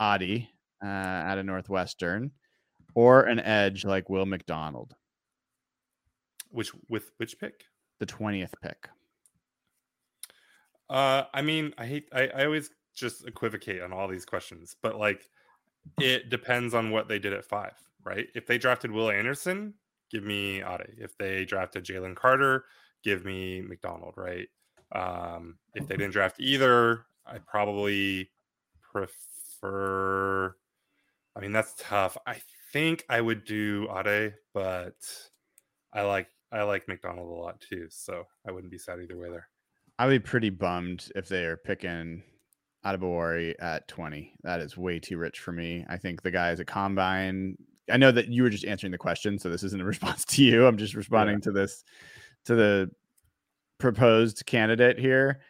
Ade 0.00 0.48
uh, 0.82 0.86
out 0.86 1.38
of 1.38 1.46
Northwestern 1.46 2.30
or 2.94 3.22
an 3.22 3.40
edge 3.40 3.84
like 3.84 4.08
Will 4.08 4.26
McDonald? 4.26 4.94
Which 6.50 6.72
with 6.88 7.12
which 7.18 7.38
pick? 7.38 7.64
The 8.00 8.06
20th 8.06 8.54
pick. 8.62 8.88
Uh, 10.88 11.24
I 11.32 11.42
mean, 11.42 11.72
I 11.78 11.86
hate. 11.86 12.08
I, 12.12 12.26
I 12.28 12.44
always 12.46 12.70
just 12.94 13.26
equivocate 13.26 13.82
on 13.82 13.92
all 13.92 14.08
these 14.08 14.24
questions, 14.24 14.74
but 14.82 14.98
like 14.98 15.30
it 16.00 16.28
depends 16.30 16.74
on 16.74 16.90
what 16.90 17.08
they 17.08 17.18
did 17.18 17.32
at 17.32 17.44
five, 17.44 17.74
right? 18.04 18.26
If 18.34 18.46
they 18.46 18.58
drafted 18.58 18.90
Will 18.90 19.10
Anderson, 19.10 19.74
give 20.10 20.24
me 20.24 20.62
Ade. 20.62 20.94
If 20.98 21.16
they 21.18 21.44
drafted 21.44 21.84
Jalen 21.84 22.16
Carter, 22.16 22.64
give 23.02 23.24
me 23.24 23.60
McDonald, 23.62 24.14
right? 24.16 24.48
Um, 24.92 25.58
if 25.74 25.86
they 25.86 25.96
didn't 25.96 26.12
draft 26.12 26.36
either, 26.40 27.06
I 27.26 27.38
probably 27.38 28.30
prefer. 28.92 30.56
I 31.36 31.40
mean, 31.40 31.52
that's 31.52 31.74
tough. 31.78 32.16
I 32.26 32.40
think 32.72 33.04
I 33.08 33.20
would 33.20 33.44
do 33.44 33.88
Ade, 33.96 34.34
but 34.52 34.96
I 35.92 36.02
like 36.02 36.28
I 36.52 36.62
like 36.62 36.88
McDonald 36.88 37.28
a 37.28 37.40
lot 37.40 37.60
too, 37.60 37.86
so 37.90 38.24
I 38.46 38.52
wouldn't 38.52 38.72
be 38.72 38.78
sad 38.78 39.00
either 39.00 39.16
way 39.16 39.30
there. 39.30 39.48
I'd 39.98 40.08
be 40.08 40.18
pretty 40.18 40.50
bummed 40.50 41.10
if 41.14 41.28
they 41.28 41.44
are 41.44 41.56
picking 41.56 42.22
Adebawore 42.84 43.54
at 43.60 43.86
20. 43.86 44.32
That 44.42 44.60
is 44.60 44.76
way 44.76 44.98
too 44.98 45.18
rich 45.18 45.40
for 45.40 45.52
me. 45.52 45.84
I 45.88 45.96
think 45.98 46.22
the 46.22 46.30
guy 46.30 46.50
is 46.50 46.60
a 46.60 46.64
combine. 46.64 47.56
I 47.90 47.96
know 47.96 48.12
that 48.12 48.28
you 48.28 48.42
were 48.42 48.50
just 48.50 48.64
answering 48.64 48.92
the 48.92 48.98
question, 48.98 49.38
so 49.38 49.48
this 49.48 49.62
isn't 49.62 49.80
a 49.80 49.84
response 49.94 50.24
to 50.26 50.42
you. 50.42 50.66
I'm 50.66 50.76
just 50.76 50.94
responding 50.94 51.36
yeah. 51.36 51.40
to 51.44 51.52
this 51.52 51.84
to 52.46 52.54
the 52.54 52.90
proposed 53.78 54.44
candidate 54.46 54.98
here. 54.98 55.40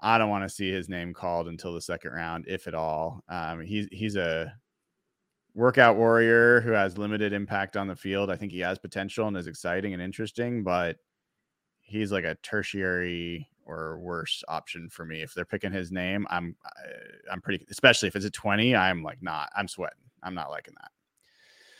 I 0.00 0.18
don't 0.18 0.30
want 0.30 0.44
to 0.44 0.54
see 0.54 0.70
his 0.70 0.88
name 0.88 1.14
called 1.14 1.48
until 1.48 1.72
the 1.72 1.80
second 1.80 2.12
round, 2.12 2.44
if 2.48 2.66
at 2.66 2.74
all. 2.74 3.22
Um, 3.28 3.60
he's 3.60 3.88
he's 3.90 4.16
a 4.16 4.52
workout 5.54 5.96
warrior 5.96 6.60
who 6.60 6.72
has 6.72 6.98
limited 6.98 7.32
impact 7.32 7.76
on 7.76 7.88
the 7.88 7.96
field. 7.96 8.30
I 8.30 8.36
think 8.36 8.52
he 8.52 8.60
has 8.60 8.78
potential 8.78 9.26
and 9.26 9.36
is 9.36 9.46
exciting 9.46 9.94
and 9.94 10.02
interesting, 10.02 10.62
but 10.62 10.98
he's 11.80 12.12
like 12.12 12.24
a 12.24 12.36
tertiary 12.42 13.48
or 13.64 13.98
worse 13.98 14.44
option 14.48 14.88
for 14.90 15.04
me. 15.04 15.22
If 15.22 15.34
they're 15.34 15.44
picking 15.44 15.72
his 15.72 15.90
name, 15.90 16.26
I'm 16.30 16.56
I'm 17.30 17.40
pretty 17.40 17.66
especially 17.70 18.08
if 18.08 18.16
it's 18.16 18.26
a 18.26 18.30
20, 18.30 18.76
I'm 18.76 19.02
like 19.02 19.22
not 19.22 19.50
I'm 19.56 19.68
sweating. 19.68 19.98
I'm 20.22 20.34
not 20.34 20.50
liking 20.50 20.74
that. 20.80 20.90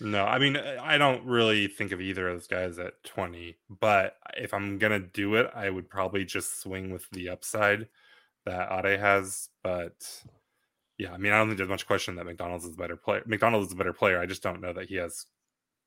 No, 0.01 0.25
I 0.25 0.39
mean 0.39 0.57
uh, 0.57 0.79
I 0.83 0.99
don't 0.99 1.25
really 1.25 1.69
think 1.69 1.93
of 1.93 2.01
either 2.01 2.29
of 2.29 2.37
those 2.37 2.47
guys 2.47 2.79
at 2.79 3.03
20, 3.05 3.57
but 3.81 4.17
if 4.37 4.53
I'm 4.53 4.79
going 4.79 4.93
to 4.93 5.07
do 5.07 5.37
it, 5.37 5.51
I 5.55 5.71
would 5.71 5.89
probably 5.89 6.25
just 6.25 6.61
swing 6.61 6.91
with 6.91 7.09
the 7.11 7.31
upside 7.31 7.89
that 8.45 8.71
Ade 8.71 9.01
has, 9.01 9.49
but 9.63 10.25
yeah, 10.99 11.13
I 11.13 11.17
mean 11.17 11.33
I 11.33 11.39
don't 11.39 11.49
think 11.49 11.59
there's 11.59 11.71
much 11.71 11.87
question 11.87 12.17
that 12.17 12.27
McDonald's 12.27 12.65
is 12.65 12.75
a 12.75 12.79
better 12.79 12.97
player. 12.97 13.23
McDonald's 13.27 13.69
is 13.69 13.73
a 13.73 13.77
better 13.77 13.93
player. 13.95 14.21
I 14.21 14.27
just 14.27 14.43
don't 14.43 14.61
know 14.61 14.73
that 14.75 14.89
he 14.89 14.97
has 14.97 15.27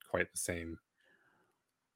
quite 0.10 0.32
the 0.32 0.40
same 0.40 0.80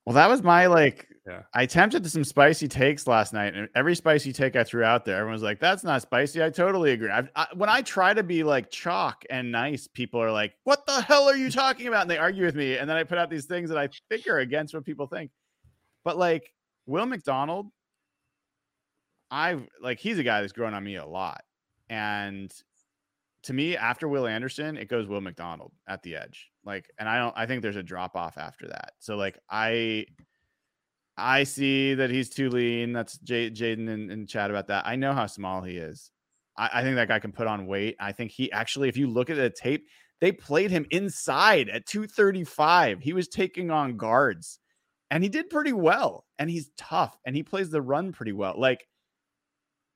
well, 0.06 0.16
that 0.16 0.30
was 0.30 0.44
my 0.44 0.68
like. 0.68 1.08
Yeah. 1.26 1.44
I 1.54 1.62
attempted 1.62 2.06
some 2.12 2.26
spicy 2.26 2.68
takes 2.68 3.08
last 3.08 3.32
night, 3.32 3.56
and 3.56 3.70
every 3.76 3.96
spicy 3.96 4.34
take 4.34 4.58
I 4.58 4.66
threw 4.66 4.84
out 4.84 5.06
there, 5.06 5.18
everyone's 5.18 5.42
like, 5.42 5.58
"That's 5.58 5.82
not 5.82 6.02
spicy." 6.02 6.44
I 6.44 6.50
totally 6.50 6.92
agree. 6.92 7.10
I, 7.10 7.24
I, 7.34 7.48
when 7.54 7.70
I 7.70 7.82
try 7.82 8.14
to 8.14 8.24
be 8.24 8.44
like 8.44 8.70
chalk 8.70 9.24
and 9.30 9.50
nice, 9.50 9.88
people 9.88 10.22
are 10.22 10.32
like, 10.32 10.54
"What 10.66 10.86
the 10.86 11.02
hell 11.02 11.30
are 11.30 11.38
you 11.38 11.50
talking 11.50 11.88
about?" 11.88 12.02
And 12.02 12.12
they 12.12 12.18
argue 12.18 12.44
with 12.44 12.56
me, 12.56 12.76
and 12.78 12.90
then 12.90 12.98
I 12.98 13.04
put 13.06 13.18
out 13.18 13.30
these 13.30 13.46
things 13.46 13.70
that 13.70 13.78
I 13.78 13.88
think 14.10 14.28
are 14.28 14.40
against 14.40 14.74
what 14.74 14.84
people 14.84 15.08
think. 15.08 15.32
But 16.04 16.18
like 16.18 16.54
Will 16.88 17.06
McDonald, 17.06 17.68
I've 19.32 19.66
like 19.82 20.00
he's 20.00 20.20
a 20.20 20.24
guy 20.24 20.42
that's 20.42 20.52
grown 20.52 20.74
on 20.74 20.84
me 20.84 20.98
a 20.98 21.06
lot, 21.06 21.44
and 21.90 22.54
to 23.44 23.54
me, 23.54 23.76
after 23.76 24.08
Will 24.08 24.26
Anderson, 24.26 24.78
it 24.78 24.88
goes 24.88 25.08
Will 25.08 25.22
McDonald 25.22 25.74
at 25.88 26.02
the 26.02 26.16
edge. 26.16 26.50
Like, 26.64 26.90
and 26.98 27.10
I 27.10 27.20
don't, 27.20 27.34
I 27.38 27.46
think 27.46 27.62
there's 27.62 27.76
a 27.76 27.84
drop 27.84 28.16
off 28.16 28.38
after 28.38 28.68
that. 28.68 28.94
So, 29.00 29.16
like, 29.16 29.38
I, 29.50 30.06
I 31.18 31.44
see 31.44 31.94
that 31.96 32.10
he's 32.10 32.30
too 32.30 32.50
lean. 32.50 32.94
That's 32.94 33.18
J- 33.20 33.52
Jaden 33.52 33.90
and, 33.90 34.12
and 34.12 34.28
chat 34.28 34.50
about 34.50 34.68
that. 34.68 34.88
I 34.88 34.96
know 34.96 35.14
how 35.14 35.28
small 35.28 35.62
he 35.62 35.78
is. 35.78 36.10
I, 36.58 36.70
I 36.76 36.84
think 36.84 36.96
that 36.96 37.10
guy 37.10 37.20
can 37.20 37.34
put 37.34 37.48
on 37.48 37.68
weight. 37.68 37.98
I 38.00 38.14
think 38.14 38.32
he 38.32 38.52
actually, 38.52 38.88
if 38.88 38.98
you 38.98 39.08
look 39.08 39.30
at 39.30 39.36
the 39.36 39.50
tape, 39.50 39.88
they 40.22 40.32
played 40.32 40.72
him 40.72 40.86
inside 40.90 41.68
at 41.68 41.86
235. 41.86 43.02
He 43.02 43.12
was 43.12 43.28
taking 43.28 43.72
on 43.72 43.98
guards 43.98 44.60
and 45.12 45.22
he 45.22 45.30
did 45.30 45.50
pretty 45.50 45.74
well. 45.74 46.26
And 46.40 46.50
he's 46.50 46.72
tough 46.78 47.18
and 47.26 47.36
he 47.36 47.44
plays 47.44 47.70
the 47.70 47.82
run 47.82 48.14
pretty 48.14 48.32
well. 48.32 48.56
Like, 48.58 48.88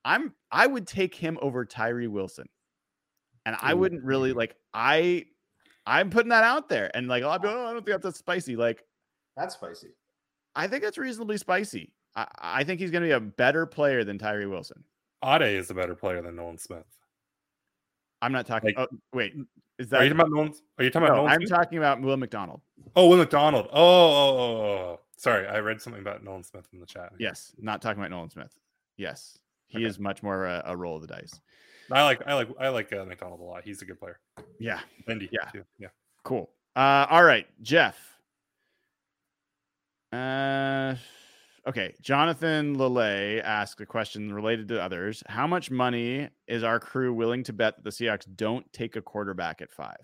I'm, 0.03 0.33
I 0.51 0.67
would 0.67 0.85
take 0.85 1.15
him 1.15 1.37
over 1.41 1.65
Tyree 1.65 2.07
Wilson 2.07 2.47
and 3.47 3.55
I 3.61 3.73
wouldn't 3.73 4.03
really 4.03 4.33
like 4.33 4.55
I 4.73 5.25
I'm 5.85 6.09
putting 6.09 6.29
that 6.29 6.43
out 6.43 6.67
there. 6.67 6.91
And 6.93 7.07
like 7.07 7.23
a 7.23 7.27
lot 7.27 7.37
of 7.37 7.41
people, 7.43 7.57
oh, 7.57 7.65
I 7.65 7.73
don't 7.73 7.85
think 7.85 8.01
that's 8.01 8.19
spicy. 8.19 8.55
Like 8.57 8.83
That's 9.37 9.55
spicy. 9.55 9.89
I 10.55 10.67
think 10.67 10.83
that's 10.83 10.97
reasonably 10.97 11.37
spicy. 11.37 11.93
I, 12.15 12.27
I 12.37 12.63
think 12.65 12.79
he's 12.81 12.91
gonna 12.91 13.05
be 13.05 13.11
a 13.11 13.19
better 13.19 13.65
player 13.65 14.03
than 14.03 14.17
Tyree 14.17 14.47
Wilson. 14.47 14.83
Ade 15.23 15.43
is 15.43 15.69
a 15.71 15.73
better 15.73 15.95
player 15.95 16.21
than 16.21 16.35
Nolan 16.35 16.57
Smith. 16.57 16.85
I'm 18.21 18.31
not 18.31 18.45
talking 18.45 18.73
Like- 18.75 18.89
oh 18.91 18.97
wait. 19.13 19.33
Is 19.79 19.87
Are 19.93 19.99
that 19.99 20.03
you 20.05 20.09
talking 20.09 20.19
about 20.19 20.29
Nolan? 20.31 20.53
Are 20.79 20.83
you 20.83 20.89
talking 20.89 21.07
no, 21.07 21.13
about 21.13 21.17
Nolan 21.21 21.31
I'm 21.33 21.39
Smith? 21.47 21.49
talking 21.51 21.77
about 21.77 22.01
Will 22.01 22.17
McDonald. 22.17 22.61
oh, 22.95 23.07
Will 23.09 23.17
McDonald. 23.17 23.67
Oh, 23.71 23.79
oh, 23.79 24.37
oh, 24.39 24.61
oh, 24.61 24.99
sorry. 25.17 25.47
I 25.47 25.59
read 25.59 25.79
something 25.79 26.01
about 26.01 26.23
Nolan 26.23 26.43
Smith 26.43 26.67
in 26.73 26.79
the 26.79 26.85
chat. 26.87 27.13
Yes, 27.19 27.53
not 27.59 27.79
talking 27.81 27.99
about 28.01 28.09
Nolan 28.09 28.29
Smith. 28.31 28.53
Yes. 28.97 29.37
He 29.67 29.77
Okay. 29.79 29.85
is 29.85 29.99
much 29.99 30.23
more 30.23 30.45
a, 30.47 30.63
a 30.65 30.75
roll 30.75 30.95
of 30.95 31.03
the 31.03 31.07
dice. 31.07 31.39
I 31.91 32.03
like, 32.03 32.21
I 32.27 32.33
like, 32.33 32.49
I 32.59 32.69
like 32.69 32.91
uh, 32.93 33.05
McDonald 33.05 33.39
a 33.39 33.43
lot. 33.43 33.63
He's 33.63 33.81
a 33.81 33.85
good 33.85 33.99
player. 33.99 34.19
Yeah. 34.59 34.79
Bendy, 35.05 35.29
Yeah. 35.31 35.49
too. 35.51 35.63
yeah. 35.79 35.87
Cool. 36.23 36.49
Uh, 36.75 37.07
all 37.09 37.23
right, 37.23 37.47
Jeff. 37.61 37.97
Uh, 40.11 40.95
okay. 41.67 41.93
Jonathan 42.01 42.73
Lele 42.77 43.41
asked 43.43 43.79
a 43.81 43.85
question 43.85 44.33
related 44.33 44.67
to 44.69 44.81
others. 44.81 45.23
How 45.27 45.47
much 45.47 45.71
money 45.71 46.29
is 46.47 46.63
our 46.63 46.79
crew 46.79 47.13
willing 47.13 47.43
to 47.45 47.53
bet 47.53 47.75
that 47.77 47.83
the 47.83 47.89
Seahawks 47.89 48.25
don't 48.35 48.71
take 48.73 48.95
a 48.95 49.01
quarterback 49.01 49.61
at 49.61 49.71
five? 49.71 49.97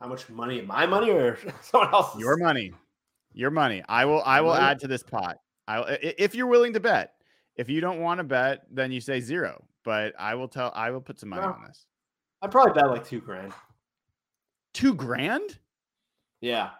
How 0.00 0.06
much 0.08 0.28
money? 0.28 0.62
My 0.62 0.86
money 0.86 1.10
or 1.10 1.38
someone 1.60 1.92
else's? 1.92 2.20
Your 2.20 2.36
money. 2.36 2.72
Your 3.32 3.50
money. 3.50 3.82
I 3.88 4.04
will. 4.04 4.22
I 4.24 4.40
will 4.40 4.50
Money? 4.50 4.64
add 4.64 4.80
to 4.80 4.88
this 4.88 5.02
pot. 5.02 5.38
I 5.68 5.98
if 6.00 6.34
you're 6.34 6.46
willing 6.48 6.72
to 6.72 6.80
bet. 6.80 7.12
If 7.56 7.68
you 7.68 7.80
don't 7.80 8.00
want 8.00 8.18
to 8.18 8.24
bet, 8.24 8.62
then 8.70 8.90
you 8.90 9.00
say 9.00 9.20
zero. 9.20 9.64
But 9.84 10.14
I 10.18 10.34
will 10.34 10.48
tell. 10.48 10.72
I 10.74 10.90
will 10.90 11.00
put 11.00 11.18
some 11.20 11.28
money 11.28 11.42
on 11.42 11.64
this. 11.66 11.86
I'd 12.42 12.50
probably 12.50 12.72
bet 12.72 12.88
like 12.90 13.06
two 13.06 13.20
grand. 13.20 13.52
Two 14.74 14.94
grand? 14.94 15.58
Yeah. 16.40 16.70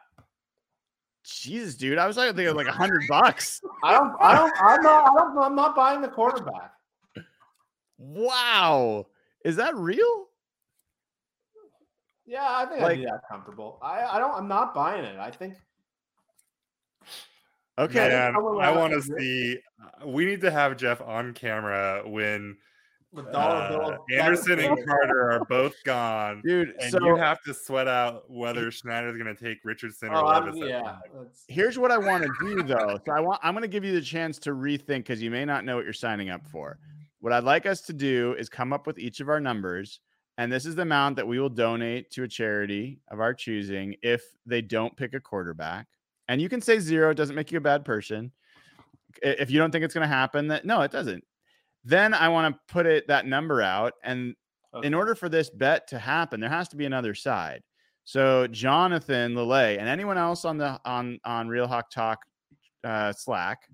Jesus, 1.24 1.74
dude. 1.74 1.98
I 1.98 2.06
was 2.06 2.16
like 2.16 2.34
thinking 2.36 2.54
like 2.54 2.68
a 2.68 2.72
hundred 2.82 3.02
bucks. 3.08 3.60
I 3.84 3.92
don't. 3.92 4.12
I 4.20 4.34
don't. 4.36 4.52
I'm 4.62 4.82
not. 4.82 5.04
I 5.10 5.14
don't, 5.14 5.38
I'm 5.38 5.54
not 5.54 5.76
buying 5.76 6.00
the 6.00 6.08
quarterback. 6.08 6.72
Wow. 7.98 9.06
Is 9.44 9.56
that 9.56 9.74
real? 9.76 10.26
Yeah, 12.24 12.44
I 12.46 12.66
think 12.66 12.80
Like- 12.82 12.92
I'd 12.92 12.96
be 12.98 13.04
that 13.06 13.22
comfortable. 13.28 13.78
I. 13.82 14.02
I 14.04 14.18
don't. 14.18 14.34
I'm 14.34 14.48
not 14.48 14.74
buying 14.74 15.04
it. 15.04 15.18
I 15.18 15.30
think. 15.30 15.54
Okay. 17.78 18.08
Man, 18.08 18.34
I 18.36 18.70
want 18.72 18.92
to 18.92 19.02
see. 19.02 19.58
uh, 20.02 20.06
We 20.06 20.24
need 20.24 20.40
to 20.42 20.50
have 20.50 20.76
Jeff 20.76 21.00
on 21.00 21.32
camera 21.34 22.02
when 22.04 22.56
uh, 23.16 23.96
Anderson 24.12 24.58
and 24.58 24.76
Carter 24.86 25.30
are 25.32 25.44
both 25.46 25.74
gone, 25.84 26.42
Dude, 26.44 26.74
and 26.80 26.90
so 26.90 26.98
you 27.04 27.16
have 27.16 27.42
to 27.44 27.54
sweat 27.54 27.88
out 27.88 28.30
whether 28.30 28.70
Schneider's 28.70 29.16
going 29.16 29.34
to 29.34 29.42
take 29.42 29.58
Richardson 29.64 30.10
Oh, 30.12 30.20
or 30.20 30.26
I'm, 30.26 30.44
Levis. 30.46 30.68
yeah. 30.68 30.96
here's 31.46 31.78
what 31.78 31.90
I 31.90 31.96
want 31.98 32.24
to 32.24 32.30
do 32.42 32.62
though. 32.62 32.98
So 33.06 33.12
I 33.12 33.20
want 33.20 33.40
I'm 33.42 33.54
going 33.54 33.62
to 33.62 33.68
give 33.68 33.84
you 33.84 33.92
the 33.92 34.02
chance 34.02 34.38
to 34.40 34.50
rethink 34.50 34.98
because 34.98 35.22
you 35.22 35.30
may 35.30 35.44
not 35.46 35.64
know 35.64 35.76
what 35.76 35.84
you're 35.84 35.94
signing 35.94 36.28
up 36.30 36.46
for. 36.46 36.78
What 37.20 37.32
I'd 37.32 37.44
like 37.44 37.64
us 37.66 37.80
to 37.82 37.92
do 37.92 38.34
is 38.38 38.48
come 38.48 38.72
up 38.72 38.86
with 38.86 38.98
each 38.98 39.20
of 39.20 39.28
our 39.28 39.40
numbers, 39.40 40.00
and 40.36 40.52
this 40.52 40.66
is 40.66 40.74
the 40.76 40.82
amount 40.82 41.16
that 41.16 41.26
we 41.26 41.40
will 41.40 41.48
donate 41.48 42.10
to 42.12 42.24
a 42.24 42.28
charity 42.28 43.00
of 43.10 43.20
our 43.20 43.32
choosing 43.34 43.96
if 44.02 44.22
they 44.46 44.60
don't 44.62 44.94
pick 44.96 45.14
a 45.14 45.20
quarterback. 45.20 45.86
And 46.28 46.40
you 46.40 46.48
can 46.48 46.60
say 46.60 46.78
zero; 46.78 47.10
it 47.10 47.14
doesn't 47.14 47.36
make 47.36 47.50
you 47.50 47.58
a 47.58 47.62
bad 47.62 47.84
person. 47.84 48.32
If 49.22 49.50
you 49.50 49.58
don't 49.58 49.70
think 49.70 49.84
it's 49.84 49.94
going 49.94 50.08
to 50.08 50.14
happen, 50.14 50.48
that 50.48 50.64
no, 50.64 50.82
it 50.82 50.90
doesn't. 50.90 51.24
Then 51.84 52.12
I 52.12 52.28
want 52.28 52.54
to 52.54 52.60
put 52.72 52.86
it 52.86 53.08
that 53.08 53.26
number 53.26 53.62
out, 53.62 53.94
and 54.04 54.34
in 54.82 54.94
order 54.94 55.14
for 55.14 55.28
this 55.28 55.50
bet 55.50 55.88
to 55.88 55.98
happen, 55.98 56.40
there 56.40 56.50
has 56.50 56.68
to 56.68 56.76
be 56.76 56.84
another 56.84 57.14
side. 57.14 57.62
So 58.04 58.46
Jonathan 58.46 59.34
Lele 59.34 59.78
and 59.78 59.88
anyone 59.88 60.18
else 60.18 60.44
on 60.44 60.58
the 60.58 60.80
on 60.84 61.18
on 61.24 61.48
Real 61.48 61.66
Hawk 61.66 61.90
Talk 61.90 62.20
uh, 62.84 63.12
Slack, 63.12 63.68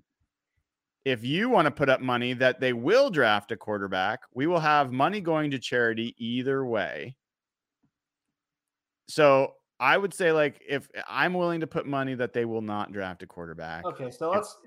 if 1.05 1.23
you 1.23 1.49
want 1.49 1.65
to 1.65 1.71
put 1.71 1.89
up 1.89 2.01
money 2.01 2.33
that 2.33 2.59
they 2.59 2.73
will 2.73 3.09
draft 3.09 3.51
a 3.51 3.57
quarterback, 3.57 4.21
we 4.33 4.47
will 4.47 4.59
have 4.59 4.91
money 4.91 5.21
going 5.21 5.51
to 5.51 5.59
charity 5.59 6.15
either 6.17 6.65
way. 6.65 7.15
So 9.07 9.53
I 9.79 9.97
would 9.97 10.13
say, 10.13 10.31
like, 10.31 10.61
if 10.67 10.87
I'm 11.07 11.33
willing 11.33 11.59
to 11.59 11.67
put 11.67 11.85
money 11.85 12.15
that 12.15 12.33
they 12.33 12.45
will 12.45 12.61
not 12.61 12.91
draft 12.91 13.23
a 13.23 13.27
quarterback, 13.27 13.85
Okay, 13.85 14.11
so 14.11 14.31
let's. 14.31 14.57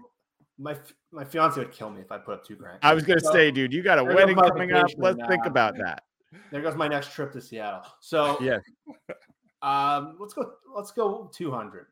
My 0.61 0.77
my 1.13 1.25
fiance 1.25 1.61
would 1.61 1.71
kill 1.71 1.89
me 1.89 2.01
if 2.01 2.11
I 2.11 2.19
put 2.19 2.35
up 2.35 2.45
two 2.45 2.57
grand. 2.57 2.81
I 2.83 2.93
was 2.93 3.05
gonna 3.05 3.21
So, 3.21 3.33
say, 3.33 3.53
dude, 3.53 3.73
you 3.73 3.81
got 3.81 4.01
a 4.01 4.05
wedding 4.05 4.37
coming 4.37 4.73
up. 4.73 4.91
Let's 4.97 5.21
think 5.29 5.45
uh, 5.45 5.51
about 5.51 5.77
that. 5.79 6.03
There 6.51 6.61
goes 6.61 6.75
my 6.75 6.89
next 6.89 7.13
trip 7.13 7.33
to 7.35 7.41
Seattle. 7.41 7.83
So 8.01 8.37
Yeah, 8.41 8.59
um, 9.63 10.17
let's 10.19 10.35
go. 10.35 10.55
Let's 10.75 10.91
go 10.91 11.31
two 11.33 11.53
hundred. 11.53 11.87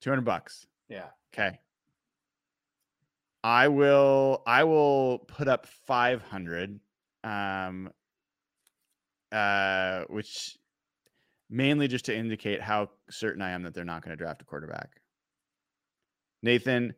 two 0.00 0.10
hundred 0.10 0.24
bucks. 0.24 0.66
Yeah. 0.88 1.06
Okay. 1.32 1.60
I 3.42 3.68
will 3.68 4.42
I 4.46 4.64
will 4.64 5.20
put 5.20 5.48
up 5.48 5.66
500 5.86 6.78
um 7.24 7.90
uh 9.32 10.04
which 10.08 10.58
mainly 11.50 11.88
just 11.88 12.04
to 12.06 12.16
indicate 12.16 12.62
how 12.62 12.90
certain 13.10 13.42
I 13.42 13.50
am 13.50 13.62
that 13.64 13.74
they're 13.74 13.84
not 13.84 14.02
going 14.02 14.16
to 14.16 14.22
draft 14.22 14.40
a 14.40 14.44
quarterback. 14.44 15.00
Nathan, 16.42 16.94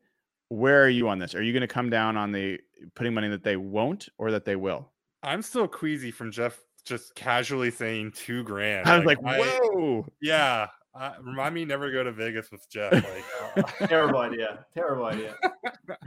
where 0.49 0.85
are 0.85 0.89
you 0.89 1.09
on 1.09 1.19
this? 1.19 1.35
Are 1.35 1.43
you 1.43 1.53
going 1.53 1.62
to 1.62 1.66
come 1.66 1.91
down 1.91 2.16
on 2.16 2.31
the 2.31 2.61
putting 2.95 3.15
money 3.15 3.29
that 3.29 3.43
they 3.43 3.57
won't 3.57 4.09
or 4.19 4.31
that 4.31 4.45
they 4.45 4.57
will? 4.57 4.91
I'm 5.23 5.43
still 5.43 5.66
queasy 5.66 6.11
from 6.11 6.31
Jeff 6.31 6.61
just 6.85 7.15
casually 7.15 7.70
saying 7.70 8.12
two 8.12 8.43
grand. 8.45 8.89
I 8.89 8.97
was 8.97 9.07
like, 9.07 9.19
I- 9.24 9.39
"Whoa." 9.39 10.07
yeah. 10.20 10.69
Uh, 10.95 11.12
remind 11.23 11.55
me 11.55 11.65
never 11.65 11.91
go 11.91 12.05
to 12.05 12.12
Vegas 12.12 12.51
with 12.53 12.69
Jeff. 12.69 12.93
Like, 12.93 13.24
uh, 13.81 13.87
Terrible 13.87 14.19
idea. 14.19 14.66
Terrible 14.74 15.07
idea. 15.07 15.35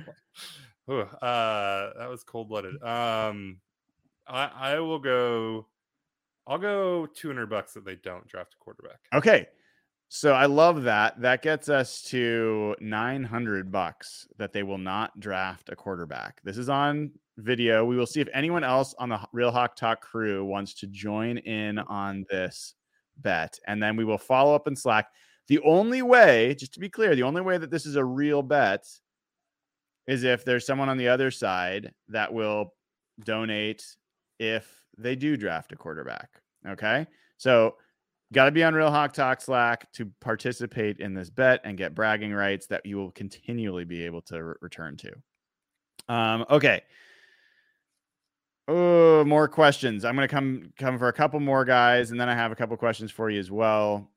Ooh, 0.92 1.00
uh, 1.02 1.94
that 1.98 2.08
was 2.08 2.24
cold 2.24 2.50
blooded. 2.50 2.76
Um, 2.84 3.58
I 4.28 4.52
I 4.54 4.80
will 4.82 5.00
go. 5.00 5.66
I'll 6.48 6.58
go 6.58 7.08
two 7.08 7.28
hundred 7.28 7.50
bucks 7.50 7.74
that 7.74 7.86
they 7.86 7.96
don't 7.96 8.28
draft 8.28 8.56
a 8.60 8.64
quarterback. 8.64 9.00
Okay. 9.14 9.48
So 10.08 10.34
I 10.34 10.46
love 10.46 10.84
that. 10.84 11.20
That 11.22 11.42
gets 11.42 11.68
us 11.68 12.04
to 12.04 12.76
900 12.80 13.72
bucks 13.72 14.28
that 14.38 14.54
they 14.54 14.62
will 14.62 14.78
not 14.78 15.20
draft 15.20 15.70
a 15.70 15.76
quarterback. 15.76 16.40
This 16.44 16.60
is 16.60 16.70
on 16.70 17.12
video. 17.38 17.84
We 17.84 17.98
will 17.98 18.06
see 18.06 18.22
if 18.22 18.30
anyone 18.34 18.64
else 18.64 18.94
on 19.00 19.10
the 19.10 19.20
Real 19.34 19.52
Hawk 19.52 19.76
Talk 19.76 20.02
crew 20.02 20.46
wants 20.46 20.76
to 20.76 20.88
join 20.88 21.40
in 21.40 21.80
on 21.80 22.24
this 22.30 22.76
bet. 23.18 23.60
And 23.68 23.82
then 23.82 23.96
we 23.96 24.06
will 24.06 24.20
follow 24.20 24.54
up 24.54 24.68
in 24.68 24.76
Slack. 24.76 25.08
The 25.48 25.60
only 25.62 26.02
way, 26.02 26.56
just 26.56 26.74
to 26.76 26.80
be 26.80 26.90
clear, 26.90 27.16
the 27.16 27.24
only 27.24 27.42
way 27.42 27.58
that 27.58 27.72
this 27.72 27.86
is 27.86 27.96
a 27.96 28.06
real 28.06 28.42
bet 28.42 28.86
is 30.08 30.24
if 30.24 30.46
there's 30.46 30.66
someone 30.66 30.90
on 30.90 30.98
the 30.98 31.08
other 31.08 31.32
side 31.32 31.94
that 32.10 32.32
will 32.32 32.74
donate 33.24 33.84
if 34.40 34.85
they 34.98 35.16
do 35.16 35.38
draft 35.38 35.72
a 35.72 35.76
quarterback. 35.76 36.30
Okay. 36.68 37.06
So, 37.38 37.76
got 38.34 38.46
to 38.46 38.52
be 38.52 38.64
on 38.64 38.74
Real 38.74 38.92
Hawk 38.92 39.14
Talk 39.14 39.42
Slack 39.42 39.92
to 39.94 40.12
participate 40.20 41.00
in 41.00 41.14
this 41.14 41.30
bet 41.30 41.62
and 41.64 41.78
get 41.78 41.96
bragging 41.96 42.34
rights 42.34 42.68
that 42.68 42.86
you 42.86 42.98
will 42.98 43.12
continually 43.12 43.86
be 43.86 44.04
able 44.04 44.22
to 44.24 44.44
re- 44.44 44.56
return 44.62 44.98
to. 44.98 45.12
Um, 46.14 46.46
okay. 46.50 46.82
Oh, 48.68 49.24
more 49.26 49.48
questions. 49.48 50.04
I'm 50.06 50.16
gonna 50.16 50.28
come 50.28 50.74
come 50.78 50.98
for 50.98 51.08
a 51.08 51.14
couple 51.14 51.40
more 51.40 51.66
guys, 51.66 52.12
and 52.12 52.20
then 52.20 52.30
I 52.30 52.34
have 52.34 52.52
a 52.52 52.56
couple 52.56 52.76
questions 52.78 53.12
for 53.12 53.30
you 53.30 53.40
as 53.40 53.52
well. 53.52 54.10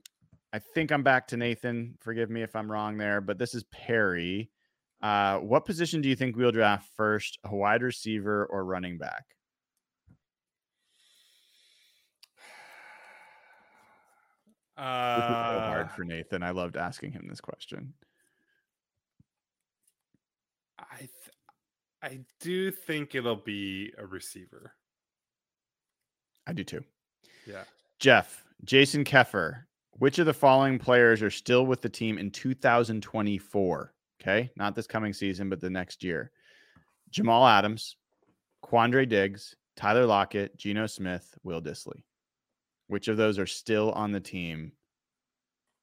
I 0.53 0.59
think 0.59 0.91
I'm 0.91 1.03
back 1.03 1.29
to 1.29 1.37
Nathan. 1.37 1.95
Forgive 2.01 2.31
me 2.31 2.43
if 2.43 2.57
I'm 2.57 2.71
wrong 2.71 2.97
there, 2.97 3.21
but 3.21 3.39
this 3.39 3.55
is 3.55 3.65
Perry. 3.65 4.51
Uh, 5.03 5.39
what 5.39 5.67
position 5.67 6.01
do 6.01 6.09
you 6.09 6.17
think 6.17 6.37
we'll 6.37 6.51
draft 6.51 6.89
first, 6.97 7.39
a 7.45 7.55
wide 7.55 7.83
receiver 7.83 8.47
or 8.47 8.65
running 8.65 8.97
back? 8.97 9.25
So 14.79 14.85
Uh, 14.85 15.67
hard 15.67 15.91
for 15.91 16.05
Nathan. 16.05 16.43
I 16.45 16.51
loved 16.51 16.77
asking 16.77 17.11
him 17.13 17.27
this 17.29 17.41
question. 17.41 17.93
I 20.79 20.99
th- 20.99 21.11
I 22.01 22.21
do 22.39 22.71
think 22.71 23.17
it'll 23.17 23.35
be 23.35 23.93
a 23.99 24.07
receiver. 24.07 24.77
I 26.47 26.53
do 26.53 26.63
too. 26.63 26.85
Yeah. 27.45 27.65
Jeff, 27.99 28.45
Jason 28.65 29.05
Keffer, 29.05 29.65
which 29.95 30.21
of 30.21 30.27
the 30.27 30.33
following 30.33 30.79
players 30.79 31.23
are 31.23 31.31
still 31.31 31.67
with 31.67 31.83
the 31.83 31.89
team 31.89 32.17
in 32.17 32.31
2024? 32.31 33.93
Okay. 34.23 34.51
Not 34.57 34.77
this 34.77 34.87
coming 34.87 35.13
season, 35.13 35.49
but 35.51 35.61
the 35.61 35.71
next 35.71 36.05
year. 36.05 36.31
Jamal 37.11 37.47
Adams, 37.47 37.97
Quandre 38.65 39.09
Diggs, 39.09 39.57
Tyler 39.77 40.07
Lockett, 40.07 40.57
Geno 40.57 40.87
Smith, 40.87 41.37
Will 41.43 41.61
Dissly. 41.61 42.05
Which 42.89 43.09
of 43.09 43.17
those 43.17 43.39
are 43.39 43.47
still 43.47 43.93
on 43.93 44.13
the 44.13 44.21
team 44.21 44.73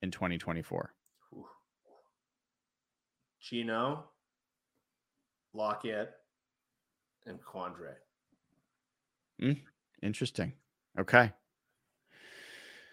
in 0.01 0.11
2024? 0.11 0.93
Ooh. 1.33 1.45
Geno, 3.39 4.05
Lockett, 5.53 6.11
and 7.27 7.39
Quandre. 7.41 7.93
Interesting. 10.01 10.53
Okay. 10.99 11.31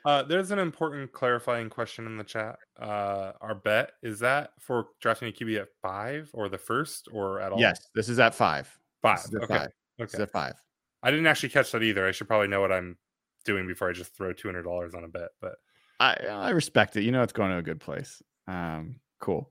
Uh, 0.05 0.23
there's 0.25 0.51
an 0.51 0.59
important 0.59 1.13
clarifying 1.13 1.71
question 1.71 2.07
in 2.07 2.17
the 2.17 2.25
chat. 2.25 2.57
Uh, 2.79 3.33
our 3.41 3.55
bet 3.55 3.93
is 4.03 4.19
that 4.19 4.51
for 4.59 4.87
drafting 5.01 5.29
a 5.29 5.33
QB 5.33 5.61
at 5.61 5.69
five 5.81 6.29
or 6.35 6.49
the 6.49 6.59
first 6.59 7.09
or 7.13 7.41
at 7.41 7.53
all? 7.53 7.61
Yes, 7.61 7.89
this 7.95 8.09
is 8.09 8.19
at 8.19 8.35
five. 8.35 8.69
five. 9.01 9.19
This 9.19 9.27
is 9.29 9.35
at 9.37 9.43
Okay. 9.45 9.59
five. 9.59 9.69
This 9.99 10.09
is 10.11 10.15
Okay. 10.17 10.23
at 10.25 10.31
five. 10.31 10.55
I 11.05 11.11
didn't 11.11 11.27
actually 11.29 11.51
catch 11.51 11.71
that 11.73 11.83
either. 11.83 12.07
I 12.07 12.11
should 12.11 12.27
probably 12.29 12.49
know 12.49 12.61
what 12.61 12.73
I'm 12.73 12.99
doing 13.43 13.67
before 13.67 13.89
I 13.89 13.93
just 13.93 14.17
throw 14.17 14.33
two 14.33 14.49
hundred 14.49 14.63
dollars 14.63 14.95
on 14.95 15.05
a 15.05 15.09
bet. 15.09 15.31
But 15.41 15.55
I 16.01 16.15
I 16.31 16.51
respect 16.51 16.97
it. 16.97 17.03
You 17.03 17.13
know 17.13 17.23
it's 17.23 17.33
going 17.33 17.51
to 17.51 17.59
a 17.59 17.63
good 17.63 17.81
place. 17.81 18.23
Um, 18.49 18.97
cool. 19.21 19.51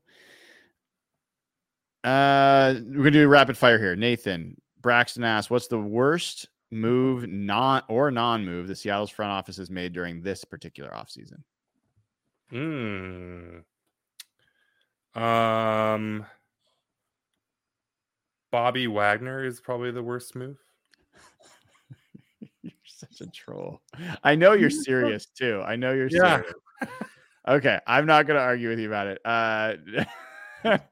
Uh, 2.04 2.76
we're 2.78 2.98
gonna 2.98 3.12
do 3.12 3.28
rapid 3.28 3.58
fire 3.58 3.78
here. 3.78 3.96
Nathan 3.96 4.60
Braxton 4.82 5.24
asks, 5.24 5.50
"What's 5.50 5.68
the 5.68 5.80
worst 5.80 6.48
move, 6.72 7.28
not 7.28 7.86
or 7.90 8.12
non-move, 8.12 8.68
the 8.68 8.76
Seattle's 8.76 9.12
front 9.12 9.32
office 9.32 9.58
has 9.58 9.70
made 9.70 9.94
during 9.94 10.22
this 10.22 10.44
particular 10.44 10.90
offseason?" 10.92 11.44
Hmm. 12.50 13.60
Um, 15.14 16.26
Bobby 18.52 18.88
Wagner 18.88 19.46
is 19.46 19.62
probably 19.62 19.92
the 19.92 20.04
worst 20.04 20.36
move. 20.36 20.58
You're 23.02 23.10
such 23.12 23.28
a 23.28 23.32
troll. 23.32 23.82
I 24.24 24.36
know 24.36 24.54
you're 24.54 24.70
serious 24.70 25.26
too. 25.28 25.62
I 25.66 25.76
know 25.76 25.94
you're 25.94 26.10
Yeah. 26.12 26.38
serious. 26.42 26.54
okay, 27.48 27.80
I'm 27.88 28.06
not 28.06 28.28
gonna 28.28 28.40
argue 28.40 28.70
with 28.70 28.80
you 28.80 28.88
about 28.88 29.08
it. 29.08 29.22
Uh, 29.26 29.76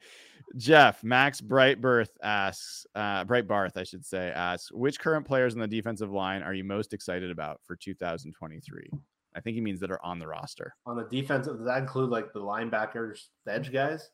Jeff 0.57 1.03
Max 1.03 1.41
Brightbirth 1.41 2.09
asks, 2.23 2.87
uh, 2.95 3.23
Brightbarth, 3.25 3.77
I 3.77 3.83
should 3.83 4.03
say, 4.03 4.29
asks, 4.31 4.71
which 4.71 4.99
current 4.99 5.25
players 5.27 5.53
on 5.53 5.59
the 5.59 5.67
defensive 5.67 6.11
line 6.11 6.41
are 6.41 6.53
you 6.55 6.63
most 6.63 6.91
excited 6.93 7.29
about 7.29 7.59
for 7.63 7.75
2023? 7.75 8.89
I 9.35 9.41
think 9.41 9.53
he 9.53 9.61
means 9.61 9.79
that 9.81 9.91
are 9.91 10.03
on 10.03 10.17
the 10.17 10.25
roster. 10.27 10.73
On 10.87 10.97
the 10.97 11.03
defensive, 11.03 11.57
does 11.57 11.67
that 11.67 11.77
include 11.77 12.09
like 12.09 12.33
the 12.33 12.39
linebackers, 12.41 13.27
the 13.45 13.53
edge 13.53 13.71
guys? 13.71 14.09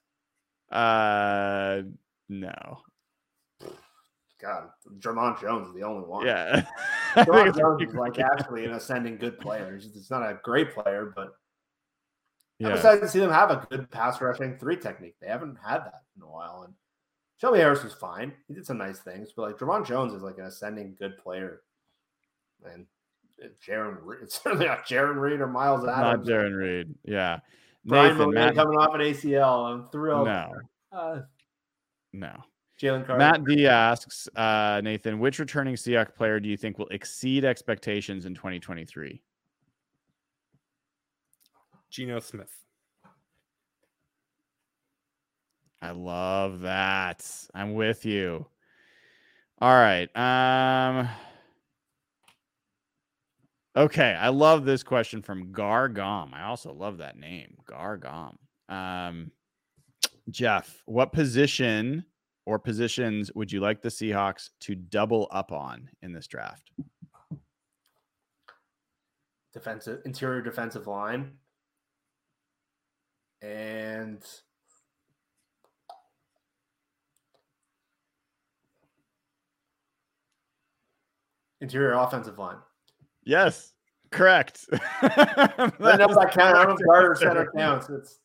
Uh, 0.70 1.84
no. 2.28 2.80
God, 4.46 4.70
Dre'Mont 5.00 5.42
Jones 5.42 5.68
is 5.68 5.74
the 5.74 5.82
only 5.84 6.06
one. 6.08 6.26
Yeah. 6.26 6.66
Dre'Mont 7.16 7.58
Jones 7.58 7.82
is 7.90 7.96
like 7.96 8.20
actually 8.20 8.66
an 8.66 8.72
ascending 8.74 9.18
good 9.18 9.40
player. 9.40 9.76
He's 9.78 10.12
not 10.12 10.22
a 10.24 10.40
great 10.44 10.74
player, 10.74 11.12
but 11.16 11.36
I'm 12.62 12.72
excited 12.74 13.02
to 13.02 13.08
see 13.10 13.20
them 13.20 13.32
have 13.32 13.52
a 13.52 13.66
good 13.70 13.90
pass 13.92 14.22
rushing 14.22 14.58
three 14.58 14.78
technique. 14.78 15.16
They 15.22 15.28
haven't 15.28 15.58
had 15.66 15.80
that 15.80 16.04
in 16.16 16.24
a 16.24 16.28
while. 16.28 16.64
And 16.66 16.74
Shelby 17.38 17.60
Harris 17.60 17.84
was 17.84 17.94
fine. 17.94 18.34
He 18.48 18.54
did 18.54 18.66
some 18.66 18.78
nice 18.78 19.00
things, 19.00 19.34
but 19.36 19.44
like 19.44 19.58
Dre'Mont 19.58 19.86
Jones 19.88 20.14
is 20.14 20.22
like 20.24 20.38
an 20.38 20.46
ascending 20.46 20.96
good 21.00 21.18
player. 21.18 21.62
And 22.64 22.86
Jarran, 23.68 23.98
Reed- 24.02 24.20
it's 24.24 24.42
certainly 24.42 24.68
not 24.68 24.86
Jarran 24.86 25.20
Reed 25.20 25.42
or 25.42 25.48
Myles 25.48 25.86
Adams. 25.86 26.28
Not. 26.28 26.34
Jarran 26.36 26.56
Reed. 26.56 26.96
Yeah. 27.04 27.40
Brian 27.84 28.18
Nathan, 28.18 28.34
Matt, 28.34 28.56
coming 28.56 28.78
off 28.78 28.96
an 28.96 29.02
ACL. 29.02 29.72
I'm 29.72 29.88
thrilled. 29.90 30.26
no, 30.28 30.54
Uh, 30.92 31.20
no. 32.14 32.34
Jalen 32.82 33.06
Carter. 33.06 33.18
Matt 33.18 33.46
D 33.46 33.68
asks, 33.68 34.28
uh, 34.36 34.82
Nathan, 34.84 35.20
which 35.20 35.40
returning 35.40 35.76
Seahawks 35.76 36.14
player 36.14 36.40
do 36.40 36.50
you 36.50 36.58
think 36.58 36.78
will 36.78 36.90
exceed 36.90 37.46
expectations 37.46 38.26
in 38.26 38.36
2023? 38.36 39.22
Geno 41.90 42.20
Smith. 42.20 42.52
I 45.82 45.92
love 45.92 46.62
that. 46.62 47.26
I'm 47.54 47.74
with 47.74 48.06
you. 48.06 48.48
All 49.60 49.74
right. 49.74 50.10
Um 50.16 51.08
Okay, 53.78 54.18
I 54.20 54.30
love 54.30 54.66
this 54.66 54.84
question 54.84 55.22
from 55.22 55.52
Gargom. 55.52 56.34
I 56.34 56.44
also 56.44 56.74
love 56.74 56.98
that 56.98 57.18
name, 57.18 57.56
Gargom. 57.66 58.36
Um 58.68 59.32
Jeff, 60.30 60.82
what 60.86 61.14
position 61.14 62.04
or 62.46 62.60
positions 62.60 63.32
would 63.36 63.52
you 63.52 63.60
like 63.60 63.82
the 63.82 63.90
Seahawks 63.90 64.50
to 64.62 64.76
double 64.76 65.28
up 65.32 65.52
on 65.52 65.90
in 66.02 66.14
this 66.14 66.28
draft? 66.28 66.72
defensive 69.56 70.02
interior 70.06 70.42
defensive 70.42 70.86
line. 70.86 71.32
And 73.42 74.24
interior 81.62 81.94
offensive 81.94 82.38
line. 82.38 82.58
Yes, 83.24 83.74
correct. 84.12 84.66
I 85.02 85.54
don't 85.58 85.80
know 85.80 85.90
if 85.90 86.16
that 86.16 86.32
counts. 86.32 86.40
I 86.40 86.66
don't 86.66 86.80
know 86.82 87.12
if 87.12 87.18
center 87.18 87.52
counts. 87.56 87.90
It's 87.90 88.20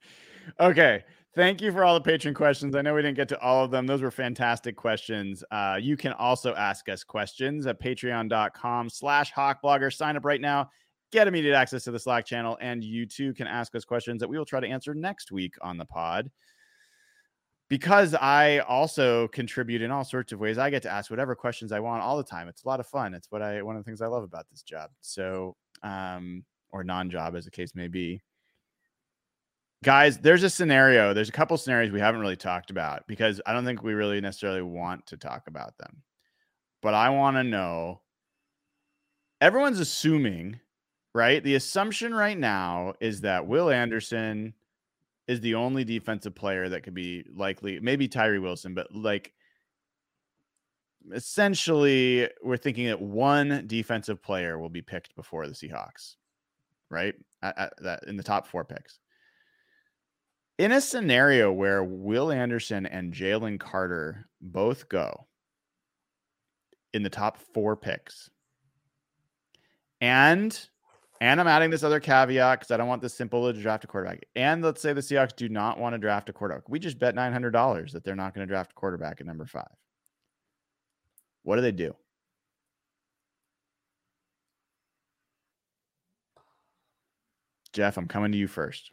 okay. 0.60 1.04
Thank 1.38 1.62
you 1.62 1.70
for 1.70 1.84
all 1.84 1.94
the 1.94 2.00
patron 2.00 2.34
questions. 2.34 2.74
I 2.74 2.82
know 2.82 2.96
we 2.96 3.02
didn't 3.02 3.16
get 3.16 3.28
to 3.28 3.40
all 3.40 3.64
of 3.64 3.70
them. 3.70 3.86
Those 3.86 4.02
were 4.02 4.10
fantastic 4.10 4.74
questions. 4.74 5.44
Uh, 5.52 5.78
you 5.80 5.96
can 5.96 6.12
also 6.14 6.52
ask 6.56 6.88
us 6.88 7.04
questions 7.04 7.64
at 7.68 7.80
patreon.com 7.80 8.90
slash 8.90 9.32
hawkblogger. 9.32 9.94
Sign 9.94 10.16
up 10.16 10.24
right 10.24 10.40
now. 10.40 10.68
Get 11.12 11.28
immediate 11.28 11.54
access 11.54 11.84
to 11.84 11.92
the 11.92 11.98
Slack 12.00 12.26
channel. 12.26 12.58
And 12.60 12.82
you 12.82 13.06
too 13.06 13.34
can 13.34 13.46
ask 13.46 13.72
us 13.76 13.84
questions 13.84 14.18
that 14.18 14.28
we 14.28 14.36
will 14.36 14.44
try 14.44 14.58
to 14.58 14.66
answer 14.66 14.94
next 14.94 15.30
week 15.30 15.54
on 15.62 15.78
the 15.78 15.84
pod. 15.84 16.28
Because 17.68 18.16
I 18.16 18.58
also 18.58 19.28
contribute 19.28 19.80
in 19.80 19.92
all 19.92 20.02
sorts 20.02 20.32
of 20.32 20.40
ways, 20.40 20.58
I 20.58 20.70
get 20.70 20.82
to 20.82 20.90
ask 20.90 21.08
whatever 21.08 21.36
questions 21.36 21.70
I 21.70 21.78
want 21.78 22.02
all 22.02 22.16
the 22.16 22.24
time. 22.24 22.48
It's 22.48 22.64
a 22.64 22.68
lot 22.68 22.80
of 22.80 22.88
fun. 22.88 23.14
It's 23.14 23.30
what 23.30 23.42
I 23.42 23.62
one 23.62 23.76
of 23.76 23.84
the 23.84 23.88
things 23.88 24.02
I 24.02 24.08
love 24.08 24.24
about 24.24 24.50
this 24.50 24.62
job. 24.62 24.90
So 25.02 25.54
um, 25.84 26.42
or 26.70 26.82
non-job 26.82 27.36
as 27.36 27.44
the 27.44 27.52
case 27.52 27.76
may 27.76 27.86
be 27.86 28.20
guys 29.84 30.18
there's 30.18 30.42
a 30.42 30.50
scenario 30.50 31.14
there's 31.14 31.28
a 31.28 31.32
couple 31.32 31.56
scenarios 31.56 31.92
we 31.92 32.00
haven't 32.00 32.20
really 32.20 32.36
talked 32.36 32.70
about 32.70 33.06
because 33.06 33.40
i 33.46 33.52
don't 33.52 33.64
think 33.64 33.82
we 33.82 33.94
really 33.94 34.20
necessarily 34.20 34.62
want 34.62 35.06
to 35.06 35.16
talk 35.16 35.46
about 35.46 35.76
them 35.78 36.02
but 36.82 36.94
i 36.94 37.10
want 37.10 37.36
to 37.36 37.44
know 37.44 38.00
everyone's 39.40 39.80
assuming 39.80 40.58
right 41.14 41.44
the 41.44 41.54
assumption 41.54 42.14
right 42.14 42.38
now 42.38 42.92
is 43.00 43.20
that 43.20 43.46
will 43.46 43.70
anderson 43.70 44.52
is 45.28 45.40
the 45.40 45.54
only 45.54 45.84
defensive 45.84 46.34
player 46.34 46.68
that 46.68 46.82
could 46.82 46.94
be 46.94 47.24
likely 47.34 47.78
maybe 47.80 48.08
tyree 48.08 48.38
wilson 48.38 48.74
but 48.74 48.92
like 48.94 49.32
essentially 51.12 52.28
we're 52.42 52.56
thinking 52.56 52.86
that 52.86 53.00
one 53.00 53.64
defensive 53.66 54.22
player 54.22 54.58
will 54.58 54.68
be 54.68 54.82
picked 54.82 55.14
before 55.14 55.46
the 55.46 55.54
Seahawks, 55.54 56.16
right? 56.90 57.14
At, 57.42 57.58
at 57.58 57.72
that 57.82 58.04
in 58.04 58.16
the 58.16 58.22
top 58.22 58.46
four 58.46 58.64
picks. 58.64 58.98
In 60.58 60.72
a 60.72 60.80
scenario 60.80 61.52
where 61.52 61.84
Will 61.84 62.32
Anderson 62.32 62.84
and 62.84 63.14
Jalen 63.14 63.60
Carter 63.60 64.28
both 64.40 64.88
go 64.88 65.26
in 66.92 67.04
the 67.04 67.10
top 67.10 67.38
four 67.54 67.76
picks, 67.76 68.28
and 70.00 70.58
and 71.20 71.40
I'm 71.40 71.46
adding 71.46 71.70
this 71.70 71.82
other 71.82 72.00
caveat 72.00 72.58
because 72.58 72.70
I 72.72 72.76
don't 72.76 72.88
want 72.88 73.02
this 73.02 73.14
simple 73.14 73.52
to 73.52 73.60
draft 73.60 73.84
a 73.84 73.86
quarterback. 73.86 74.24
And 74.36 74.62
let's 74.62 74.80
say 74.80 74.92
the 74.92 75.00
Seahawks 75.00 75.34
do 75.34 75.48
not 75.48 75.78
want 75.78 75.94
to 75.94 75.98
draft 75.98 76.28
a 76.28 76.32
quarterback. 76.32 76.68
We 76.68 76.78
just 76.78 76.98
bet 76.98 77.16
$900 77.16 77.92
that 77.92 78.04
they're 78.04 78.14
not 78.14 78.34
going 78.34 78.46
to 78.46 78.50
draft 78.50 78.70
a 78.70 78.74
quarterback 78.74 79.20
at 79.20 79.26
number 79.26 79.44
five. 79.44 79.66
What 81.42 81.56
do 81.56 81.62
they 81.62 81.72
do? 81.72 81.94
Jeff, 87.72 87.96
I'm 87.96 88.06
coming 88.06 88.32
to 88.32 88.38
you 88.38 88.46
first. 88.46 88.92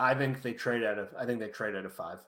I 0.00 0.14
think 0.14 0.40
they 0.40 0.54
trade 0.54 0.82
out 0.82 0.98
of. 0.98 1.08
I 1.16 1.26
think 1.26 1.40
they 1.40 1.48
trade 1.48 1.76
out 1.76 1.84
of 1.84 1.94
five. 1.94 2.18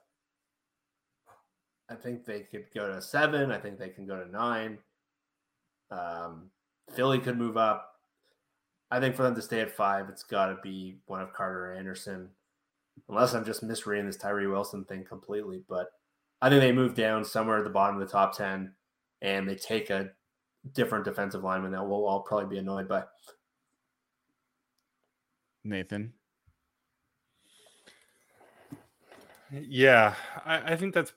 I 1.89 1.95
think 1.95 2.23
they 2.23 2.41
could 2.41 2.65
go 2.73 2.87
to 2.93 3.01
seven. 3.01 3.51
I 3.51 3.57
think 3.57 3.79
they 3.79 3.89
can 3.89 4.05
go 4.05 4.23
to 4.23 4.31
nine. 4.31 4.77
Um, 5.89 6.51
Philly 6.93 7.17
could 7.17 7.37
move 7.37 7.57
up. 7.57 7.95
I 8.91 8.99
think 8.99 9.15
for 9.15 9.23
them 9.23 9.33
to 9.33 9.41
stay 9.41 9.59
at 9.59 9.75
five, 9.75 10.07
it's 10.07 10.23
got 10.23 10.47
to 10.47 10.57
be 10.61 10.99
one 11.07 11.21
of 11.21 11.33
Carter 11.33 11.71
or 11.71 11.73
Anderson, 11.73 12.29
unless 13.09 13.33
I'm 13.33 13.43
just 13.43 13.63
misreading 13.63 14.05
this 14.05 14.17
Tyree 14.17 14.45
Wilson 14.45 14.85
thing 14.85 15.03
completely. 15.03 15.63
But 15.67 15.87
I 16.43 16.49
think 16.49 16.61
they 16.61 16.71
move 16.71 16.93
down 16.93 17.25
somewhere 17.25 17.57
at 17.57 17.63
the 17.63 17.71
bottom 17.71 17.99
of 17.99 18.07
the 18.07 18.11
top 18.11 18.37
ten, 18.37 18.73
and 19.23 19.49
they 19.49 19.55
take 19.55 19.89
a 19.89 20.11
different 20.73 21.05
defensive 21.05 21.43
lineman 21.43 21.71
that 21.71 21.87
we'll 21.87 22.05
all 22.05 22.21
probably 22.21 22.55
be 22.55 22.59
annoyed 22.59 22.87
by. 22.87 23.03
Nathan. 25.63 26.13
Yeah, 29.53 30.15
I, 30.45 30.73
I 30.73 30.75
think 30.75 30.93
that's 30.93 31.13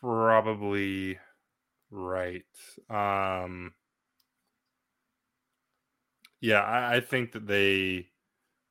probably 0.00 1.18
right. 1.90 2.44
Um, 2.90 3.72
yeah, 6.40 6.60
I, 6.60 6.96
I 6.96 7.00
think 7.00 7.32
that 7.32 7.46
they 7.46 8.08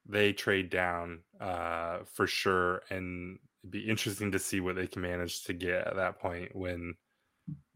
they 0.07 0.34
trade 0.34 0.69
down 0.69 1.22
uh, 1.40 1.99
for 2.14 2.27
sure, 2.27 2.81
and 2.90 3.40
it'd 3.64 3.72
be 3.72 3.90
interesting 3.90 4.31
to 4.31 4.40
see 4.40 4.60
what 4.60 4.76
they 4.76 4.88
can 4.88 5.02
manage 5.02 5.44
to 5.45 5.53
get 5.53 5.88
at 5.88 5.95
that 5.95 6.19
point 6.19 6.56
when 6.56 6.95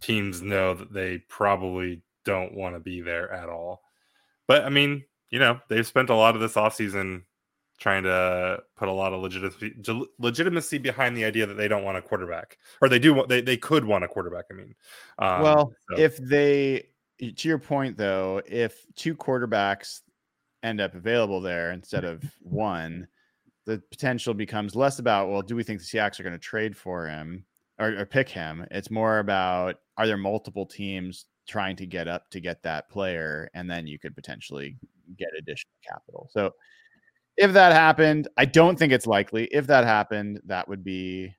teams 0.02 0.42
know 0.42 0.74
that 0.76 0.94
they 0.94 1.20
probably 1.30 2.04
don't 2.26 2.54
want 2.56 2.76
to 2.76 2.80
be 2.80 3.02
there 3.02 3.32
at 3.32 3.50
all. 3.50 3.82
But 4.48 4.66
I 4.66 4.70
mean, 4.70 5.06
you 5.30 5.40
know, 5.40 5.60
they've 5.70 5.88
spent 5.88 6.10
a 6.10 6.16
lot 6.16 6.36
of 6.36 6.42
this 6.42 6.56
offseason 6.56 7.24
trying 7.84 8.04
to 8.04 8.64
put 8.78 8.88
a 8.88 8.92
lot 8.94 9.12
of 9.12 9.22
legitimacy 9.22 9.76
legitimacy 10.18 10.78
behind 10.78 11.18
the 11.18 11.26
idea 11.26 11.46
that 11.46 11.56
they 11.56 11.68
don't 11.68 11.84
want 11.84 11.98
a 11.98 12.02
quarterback 12.02 12.58
or 12.82 12.88
they 12.88 12.98
do 12.98 13.26
they, 13.28 13.42
they 13.42 13.58
could 13.58 13.84
want 13.84 14.06
a 14.06 14.08
quarterback 14.08 14.46
i 14.50 14.54
mean 14.54 14.74
um, 15.20 15.42
well 15.42 15.74
so. 15.90 16.02
if 16.02 16.16
they 16.16 16.88
to 17.20 17.50
your 17.50 17.60
point 17.60 17.98
though 17.98 18.42
if 18.46 18.86
two 18.96 19.14
quarterbacks 19.14 20.00
end 20.64 20.80
up 20.80 20.96
available 20.96 21.42
there 21.42 21.74
instead 21.74 22.06
of 22.06 22.24
one 22.40 23.06
the 23.66 23.82
potential 23.92 24.34
becomes 24.34 24.78
less 24.78 25.00
about 25.00 25.30
well 25.30 25.42
do 25.42 25.54
we 25.54 25.62
think 25.62 25.82
the 25.82 25.86
Seahawks 25.86 26.22
are 26.22 26.24
going 26.24 26.32
to 26.32 26.40
trade 26.40 26.78
for 26.78 27.06
him 27.06 27.44
or, 27.80 28.00
or 28.00 28.06
pick 28.06 28.30
him 28.30 28.66
it's 28.72 28.92
more 28.92 29.20
about 29.20 29.76
are 29.98 30.08
there 30.08 30.16
multiple 30.16 30.66
teams 30.66 31.26
trying 31.50 31.76
to 31.76 31.86
get 31.86 32.08
up 32.08 32.30
to 32.30 32.40
get 32.40 32.64
that 32.64 32.90
player 32.90 33.50
and 33.54 33.70
then 33.70 33.86
you 33.86 34.00
could 34.00 34.16
potentially 34.16 34.78
get 35.18 35.28
additional 35.38 35.74
capital 35.86 36.30
so 36.32 36.50
if 37.38 37.54
that 37.54 37.74
happened, 37.74 38.28
I 38.38 38.46
don't 38.46 38.78
think 38.78 38.94
it's 38.94 39.08
likely. 39.08 39.46
If 39.46 39.68
that 39.68 39.86
happened, 39.86 40.42
that 40.46 40.68
would 40.68 40.84
be 40.84 41.34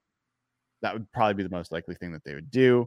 that 0.83 0.93
would 0.93 1.11
probably 1.13 1.35
be 1.35 1.43
the 1.43 1.57
most 1.57 1.73
likely 1.73 1.95
thing 1.95 2.13
that 2.13 2.25
they 2.25 2.35
would 2.35 2.51
do. 2.51 2.87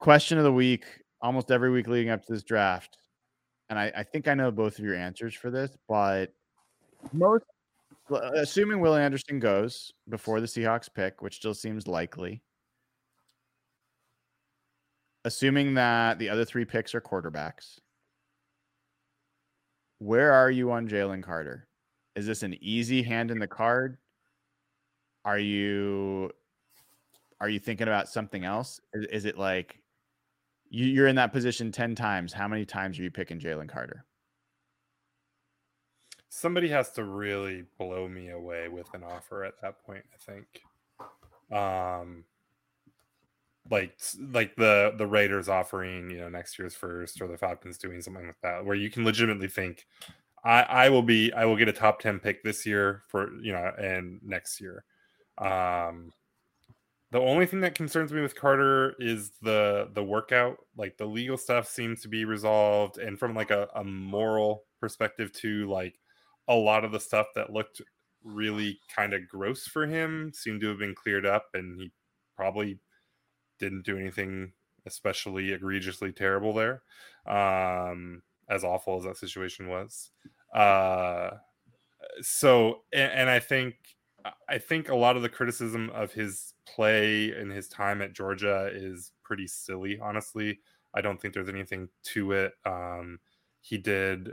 Question 0.00 0.36
of 0.36 0.44
the 0.44 0.52
week, 0.52 0.84
almost 1.22 1.50
every 1.50 1.70
week 1.70 1.88
leading 1.88 2.10
up 2.10 2.22
to 2.24 2.32
this 2.32 2.42
draft. 2.42 2.98
And 3.70 3.78
I, 3.78 3.90
I 3.96 4.02
think 4.02 4.28
I 4.28 4.34
know 4.34 4.50
both 4.50 4.78
of 4.78 4.84
your 4.84 4.96
answers 4.96 5.34
for 5.34 5.50
this, 5.50 5.74
but 5.88 6.34
most 7.12 7.44
assuming 8.34 8.80
Will 8.80 8.94
Anderson 8.94 9.38
goes 9.38 9.92
before 10.10 10.40
the 10.40 10.46
Seahawks 10.46 10.92
pick, 10.92 11.22
which 11.22 11.36
still 11.36 11.54
seems 11.54 11.86
likely. 11.86 12.42
Assuming 15.24 15.74
that 15.74 16.18
the 16.18 16.28
other 16.28 16.44
three 16.44 16.66
picks 16.66 16.94
are 16.94 17.00
quarterbacks 17.00 17.78
where 20.02 20.32
are 20.32 20.50
you 20.50 20.72
on 20.72 20.88
Jalen 20.88 21.22
Carter? 21.22 21.68
Is 22.16 22.26
this 22.26 22.42
an 22.42 22.56
easy 22.60 23.02
hand 23.02 23.30
in 23.30 23.38
the 23.38 23.46
card? 23.46 23.98
Are 25.24 25.38
you 25.38 26.30
are 27.40 27.48
you 27.48 27.60
thinking 27.60 27.86
about 27.86 28.08
something 28.08 28.44
else? 28.44 28.80
Is, 28.92 29.06
is 29.06 29.24
it 29.24 29.38
like 29.38 29.80
you, 30.68 30.86
you're 30.86 31.06
in 31.06 31.16
that 31.16 31.32
position 31.32 31.70
10 31.72 31.94
times? 31.94 32.32
How 32.32 32.48
many 32.48 32.64
times 32.64 32.98
are 32.98 33.02
you 33.02 33.10
picking 33.10 33.38
Jalen 33.38 33.68
Carter? 33.68 34.04
Somebody 36.28 36.68
has 36.68 36.90
to 36.92 37.04
really 37.04 37.64
blow 37.78 38.08
me 38.08 38.30
away 38.30 38.68
with 38.68 38.92
an 38.94 39.02
offer 39.04 39.44
at 39.44 39.60
that 39.62 39.84
point, 39.84 40.04
I 40.12 40.32
think. 40.32 40.62
Um 41.52 42.24
like 43.70 43.96
like 44.32 44.54
the 44.56 44.94
the 44.96 45.06
Raiders 45.06 45.48
offering 45.48 46.10
you 46.10 46.18
know 46.18 46.28
next 46.28 46.58
year's 46.58 46.74
first 46.74 47.20
or 47.20 47.28
the 47.28 47.38
Falcons 47.38 47.78
doing 47.78 48.02
something 48.02 48.26
like 48.26 48.40
that 48.42 48.64
where 48.64 48.74
you 48.74 48.90
can 48.90 49.04
legitimately 49.04 49.48
think 49.48 49.86
I 50.44 50.62
I 50.62 50.88
will 50.88 51.02
be 51.02 51.32
I 51.32 51.44
will 51.44 51.56
get 51.56 51.68
a 51.68 51.72
top 51.72 52.00
10 52.00 52.18
pick 52.18 52.42
this 52.42 52.66
year 52.66 53.02
for 53.08 53.32
you 53.40 53.52
know 53.52 53.72
and 53.78 54.20
next 54.22 54.60
year. 54.60 54.84
Um 55.38 56.12
the 57.12 57.20
only 57.20 57.44
thing 57.44 57.60
that 57.60 57.74
concerns 57.74 58.10
me 58.12 58.22
with 58.22 58.34
Carter 58.34 58.94
is 58.98 59.32
the 59.42 59.88
the 59.94 60.02
workout 60.02 60.58
like 60.76 60.96
the 60.96 61.06
legal 61.06 61.36
stuff 61.36 61.68
seems 61.68 62.02
to 62.02 62.08
be 62.08 62.24
resolved 62.24 62.98
and 62.98 63.18
from 63.18 63.34
like 63.34 63.50
a, 63.50 63.68
a 63.76 63.84
moral 63.84 64.64
perspective 64.80 65.32
too 65.32 65.68
like 65.68 66.00
a 66.48 66.54
lot 66.54 66.84
of 66.84 66.90
the 66.90 66.98
stuff 66.98 67.28
that 67.36 67.52
looked 67.52 67.80
really 68.24 68.78
kind 68.94 69.12
of 69.12 69.28
gross 69.28 69.66
for 69.66 69.86
him 69.86 70.32
seemed 70.34 70.60
to 70.60 70.68
have 70.68 70.78
been 70.78 70.94
cleared 70.94 71.26
up 71.26 71.46
and 71.54 71.80
he 71.80 71.92
probably 72.36 72.78
didn't 73.62 73.86
do 73.86 73.96
anything 73.96 74.52
especially 74.86 75.52
egregiously 75.52 76.10
terrible 76.12 76.52
there, 76.52 76.82
um, 77.26 78.20
as 78.50 78.64
awful 78.64 78.98
as 78.98 79.04
that 79.04 79.16
situation 79.16 79.68
was. 79.68 80.10
Uh, 80.52 81.30
so, 82.20 82.82
and, 82.92 83.12
and 83.12 83.30
I 83.30 83.38
think 83.38 83.76
I 84.48 84.58
think 84.58 84.88
a 84.88 84.96
lot 84.96 85.16
of 85.16 85.22
the 85.22 85.28
criticism 85.28 85.90
of 85.90 86.12
his 86.12 86.54
play 86.66 87.30
and 87.32 87.50
his 87.50 87.68
time 87.68 88.02
at 88.02 88.12
Georgia 88.12 88.70
is 88.72 89.12
pretty 89.22 89.46
silly. 89.46 89.98
Honestly, 90.00 90.58
I 90.94 91.00
don't 91.00 91.20
think 91.20 91.34
there's 91.34 91.48
anything 91.48 91.88
to 92.14 92.32
it. 92.32 92.52
Um, 92.66 93.18
he 93.60 93.78
did 93.78 94.32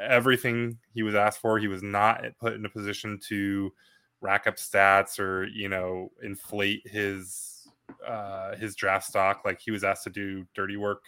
everything 0.00 0.78
he 0.94 1.02
was 1.02 1.14
asked 1.14 1.40
for. 1.40 1.58
He 1.58 1.68
was 1.68 1.82
not 1.82 2.24
put 2.38 2.54
in 2.54 2.64
a 2.64 2.70
position 2.70 3.18
to 3.28 3.72
rack 4.20 4.46
up 4.46 4.56
stats 4.56 5.18
or 5.18 5.44
you 5.46 5.68
know 5.68 6.10
inflate 6.22 6.82
his 6.86 7.51
uh, 8.06 8.56
his 8.56 8.74
draft 8.74 9.06
stock. 9.06 9.42
Like 9.44 9.60
he 9.60 9.70
was 9.70 9.84
asked 9.84 10.04
to 10.04 10.10
do 10.10 10.46
dirty 10.54 10.76
work 10.76 11.04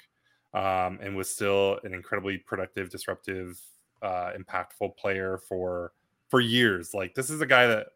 um, 0.53 0.99
and 1.03 1.17
was 1.17 1.31
still 1.31 1.81
an 1.85 1.95
incredibly 1.95 2.39
productive, 2.39 2.91
disruptive, 2.91 3.61
uh, 4.03 4.33
impactful 4.39 4.97
player 4.97 5.39
for 5.39 5.93
for 6.29 6.41
years. 6.41 6.95
Like 6.95 7.15
this 7.15 7.31
is 7.31 7.41
a 7.41 7.47
guy 7.47 7.67
that 7.67 7.89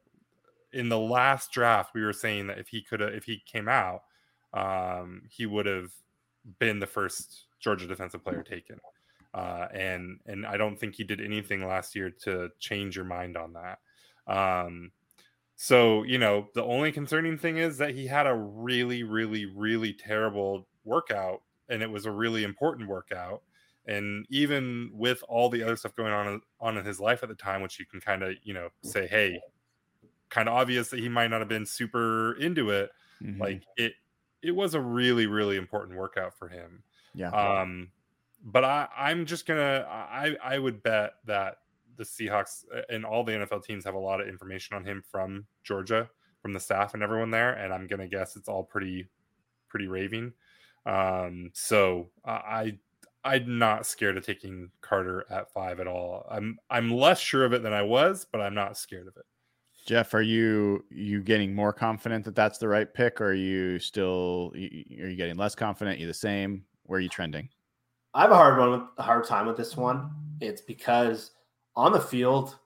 in 0.72 0.88
the 0.88 0.98
last 0.98 1.50
draft 1.52 1.94
we 1.94 2.02
were 2.02 2.12
saying 2.12 2.46
that 2.48 2.58
if 2.58 2.68
he 2.68 2.82
could 2.82 3.00
have 3.00 3.14
if 3.14 3.24
he 3.24 3.42
came 3.46 3.68
out, 3.68 4.02
um, 4.52 5.22
he 5.28 5.46
would 5.46 5.66
have 5.66 5.90
been 6.58 6.78
the 6.78 6.86
first 6.86 7.46
Georgia 7.60 7.86
defensive 7.86 8.22
player 8.22 8.42
taken. 8.42 8.78
Uh, 9.34 9.68
and 9.72 10.18
and 10.26 10.46
I 10.46 10.56
don't 10.56 10.78
think 10.78 10.94
he 10.94 11.04
did 11.04 11.20
anything 11.20 11.66
last 11.66 11.94
year 11.94 12.10
to 12.24 12.50
change 12.58 12.96
your 12.96 13.04
mind 13.04 13.36
on 13.36 13.54
that. 13.54 13.78
Um, 14.26 14.90
so, 15.60 16.04
you 16.04 16.18
know, 16.18 16.46
the 16.54 16.62
only 16.62 16.92
concerning 16.92 17.36
thing 17.36 17.56
is 17.56 17.78
that 17.78 17.92
he 17.92 18.06
had 18.06 18.28
a 18.28 18.34
really, 18.34 19.02
really, 19.02 19.44
really 19.44 19.92
terrible 19.92 20.68
workout 20.84 21.42
and 21.68 21.82
it 21.82 21.90
was 21.90 22.06
a 22.06 22.12
really 22.12 22.44
important 22.44 22.88
workout. 22.88 23.42
And 23.84 24.24
even 24.30 24.92
with 24.94 25.20
all 25.28 25.48
the 25.48 25.64
other 25.64 25.74
stuff 25.74 25.96
going 25.96 26.12
on 26.12 26.42
on 26.60 26.78
in 26.78 26.84
his 26.84 27.00
life 27.00 27.24
at 27.24 27.28
the 27.28 27.34
time, 27.34 27.60
which 27.60 27.80
you 27.80 27.86
can 27.86 28.00
kind 28.00 28.22
of, 28.22 28.34
you 28.44 28.54
know, 28.54 28.68
say, 28.84 29.08
hey, 29.08 29.40
kind 30.28 30.48
of 30.48 30.54
obvious 30.54 30.90
that 30.90 31.00
he 31.00 31.08
might 31.08 31.26
not 31.26 31.40
have 31.40 31.48
been 31.48 31.66
super 31.66 32.34
into 32.34 32.70
it. 32.70 32.90
Mm-hmm. 33.20 33.40
Like 33.40 33.62
it 33.76 33.94
it 34.42 34.52
was 34.52 34.74
a 34.74 34.80
really, 34.80 35.26
really 35.26 35.56
important 35.56 35.98
workout 35.98 36.38
for 36.38 36.46
him. 36.46 36.84
Yeah. 37.14 37.30
Um, 37.30 37.88
but 38.44 38.64
I, 38.64 38.86
I'm 38.96 39.26
just 39.26 39.44
gonna 39.44 39.84
I 39.88 40.36
I 40.40 40.60
would 40.60 40.84
bet 40.84 41.14
that 41.26 41.56
the 41.98 42.04
Seahawks 42.04 42.64
and 42.88 43.04
all 43.04 43.22
the 43.22 43.32
NFL 43.32 43.64
teams 43.64 43.84
have 43.84 43.94
a 43.94 43.98
lot 43.98 44.20
of 44.20 44.28
information 44.28 44.76
on 44.76 44.84
him 44.84 45.02
from 45.10 45.44
Georgia, 45.62 46.08
from 46.40 46.48
from 46.48 46.54
the 46.54 46.60
staff 46.60 46.94
and 46.94 47.02
everyone 47.02 47.30
there, 47.30 47.52
and 47.52 47.74
I'm 47.74 47.86
gonna 47.86 48.08
guess 48.08 48.34
it's 48.34 48.48
all 48.48 48.64
pretty 48.64 49.06
pretty 49.68 49.86
raving. 49.86 50.32
Um, 50.86 51.50
so 51.52 52.08
I 52.24 52.78
I'm 53.22 53.58
not 53.58 53.84
scared 53.84 54.16
of 54.16 54.24
taking 54.24 54.70
Carter 54.80 55.26
at 55.30 55.52
five 55.52 55.78
at 55.78 55.86
all. 55.86 56.26
I'm 56.30 56.58
I'm 56.70 56.90
less 56.90 57.20
sure 57.20 57.44
of 57.44 57.52
it 57.52 57.62
than 57.62 57.74
I 57.74 57.82
was, 57.82 58.26
but 58.32 58.40
I'm 58.40 58.54
not 58.54 58.78
scared 58.78 59.08
of 59.08 59.16
it. 59.18 59.26
Jeff, 59.84 60.14
are 60.14 60.22
you 60.22 60.84
you 60.90 61.22
getting 61.22 61.54
more 61.54 61.72
confident 61.72 62.24
that 62.24 62.34
that's 62.34 62.56
the 62.56 62.68
right 62.68 62.92
pick, 62.92 63.20
or 63.20 63.26
are 63.26 63.34
you 63.34 63.78
still 63.78 64.50
are 64.54 64.58
you 64.58 65.16
getting 65.16 65.36
less 65.36 65.54
confident? 65.54 65.98
You 65.98 66.06
the 66.06 66.14
same? 66.14 66.64
Where 66.84 66.96
are 66.96 67.02
you 67.02 67.10
trending? 67.10 67.50
I 68.14 68.22
have 68.22 68.30
a 68.30 68.36
hard 68.36 68.58
one 68.58 68.70
with 68.70 68.82
a 68.96 69.02
hard 69.02 69.26
time 69.26 69.46
with 69.46 69.58
this 69.58 69.76
one. 69.76 70.10
It's 70.40 70.62
because 70.62 71.32
on 71.78 71.92
the 71.92 72.00
field, 72.00 72.58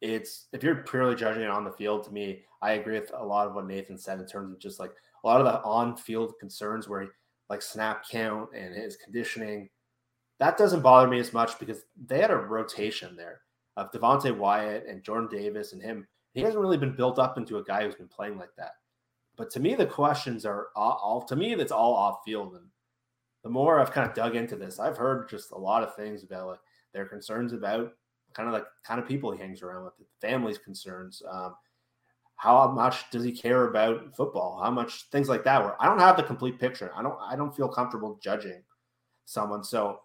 it's 0.00 0.46
if 0.52 0.62
you're 0.62 0.76
purely 0.76 1.16
judging 1.16 1.42
it 1.42 1.50
on 1.50 1.64
the 1.64 1.72
field, 1.72 2.04
to 2.04 2.12
me, 2.12 2.44
I 2.62 2.72
agree 2.74 3.00
with 3.00 3.10
a 3.12 3.24
lot 3.24 3.48
of 3.48 3.54
what 3.54 3.66
Nathan 3.66 3.98
said 3.98 4.20
in 4.20 4.26
terms 4.26 4.52
of 4.52 4.60
just 4.60 4.78
like 4.78 4.92
a 5.24 5.26
lot 5.26 5.40
of 5.40 5.46
the 5.46 5.60
on-field 5.62 6.34
concerns 6.38 6.88
where 6.88 7.08
like 7.48 7.62
snap 7.62 8.08
count 8.08 8.50
and 8.56 8.72
his 8.72 8.96
conditioning. 8.96 9.68
That 10.38 10.56
doesn't 10.56 10.82
bother 10.82 11.08
me 11.08 11.18
as 11.18 11.32
much 11.32 11.58
because 11.58 11.82
they 12.06 12.20
had 12.20 12.30
a 12.30 12.36
rotation 12.36 13.16
there 13.16 13.40
of 13.76 13.90
Devonte 13.90 14.34
Wyatt 14.34 14.86
and 14.88 15.02
Jordan 15.02 15.28
Davis 15.28 15.72
and 15.72 15.82
him. 15.82 16.06
He 16.32 16.40
hasn't 16.40 16.62
really 16.62 16.78
been 16.78 16.94
built 16.94 17.18
up 17.18 17.38
into 17.38 17.58
a 17.58 17.64
guy 17.64 17.82
who's 17.82 17.96
been 17.96 18.08
playing 18.08 18.38
like 18.38 18.54
that. 18.56 18.74
But 19.36 19.50
to 19.50 19.60
me, 19.60 19.74
the 19.74 19.84
questions 19.84 20.46
are 20.46 20.68
all 20.76 21.22
to 21.28 21.34
me, 21.34 21.56
that's 21.56 21.72
all 21.72 21.94
off 21.94 22.20
field. 22.24 22.54
And 22.54 22.66
the 23.42 23.50
more 23.50 23.80
I've 23.80 23.90
kind 23.90 24.08
of 24.08 24.14
dug 24.14 24.36
into 24.36 24.54
this, 24.54 24.78
I've 24.78 24.96
heard 24.96 25.28
just 25.28 25.50
a 25.50 25.58
lot 25.58 25.82
of 25.82 25.96
things 25.96 26.22
about 26.22 26.46
like 26.46 26.60
their 26.94 27.06
concerns 27.06 27.52
about 27.52 27.94
kind 28.34 28.48
of 28.48 28.52
like 28.52 28.64
kind 28.84 29.00
of 29.00 29.06
people 29.06 29.32
he 29.32 29.38
hangs 29.38 29.62
around 29.62 29.84
with, 29.84 29.96
the 29.98 30.04
family's 30.20 30.58
concerns. 30.58 31.22
Um, 31.30 31.54
how 32.36 32.70
much 32.70 33.10
does 33.10 33.22
he 33.22 33.32
care 33.32 33.68
about 33.68 34.16
football? 34.16 34.60
How 34.62 34.70
much 34.70 35.04
things 35.12 35.28
like 35.28 35.44
that? 35.44 35.62
Where 35.62 35.80
I 35.80 35.86
don't 35.86 35.98
have 35.98 36.16
the 36.16 36.22
complete 36.22 36.58
picture. 36.58 36.90
I 36.96 37.02
don't. 37.02 37.18
I 37.20 37.36
don't 37.36 37.54
feel 37.54 37.68
comfortable 37.68 38.18
judging 38.22 38.62
someone. 39.26 39.62
So 39.62 40.00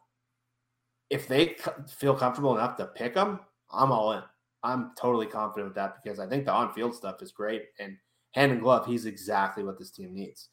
if 1.10 1.28
they 1.28 1.56
feel 1.88 2.16
comfortable 2.16 2.56
enough 2.58 2.76
to 2.78 2.88
pick 2.88 3.14
them, 3.14 3.40
I'm 3.72 3.92
all 3.92 4.14
in. 4.14 4.22
I'm 4.64 4.92
totally 4.98 5.28
confident 5.28 5.68
with 5.68 5.76
that 5.76 5.96
because 6.04 6.20
I 6.20 6.28
think 6.28 6.46
the 6.46 6.52
on-field 6.52 6.96
stuff 6.96 7.22
is 7.22 7.32
great 7.32 7.66
and 7.80 7.96
hand 8.34 8.52
in 8.52 8.60
glove, 8.60 8.86
he's 8.86 9.06
exactly 9.06 9.64
what 9.64 9.78
this 9.80 9.92
team 9.92 10.14
needs. 10.14 10.50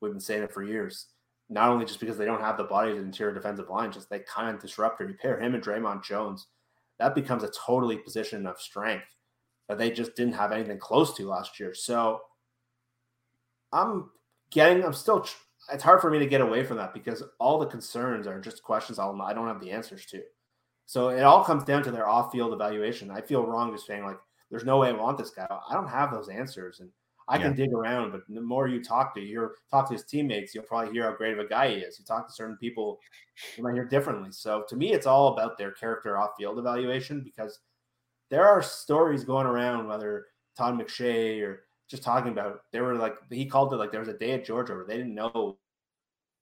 We've 0.00 0.12
been 0.12 0.20
saying 0.20 0.44
it 0.44 0.52
for 0.52 0.62
years. 0.62 1.06
Not 1.48 1.68
only 1.68 1.84
just 1.84 2.00
because 2.00 2.16
they 2.16 2.24
don't 2.24 2.40
have 2.40 2.56
the 2.56 2.64
body 2.64 2.92
of 2.92 2.96
the 2.96 3.02
interior 3.02 3.34
defensive 3.34 3.68
line, 3.68 3.92
just 3.92 4.08
they 4.08 4.20
kind 4.20 4.54
of 4.54 4.62
disrupt 4.62 5.00
You 5.00 5.14
pair 5.20 5.40
him 5.40 5.54
and 5.54 5.62
Dre'Mont 5.62 6.04
Jones 6.04 6.46
that 6.98 7.14
becomes 7.14 7.42
a 7.44 7.50
totally 7.50 7.98
position 7.98 8.46
of 8.46 8.60
strength 8.60 9.06
that 9.68 9.78
they 9.78 9.90
just 9.90 10.14
didn't 10.14 10.34
have 10.34 10.52
anything 10.52 10.78
close 10.78 11.14
to 11.14 11.28
last 11.28 11.58
year. 11.58 11.74
So 11.74 12.20
I'm 13.72 14.10
getting, 14.50 14.84
I'm 14.84 14.92
still, 14.92 15.26
it's 15.72 15.82
hard 15.82 16.00
for 16.00 16.10
me 16.10 16.18
to 16.18 16.26
get 16.26 16.40
away 16.40 16.64
from 16.64 16.76
that 16.76 16.94
because 16.94 17.22
all 17.38 17.58
the 17.58 17.66
concerns 17.66 18.26
are 18.26 18.40
just 18.40 18.62
questions 18.62 18.98
I'll, 18.98 19.20
I 19.20 19.34
don't 19.34 19.48
have 19.48 19.60
the 19.60 19.72
answers 19.72 20.06
to. 20.06 20.22
So 20.86 21.08
it 21.08 21.22
all 21.22 21.44
comes 21.44 21.64
down 21.64 21.82
to 21.82 21.90
their 21.90 22.08
off 22.08 22.30
field 22.30 22.52
evaluation. 22.52 23.10
I 23.10 23.20
feel 23.20 23.44
wrong 23.44 23.72
just 23.72 23.86
saying, 23.86 24.04
like, 24.04 24.18
there's 24.50 24.64
no 24.64 24.78
way 24.78 24.88
I 24.88 24.92
want 24.92 25.18
this 25.18 25.30
guy. 25.30 25.46
I 25.50 25.74
don't 25.74 25.88
have 25.88 26.12
those 26.12 26.28
answers. 26.28 26.78
And 26.78 26.90
I 27.28 27.38
can 27.38 27.54
dig 27.54 27.72
around, 27.72 28.12
but 28.12 28.22
the 28.28 28.40
more 28.40 28.68
you 28.68 28.82
talk 28.82 29.14
to 29.14 29.20
you 29.20 29.50
talk 29.70 29.88
to 29.88 29.94
his 29.94 30.04
teammates, 30.04 30.54
you'll 30.54 30.64
probably 30.64 30.92
hear 30.92 31.04
how 31.04 31.16
great 31.16 31.32
of 31.32 31.40
a 31.40 31.48
guy 31.48 31.70
he 31.70 31.76
is. 31.76 31.98
You 31.98 32.04
talk 32.04 32.28
to 32.28 32.32
certain 32.32 32.56
people, 32.56 33.00
you 33.56 33.64
might 33.64 33.74
hear 33.74 33.84
differently. 33.84 34.30
So 34.30 34.64
to 34.68 34.76
me, 34.76 34.92
it's 34.92 35.06
all 35.06 35.32
about 35.32 35.58
their 35.58 35.72
character 35.72 36.16
off 36.18 36.30
field 36.38 36.58
evaluation 36.58 37.22
because 37.22 37.58
there 38.30 38.46
are 38.46 38.62
stories 38.62 39.24
going 39.24 39.46
around, 39.46 39.88
whether 39.88 40.26
Todd 40.56 40.78
McShay 40.78 41.42
or 41.42 41.64
just 41.88 42.02
talking 42.02 42.32
about 42.32 42.62
they 42.72 42.80
were 42.80 42.96
like 42.96 43.16
he 43.30 43.46
called 43.46 43.72
it 43.72 43.76
like 43.76 43.92
there 43.92 44.00
was 44.00 44.08
a 44.08 44.18
day 44.18 44.32
at 44.32 44.44
Georgia 44.44 44.74
where 44.74 44.84
they 44.84 44.96
didn't 44.96 45.14
know 45.14 45.56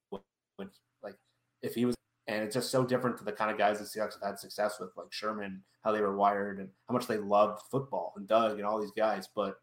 when 0.09 0.71
like 1.03 1.17
if 1.63 1.75
he 1.75 1.85
was 1.85 1.95
and 2.27 2.43
it's 2.43 2.55
just 2.55 2.71
so 2.71 2.85
different 2.85 3.19
to 3.19 3.25
the 3.25 3.33
kind 3.33 3.51
of 3.51 3.59
guys 3.59 3.79
the 3.79 3.85
Seahawks 3.85 4.15
have 4.15 4.23
had 4.23 4.39
success 4.39 4.81
with, 4.81 4.91
like 4.97 5.13
Sherman, 5.13 5.63
how 5.83 5.93
they 5.93 6.01
were 6.01 6.17
wired 6.17 6.59
and 6.59 6.71
how 6.89 6.95
much 6.95 7.07
they 7.07 7.19
loved 7.19 7.61
football 7.71 8.15
and 8.17 8.27
Doug 8.27 8.53
and 8.53 8.65
all 8.65 8.81
these 8.81 8.93
guys. 8.97 9.29
But 9.35 9.57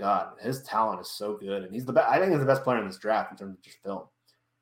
God, 0.00 0.30
his 0.40 0.62
talent 0.62 1.00
is 1.02 1.10
so 1.10 1.36
good, 1.36 1.62
and 1.62 1.74
he's 1.74 1.84
the 1.84 1.92
best. 1.92 2.08
I 2.08 2.18
think 2.18 2.30
he's 2.30 2.40
the 2.40 2.46
best 2.46 2.64
player 2.64 2.78
in 2.78 2.86
this 2.86 2.96
draft 2.96 3.32
in 3.32 3.36
terms 3.36 3.58
of 3.58 3.62
just 3.62 3.82
film. 3.82 4.04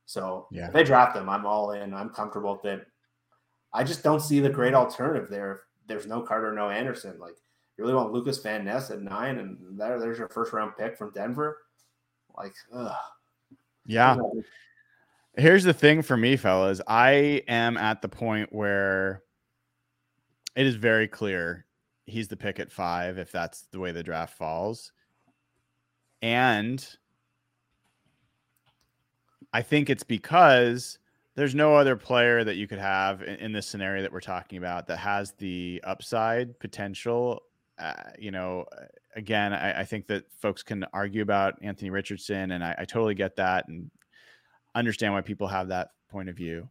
So 0.04 0.48
yeah. 0.50 0.66
if 0.66 0.72
they 0.72 0.82
draft 0.82 1.16
him, 1.16 1.28
I'm 1.28 1.46
all 1.46 1.70
in. 1.70 1.94
I'm 1.94 2.10
comfortable 2.10 2.54
with 2.60 2.64
it. 2.64 2.86
I 3.72 3.84
just 3.84 4.02
don't 4.02 4.20
see 4.20 4.40
the 4.40 4.50
great 4.50 4.74
alternative 4.74 5.28
there. 5.30 5.52
If 5.52 5.58
there's 5.86 6.06
no 6.06 6.22
Carter, 6.22 6.52
no 6.52 6.70
Anderson, 6.70 7.18
like 7.20 7.34
you 7.76 7.84
really 7.84 7.94
want 7.94 8.12
Lucas 8.12 8.38
Van 8.38 8.64
Ness 8.64 8.90
at 8.90 9.00
nine, 9.00 9.38
and 9.38 9.78
there, 9.78 10.00
there's 10.00 10.18
your 10.18 10.28
first 10.28 10.52
round 10.52 10.72
pick 10.76 10.98
from 10.98 11.12
Denver. 11.12 11.58
Like, 12.36 12.54
ugh. 12.72 12.92
yeah. 13.86 14.16
Here's 15.36 15.62
the 15.62 15.72
thing 15.72 16.02
for 16.02 16.16
me, 16.16 16.36
fellas. 16.36 16.80
I 16.88 17.44
am 17.46 17.76
at 17.76 18.02
the 18.02 18.08
point 18.08 18.52
where 18.52 19.22
it 20.56 20.66
is 20.66 20.74
very 20.74 21.06
clear 21.06 21.64
he's 22.06 22.26
the 22.26 22.36
pick 22.36 22.58
at 22.58 22.72
five 22.72 23.18
if 23.18 23.30
that's 23.30 23.66
the 23.70 23.78
way 23.78 23.92
the 23.92 24.02
draft 24.02 24.36
falls. 24.36 24.90
And 26.22 26.86
I 29.52 29.62
think 29.62 29.88
it's 29.90 30.02
because 30.02 30.98
there's 31.34 31.54
no 31.54 31.76
other 31.76 31.96
player 31.96 32.42
that 32.42 32.56
you 32.56 32.66
could 32.66 32.80
have 32.80 33.22
in, 33.22 33.36
in 33.36 33.52
this 33.52 33.66
scenario 33.66 34.02
that 34.02 34.12
we're 34.12 34.20
talking 34.20 34.58
about 34.58 34.86
that 34.88 34.98
has 34.98 35.32
the 35.38 35.80
upside 35.84 36.58
potential. 36.58 37.42
Uh, 37.78 37.92
you 38.18 38.32
know, 38.32 38.66
again, 39.14 39.52
I, 39.52 39.80
I, 39.80 39.84
think 39.84 40.08
that 40.08 40.24
folks 40.32 40.64
can 40.64 40.84
argue 40.92 41.22
about 41.22 41.54
Anthony 41.62 41.90
Richardson, 41.90 42.50
and 42.50 42.64
I, 42.64 42.74
I 42.78 42.84
totally 42.84 43.14
get 43.14 43.36
that 43.36 43.68
and 43.68 43.88
understand 44.74 45.14
why 45.14 45.20
people 45.20 45.46
have 45.46 45.68
that 45.68 45.90
point 46.08 46.28
of 46.28 46.36
view. 46.36 46.68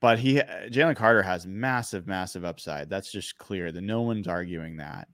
But 0.00 0.18
he, 0.18 0.36
Jalen 0.36 0.96
Carter, 0.96 1.22
has 1.22 1.46
massive, 1.46 2.06
massive 2.06 2.46
upside. 2.46 2.88
That's 2.88 3.12
just 3.12 3.36
clear. 3.36 3.70
That 3.70 3.82
no 3.82 4.00
one's 4.00 4.26
arguing 4.26 4.78
that, 4.78 5.06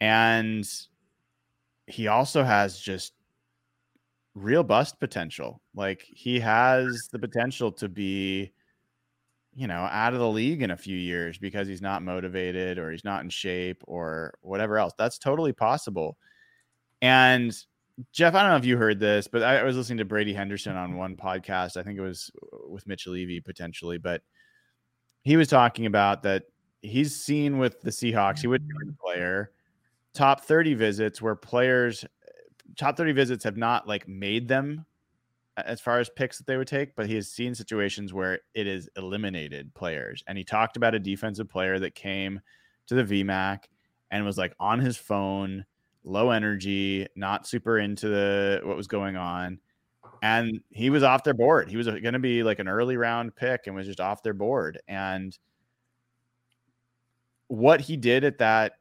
and 0.00 0.64
he 1.86 2.08
also 2.08 2.42
has 2.42 2.78
just 2.78 3.12
real 4.34 4.62
bust 4.62 4.98
potential. 5.00 5.60
Like 5.74 6.02
he 6.02 6.40
has 6.40 7.08
the 7.12 7.18
potential 7.18 7.72
to 7.72 7.88
be, 7.88 8.52
you 9.54 9.66
know, 9.66 9.88
out 9.90 10.14
of 10.14 10.18
the 10.18 10.28
league 10.28 10.62
in 10.62 10.70
a 10.70 10.76
few 10.76 10.96
years 10.96 11.38
because 11.38 11.68
he's 11.68 11.82
not 11.82 12.02
motivated 12.02 12.78
or 12.78 12.90
he's 12.90 13.04
not 13.04 13.22
in 13.22 13.30
shape 13.30 13.82
or 13.86 14.34
whatever 14.40 14.78
else. 14.78 14.94
That's 14.96 15.18
totally 15.18 15.52
possible. 15.52 16.16
And 17.02 17.54
Jeff, 18.12 18.34
I 18.34 18.42
don't 18.42 18.52
know 18.52 18.56
if 18.56 18.64
you 18.64 18.78
heard 18.78 18.98
this, 18.98 19.28
but 19.28 19.42
I 19.42 19.62
was 19.62 19.76
listening 19.76 19.98
to 19.98 20.04
Brady 20.04 20.32
Henderson 20.32 20.76
on 20.76 20.96
one 20.96 21.16
podcast. 21.16 21.76
I 21.76 21.82
think 21.82 21.98
it 21.98 22.02
was 22.02 22.30
with 22.66 22.86
Mitch 22.86 23.06
Levy 23.06 23.40
potentially, 23.40 23.98
but 23.98 24.22
he 25.22 25.36
was 25.36 25.48
talking 25.48 25.86
about 25.86 26.22
that 26.22 26.44
he's 26.80 27.14
seen 27.14 27.58
with 27.58 27.80
the 27.82 27.90
Seahawks. 27.90 28.40
He 28.40 28.46
would 28.46 28.66
be 28.66 28.74
a 28.88 28.92
player 28.92 29.50
top 30.14 30.42
30 30.42 30.74
visits 30.74 31.22
where 31.22 31.34
players 31.34 32.04
top 32.76 32.96
30 32.96 33.12
visits 33.12 33.44
have 33.44 33.56
not 33.56 33.86
like 33.86 34.08
made 34.08 34.48
them 34.48 34.84
as 35.56 35.80
far 35.80 35.98
as 35.98 36.08
picks 36.08 36.38
that 36.38 36.46
they 36.46 36.56
would 36.56 36.66
take, 36.66 36.96
but 36.96 37.06
he 37.06 37.14
has 37.14 37.30
seen 37.30 37.54
situations 37.54 38.12
where 38.12 38.40
it 38.54 38.66
is 38.66 38.88
eliminated 38.96 39.72
players. 39.74 40.24
And 40.26 40.38
he 40.38 40.44
talked 40.44 40.76
about 40.76 40.94
a 40.94 40.98
defensive 40.98 41.48
player 41.48 41.78
that 41.78 41.94
came 41.94 42.40
to 42.86 42.94
the 42.94 43.04
VMAC 43.04 43.64
and 44.10 44.24
was 44.24 44.38
like 44.38 44.54
on 44.58 44.78
his 44.78 44.96
phone, 44.96 45.64
low 46.04 46.30
energy, 46.30 47.06
not 47.16 47.46
super 47.46 47.78
into 47.78 48.08
the 48.08 48.60
what 48.64 48.76
was 48.76 48.86
going 48.86 49.16
on. 49.16 49.58
And 50.22 50.60
he 50.70 50.88
was 50.88 51.02
off 51.02 51.24
their 51.24 51.34
board. 51.34 51.68
He 51.68 51.76
was 51.76 51.88
uh, 51.88 51.98
going 51.98 52.12
to 52.12 52.18
be 52.18 52.42
like 52.42 52.60
an 52.60 52.68
early 52.68 52.96
round 52.96 53.34
pick 53.34 53.66
and 53.66 53.74
was 53.74 53.86
just 53.86 54.00
off 54.00 54.22
their 54.22 54.34
board. 54.34 54.80
And 54.86 55.36
what 57.48 57.80
he 57.80 57.96
did 57.96 58.24
at 58.24 58.38
that 58.38 58.74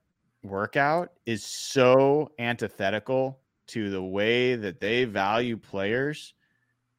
workout 0.43 1.11
is 1.26 1.45
so 1.45 2.31
antithetical 2.39 3.39
to 3.68 3.89
the 3.89 4.03
way 4.03 4.55
that 4.55 4.80
they 4.80 5.05
value 5.05 5.57
players. 5.57 6.34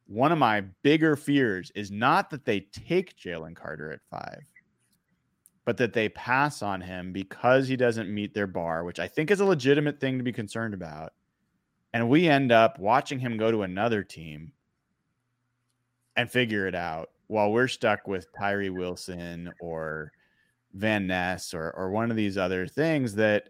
One 0.07 0.31
of 0.31 0.37
my 0.37 0.61
bigger 0.81 1.15
fears 1.15 1.71
is 1.75 1.91
not 1.91 2.29
that 2.31 2.45
they 2.45 2.61
take 2.61 3.17
Jalen 3.17 3.55
Carter 3.55 3.91
at 3.91 4.01
five, 4.09 4.43
but 5.65 5.77
that 5.77 5.93
they 5.93 6.09
pass 6.09 6.61
on 6.61 6.81
him 6.81 7.13
because 7.13 7.67
he 7.67 7.75
doesn't 7.75 8.13
meet 8.13 8.33
their 8.33 8.47
bar, 8.47 8.83
which 8.83 8.99
I 8.99 9.07
think 9.07 9.31
is 9.31 9.39
a 9.39 9.45
legitimate 9.45 9.99
thing 9.99 10.17
to 10.17 10.23
be 10.23 10.33
concerned 10.33 10.73
about. 10.73 11.13
And 11.93 12.09
we 12.09 12.27
end 12.27 12.51
up 12.51 12.79
watching 12.79 13.19
him 13.19 13.37
go 13.37 13.51
to 13.51 13.61
another 13.61 14.03
team 14.03 14.51
and 16.15 16.29
figure 16.29 16.67
it 16.67 16.75
out 16.75 17.09
while 17.27 17.51
we're 17.51 17.67
stuck 17.67 18.07
with 18.07 18.27
Tyree 18.37 18.69
Wilson 18.69 19.51
or 19.61 20.11
Van 20.73 21.07
Ness 21.07 21.53
or 21.53 21.71
or 21.71 21.91
one 21.91 22.09
of 22.09 22.17
these 22.17 22.37
other 22.37 22.67
things 22.67 23.15
that 23.15 23.49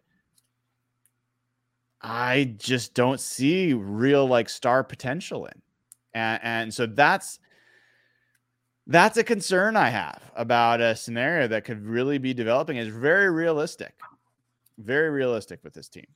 I 2.02 2.56
just 2.58 2.94
don't 2.94 3.20
see 3.20 3.74
real 3.74 4.28
like 4.28 4.50
star 4.50 4.84
potential 4.84 5.46
in. 5.46 5.62
And 6.14 6.40
and 6.44 6.74
so 6.74 6.86
that's 6.86 7.40
that's 8.88 9.18
a 9.18 9.24
concern 9.24 9.78
I 9.78 9.90
have 9.90 10.22
about 10.36 10.82
a 10.82 10.96
scenario 10.96 11.48
that 11.48 11.64
could 11.64 11.86
really 11.86 12.18
be 12.18 12.34
developing 12.34 12.78
is 12.78 12.90
very 12.90 13.32
realistic. 13.32 13.94
Very 14.78 15.10
realistic 15.10 15.64
with 15.64 15.74
this 15.74 15.88
team. 15.88 16.08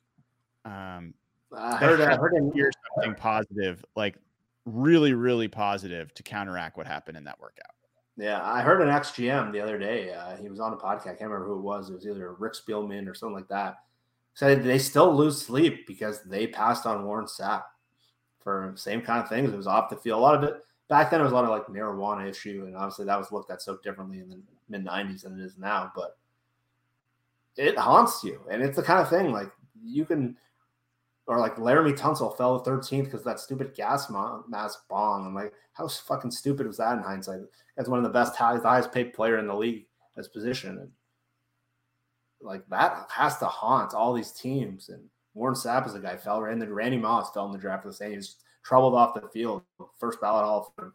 Um 0.64 1.14
I 1.56 1.76
heard, 1.76 2.00
I 2.02 2.16
heard 2.16 2.34
hear 2.54 2.70
something 2.94 3.14
positive, 3.14 3.82
like 3.96 4.18
really, 4.66 5.14
really 5.14 5.48
positive 5.48 6.12
to 6.12 6.22
counteract 6.22 6.76
what 6.76 6.86
happened 6.86 7.16
in 7.16 7.24
that 7.24 7.40
workout. 7.40 7.74
Yeah, 8.18 8.42
I 8.42 8.62
heard 8.62 8.82
an 8.82 8.88
XGM 8.88 9.52
the 9.52 9.60
other 9.60 9.78
day. 9.78 10.12
Uh, 10.12 10.36
he 10.36 10.48
was 10.48 10.58
on 10.58 10.72
a 10.72 10.76
podcast. 10.76 11.02
I 11.02 11.14
can't 11.14 11.30
remember 11.30 11.46
who 11.46 11.58
it 11.58 11.62
was. 11.62 11.88
It 11.88 11.94
was 11.94 12.06
either 12.06 12.32
Rick 12.32 12.54
Spielman 12.54 13.08
or 13.08 13.14
something 13.14 13.36
like 13.36 13.48
that. 13.48 13.76
Said 14.34 14.64
they 14.64 14.78
still 14.78 15.14
lose 15.14 15.40
sleep 15.40 15.86
because 15.86 16.22
they 16.24 16.48
passed 16.48 16.84
on 16.84 17.04
Warren 17.04 17.26
Sapp 17.26 17.62
for 18.40 18.72
same 18.76 19.02
kind 19.02 19.22
of 19.22 19.28
things. 19.28 19.52
It 19.52 19.56
was 19.56 19.68
off 19.68 19.88
the 19.88 19.96
field. 19.96 20.18
A 20.18 20.22
lot 20.22 20.34
of 20.34 20.42
it 20.42 20.56
back 20.88 21.10
then. 21.10 21.20
It 21.20 21.24
was 21.24 21.32
a 21.32 21.34
lot 21.36 21.44
of 21.44 21.50
like 21.50 21.66
marijuana 21.66 22.28
issue, 22.28 22.64
and 22.66 22.76
obviously 22.76 23.04
that 23.04 23.18
was 23.18 23.30
looked 23.30 23.52
at 23.52 23.62
so 23.62 23.78
differently 23.84 24.18
in 24.18 24.28
the 24.28 24.40
mid 24.68 24.84
'90s 24.84 25.22
than 25.22 25.38
it 25.38 25.44
is 25.44 25.56
now. 25.56 25.92
But 25.94 26.18
it 27.56 27.78
haunts 27.78 28.24
you, 28.24 28.40
and 28.50 28.62
it's 28.62 28.76
the 28.76 28.82
kind 28.82 29.00
of 29.00 29.08
thing 29.08 29.30
like 29.30 29.50
you 29.84 30.04
can 30.04 30.36
or 31.28 31.38
like 31.38 31.56
Laremy 31.56 31.96
Tunsil 31.96 32.36
fell 32.36 32.58
to 32.58 32.70
13th 32.70 33.04
because 33.04 33.22
that 33.22 33.38
stupid 33.38 33.74
gas 33.74 34.10
mask 34.48 34.80
bong. 34.88 35.26
I'm 35.26 35.34
like, 35.34 35.52
how 35.74 35.86
fucking 35.86 36.30
stupid 36.30 36.66
was 36.66 36.78
that 36.78 36.96
in 36.96 37.02
hindsight? 37.02 37.40
That's 37.76 37.88
one 37.88 37.98
of 37.98 38.04
the 38.04 38.10
best, 38.10 38.32
the 38.32 38.60
highest 38.62 38.92
paid 38.92 39.12
player 39.12 39.38
in 39.38 39.46
the 39.46 39.54
league 39.54 39.86
as 40.16 40.26
position. 40.26 40.78
And 40.78 40.90
like 42.40 42.66
that 42.70 43.08
has 43.10 43.36
to 43.38 43.46
haunt 43.46 43.92
all 43.92 44.14
these 44.14 44.32
teams. 44.32 44.88
And 44.88 45.02
Warren 45.34 45.54
Sapp 45.54 45.86
is 45.86 45.94
a 45.94 46.00
guy 46.00 46.16
fell. 46.16 46.42
And 46.44 46.60
then 46.60 46.72
Randy 46.72 46.96
Moss 46.96 47.30
fell 47.30 47.46
in 47.46 47.52
the 47.52 47.58
draft 47.58 47.82
for 47.82 47.90
the 47.90 47.94
same. 47.94 48.12
He's 48.12 48.36
troubled 48.64 48.94
off 48.94 49.14
the 49.14 49.28
field, 49.28 49.62
first 50.00 50.20
ballot 50.22 50.44
all 50.44 50.72
for 50.76 50.94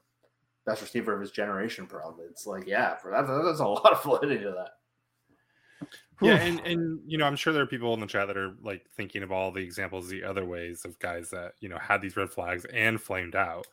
best 0.65 0.81
receiver 0.81 1.13
of 1.13 1.21
his 1.21 1.31
generation, 1.31 1.85
probably. 1.85 2.25
It's 2.25 2.47
like, 2.47 2.65
yeah, 2.65 2.95
for 2.95 3.11
that, 3.11 3.27
that's 3.27 3.59
a 3.59 3.67
lot 3.67 3.93
of 3.93 4.01
validity 4.03 4.43
to 4.43 4.51
that. 4.51 4.71
Yeah, 6.23 6.35
and 6.35 6.59
and 6.61 6.99
you 7.05 7.17
know, 7.17 7.25
I'm 7.25 7.35
sure 7.35 7.53
there 7.53 7.63
are 7.63 7.67
people 7.67 7.93
in 7.93 7.99
the 7.99 8.07
chat 8.07 8.27
that 8.27 8.37
are 8.37 8.55
like 8.61 8.85
thinking 8.95 9.23
of 9.23 9.31
all 9.31 9.51
the 9.51 9.61
examples 9.63 10.07
the 10.07 10.23
other 10.23 10.45
ways 10.45 10.85
of 10.85 10.97
guys 10.99 11.29
that 11.31 11.53
you 11.59 11.69
know 11.69 11.77
had 11.77 12.01
these 12.01 12.17
red 12.17 12.29
flags 12.29 12.65
and 12.65 13.01
flamed 13.01 13.35
out. 13.35 13.65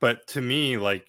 But 0.00 0.26
to 0.28 0.40
me, 0.40 0.76
like 0.76 1.06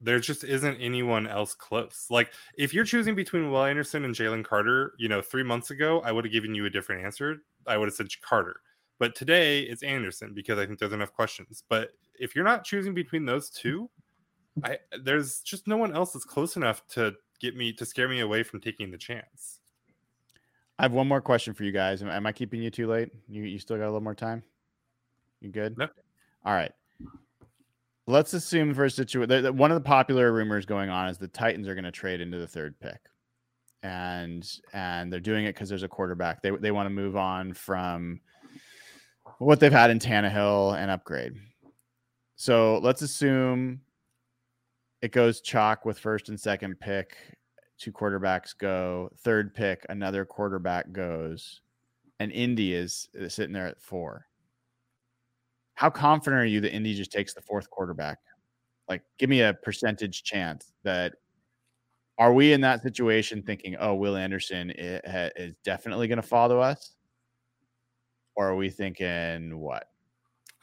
there 0.00 0.18
just 0.20 0.44
isn't 0.44 0.80
anyone 0.80 1.26
else 1.26 1.54
close. 1.54 2.06
Like 2.10 2.32
if 2.56 2.74
you're 2.74 2.84
choosing 2.84 3.14
between 3.14 3.50
Will 3.50 3.64
Anderson 3.64 4.04
and 4.04 4.14
Jalen 4.14 4.44
Carter, 4.44 4.92
you 4.98 5.08
know, 5.08 5.22
three 5.22 5.42
months 5.42 5.70
ago, 5.70 6.00
I 6.00 6.12
would 6.12 6.24
have 6.24 6.32
given 6.32 6.54
you 6.54 6.66
a 6.66 6.70
different 6.70 7.04
answer. 7.04 7.38
I 7.66 7.76
would 7.78 7.86
have 7.88 7.94
said 7.94 8.08
Carter. 8.20 8.56
But 8.98 9.14
today 9.14 9.60
it's 9.60 9.82
Anderson 9.82 10.34
because 10.34 10.58
I 10.58 10.66
think 10.66 10.78
there's 10.78 10.92
enough 10.92 11.12
questions. 11.12 11.64
But 11.68 11.90
if 12.18 12.34
you're 12.34 12.44
not 12.44 12.64
choosing 12.64 12.94
between 12.94 13.24
those 13.24 13.50
two, 13.50 13.90
I 14.62 14.78
there's 15.02 15.40
just 15.40 15.66
no 15.66 15.76
one 15.76 15.94
else 15.94 16.12
that's 16.12 16.24
close 16.24 16.56
enough 16.56 16.86
to 16.90 17.14
get 17.40 17.56
me 17.56 17.72
to 17.72 17.84
scare 17.84 18.08
me 18.08 18.20
away 18.20 18.42
from 18.42 18.60
taking 18.60 18.90
the 18.90 18.98
chance. 18.98 19.60
I 20.78 20.82
have 20.82 20.92
one 20.92 21.06
more 21.06 21.20
question 21.20 21.54
for 21.54 21.64
you 21.64 21.72
guys. 21.72 22.02
Am, 22.02 22.08
am 22.08 22.26
I 22.26 22.32
keeping 22.32 22.62
you 22.62 22.70
too 22.70 22.88
late? 22.88 23.10
You 23.28 23.44
you 23.44 23.58
still 23.58 23.76
got 23.76 23.84
a 23.84 23.86
little 23.86 24.00
more 24.00 24.14
time? 24.14 24.42
You 25.40 25.50
good? 25.50 25.78
No. 25.78 25.88
All 26.44 26.54
right. 26.54 26.72
Let's 28.06 28.34
assume 28.34 28.74
for 28.74 28.84
a 28.84 28.90
situation, 28.90 29.56
one 29.56 29.70
of 29.70 29.76
the 29.76 29.86
popular 29.86 30.32
rumors 30.32 30.66
going 30.66 30.90
on 30.90 31.08
is 31.08 31.16
the 31.16 31.28
Titans 31.28 31.68
are 31.68 31.74
going 31.74 31.84
to 31.84 31.90
trade 31.90 32.20
into 32.20 32.38
the 32.38 32.46
third 32.46 32.78
pick, 32.80 33.00
and 33.82 34.46
and 34.72 35.12
they're 35.12 35.20
doing 35.20 35.44
it 35.44 35.54
because 35.54 35.68
there's 35.68 35.84
a 35.84 35.88
quarterback. 35.88 36.42
They 36.42 36.50
they 36.50 36.70
want 36.70 36.86
to 36.86 36.90
move 36.90 37.16
on 37.16 37.54
from 37.54 38.20
what 39.38 39.60
they've 39.60 39.72
had 39.72 39.90
in 39.90 39.98
Tannehill 39.98 40.76
and 40.76 40.90
upgrade. 40.90 41.34
So 42.36 42.78
let's 42.82 43.02
assume 43.02 43.80
it 45.00 45.12
goes 45.12 45.40
chalk 45.40 45.84
with 45.84 45.98
first 45.98 46.28
and 46.28 46.38
second 46.38 46.78
pick 46.80 47.16
two 47.78 47.92
quarterbacks 47.92 48.56
go, 48.56 49.10
third 49.18 49.54
pick, 49.54 49.84
another 49.88 50.24
quarterback 50.24 50.92
goes, 50.92 51.60
and 52.20 52.30
Indy 52.32 52.74
is, 52.74 53.08
sitting 53.28 53.52
there 53.52 53.66
at 53.66 53.82
four. 53.82 54.26
How 55.74 55.90
confident 55.90 56.42
are 56.42 56.46
you 56.46 56.60
that 56.60 56.74
Indy 56.74 56.94
just 56.94 57.12
takes 57.12 57.34
the 57.34 57.40
fourth 57.42 57.68
quarterback? 57.70 58.18
Like, 58.88 59.02
give 59.18 59.28
me 59.30 59.40
a 59.40 59.54
percentage 59.54 60.22
chance 60.22 60.72
that 60.84 61.14
are 62.18 62.32
we 62.32 62.52
in 62.52 62.60
that 62.60 62.82
situation 62.82 63.42
thinking, 63.42 63.76
oh, 63.80 63.94
Will 63.94 64.16
Anderson 64.16 64.70
is 64.76 65.54
definitely 65.64 66.06
going 66.06 66.16
to 66.16 66.22
follow 66.22 66.60
us? 66.60 66.94
Or 68.36 68.48
are 68.48 68.56
we 68.56 68.70
thinking 68.70 69.58
what? 69.58 69.88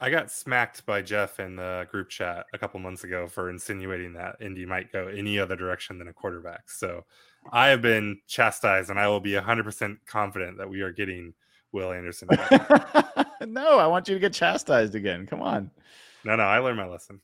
I 0.02 0.10
got 0.10 0.32
smacked 0.32 0.84
by 0.84 1.00
Jeff 1.00 1.38
in 1.38 1.54
the 1.54 1.86
group 1.88 2.08
chat 2.08 2.46
a 2.52 2.58
couple 2.58 2.80
months 2.80 3.04
ago 3.04 3.28
for 3.28 3.50
insinuating 3.50 4.14
that 4.14 4.34
Indy 4.40 4.66
might 4.66 4.90
go 4.90 5.06
any 5.06 5.38
other 5.38 5.54
direction 5.54 5.96
than 5.96 6.08
a 6.08 6.12
quarterback. 6.12 6.68
So 6.68 7.04
I 7.52 7.68
have 7.68 7.82
been 7.82 8.18
chastised, 8.26 8.90
and 8.90 8.98
I 8.98 9.06
will 9.06 9.20
be 9.20 9.34
100% 9.34 9.98
confident 10.04 10.58
that 10.58 10.68
we 10.68 10.80
are 10.80 10.90
getting 10.90 11.34
Will 11.70 11.92
Anderson. 11.92 12.28
no, 13.46 13.78
I 13.78 13.86
want 13.86 14.08
you 14.08 14.14
to 14.14 14.20
get 14.20 14.32
chastised 14.32 14.96
again. 14.96 15.24
Come 15.24 15.40
on. 15.40 15.70
No, 16.24 16.34
no, 16.34 16.42
I 16.42 16.58
learned 16.58 16.78
my 16.78 16.88
lesson. 16.88 17.20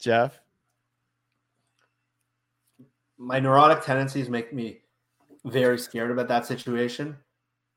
Jeff? 0.00 0.40
My 3.18 3.38
neurotic 3.38 3.84
tendencies 3.84 4.28
make 4.28 4.52
me 4.52 4.80
very 5.44 5.78
scared 5.78 6.10
about 6.10 6.26
that 6.26 6.44
situation. 6.44 7.16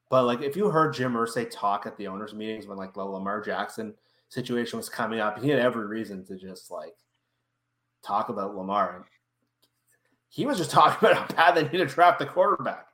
But 0.09 0.23
like 0.23 0.41
if 0.41 0.55
you 0.55 0.71
heard 0.71 0.95
Jim 0.95 1.13
Irsay 1.13 1.51
talk 1.51 1.85
at 1.85 1.95
the 1.97 2.07
owners' 2.07 2.33
meetings 2.33 2.65
when 2.65 2.79
like 2.79 2.97
Lamar 2.97 3.41
Jackson 3.41 3.93
situation 4.29 4.77
was 4.77 4.89
coming 4.89 5.19
up. 5.19 5.41
He 5.41 5.49
had 5.49 5.59
every 5.59 5.85
reason 5.85 6.25
to 6.25 6.37
just 6.37 6.71
like 6.71 6.95
talk 8.05 8.29
about 8.29 8.55
Lamar. 8.55 9.05
He 10.29 10.45
was 10.45 10.57
just 10.57 10.71
talking 10.71 11.07
about 11.07 11.29
how 11.29 11.35
bad 11.35 11.55
they 11.55 11.63
need 11.63 11.83
to 11.83 11.85
draft 11.85 12.19
the 12.19 12.25
quarterback. 12.25 12.87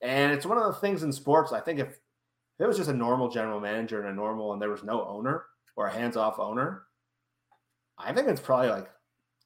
And 0.00 0.32
it's 0.32 0.46
one 0.46 0.58
of 0.58 0.64
the 0.64 0.80
things 0.80 1.02
in 1.02 1.12
sports. 1.12 1.52
I 1.52 1.60
think 1.60 1.80
if, 1.80 1.88
if 1.88 2.60
it 2.60 2.66
was 2.66 2.76
just 2.76 2.90
a 2.90 2.94
normal 2.94 3.30
general 3.30 3.60
manager 3.60 4.00
and 4.00 4.10
a 4.10 4.14
normal, 4.14 4.52
and 4.52 4.60
there 4.60 4.70
was 4.70 4.84
no 4.84 5.06
owner 5.06 5.44
or 5.76 5.86
a 5.86 5.92
hands 5.92 6.16
off 6.16 6.38
owner, 6.38 6.82
I 7.98 8.12
think 8.12 8.28
it's 8.28 8.40
probably 8.40 8.68
like 8.68 8.90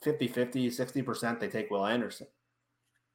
50 0.03 0.29
50, 0.29 0.71
60% 0.71 1.41
they 1.41 1.49
take 1.49 1.71
Will 1.71 1.87
Anderson. 1.87 2.27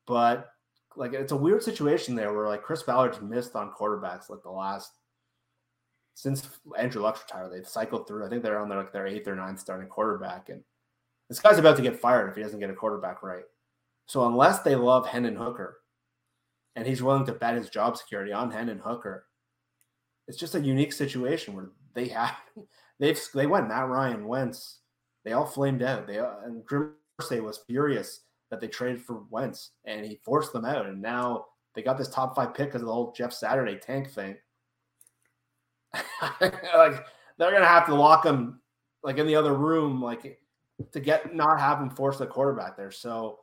But 0.06 0.50
like 0.96 1.14
it's 1.14 1.32
a 1.32 1.38
weird 1.38 1.64
situation 1.64 2.16
there 2.16 2.34
where 2.34 2.48
like 2.48 2.62
Chris 2.62 2.84
Ballard's 2.84 3.22
missed 3.22 3.56
on 3.56 3.72
quarterbacks 3.72 4.30
like 4.30 4.44
the 4.44 4.52
last 4.52 4.92
since 6.16 6.48
Andrew 6.78 7.02
Luck's 7.02 7.22
retired, 7.22 7.52
they've 7.52 7.68
cycled 7.68 8.08
through. 8.08 8.26
I 8.26 8.30
think 8.30 8.44
they're 8.44 8.60
on 8.60 8.70
their 8.70 8.80
like 8.80 8.94
their 8.94 9.08
eighth 9.08 9.28
or 9.28 9.36
ninth 9.36 9.60
starting 9.60 9.88
quarterback, 9.88 10.50
and 10.50 10.64
this 11.30 11.40
guy's 11.40 11.58
about 11.58 11.76
to 11.78 11.82
get 11.82 12.00
fired 12.00 12.30
if 12.30 12.36
he 12.36 12.44
doesn't 12.44 12.60
get 12.60 12.70
a 12.70 12.76
quarterback 12.76 13.24
right. 13.24 13.44
So 14.06 14.26
unless 14.28 14.60
they 14.60 14.76
love 14.76 15.08
Hendon 15.08 15.36
Hooker, 15.36 15.78
and 16.76 16.86
he's 16.86 17.04
willing 17.04 17.26
to 17.26 17.34
bet 17.34 17.56
his 17.56 17.70
job 17.70 17.98
security 17.98 18.32
on 18.32 18.52
Hendon 18.52 18.82
Hooker, 18.84 19.26
it's 20.28 20.38
just 20.38 20.56
a 20.56 20.60
unique 20.60 20.94
situation 20.94 21.56
where 21.56 21.70
they 21.94 22.08
have 22.10 22.36
they've 23.00 23.20
they 23.34 23.48
went 23.48 23.68
Matt 23.68 23.88
Ryan, 23.88 24.28
Wentz, 24.28 24.80
they 25.26 25.34
all 25.34 25.46
flamed 25.46 25.82
out. 25.82 26.08
They 26.08 26.20
and 26.20 26.64
Jim 26.70 26.94
Irsay 27.20 27.42
was 27.42 27.60
furious 27.68 28.22
that 28.52 28.60
they 28.60 28.68
traded 28.68 29.02
for 29.02 29.24
Wentz, 29.32 29.72
and 29.86 30.06
he 30.06 30.20
forced 30.24 30.54
them 30.54 30.66
out, 30.66 30.86
and 30.86 31.02
now 31.02 31.46
they 31.74 31.82
got 31.82 31.98
this 31.98 32.10
top 32.10 32.36
five 32.36 32.54
pick 32.54 32.68
because 32.68 32.82
of 32.82 32.88
the 32.88 32.94
whole 32.94 33.14
Jeff 33.14 33.34
Saturday 33.34 33.80
tank 33.82 34.12
thing 34.12 34.38
like 36.42 37.06
they're 37.38 37.52
gonna 37.52 37.66
have 37.66 37.86
to 37.88 37.96
lock 37.96 38.26
him 38.26 38.60
like 39.04 39.18
in 39.18 39.28
the 39.28 39.36
other 39.36 39.54
room, 39.54 40.02
like 40.02 40.40
to 40.92 41.00
get 41.00 41.36
not 41.36 41.60
have 41.60 41.80
him 41.80 41.90
force 41.90 42.18
the 42.18 42.26
quarterback 42.26 42.78
there. 42.78 42.92
So 42.92 43.40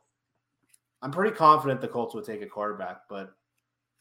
I'm 1.01 1.11
pretty 1.11 1.35
confident 1.35 1.81
the 1.81 1.87
Colts 1.87 2.13
would 2.13 2.25
take 2.25 2.41
a 2.41 2.47
quarterback, 2.47 3.01
but 3.09 3.33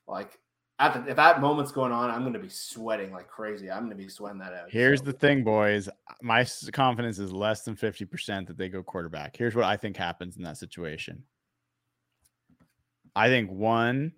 like 0.07 0.39
at 0.79 0.95
the, 0.95 1.11
if 1.11 1.17
that 1.17 1.41
moment's 1.41 1.73
going 1.73 1.93
on, 1.93 2.11
I'm 2.11 2.23
going 2.23 2.33
to 2.33 2.39
be 2.39 2.49
sweating 2.49 3.13
like 3.13 3.29
crazy. 3.29 3.71
I'm 3.71 3.81
going 3.81 3.91
to 3.91 3.97
be 3.97 4.09
sweating 4.09 4.39
that 4.39 4.53
out. 4.53 4.71
Here's 4.71 5.01
so. 5.01 5.07
the 5.07 5.13
thing, 5.13 5.45
boys. 5.45 5.89
My 6.23 6.45
confidence 6.73 7.19
is 7.19 7.33
less 7.33 7.63
than 7.63 7.77
50% 7.77 8.47
that 8.47 8.57
they 8.57 8.69
go 8.69 8.83
quarterback. 8.83 9.37
Here's 9.37 9.55
what 9.55 9.65
I 9.65 9.77
think 9.77 9.97
happens 9.97 10.37
in 10.37 10.43
that 10.45 10.57
situation. 10.57 11.23
I 13.15 13.29
think 13.29 13.51
one, 13.51 14.13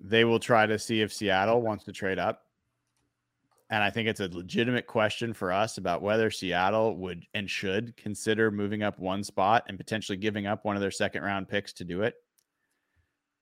they 0.00 0.24
will 0.24 0.40
try 0.40 0.66
to 0.66 0.78
see 0.78 1.00
if 1.00 1.12
Seattle 1.12 1.62
wants 1.62 1.84
to 1.84 1.92
trade 1.92 2.18
up 2.18 2.45
and 3.70 3.82
I 3.82 3.90
think 3.90 4.08
it's 4.08 4.20
a 4.20 4.28
legitimate 4.28 4.86
question 4.86 5.32
for 5.32 5.50
us 5.50 5.78
about 5.78 6.02
whether 6.02 6.30
Seattle 6.30 6.96
would 6.96 7.26
and 7.34 7.50
should 7.50 7.96
consider 7.96 8.50
moving 8.50 8.82
up 8.82 8.98
one 8.98 9.24
spot 9.24 9.64
and 9.68 9.76
potentially 9.76 10.16
giving 10.16 10.46
up 10.46 10.64
one 10.64 10.76
of 10.76 10.82
their 10.82 10.92
second 10.92 11.24
round 11.24 11.48
picks 11.48 11.72
to 11.74 11.84
do 11.84 12.02
it. 12.02 12.14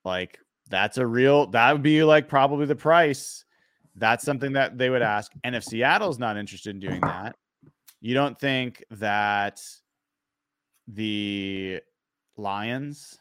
Like 0.05 0.39
that's 0.71 0.97
a 0.97 1.07
real 1.07 1.47
that 1.49 1.73
would 1.73 1.83
be 1.83 2.03
like 2.05 2.29
probably 2.29 2.65
the 2.65 2.75
price. 2.75 3.45
That's 3.97 4.25
something 4.25 4.55
that 4.55 4.79
they 4.79 4.91
would 4.91 5.03
ask. 5.03 5.31
And 5.45 5.55
if 5.55 5.63
Seattle's 5.63 6.19
not 6.19 6.37
interested 6.37 6.71
in 6.71 6.81
doing 6.81 7.01
that, 7.03 7.37
you 8.01 8.15
don't 8.15 8.39
think 8.39 8.83
that 8.93 9.61
the 10.89 11.81
Lions 12.37 13.19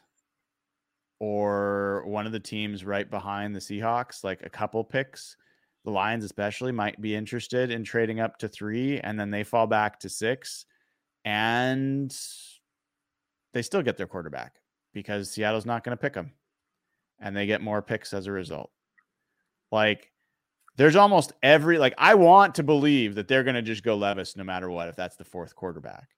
or 1.20 2.02
one 2.06 2.26
of 2.26 2.32
the 2.32 2.40
teams 2.40 2.84
right 2.84 3.08
behind 3.08 3.54
the 3.54 3.60
Seahawks, 3.60 4.24
like 4.24 4.42
a 4.42 4.50
couple 4.50 4.82
picks, 4.82 5.36
the 5.84 5.90
Lions 5.90 6.24
especially 6.24 6.72
might 6.72 7.00
be 7.00 7.14
interested 7.14 7.70
in 7.70 7.84
trading 7.84 8.20
up 8.20 8.38
to 8.38 8.48
three, 8.48 9.00
and 9.00 9.18
then 9.18 9.30
they 9.30 9.44
fall 9.44 9.66
back 9.66 10.00
to 10.00 10.08
six, 10.08 10.66
and 11.24 12.14
they 13.52 13.62
still 13.62 13.82
get 13.82 13.96
their 13.96 14.06
quarterback 14.06 14.54
because 14.92 15.30
Seattle's 15.30 15.66
not 15.66 15.84
going 15.84 15.96
to 15.96 16.00
pick 16.00 16.14
them, 16.14 16.32
and 17.20 17.36
they 17.36 17.46
get 17.46 17.60
more 17.60 17.82
picks 17.82 18.14
as 18.14 18.26
a 18.26 18.32
result. 18.32 18.70
Like 19.70 20.10
there's 20.76 20.96
almost 20.96 21.32
every 21.42 21.78
like 21.78 21.94
I 21.98 22.14
want 22.14 22.54
to 22.56 22.62
believe 22.62 23.14
that 23.16 23.28
they're 23.28 23.44
going 23.44 23.54
to 23.54 23.62
just 23.62 23.82
go 23.82 23.94
Levis 23.94 24.36
no 24.36 24.44
matter 24.44 24.70
what 24.70 24.88
if 24.88 24.96
that's 24.96 25.16
the 25.16 25.24
fourth 25.24 25.54
quarterback. 25.54 26.08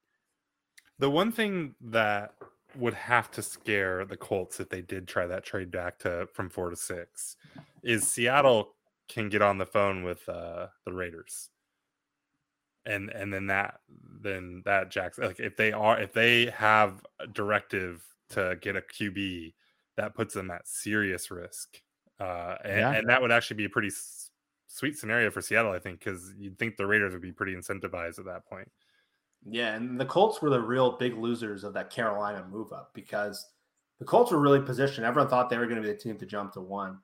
The 0.99 1.11
one 1.11 1.33
thing 1.33 1.75
that 1.81 2.35
would 2.79 2.95
have 2.95 3.31
to 3.33 3.43
scare 3.43 4.05
the 4.05 4.17
Colts 4.17 4.61
if 4.61 4.69
they 4.69 4.83
did 4.83 5.09
try 5.09 5.27
that 5.27 5.45
trade 5.45 5.71
back 5.71 5.99
to 6.01 6.29
from 6.33 6.49
four 6.49 6.71
to 6.71 6.77
six 6.77 7.37
is 7.83 8.07
Seattle 8.07 8.76
can 9.09 9.29
get 9.29 9.43
on 9.43 9.59
the 9.59 9.67
phone 9.67 10.03
with 10.03 10.29
uh, 10.29 10.69
the 10.85 10.93
Raiders. 10.93 11.51
And 12.85 13.11
and 13.11 13.33
then 13.33 13.49
that 13.49 13.81
then 14.23 14.63
that 14.65 14.91
Jackson 14.93 15.25
like 15.25 15.41
if 15.41 15.57
they 15.57 15.73
are 15.73 16.01
if 16.01 16.13
they 16.13 16.47
have 16.51 17.05
a 17.19 17.27
directive 17.27 18.05
to 18.31 18.57
get 18.61 18.77
a 18.77 18.81
QB, 18.81 19.55
that 19.97 20.15
puts 20.15 20.35
them 20.35 20.51
at 20.53 20.69
serious 20.69 21.31
risk. 21.31 21.81
Uh, 22.21 22.57
and, 22.65 22.79
Yeah. 22.81 22.93
and 22.93 23.09
that 23.09 23.21
would 23.21 23.33
actually 23.33 23.57
be 23.57 23.65
a 23.65 23.69
pretty 23.71 23.89
s- 23.89 24.31
sweet 24.69 24.97
scenario 24.97 25.31
for 25.31 25.41
Seattle, 25.41 25.73
I 25.73 25.79
think, 25.79 25.99
because 25.99 26.33
you'd 26.39 26.59
think 26.59 26.77
the 26.77 26.87
Raiders 26.87 27.13
would 27.13 27.23
be 27.23 27.33
pretty 27.33 27.55
incentivized 27.55 28.19
at 28.19 28.25
that 28.27 28.47
point. 28.47 28.71
Yeah, 29.45 29.75
and 29.75 30.01
the 30.01 30.07
Colts 30.07 30.41
were 30.41 30.51
the 30.51 30.61
real 30.61 30.97
big 30.97 31.15
losers 31.15 31.63
of 31.63 31.75
that 31.75 31.91
Carolina 31.91 32.47
move 32.51 32.73
up 32.73 32.93
because 32.95 33.47
the 33.99 34.05
Colts 34.05 34.31
were 34.33 34.41
really 34.41 34.61
positioned. 34.63 35.07
Everyone 35.07 35.29
thought 35.29 35.51
they 35.51 35.59
were 35.59 35.67
going 35.67 35.81
to 35.81 35.87
be 35.87 35.93
the 35.93 35.99
team 35.99 36.19
to 36.19 36.27
jump 36.27 36.53
to 36.55 36.61
one, 36.61 36.99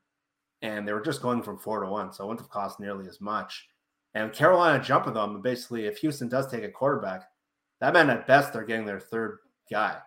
and 0.62 0.86
they 0.86 0.92
were 0.92 1.00
just 1.00 1.22
going 1.22 1.42
from 1.42 1.58
four 1.58 1.80
to 1.80 1.90
one, 1.90 2.12
so 2.12 2.24
it 2.24 2.26
wouldn't 2.28 2.40
have 2.40 2.50
cost 2.50 2.80
nearly 2.80 3.08
as 3.08 3.20
much. 3.20 3.68
And 4.14 4.32
Carolina 4.32 4.82
jumping 4.82 5.14
them, 5.14 5.42
basically, 5.42 5.86
if 5.86 5.98
Houston 5.98 6.28
does 6.28 6.46
take 6.46 6.64
a 6.64 6.68
quarterback, 6.68 7.24
that 7.80 7.92
meant 7.92 8.10
at 8.10 8.26
best 8.26 8.52
they're 8.52 8.64
getting 8.64 8.86
their 8.86 9.00
third 9.00 9.38
guy, 9.70 9.98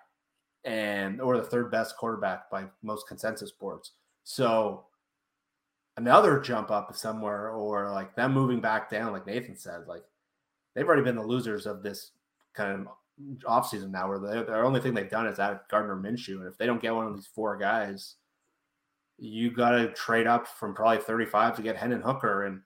and 0.64 1.19
or 1.19 1.38
the 1.38 1.44
third 1.44 1.69
best 1.72 1.98
quarterback 1.98 2.49
by 2.49 2.65
most 2.82 3.07
consensus 3.07 3.52
boards. 3.52 3.91
So 4.23 4.86
another 5.98 6.40
jump 6.40 6.72
up 6.72 6.95
somewhere, 6.95 7.49
or 7.49 7.91
like 7.91 8.15
them 8.15 8.34
moving 8.34 8.61
back 8.61 8.90
down, 8.90 9.11
like 9.11 9.27
Nathan 9.27 9.57
said, 9.57 9.88
like 9.88 10.03
they've 10.73 10.88
already 10.88 11.03
been 11.03 11.15
the 11.15 11.23
losers 11.23 11.65
of 11.65 11.84
this 11.84 12.11
kind 12.53 12.88
of 12.88 12.88
offseason 13.44 13.91
now, 13.91 14.07
where 14.07 14.19
the, 14.19 14.45
the 14.45 14.56
only 14.56 14.80
thing 14.80 14.94
they've 14.94 15.10
done 15.10 15.27
is 15.27 15.40
add 15.40 15.60
Gardner 15.69 15.95
Minshew. 15.95 16.38
And 16.38 16.48
if 16.48 16.57
they 16.57 16.65
don't 16.65 16.82
get 16.82 16.94
one 16.94 17.07
of 17.07 17.15
these 17.15 17.27
four 17.27 17.57
guys, 17.57 18.15
you 19.17 19.51
got 19.51 19.71
to 19.71 19.89
trade 19.93 20.27
up 20.27 20.47
from 20.47 20.73
probably 20.73 21.01
35 21.01 21.55
to 21.55 21.61
get 21.61 21.77
Hendon 21.77 22.01
Hooker. 22.01 22.45
And 22.45 22.61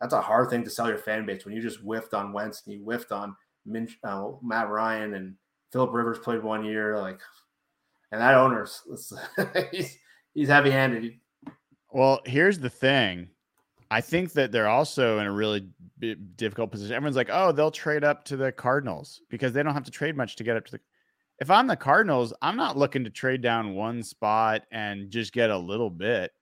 that's 0.00 0.14
a 0.14 0.20
hard 0.20 0.50
thing 0.50 0.64
to 0.64 0.70
sell 0.70 0.88
your 0.88 0.98
fan 0.98 1.26
base 1.26 1.44
when 1.44 1.54
you 1.54 1.62
just 1.62 1.80
whiffed 1.80 2.14
on 2.14 2.32
Wentz 2.32 2.62
and 2.66 2.74
you 2.74 2.82
whiffed 2.82 3.12
on 3.12 3.36
Min, 3.66 3.88
uh, 4.02 4.28
Matt 4.42 4.68
Ryan 4.68 5.14
and 5.14 5.34
Philip 5.72 5.92
Rivers 5.92 6.18
played 6.18 6.42
one 6.42 6.64
year. 6.64 6.98
Like, 6.98 7.20
and 8.12 8.20
that 8.20 8.34
owner's 8.34 8.82
he's, 9.72 9.98
he's 10.34 10.48
heavy 10.48 10.70
handed. 10.70 11.14
Well, 11.90 12.20
here's 12.24 12.58
the 12.58 12.70
thing. 12.70 13.28
I 13.90 14.00
think 14.00 14.32
that 14.32 14.50
they're 14.50 14.68
also 14.68 15.18
in 15.18 15.26
a 15.26 15.32
really 15.32 15.68
difficult 16.36 16.70
position. 16.72 16.96
Everyone's 16.96 17.16
like, 17.16 17.30
"Oh, 17.30 17.52
they'll 17.52 17.70
trade 17.70 18.02
up 18.02 18.24
to 18.24 18.36
the 18.36 18.50
Cardinals 18.50 19.20
because 19.30 19.52
they 19.52 19.62
don't 19.62 19.74
have 19.74 19.84
to 19.84 19.90
trade 19.90 20.16
much 20.16 20.36
to 20.36 20.44
get 20.44 20.56
up 20.56 20.64
to 20.66 20.72
the." 20.72 20.80
If 21.40 21.50
I'm 21.50 21.66
the 21.66 21.76
Cardinals, 21.76 22.32
I'm 22.42 22.56
not 22.56 22.76
looking 22.76 23.04
to 23.04 23.10
trade 23.10 23.42
down 23.42 23.74
one 23.74 24.02
spot 24.02 24.62
and 24.70 25.10
just 25.10 25.32
get 25.32 25.50
a 25.50 25.58
little 25.58 25.90
bit. 25.90 26.32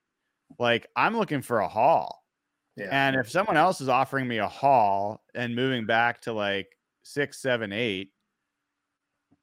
Like 0.59 0.87
I'm 0.97 1.17
looking 1.17 1.43
for 1.43 1.61
a 1.61 1.69
haul. 1.69 2.23
Yeah. 2.77 2.89
And 2.91 3.17
if 3.17 3.31
someone 3.31 3.57
else 3.57 3.81
is 3.81 3.89
offering 3.89 4.29
me 4.29 4.39
a 4.39 4.49
haul 4.49 5.23
and 5.35 5.55
moving 5.55 5.87
back 5.87 6.21
to 6.23 6.33
like 6.33 6.77
six, 7.03 7.41
seven, 7.41 7.73
eight, 7.73 8.13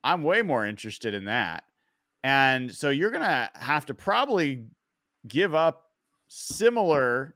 I'm 0.03 0.23
way 0.23 0.41
more 0.41 0.65
interested 0.65 1.13
in 1.13 1.26
that. 1.26 1.63
And 2.23 2.73
so 2.73 2.89
you're 2.89 3.11
gonna 3.11 3.49
have 3.55 3.85
to 3.88 3.93
probably 3.93 4.65
give 5.27 5.55
up 5.55 5.91
similar 6.27 7.35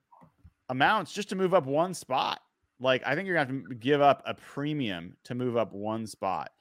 amounts 0.70 1.14
just 1.14 1.30
to 1.30 1.36
move 1.36 1.54
up 1.54 1.66
one 1.66 1.94
spot. 1.94 2.42
Like 2.80 3.04
I 3.06 3.16
think 3.16 3.28
you're 3.28 3.36
gonna 3.36 3.54
have 3.54 3.70
to 3.70 3.76
give 3.76 4.02
up 4.02 4.24
a 4.26 4.34
premium 4.34 5.16
to 5.26 5.36
move 5.36 5.58
up 5.58 5.74
one 5.74 6.08
spot. 6.08 6.52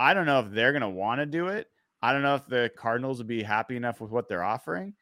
I 0.00 0.14
don't 0.14 0.26
know 0.26 0.40
if 0.40 0.50
they're 0.50 0.72
gonna 0.72 0.90
want 0.90 1.20
to 1.20 1.26
do 1.26 1.48
it. 1.48 1.68
I 2.02 2.12
don't 2.12 2.22
know 2.22 2.34
if 2.34 2.46
the 2.46 2.70
Cardinals 2.76 3.18
would 3.18 3.26
be 3.26 3.42
happy 3.42 3.76
enough 3.76 4.00
with 4.00 4.10
what 4.10 4.28
they're 4.28 4.42
offering. 4.42 4.94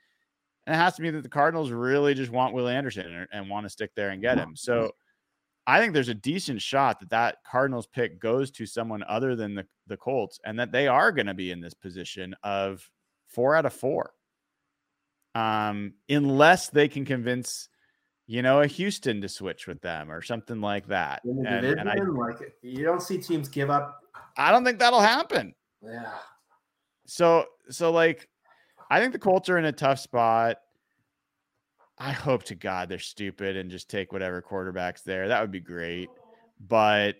And 0.67 0.75
it 0.75 0.79
has 0.79 0.97
to 0.97 1.03
be 1.03 1.11
that 1.11 1.23
the 1.23 1.29
Cardinals 1.29 1.71
really 1.71 2.13
just 2.15 2.33
want 2.33 2.53
Will 2.53 2.69
Anderson 2.69 3.07
and, 3.07 3.29
and 3.33 3.49
want 3.49 3.65
to 3.65 3.71
stick 3.71 3.93
there 3.95 4.11
and 4.11 4.21
get 4.21 4.37
him. 4.37 4.57
So 4.57 4.91
I 5.67 5.81
think 5.81 5.95
there's 5.95 6.09
a 6.09 6.15
decent 6.15 6.61
shot 6.61 6.99
that 7.01 7.11
that 7.11 7.37
Cardinals 7.47 7.87
pick 7.87 8.19
goes 8.19 8.51
to 8.53 8.67
someone 8.67 9.05
other 9.05 9.37
than 9.37 9.55
the, 9.55 9.67
the 9.87 9.97
Colts 9.97 10.41
and 10.45 10.59
that 10.59 10.73
they 10.73 10.89
are 10.89 11.13
going 11.13 11.27
to 11.27 11.35
be 11.35 11.53
in 11.53 11.61
this 11.61 11.75
position 11.75 12.35
of 12.43 12.91
four 13.29 13.55
out 13.55 13.67
of 13.67 13.73
four. 13.73 14.13
Um, 15.35 15.95
unless 16.09 16.69
they 16.71 16.89
can 16.89 17.05
convince, 17.05 17.69
you 18.27 18.43
know, 18.43 18.63
a 18.63 18.67
Houston 18.67 19.21
to 19.21 19.29
switch 19.29 19.67
with 19.67 19.81
them 19.81 20.11
or 20.11 20.21
something 20.23 20.61
like 20.61 20.89
that. 20.89 21.23
And, 21.25 21.47
and 21.47 21.89
I, 21.89 21.95
like 21.95 22.57
you 22.63 22.83
don't 22.83 23.03
see 23.03 23.19
teams 23.19 23.49
give 23.49 23.71
up. 23.71 24.01
I 24.39 24.51
don't 24.53 24.65
think 24.65 24.79
that'll 24.79 25.01
happen. 25.01 25.55
Yeah. 25.83 26.13
So, 27.07 27.45
so 27.69 27.91
like, 27.91 28.29
I 28.91 29.01
think 29.01 29.13
the 29.13 29.19
Colts 29.19 29.49
are 29.49 29.59
in 29.59 29.65
a 29.65 29.73
tough 29.73 29.99
spot. 29.99 30.59
I 31.99 32.13
hope 32.13 32.45
to 32.45 32.55
God 32.55 32.89
they're 32.89 32.99
stupid 32.99 33.57
and 33.57 33.71
just 33.71 33.91
take 33.91 34.13
whatever 34.13 34.41
quarterbacks 34.41 35.03
there. 35.03 35.29
That 35.29 35.41
would 35.41 35.51
be 35.51 35.61
great. 35.61 36.09
But 36.61 37.17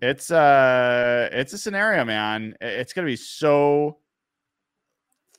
it's 0.00 0.30
uh 0.30 1.28
it's 1.32 1.52
a 1.52 1.58
scenario, 1.58 2.04
man. 2.04 2.54
It's 2.60 2.92
gonna 2.92 3.06
be 3.06 3.16
so 3.16 3.98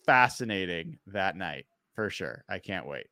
fascinating 0.06 1.00
that 1.08 1.38
night 1.38 1.66
for 1.96 2.10
sure. 2.10 2.44
I 2.50 2.60
can't 2.60 2.86
wait. 2.88 3.08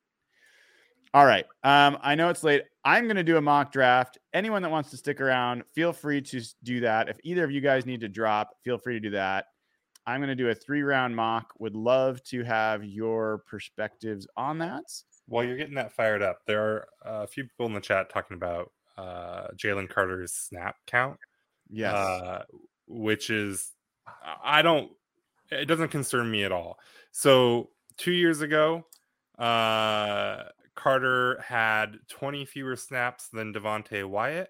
All 1.13 1.25
right. 1.25 1.45
Um, 1.63 1.97
I 2.01 2.15
know 2.15 2.29
it's 2.29 2.43
late. 2.43 2.63
I'm 2.85 3.07
gonna 3.07 3.23
do 3.23 3.37
a 3.37 3.41
mock 3.41 3.71
draft. 3.71 4.17
Anyone 4.33 4.61
that 4.61 4.69
wants 4.69 4.91
to 4.91 4.97
stick 4.97 5.21
around, 5.21 5.63
feel 5.73 5.91
free 5.91 6.21
to 6.21 6.41
do 6.63 6.81
that. 6.81 7.09
If 7.09 7.17
either 7.23 7.43
of 7.43 7.51
you 7.51 7.61
guys 7.61 7.85
need 7.85 8.01
to 8.01 8.07
drop, 8.09 8.51
feel 8.63 8.77
free 8.77 8.93
to 8.93 8.99
do 8.99 9.09
that. 9.11 9.45
I'm 10.05 10.21
going 10.21 10.29
to 10.29 10.35
do 10.35 10.49
a 10.49 10.55
three 10.55 10.81
round 10.81 11.15
mock. 11.15 11.53
Would 11.59 11.75
love 11.75 12.23
to 12.25 12.43
have 12.43 12.83
your 12.83 13.43
perspectives 13.47 14.25
on 14.35 14.57
that. 14.59 14.83
While 15.27 15.43
you're 15.43 15.57
getting 15.57 15.75
that 15.75 15.91
fired 15.91 16.23
up, 16.23 16.39
there 16.47 16.63
are 16.63 16.87
a 17.23 17.27
few 17.27 17.43
people 17.43 17.67
in 17.67 17.73
the 17.73 17.79
chat 17.79 18.09
talking 18.09 18.35
about 18.35 18.71
uh, 18.97 19.49
Jalen 19.55 19.87
Carter's 19.87 20.33
snap 20.33 20.77
count. 20.87 21.17
Yes. 21.69 21.93
uh, 21.93 22.43
which 22.87 23.29
is 23.29 23.71
I 24.43 24.63
don't 24.63 24.91
it 25.51 25.65
doesn't 25.65 25.89
concern 25.89 26.29
me 26.29 26.43
at 26.43 26.51
all. 26.51 26.79
So 27.11 27.69
two 27.97 28.11
years 28.11 28.41
ago, 28.41 28.85
uh, 29.37 30.45
Carter 30.79 31.41
had 31.45 31.97
20 32.07 32.45
fewer 32.45 32.77
snaps 32.77 33.27
than 33.33 33.53
Devonte 33.53 34.05
Wyatt 34.05 34.47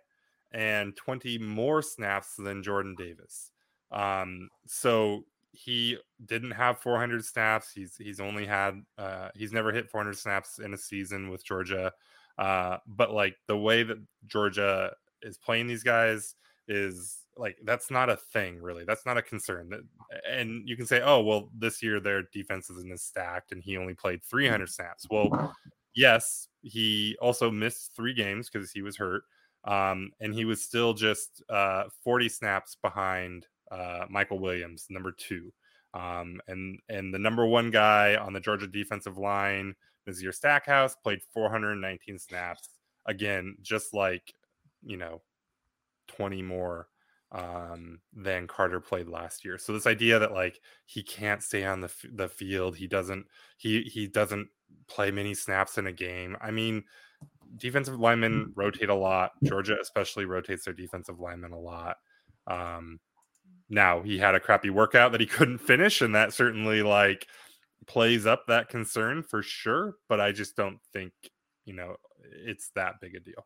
and 0.51 0.95
20 0.95 1.39
more 1.39 1.81
snaps 1.81 2.35
than 2.37 2.61
Jordan 2.61 2.93
Davis. 2.95 3.49
Um, 3.91 4.49
so 4.67 5.23
he 5.53 5.97
didn't 6.27 6.51
have 6.51 6.77
400 6.81 7.25
snaps. 7.25 7.71
He's 7.73 7.95
he's 7.97 8.19
only 8.19 8.45
had 8.45 8.79
uh, 8.99 9.29
he's 9.33 9.51
never 9.51 9.71
hit 9.71 9.89
400 9.89 10.15
snaps 10.15 10.59
in 10.59 10.75
a 10.75 10.77
season 10.77 11.31
with 11.31 11.43
Georgia. 11.43 11.91
Uh, 12.37 12.77
but 12.85 13.11
like 13.11 13.35
the 13.47 13.57
way 13.57 13.81
that 13.81 13.97
Georgia 14.27 14.93
is 15.23 15.39
playing 15.39 15.65
these 15.65 15.83
guys 15.83 16.35
is 16.67 17.25
like 17.37 17.57
that's 17.63 17.89
not 17.89 18.09
a 18.09 18.15
thing 18.15 18.61
really 18.61 18.83
that's 18.83 19.05
not 19.05 19.17
a 19.17 19.21
concern 19.21 19.71
and 20.29 20.67
you 20.67 20.77
can 20.77 20.85
say 20.85 21.01
oh 21.01 21.19
well 21.21 21.49
this 21.57 21.81
year 21.81 21.99
their 21.99 22.23
defense 22.31 22.69
isn't 22.69 22.91
as 22.91 23.01
stacked 23.01 23.51
and 23.51 23.63
he 23.63 23.77
only 23.77 23.93
played 23.95 24.23
300 24.23 24.69
snaps 24.69 25.07
well 25.09 25.55
yes 25.95 26.47
he 26.61 27.15
also 27.21 27.49
missed 27.49 27.95
three 27.95 28.13
games 28.13 28.49
because 28.49 28.71
he 28.71 28.81
was 28.81 28.97
hurt 28.97 29.23
um, 29.65 30.11
and 30.21 30.33
he 30.33 30.45
was 30.45 30.63
still 30.63 30.93
just 30.93 31.43
uh, 31.49 31.83
40 32.03 32.29
snaps 32.29 32.75
behind 32.81 33.45
uh, 33.71 34.05
Mykel 34.13 34.39
Williams 34.39 34.87
number 34.89 35.11
two 35.11 35.51
um, 35.93 36.39
and 36.47 36.79
and 36.89 37.13
the 37.13 37.19
number 37.19 37.45
one 37.45 37.71
guy 37.71 38.15
on 38.15 38.33
the 38.33 38.39
georgia 38.39 38.67
defensive 38.67 39.17
line 39.17 39.73
nazir 40.07 40.31
stackhouse 40.31 40.95
played 40.95 41.19
419 41.33 42.19
snaps 42.19 42.69
again 43.05 43.55
just 43.61 43.93
like 43.93 44.33
you 44.83 44.97
know 44.97 45.21
20 46.07 46.41
more 46.41 46.87
um 47.31 47.99
than 48.13 48.47
Carter 48.47 48.79
played 48.79 49.07
last 49.07 49.45
year. 49.45 49.57
So 49.57 49.71
this 49.71 49.85
idea 49.85 50.17
that 50.17 50.31
like 50.33 50.59
he 50.87 51.03
can't 51.03 51.43
stay 51.43 51.63
on 51.63 51.81
the 51.81 51.87
f- 51.87 52.05
the 52.11 52.27
field, 52.27 52.75
he 52.75 52.87
doesn't 52.87 53.27
he 53.57 53.83
he 53.83 54.07
doesn't 54.07 54.47
play 54.87 55.11
many 55.11 55.33
snaps 55.33 55.77
in 55.77 55.87
a 55.87 55.91
game. 55.91 56.37
I 56.41 56.51
mean, 56.51 56.83
defensive 57.57 57.99
linemen 57.99 58.51
rotate 58.55 58.89
a 58.89 58.95
lot. 58.95 59.31
Georgia 59.43 59.77
especially 59.81 60.25
rotates 60.25 60.65
their 60.65 60.73
defensive 60.73 61.19
linemen 61.19 61.51
a 61.51 61.59
lot. 61.59 61.97
Um 62.47 62.99
now 63.69 64.01
he 64.01 64.17
had 64.17 64.35
a 64.35 64.39
crappy 64.39 64.69
workout 64.69 65.11
that 65.11 65.21
he 65.21 65.27
couldn't 65.27 65.59
finish 65.59 66.01
and 66.01 66.15
that 66.15 66.33
certainly 66.33 66.81
like 66.81 67.27
plays 67.87 68.25
up 68.25 68.45
that 68.47 68.69
concern 68.69 69.23
for 69.23 69.41
sure, 69.41 69.95
but 70.07 70.19
I 70.19 70.31
just 70.31 70.55
don't 70.55 70.79
think, 70.93 71.11
you 71.65 71.73
know, 71.73 71.95
it's 72.45 72.69
that 72.75 72.95
big 73.01 73.15
a 73.15 73.19
deal. 73.19 73.45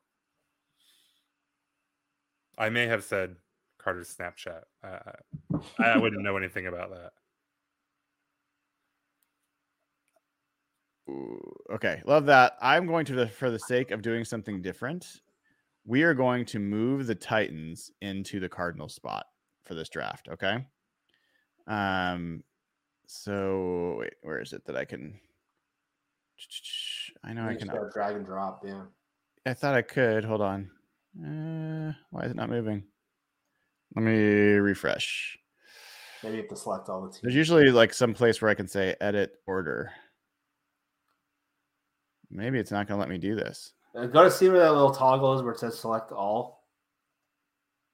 I 2.57 2.69
may 2.69 2.85
have 2.87 3.03
said 3.03 3.35
Carter's 3.79 4.15
Snapchat. 4.15 4.61
Uh, 4.83 5.59
I 5.79 5.97
wouldn't 5.97 6.23
know 6.23 6.37
anything 6.37 6.67
about 6.67 6.91
that. 6.91 7.11
Okay, 11.73 12.01
love 12.05 12.25
that. 12.27 12.57
I'm 12.61 12.87
going 12.87 13.05
to, 13.05 13.27
for 13.27 13.49
the 13.49 13.59
sake 13.59 13.91
of 13.91 14.01
doing 14.01 14.23
something 14.25 14.61
different, 14.61 15.21
we 15.85 16.03
are 16.03 16.13
going 16.13 16.45
to 16.45 16.59
move 16.59 17.07
the 17.07 17.15
Titans 17.15 17.91
into 18.01 18.39
the 18.39 18.49
Cardinal 18.49 18.89
spot 18.89 19.25
for 19.63 19.75
this 19.75 19.89
draft. 19.89 20.29
Okay. 20.31 20.65
Um, 21.67 22.43
so 23.07 23.97
wait, 23.99 24.13
where 24.21 24.39
is 24.39 24.53
it 24.53 24.65
that 24.65 24.75
I 24.75 24.85
can? 24.85 25.19
I 27.23 27.33
know 27.33 27.47
I 27.47 27.55
can. 27.55 27.69
drag 27.93 28.15
and 28.15 28.25
drop. 28.25 28.63
Yeah. 28.65 28.83
I 29.45 29.53
thought 29.53 29.75
I 29.75 29.81
could. 29.81 30.25
Hold 30.25 30.41
on. 30.41 30.69
Uh, 31.17 31.93
why 32.11 32.23
is 32.23 32.31
it 32.31 32.37
not 32.37 32.49
moving? 32.49 32.83
Let 33.95 34.03
me 34.03 34.13
refresh. 34.13 35.37
Maybe 36.23 36.37
you 36.37 36.41
have 36.41 36.49
to 36.49 36.55
select 36.55 36.89
all 36.89 37.01
the 37.01 37.09
teams. 37.09 37.21
There's 37.21 37.35
usually 37.35 37.69
like 37.69 37.93
some 37.93 38.13
place 38.13 38.41
where 38.41 38.49
I 38.49 38.55
can 38.55 38.67
say 38.67 38.95
edit 38.99 39.33
order. 39.45 39.91
Maybe 42.33 42.57
it's 42.57 42.71
not 42.71 42.87
going 42.87 42.97
to 42.97 42.99
let 42.99 43.09
me 43.09 43.17
do 43.17 43.35
this. 43.35 43.73
Uh, 43.95 44.07
Go 44.07 44.23
to 44.23 44.31
see 44.31 44.49
where 44.49 44.59
that 44.59 44.71
little 44.71 44.93
toggle 44.93 45.35
is 45.35 45.43
where 45.43 45.53
it 45.53 45.59
says 45.59 45.77
select 45.77 46.11
all. 46.11 46.63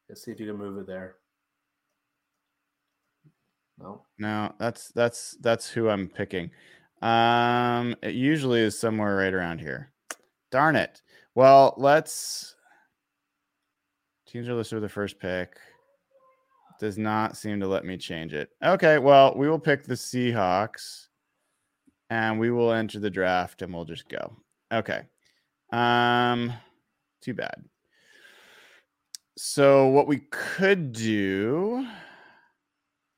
Let's 0.08 0.24
see 0.24 0.32
if 0.32 0.40
you 0.40 0.48
can 0.48 0.58
move 0.58 0.78
it 0.78 0.88
there. 0.88 1.18
No. 3.78 4.06
No, 4.18 4.54
that's 4.58 4.90
that's 4.90 5.38
that's 5.42 5.70
who 5.70 5.90
I'm 5.90 6.10
picking. 6.10 6.52
Um, 7.02 7.96
it 8.02 8.16
usually 8.16 8.62
is 8.62 8.78
somewhere 8.78 9.16
right 9.16 9.34
around 9.34 9.60
here. 9.60 9.92
Darn 10.52 10.76
it. 10.76 11.02
Well, 11.36 11.74
let's. 11.78 12.56
Teams 14.28 14.48
are 14.50 14.54
listed 14.54 14.78
with 14.78 14.84
the 14.84 14.90
first 14.90 15.20
pick. 15.20 15.58
Does 16.80 16.98
not 16.98 17.36
seem 17.36 17.60
to 17.60 17.68
let 17.68 17.86
me 17.86 17.98
change 17.98 18.34
it. 18.34 18.50
Okay, 18.64 19.00
well, 19.00 19.34
we 19.36 19.50
will 19.50 19.60
pick 19.60 19.84
the 19.84 19.96
Seahawks, 19.96 21.09
and 22.10 22.40
we 22.40 22.52
will 22.52 22.72
enter 22.72 23.00
the 23.00 23.10
draft, 23.10 23.62
and 23.62 23.74
we'll 23.74 23.86
just 23.86 24.10
go. 24.10 24.36
Okay. 24.72 25.02
Um, 25.72 26.54
too 27.22 27.34
bad. 27.34 27.64
So 29.38 29.88
what 29.88 30.08
we 30.08 30.18
could 30.32 30.92
do. 30.92 31.88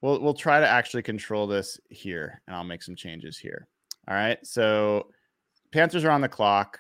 We'll 0.02 0.20
we'll 0.20 0.34
try 0.34 0.60
to 0.60 0.68
actually 0.68 1.04
control 1.04 1.48
this 1.48 1.80
here, 1.90 2.42
and 2.48 2.56
I'll 2.56 2.64
make 2.64 2.84
some 2.84 2.96
changes 2.96 3.38
here. 3.38 3.68
All 4.08 4.16
right. 4.16 4.40
So 4.46 5.08
Panthers 5.72 6.04
are 6.04 6.12
on 6.12 6.22
the 6.22 6.30
clock. 6.30 6.80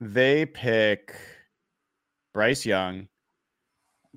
They 0.00 0.46
pick 0.46 1.14
Bryce 2.34 2.64
Young. 2.64 3.08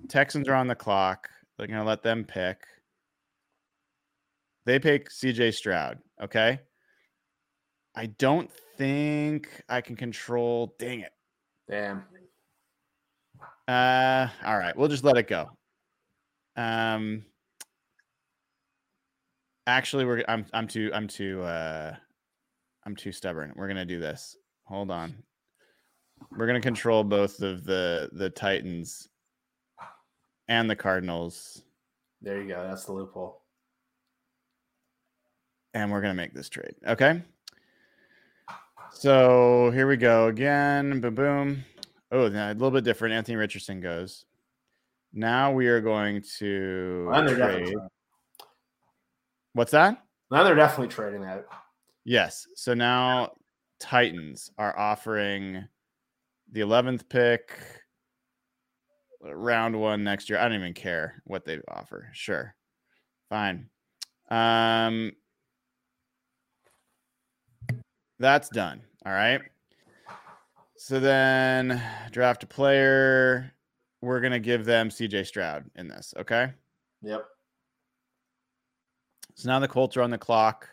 Texans 0.09 0.47
are 0.47 0.55
on 0.55 0.67
the 0.67 0.75
clock. 0.75 1.29
They're 1.57 1.67
gonna 1.67 1.85
let 1.85 2.03
them 2.03 2.23
pick. 2.25 2.63
They 4.65 4.77
pick 4.77 5.09
CJ 5.09 5.53
Stroud. 5.53 5.99
Okay. 6.21 6.59
I 7.95 8.05
don't 8.07 8.49
think 8.77 9.49
I 9.67 9.81
can 9.81 9.95
control. 9.95 10.75
Dang 10.79 11.01
it. 11.01 11.11
Damn. 11.69 12.03
Uh, 13.67 14.27
all 14.45 14.57
right, 14.57 14.75
we'll 14.75 14.87
just 14.87 15.03
let 15.03 15.17
it 15.17 15.27
go. 15.27 15.49
Um, 16.55 17.25
actually, 19.67 20.05
we're 20.05 20.23
I'm 20.27 20.45
I'm 20.53 20.67
too 20.67 20.89
I'm 20.93 21.07
too 21.07 21.41
uh, 21.43 21.95
I'm 22.85 22.95
too 22.95 23.11
stubborn. 23.11 23.53
We're 23.55 23.67
gonna 23.67 23.85
do 23.85 23.99
this. 23.99 24.35
Hold 24.65 24.91
on. 24.91 25.15
We're 26.37 26.47
gonna 26.47 26.61
control 26.61 27.03
both 27.03 27.41
of 27.41 27.63
the 27.63 28.09
the 28.13 28.29
Titans 28.29 29.07
and 30.47 30.69
the 30.69 30.75
Cardinals, 30.75 31.61
There 32.21 32.41
you 32.41 32.47
go. 32.49 32.67
That's 32.67 32.83
the 32.85 32.91
loophole. 32.91 33.41
and 35.73 35.89
we're 35.91 36.01
gonna 36.01 36.13
make 36.13 36.33
this 36.33 36.49
trade. 36.49 36.75
Okay. 36.85 37.21
So 38.93 39.71
here 39.71 39.87
we 39.87 39.97
go 39.97 40.27
again. 40.27 41.01
Boom, 41.01 41.15
boom. 41.15 41.65
Oh, 42.11 42.27
a 42.27 42.53
little 42.53 42.71
bit 42.71 42.83
different. 42.83 43.13
Anthony 43.13 43.37
Richardson 43.37 43.81
goes. 43.81 44.25
Now 45.13 45.51
we 45.51 45.67
are 45.67 45.81
going 45.81 46.23
to 46.37 47.09
they're, 47.11 47.35
trade. 47.35 47.75
What's 49.53 49.71
that? 49.71 50.03
now 50.29 50.43
they're 50.43 50.55
definitely 50.55 50.87
trading 50.87 51.21
that. 51.21 51.45
Yes. 52.05 52.47
So 52.55 52.73
now 52.73 53.31
Titans 53.79 54.51
are 54.57 54.77
offering 54.77 55.67
the 56.51 56.61
11th 56.61 57.09
pick, 57.09 57.59
round 59.21 59.79
one 59.79 60.03
next 60.03 60.29
year. 60.29 60.39
I 60.39 60.43
don't 60.43 60.59
even 60.59 60.73
care 60.73 61.21
what 61.25 61.45
they 61.45 61.59
offer. 61.67 62.09
Sure. 62.13 62.55
Fine. 63.29 63.69
Um, 64.29 65.13
that's 68.21 68.49
done. 68.49 68.81
All 69.05 69.11
right. 69.11 69.41
So 70.77 70.99
then 70.99 71.81
draft 72.11 72.43
a 72.43 72.47
player. 72.47 73.51
We're 74.01 74.19
going 74.21 74.31
to 74.33 74.39
give 74.39 74.65
them 74.65 74.89
CJ 74.89 75.27
Stroud 75.27 75.65
in 75.75 75.87
this. 75.87 76.13
Okay. 76.17 76.51
Yep. 77.03 77.23
So 79.35 79.49
now 79.49 79.59
the 79.59 79.67
Colts 79.67 79.97
are 79.97 80.01
on 80.01 80.09
the 80.11 80.17
clock, 80.17 80.67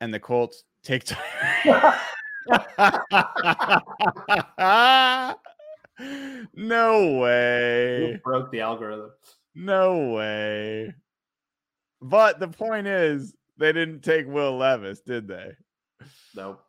and 0.00 0.12
the 0.12 0.20
Colts 0.20 0.64
take 0.82 1.04
time. 1.04 1.64
no 6.54 7.02
You 7.02 7.18
way. 7.20 8.20
broke 8.24 8.50
the 8.50 8.60
algorithm. 8.60 9.10
No 9.54 10.12
way. 10.12 10.92
But 12.00 12.40
the 12.40 12.48
point 12.48 12.86
is, 12.86 13.34
they 13.58 13.72
didn't 13.72 14.00
take 14.00 14.26
Will 14.26 14.56
Levis, 14.56 15.00
did 15.00 15.28
they? 15.28 15.52
Nope. 16.34 16.62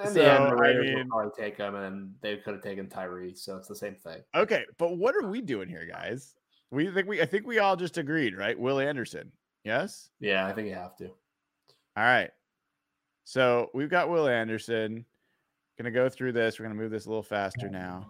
In 0.00 0.06
So, 0.06 0.12
the 0.14 0.30
end, 0.32 0.44
the 0.44 0.48
I 0.48 0.52
Raiders 0.52 0.86
mean- 0.86 0.98
will 0.98 1.06
probably 1.06 1.42
take 1.42 1.56
him, 1.56 1.74
and 1.74 2.14
they 2.20 2.36
could 2.38 2.54
have 2.54 2.62
taken 2.62 2.88
Tyree, 2.88 3.34
so 3.34 3.56
it's 3.56 3.68
the 3.68 3.74
same 3.74 3.96
thing. 3.96 4.22
Okay, 4.34 4.64
but 4.78 4.96
what 4.96 5.14
are 5.16 5.26
we 5.26 5.40
doing 5.40 5.68
here, 5.68 5.84
guys? 5.86 6.34
We 6.70 6.88
think 6.90 7.08
we 7.08 7.20
I 7.20 7.26
think 7.26 7.46
we 7.46 7.58
all 7.58 7.74
just 7.76 7.98
agreed, 7.98 8.36
right? 8.36 8.58
Will 8.58 8.78
Anderson. 8.78 9.32
Yes? 9.64 10.10
Yeah, 10.20 10.46
I 10.46 10.52
think 10.52 10.68
you 10.68 10.74
have 10.74 10.96
to. 10.98 11.08
All 11.08 12.04
right. 12.04 12.30
So 13.24 13.70
we've 13.74 13.90
got 13.90 14.08
Will 14.08 14.28
Anderson. 14.28 15.04
Gonna 15.76 15.90
go 15.90 16.08
through 16.08 16.32
this. 16.32 16.58
We're 16.58 16.66
gonna 16.66 16.76
move 16.76 16.92
this 16.92 17.06
a 17.06 17.08
little 17.08 17.22
faster 17.24 17.68
now. 17.68 18.06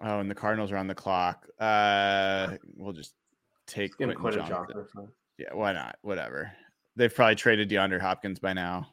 Oh, 0.00 0.18
and 0.18 0.30
the 0.30 0.34
Cardinals 0.34 0.70
are 0.72 0.76
on 0.76 0.86
the 0.86 0.94
clock. 0.94 1.46
Uh 1.58 2.56
we'll 2.76 2.92
just 2.92 3.14
take 3.74 3.98
Give 3.98 4.06
Quentin 4.06 4.20
Quentin 4.20 4.46
Johnston. 4.46 4.76
Johnston. 4.76 5.08
Yeah, 5.38 5.52
why 5.52 5.72
not? 5.72 5.96
Whatever. 6.02 6.52
They've 6.96 7.12
probably 7.12 7.34
traded 7.34 7.68
DeAndre 7.68 8.00
Hopkins 8.00 8.38
by 8.38 8.52
now. 8.52 8.88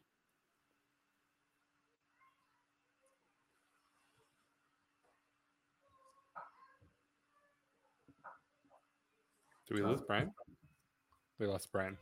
Do 9.70 9.76
we 9.76 9.84
lose 9.84 10.02
Brian? 10.06 10.32
We 11.40 11.48
lost 11.48 11.72
Brian. 11.72 11.98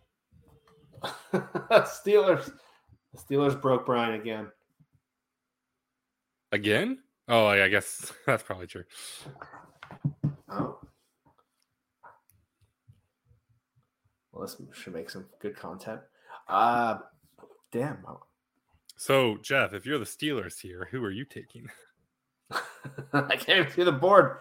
Steelers. 1.34 2.52
The 3.14 3.20
Steelers 3.20 3.62
broke 3.62 3.86
Brian 3.86 4.20
again. 4.20 4.48
Again? 6.52 7.00
Oh, 7.28 7.46
I 7.46 7.68
guess 7.68 8.12
that's 8.26 8.42
probably 8.42 8.66
true. 8.66 8.86
Oh. 10.50 10.80
This 14.42 14.58
should 14.74 14.94
make 14.94 15.10
some 15.10 15.26
good 15.42 15.56
content. 15.56 16.02
Uh 16.48 17.00
damn. 17.72 18.06
So, 18.98 19.38
Jeff, 19.42 19.74
if 19.74 19.86
you're 19.86 20.00
the 20.00 20.06
Steelers 20.06 20.60
here, 20.60 20.88
who 20.92 21.04
are 21.04 21.12
you 21.12 21.24
taking? 21.24 21.70
I 23.14 23.36
can't 23.36 23.72
see 23.72 23.84
the 23.84 23.92
board. 23.92 24.38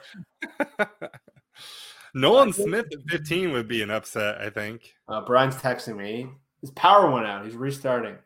Nolan 2.15 2.53
Smith 2.53 2.87
at 2.93 3.11
15 3.11 3.53
would 3.53 3.69
be 3.69 3.83
an 3.83 3.91
upset, 3.91 4.41
I 4.41 4.51
think. 4.51 4.95
Uh, 5.09 5.21
Brian's 5.21 5.57
texting 5.57 5.97
me. 5.97 6.29
His 6.61 6.71
power 6.73 7.11
went 7.11 7.27
out. 7.27 7.45
He's 7.45 7.55
restarting. 7.55 8.17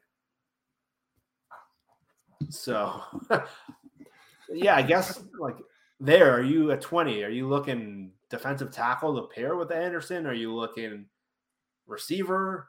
So, 2.49 3.01
yeah, 4.53 4.77
I 4.77 4.83
guess 4.83 5.23
like 5.39 5.57
there. 6.01 6.35
Are 6.35 6.43
you 6.43 6.73
at 6.73 6.81
twenty? 6.81 7.23
Are 7.23 7.31
you 7.31 7.49
looking 7.49 8.11
defensive 8.31 8.73
tackle 8.73 9.15
to 9.15 9.35
pair 9.35 9.55
with 9.55 9.71
Anderson? 9.71 10.27
Are 10.27 10.35
you 10.35 10.53
looking 10.53 11.07
receiver? 11.93 12.69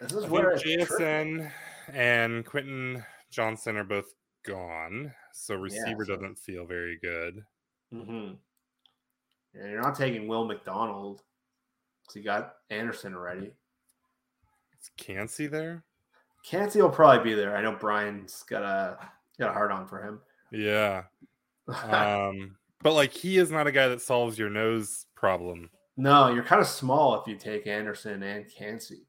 This 0.00 0.12
is 0.12 0.24
I 0.24 0.28
where 0.28 0.50
it's. 0.50 0.62
JSN 0.62 1.50
and 1.92 2.44
Quentin 2.46 3.04
Johnston 3.30 3.76
are 3.76 3.84
both 3.84 4.14
gone, 4.44 5.12
so 5.32 5.56
receiver 5.56 6.04
so- 6.04 6.14
doesn't 6.14 6.38
feel 6.38 6.64
very 6.66 6.98
good. 7.02 7.44
Mhm. 7.92 8.38
Yeah, 9.54 9.66
you're 9.68 9.80
not 9.82 9.96
taking 9.96 10.28
Will 10.28 10.44
McDonald 10.44 11.22
because 12.02 12.16
you 12.16 12.22
got 12.22 12.56
Anderson 12.70 13.14
already. 13.14 13.52
Is 14.80 14.90
Kancey 14.96 15.46
there? 15.46 15.82
Kancey 16.44 16.80
will 16.80 16.90
probably 16.90 17.24
be 17.30 17.34
there. 17.34 17.56
I 17.56 17.62
know 17.62 17.72
Brian's 17.72 18.42
got 18.44 18.62
a 18.62 18.98
got 19.38 19.50
a 19.50 19.52
hard 19.52 19.72
on 19.72 19.88
for 19.88 20.02
him. 20.02 20.20
Yeah. 20.52 21.04
Um, 21.68 22.56
but 22.82 22.94
like 22.94 23.12
he 23.12 23.36
is 23.36 23.50
not 23.50 23.66
a 23.66 23.72
guy 23.72 23.88
that 23.88 24.00
solves 24.00 24.38
your 24.38 24.48
nose 24.48 25.04
problem 25.14 25.68
No, 25.98 26.28
you're 26.28 26.44
kind 26.44 26.60
of 26.60 26.68
small 26.68 27.20
if 27.20 27.26
you 27.26 27.34
take 27.34 27.66
Anderson 27.66 28.22
and 28.22 28.46
Kancey. 28.48 29.02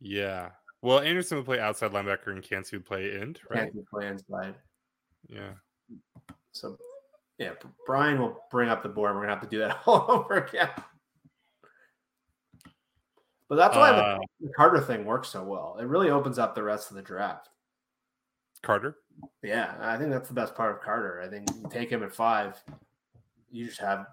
Yeah. 0.00 0.50
Well, 0.80 1.00
Anderson 1.00 1.38
would 1.38 1.44
play 1.44 1.58
outside 1.58 1.90
linebacker 1.90 2.28
and 2.28 2.40
Kancey 2.40 2.76
would 2.76 2.86
play 2.86 3.18
end, 3.20 3.40
right? 3.50 3.64
Kancey 3.64 3.84
play 3.90 4.06
inside. 4.06 4.54
Yeah. 5.28 5.50
So, 6.52 6.78
yeah, 7.36 7.50
Brian 7.84 8.20
will 8.20 8.40
bring 8.52 8.68
up 8.68 8.84
the 8.84 8.88
board. 8.88 9.16
We're 9.16 9.22
gonna 9.22 9.34
have 9.34 9.42
to 9.42 9.48
do 9.48 9.58
that 9.58 9.80
all 9.86 10.06
over 10.08 10.34
again. 10.34 10.70
But 13.48 13.56
that's 13.56 13.76
why 13.76 13.90
Uh, 13.90 14.18
the, 14.38 14.46
the 14.46 14.52
Carter 14.52 14.80
thing 14.80 15.04
works 15.04 15.30
so 15.30 15.42
well. 15.42 15.78
It 15.80 15.86
really 15.86 16.10
opens 16.10 16.38
up 16.38 16.54
the 16.54 16.62
rest 16.62 16.90
of 16.90 16.96
the 16.96 17.02
draft. 17.02 17.48
Carter. 18.62 18.98
Yeah, 19.42 19.74
I 19.80 19.96
think 19.98 20.10
that's 20.10 20.28
the 20.28 20.34
best 20.34 20.54
part 20.54 20.76
of 20.76 20.80
Carter. 20.80 21.20
I 21.20 21.28
think 21.28 21.48
you 21.56 21.68
take 21.68 21.90
him 21.90 22.04
at 22.04 22.14
five, 22.14 22.62
you 23.50 23.66
just 23.66 23.80
have 23.80 24.06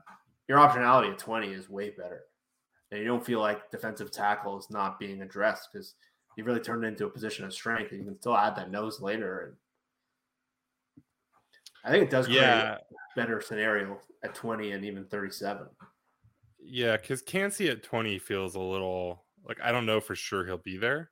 your 0.47 0.59
optionality 0.59 1.11
at 1.11 1.17
20 1.19 1.51
is 1.53 1.69
way 1.69 1.89
better. 1.91 2.23
And 2.91 2.99
you 3.01 3.05
don't 3.05 3.25
feel 3.25 3.39
like 3.39 3.69
defensive 3.69 4.11
tackle 4.11 4.57
is 4.57 4.69
not 4.69 4.99
being 4.99 5.21
addressed 5.21 5.69
because 5.71 5.95
you 6.37 6.43
really 6.43 6.59
turned 6.61 6.83
it 6.85 6.87
into 6.87 7.05
a 7.05 7.09
position 7.09 7.43
of 7.45 7.53
strength 7.53 7.91
and 7.91 7.99
you 7.99 8.05
can 8.05 8.19
still 8.19 8.37
add 8.37 8.55
that 8.55 8.71
nose 8.71 9.01
later. 9.01 9.57
And 10.95 11.03
I 11.83 11.91
think 11.91 12.05
it 12.05 12.09
does 12.09 12.27
create 12.27 12.41
Yeah. 12.41 12.75
a 12.77 12.79
better 13.15 13.41
scenario 13.41 13.99
at 14.23 14.35
20 14.35 14.71
and 14.71 14.85
even 14.85 15.05
37. 15.05 15.67
Yeah, 16.59 16.97
because 16.97 17.21
Kancey 17.21 17.69
at 17.69 17.83
20 17.83 18.19
feels 18.19 18.55
a 18.55 18.59
little 18.59 19.25
like 19.43 19.59
I 19.61 19.71
don't 19.71 19.85
know 19.85 20.01
for 20.01 20.15
sure 20.15 20.45
he'll 20.45 20.57
be 20.57 20.77
there. 20.77 21.11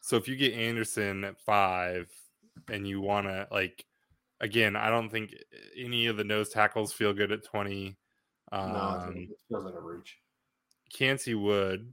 So 0.00 0.16
if 0.16 0.28
you 0.28 0.36
get 0.36 0.52
Anderson 0.52 1.24
at 1.24 1.40
five 1.40 2.10
and 2.68 2.86
you 2.86 3.00
want 3.00 3.26
to 3.26 3.48
like 3.50 3.86
again, 4.40 4.76
I 4.76 4.90
don't 4.90 5.08
think 5.08 5.34
any 5.76 6.06
of 6.06 6.16
the 6.16 6.24
nose 6.24 6.50
tackles 6.50 6.92
feel 6.92 7.12
good 7.14 7.32
at 7.32 7.44
20. 7.44 7.96
No, 8.52 8.58
Um, 8.58 9.16
it 9.16 9.38
feels 9.48 9.64
like 9.64 9.74
a 9.74 9.80
reach. 9.80 10.18
Kancey 10.92 11.34
would, 11.34 11.92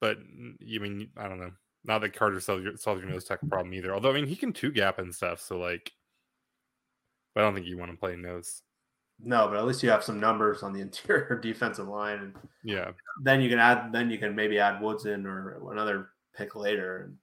but 0.00 0.18
you 0.58 0.80
mean 0.80 1.10
I 1.16 1.28
don't 1.28 1.38
know. 1.38 1.52
Not 1.84 2.00
that 2.00 2.14
Carter 2.14 2.40
solves 2.40 2.64
your, 2.64 3.06
nose 3.06 3.24
tackle 3.24 3.48
problem 3.48 3.74
either. 3.74 3.94
Although 3.94 4.10
I 4.10 4.14
mean 4.14 4.26
he 4.26 4.36
can 4.36 4.52
two 4.52 4.72
gap 4.72 4.98
and 4.98 5.14
stuff, 5.14 5.40
so 5.40 5.58
like, 5.58 5.92
but 7.34 7.42
I 7.42 7.44
don't 7.44 7.54
think 7.54 7.66
you 7.66 7.78
want 7.78 7.90
to 7.90 7.96
play 7.96 8.16
nose. 8.16 8.62
No, 9.22 9.48
but 9.48 9.56
at 9.56 9.66
least 9.66 9.82
you 9.82 9.90
have 9.90 10.04
some 10.04 10.18
numbers 10.18 10.62
on 10.62 10.72
the 10.72 10.80
interior 10.82 11.38
defensive 11.40 11.88
line 11.88 12.18
and 12.18 12.34
Yeah, 12.64 12.92
then 13.22 13.40
you 13.40 13.48
can 13.48 13.58
add 13.58 13.92
then 13.92 14.10
you 14.10 14.18
can 14.18 14.34
maybe 14.34 14.58
add 14.58 14.80
Woods 14.80 15.04
in 15.04 15.26
or 15.26 15.60
another 15.70 16.08
pick 16.34 16.56
later 16.56 17.04
and 17.04 17.16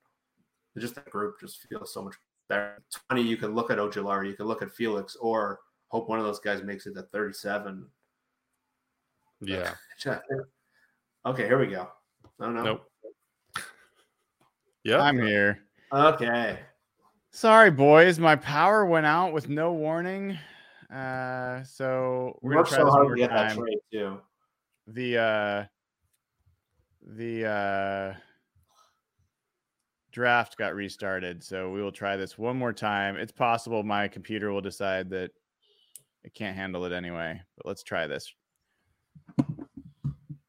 just 0.80 0.94
that 0.96 1.10
group 1.10 1.40
just 1.40 1.66
feels 1.68 1.92
so 1.92 2.02
much 2.02 2.14
better. 2.48 2.82
20 3.08 3.22
you 3.22 3.36
can 3.36 3.54
look 3.54 3.70
at 3.70 3.78
Ojulari, 3.78 4.28
you 4.28 4.34
can 4.34 4.46
look 4.46 4.62
at 4.62 4.72
Felix 4.72 5.16
or 5.16 5.60
hope 5.88 6.08
one 6.08 6.18
of 6.18 6.24
those 6.24 6.40
guys 6.40 6.62
makes 6.62 6.86
it 6.86 6.94
to 6.94 7.02
37. 7.02 7.86
Yeah. 9.46 9.74
okay, 11.26 11.46
here 11.46 11.58
we 11.58 11.66
go. 11.66 11.88
Oh 12.40 12.50
no. 12.50 12.62
Nope. 12.62 12.90
Yeah, 14.84 15.00
I'm 15.00 15.18
here. 15.18 15.60
Okay. 15.92 16.58
Sorry, 17.30 17.70
boys. 17.70 18.18
My 18.18 18.36
power 18.36 18.84
went 18.84 19.06
out 19.06 19.32
with 19.32 19.48
no 19.48 19.72
warning. 19.72 20.38
Uh, 20.94 21.62
so 21.64 22.38
we're 22.42 22.54
gonna 22.54 22.66
try 22.66 22.78
so 22.78 22.90
hard 22.90 22.92
one 22.92 23.02
to 23.02 23.08
more 23.08 23.16
get 23.16 23.30
that 23.30 23.48
time. 23.48 23.58
trade 23.58 23.78
too. 23.90 24.20
The 24.86 25.18
uh, 25.18 25.64
the 27.06 27.46
uh, 27.46 28.14
draft 30.12 30.56
got 30.58 30.74
restarted, 30.74 31.42
so 31.42 31.70
we 31.70 31.82
will 31.82 31.90
try 31.90 32.16
this 32.16 32.38
one 32.38 32.56
more 32.56 32.72
time. 32.72 33.16
It's 33.16 33.32
possible 33.32 33.82
my 33.82 34.06
computer 34.06 34.52
will 34.52 34.60
decide 34.60 35.10
that 35.10 35.30
it 36.22 36.34
can't 36.34 36.56
handle 36.56 36.84
it 36.84 36.92
anyway, 36.92 37.40
but 37.56 37.66
let's 37.66 37.82
try 37.82 38.06
this. 38.06 38.32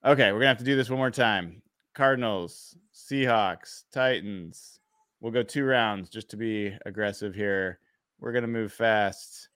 Okay, 0.06 0.32
we're 0.32 0.40
gonna 0.40 0.49
have 0.49 0.60
to 0.60 0.64
do 0.64 0.76
this 0.76 0.90
one 0.90 0.99
more 0.99 1.10
time. 1.10 1.64
Cardinals, 1.95 2.77
Seahawks, 2.94 3.86
Titans. 3.91 4.80
We'll 5.19 5.32
go 5.32 5.41
two 5.41 5.65
rounds 5.65 6.10
just 6.10 6.30
to 6.30 6.38
be 6.38 6.77
aggressive 6.86 7.34
here. 7.34 7.80
We're 8.19 8.32
gonna 8.32 8.45
move 8.45 8.72
fast. 8.72 9.49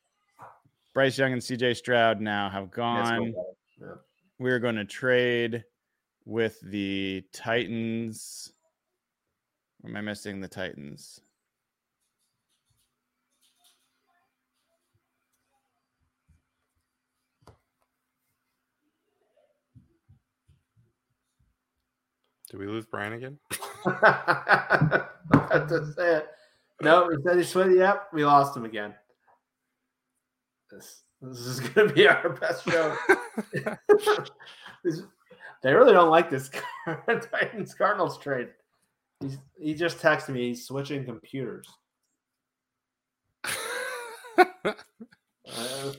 Bryce 0.95 1.19
Young 1.19 1.33
and 1.33 1.41
CJ 1.41 1.75
Stroud 1.77 2.19
now 2.19 2.49
have 2.49 2.71
gone. 2.71 3.31
go. 3.79 3.99
We're 4.39 4.59
going 4.59 4.75
to 4.75 4.85
trade 4.85 5.63
with 6.25 6.59
the 6.61 7.23
Titans. 7.31 8.51
Or 9.83 9.89
am 9.89 9.97
I 9.97 10.01
missing 10.01 10.41
the 10.41 10.47
Titans? 10.47 11.21
Did 22.49 22.59
we 22.59 22.67
lose 22.67 22.85
Brian 22.85 23.13
again? 23.13 23.37
To 25.51 25.93
say 25.95 26.17
it. 26.17 26.27
No, 26.81 27.09
he 27.09 27.17
said 27.23 27.37
he 27.37 27.43
sweat. 27.43 27.71
Yep, 27.71 28.07
we 28.13 28.25
lost 28.25 28.55
him 28.55 28.65
again. 28.65 28.93
This, 30.71 31.03
this 31.21 31.39
is 31.39 31.59
going 31.59 31.87
to 31.87 31.93
be 31.93 32.07
our 32.07 32.29
best 32.29 32.65
show. 32.65 32.95
They 35.61 35.73
really 35.73 35.91
don't 35.91 36.09
like 36.09 36.29
this 36.29 36.49
Titans 37.07 37.73
Cardinals 37.73 38.17
trade. 38.17 38.47
He's, 39.19 39.37
he 39.59 39.73
just 39.73 39.97
texted 39.97 40.29
me. 40.29 40.47
He's 40.47 40.65
switching 40.65 41.03
computers. 41.03 41.67
Uh, 44.37 45.91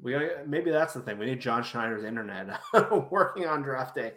we 0.00 0.12
gotta, 0.12 0.42
maybe 0.46 0.70
that's 0.70 0.92
the 0.92 1.00
thing. 1.00 1.16
We 1.16 1.26
need 1.26 1.40
John 1.40 1.62
Schneider's 1.62 2.04
internet 2.04 2.60
working 3.10 3.46
on 3.46 3.62
draft 3.62 3.94
day. 3.94 4.12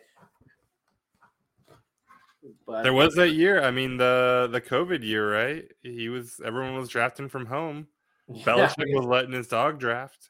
But 2.65 2.83
there 2.83 2.93
was 2.93 3.15
that 3.15 3.31
year. 3.31 3.63
I 3.63 3.71
mean 3.71 3.97
the 3.97 4.49
the 4.51 4.61
COVID 4.61 5.03
year, 5.03 5.31
right? 5.31 5.65
He 5.81 6.09
was 6.09 6.39
everyone 6.43 6.75
was 6.75 6.89
drafting 6.89 7.29
from 7.29 7.45
home. 7.45 7.87
yeah, 8.27 8.43
Belichick 8.43 8.95
was 8.95 9.05
letting 9.05 9.33
his 9.33 9.47
dog 9.47 9.79
draft. 9.79 10.29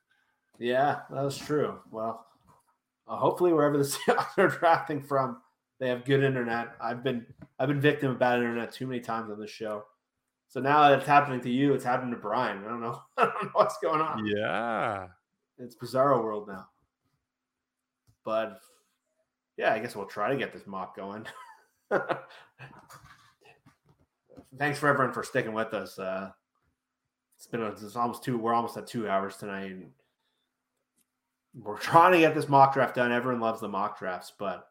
Yeah, 0.59 0.99
that 1.09 1.23
was 1.23 1.37
true. 1.37 1.79
Well, 1.91 2.25
uh, 3.07 3.17
hopefully 3.17 3.53
wherever 3.53 3.77
the 3.77 3.83
Seahawks 4.07 4.37
are 4.37 4.47
drafting 4.47 5.01
from, 5.01 5.41
they 5.79 5.89
have 5.89 6.05
good 6.05 6.23
internet. 6.23 6.75
I've 6.81 7.03
been 7.03 7.25
I've 7.59 7.67
been 7.67 7.81
victim 7.81 8.11
of 8.11 8.19
bad 8.19 8.39
internet 8.39 8.71
too 8.71 8.87
many 8.87 8.99
times 8.99 9.31
on 9.31 9.39
this 9.39 9.51
show. 9.51 9.83
So 10.47 10.61
now 10.61 10.87
that 10.87 10.99
it's 10.99 11.07
happening 11.07 11.41
to 11.41 11.49
you, 11.49 11.73
it's 11.73 11.83
happening 11.83 12.11
to 12.11 12.19
Brian. 12.19 12.63
I 12.63 12.69
don't 12.69 12.81
know. 12.81 13.01
I 13.17 13.25
don't 13.25 13.43
know 13.43 13.49
what's 13.53 13.77
going 13.79 14.01
on. 14.01 14.25
Yeah. 14.25 15.07
It's 15.57 15.75
Bizarro 15.75 16.23
world 16.23 16.47
now. 16.47 16.67
But 18.23 18.59
yeah, 19.57 19.73
I 19.73 19.79
guess 19.79 19.95
we'll 19.95 20.05
try 20.05 20.29
to 20.29 20.37
get 20.37 20.53
this 20.53 20.67
mock 20.67 20.95
going. 20.95 21.25
Thanks 24.57 24.79
for 24.79 24.87
everyone 24.87 25.13
for 25.13 25.23
sticking 25.23 25.53
with 25.53 25.73
us. 25.73 25.99
Uh, 25.99 26.31
it's 27.37 27.47
been 27.47 27.61
a, 27.61 27.67
it's 27.67 27.95
almost 27.95 28.23
two. 28.23 28.37
We're 28.37 28.53
almost 28.53 28.77
at 28.77 28.87
two 28.87 29.07
hours 29.09 29.37
tonight. 29.37 29.71
And 29.71 29.91
we're 31.53 31.77
trying 31.77 32.13
to 32.13 32.19
get 32.19 32.35
this 32.35 32.49
mock 32.49 32.73
draft 32.73 32.95
done. 32.95 33.11
Everyone 33.11 33.41
loves 33.41 33.61
the 33.61 33.67
mock 33.67 33.99
drafts, 33.99 34.31
but 34.37 34.67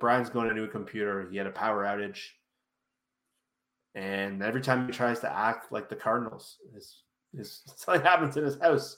Brian's 0.00 0.30
going 0.30 0.46
to 0.46 0.52
a 0.52 0.56
new 0.56 0.68
computer. 0.68 1.28
He 1.30 1.36
had 1.36 1.46
a 1.46 1.50
power 1.50 1.84
outage, 1.84 2.20
and 3.94 4.42
every 4.42 4.60
time 4.60 4.86
he 4.86 4.92
tries 4.92 5.20
to 5.20 5.32
act 5.32 5.72
like 5.72 5.88
the 5.88 5.96
Cardinals, 5.96 6.56
his, 6.74 7.02
his 7.36 7.62
something 7.76 8.02
happens 8.02 8.36
in 8.36 8.44
his 8.44 8.60
house. 8.60 8.96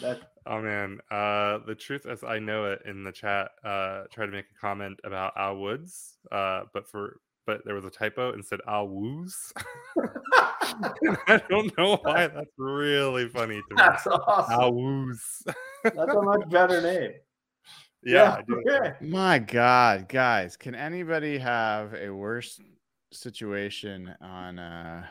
That 0.00 0.20
Oh 0.46 0.60
man. 0.60 0.98
Uh 1.10 1.58
the 1.66 1.74
truth 1.74 2.06
as 2.06 2.24
I 2.24 2.38
know 2.38 2.66
it 2.66 2.82
in 2.84 3.04
the 3.04 3.12
chat, 3.12 3.50
uh 3.64 4.02
tried 4.12 4.26
to 4.26 4.32
make 4.32 4.46
a 4.50 4.60
comment 4.60 4.98
about 5.04 5.32
Al 5.36 5.56
Woods. 5.58 6.18
Uh 6.30 6.62
but 6.74 6.88
for 6.88 7.18
but 7.46 7.60
there 7.64 7.74
was 7.74 7.84
a 7.84 7.90
typo 7.90 8.32
and 8.32 8.44
said 8.44 8.60
Al 8.68 8.88
Woos. 8.88 9.52
I 11.26 11.42
don't 11.50 11.76
know 11.76 11.96
why 12.02 12.28
that's 12.28 12.50
really 12.56 13.28
funny 13.28 13.56
to 13.56 13.74
me. 13.74 13.76
That's 13.76 14.06
awesome. 14.06 14.60
Al 14.60 14.72
Woos. 14.72 15.42
That's 15.82 15.96
a 16.14 16.22
much 16.22 16.48
better 16.50 16.80
name. 16.80 17.12
yeah, 18.04 18.34
I 18.38 18.42
do. 18.42 18.62
okay. 18.68 18.94
My 19.00 19.38
God, 19.40 20.08
guys, 20.08 20.56
can 20.56 20.74
anybody 20.74 21.38
have 21.38 21.94
a 21.94 22.10
worse 22.10 22.60
situation 23.12 24.14
on? 24.20 24.58
uh 24.58 25.04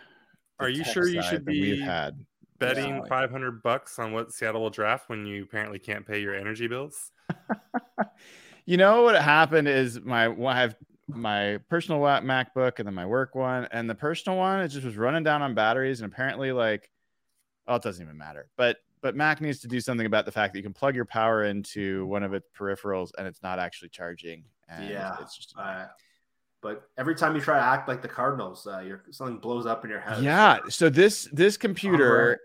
the 0.60 0.66
Are 0.66 0.70
you 0.70 0.84
tech 0.84 0.94
sure 0.94 1.08
you 1.08 1.22
side 1.22 1.30
should 1.30 1.46
than 1.46 1.54
we've 1.54 1.82
had? 1.82 2.26
Betting 2.62 2.96
Yeah. 2.98 3.06
500 3.10 3.62
bucks 3.64 4.00
on 4.00 4.14
what 4.14 4.32
Seattle 4.32 4.62
will 4.62 4.70
draft 4.70 5.10
when 5.10 5.26
you 5.26 5.44
apparently 5.44 5.80
can't 5.80 6.06
pay 6.06 6.22
your 6.22 6.36
energy 6.36 6.68
bills? 6.68 7.12
You 8.68 8.78
know 8.78 9.02
what 9.02 9.20
happened 9.22 9.68
is 9.68 10.00
my 10.02 10.28
well, 10.28 10.50
I 10.56 10.62
have 10.62 10.76
my 11.08 11.58
personal 11.70 12.00
MacBook 12.00 12.78
and 12.78 12.88
then 12.88 12.94
my 12.94 13.08
work 13.08 13.34
one, 13.34 13.68
and 13.72 13.90
the 13.90 13.96
personal 13.96 14.38
one 14.38 14.62
it 14.62 14.68
just 14.70 14.86
was 14.86 14.96
running 14.98 15.24
down 15.24 15.42
on 15.42 15.56
batteries, 15.56 16.02
and 16.02 16.12
apparently 16.12 16.52
like, 16.52 16.90
oh, 17.68 17.76
it 17.76 17.82
doesn't 17.82 18.02
even 18.06 18.18
matter. 18.18 18.48
But 18.58 18.78
but 19.02 19.16
Mac 19.16 19.42
needs 19.42 19.60
to 19.62 19.68
do 19.68 19.82
something 19.82 20.06
about 20.06 20.26
the 20.26 20.32
fact 20.32 20.54
that 20.54 20.60
you 20.60 20.64
can 20.64 20.74
plug 20.74 20.96
your 20.96 21.06
power 21.06 21.46
into 21.46 22.06
one 22.06 22.22
of 22.22 22.34
its 22.36 22.48
peripherals 22.58 23.10
and 23.18 23.28
it's 23.28 23.42
not 23.42 23.58
actually 23.58 23.90
charging. 23.90 24.44
And 24.70 24.88
Yeah, 24.88 25.18
it's 25.20 25.36
just 25.36 25.56
Uh, 25.58 25.88
but 26.62 26.88
every 26.98 27.16
time 27.16 27.36
you 27.36 27.42
try 27.42 27.58
to 27.58 27.66
act 27.66 27.88
like 27.88 28.04
the 28.04 28.08
Cardinals, 28.08 28.68
uh, 28.68 28.80
your 28.82 29.04
something 29.10 29.40
blows 29.40 29.66
up 29.66 29.84
in 29.84 29.90
your 29.90 30.00
head. 30.00 30.24
yeah. 30.24 30.60
So 30.70 30.90
this 30.90 31.28
this 31.34 31.58
computer 31.58 32.40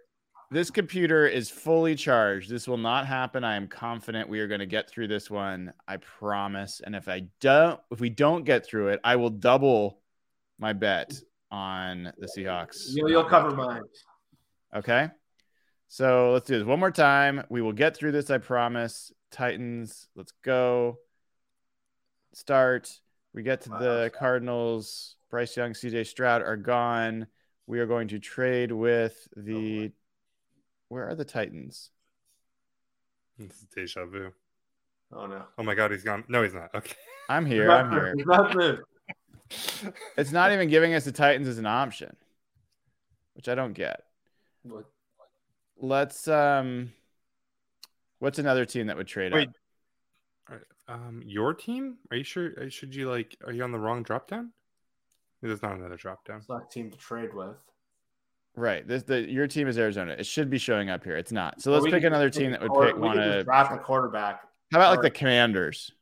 this 0.51 0.71
computer 0.71 1.27
is 1.27 1.51
fully 1.51 1.97
charged. 1.97 2.51
This 2.51 2.69
will 2.69 2.77
not 2.77 3.07
happen. 3.07 3.45
I 3.45 3.57
am 3.57 3.67
confident 3.67 4.29
we 4.29 4.41
are 4.41 4.47
going 4.47 4.61
to 4.61 4.67
get 4.67 4.89
through 4.89 5.09
this 5.09 5.31
one. 5.31 5.73
I 5.89 5.97
promise. 5.97 6.81
And 6.85 6.95
if 6.95 7.09
I 7.09 7.27
don't, 7.41 7.81
if 7.91 8.01
we 8.01 8.11
don't 8.11 8.45
get 8.45 8.65
through 8.65 8.89
it, 8.89 9.01
I 9.03 9.17
will 9.17 9.31
double 9.31 10.01
my 10.59 10.73
bet 10.73 11.13
on 11.51 12.13
the 12.19 12.27
Seahawks. 12.27 12.87
You'll, 12.91 13.11
you'll 13.11 13.25
cover 13.25 13.51
mine. 13.51 13.83
Okay. 14.75 15.09
So 15.89 16.33
let's 16.33 16.47
do 16.47 16.59
this 16.59 16.67
one 16.67 16.81
more 16.81 16.91
time. 16.91 17.45
We 17.49 17.63
will 17.63 17.73
get 17.73 17.97
through 17.97 18.13
this. 18.13 18.31
I 18.31 18.39
promise. 18.39 19.13
Titans. 19.31 20.09
Let's 20.15 20.33
go. 20.43 20.99
Start. 22.35 23.01
We 23.35 23.43
get 23.43 23.63
to 23.63 23.71
the 23.71 24.13
Cardinals. 24.17 25.17
Bryce 25.29 25.57
Young, 25.57 25.73
CJ 25.73 26.07
Stroud 26.07 26.43
are 26.43 26.57
gone. 26.57 27.27
We 27.67 27.81
are 27.81 27.87
going 27.87 28.09
to 28.09 28.19
trade 28.21 28.71
with 28.71 29.29
oh 29.37 29.43
the. 29.43 29.93
Where 30.89 31.09
are 31.09 31.15
the 31.15 31.25
Titans? 31.25 31.91
This 33.39 33.51
is 33.57 33.67
deja 33.75 34.07
vu. 34.07 34.33
Oh 35.13 35.27
no. 35.27 35.43
Oh 35.59 35.63
my 35.63 35.75
god, 35.75 35.91
he's 35.93 36.03
gone. 36.03 36.25
No, 36.29 36.43
he's 36.43 36.55
not. 36.55 36.75
Okay. 36.75 36.95
I'm 37.29 37.45
here. 37.47 37.71
I'm 37.71 37.91
here. 37.91 38.15
He's 38.17 38.27
not 38.27 38.55
moved. 38.55 38.83
It's 40.17 40.33
not 40.33 40.53
even 40.53 40.69
giving 40.69 40.95
us 40.95 41.05
the 41.05 41.13
Titans 41.13 41.47
as 41.49 41.59
an 41.59 41.67
option, 41.67 42.17
which 43.35 43.49
I 43.49 43.55
don't 43.55 43.73
get. 43.73 44.03
What- 44.63 44.87
Let's 45.79 46.27
um 46.27 46.93
what's 48.19 48.39
another 48.39 48.65
team 48.65 48.87
that 48.87 48.97
would 48.97 49.07
trade 49.07 49.35
Wait. 49.35 49.49
up? 49.49 49.55
All 50.49 50.57
right, 50.57 50.65
Um, 51.07 51.23
your 51.27 51.53
team? 51.53 51.99
Are 52.11 52.17
you 52.17 52.25
sure? 52.25 52.53
uh, 52.59 52.71
Should 52.71 52.95
you 52.95 53.11
like? 53.11 53.37
Are 53.45 53.53
you 53.53 53.63
on 53.63 53.73
the 53.73 53.79
wrong 53.79 54.03
drop 54.03 54.27
down? 54.27 54.53
There's 55.43 55.61
not 55.63 55.77
another 55.77 55.97
drop 55.97 56.25
down. 56.25 56.39
It's 56.39 56.49
not 56.49 56.65
a 56.65 56.69
team 56.73 56.91
to 56.91 56.97
trade 56.97 57.35
with. 57.35 57.57
Right. 58.57 58.89
This 58.89 59.03
the 59.03 59.21
your 59.31 59.47
team 59.47 59.69
is 59.69 59.77
Arizona. 59.79 60.17
It 60.19 60.25
should 60.25 60.49
be 60.49 60.57
showing 60.57 60.89
up 60.89 61.05
here. 61.05 61.17
It's 61.17 61.31
not. 61.31 61.61
So 61.61 61.73
let's 61.73 61.85
pick 61.85 61.95
could 61.95 62.05
another 62.05 62.31
team 62.31 62.53
that 62.53 62.63
would 62.63 62.73
pick 62.73 62.95
we 62.95 63.01
want 63.01 63.19
could 63.19 63.25
just 63.25 63.39
to 63.39 63.45
draft 63.45 63.73
a 63.73 63.79
quarterback. 63.79 64.41
How 64.73 64.79
about 64.79 64.93
like 64.93 65.03
the 65.03 65.11
Commanders? 65.11 65.93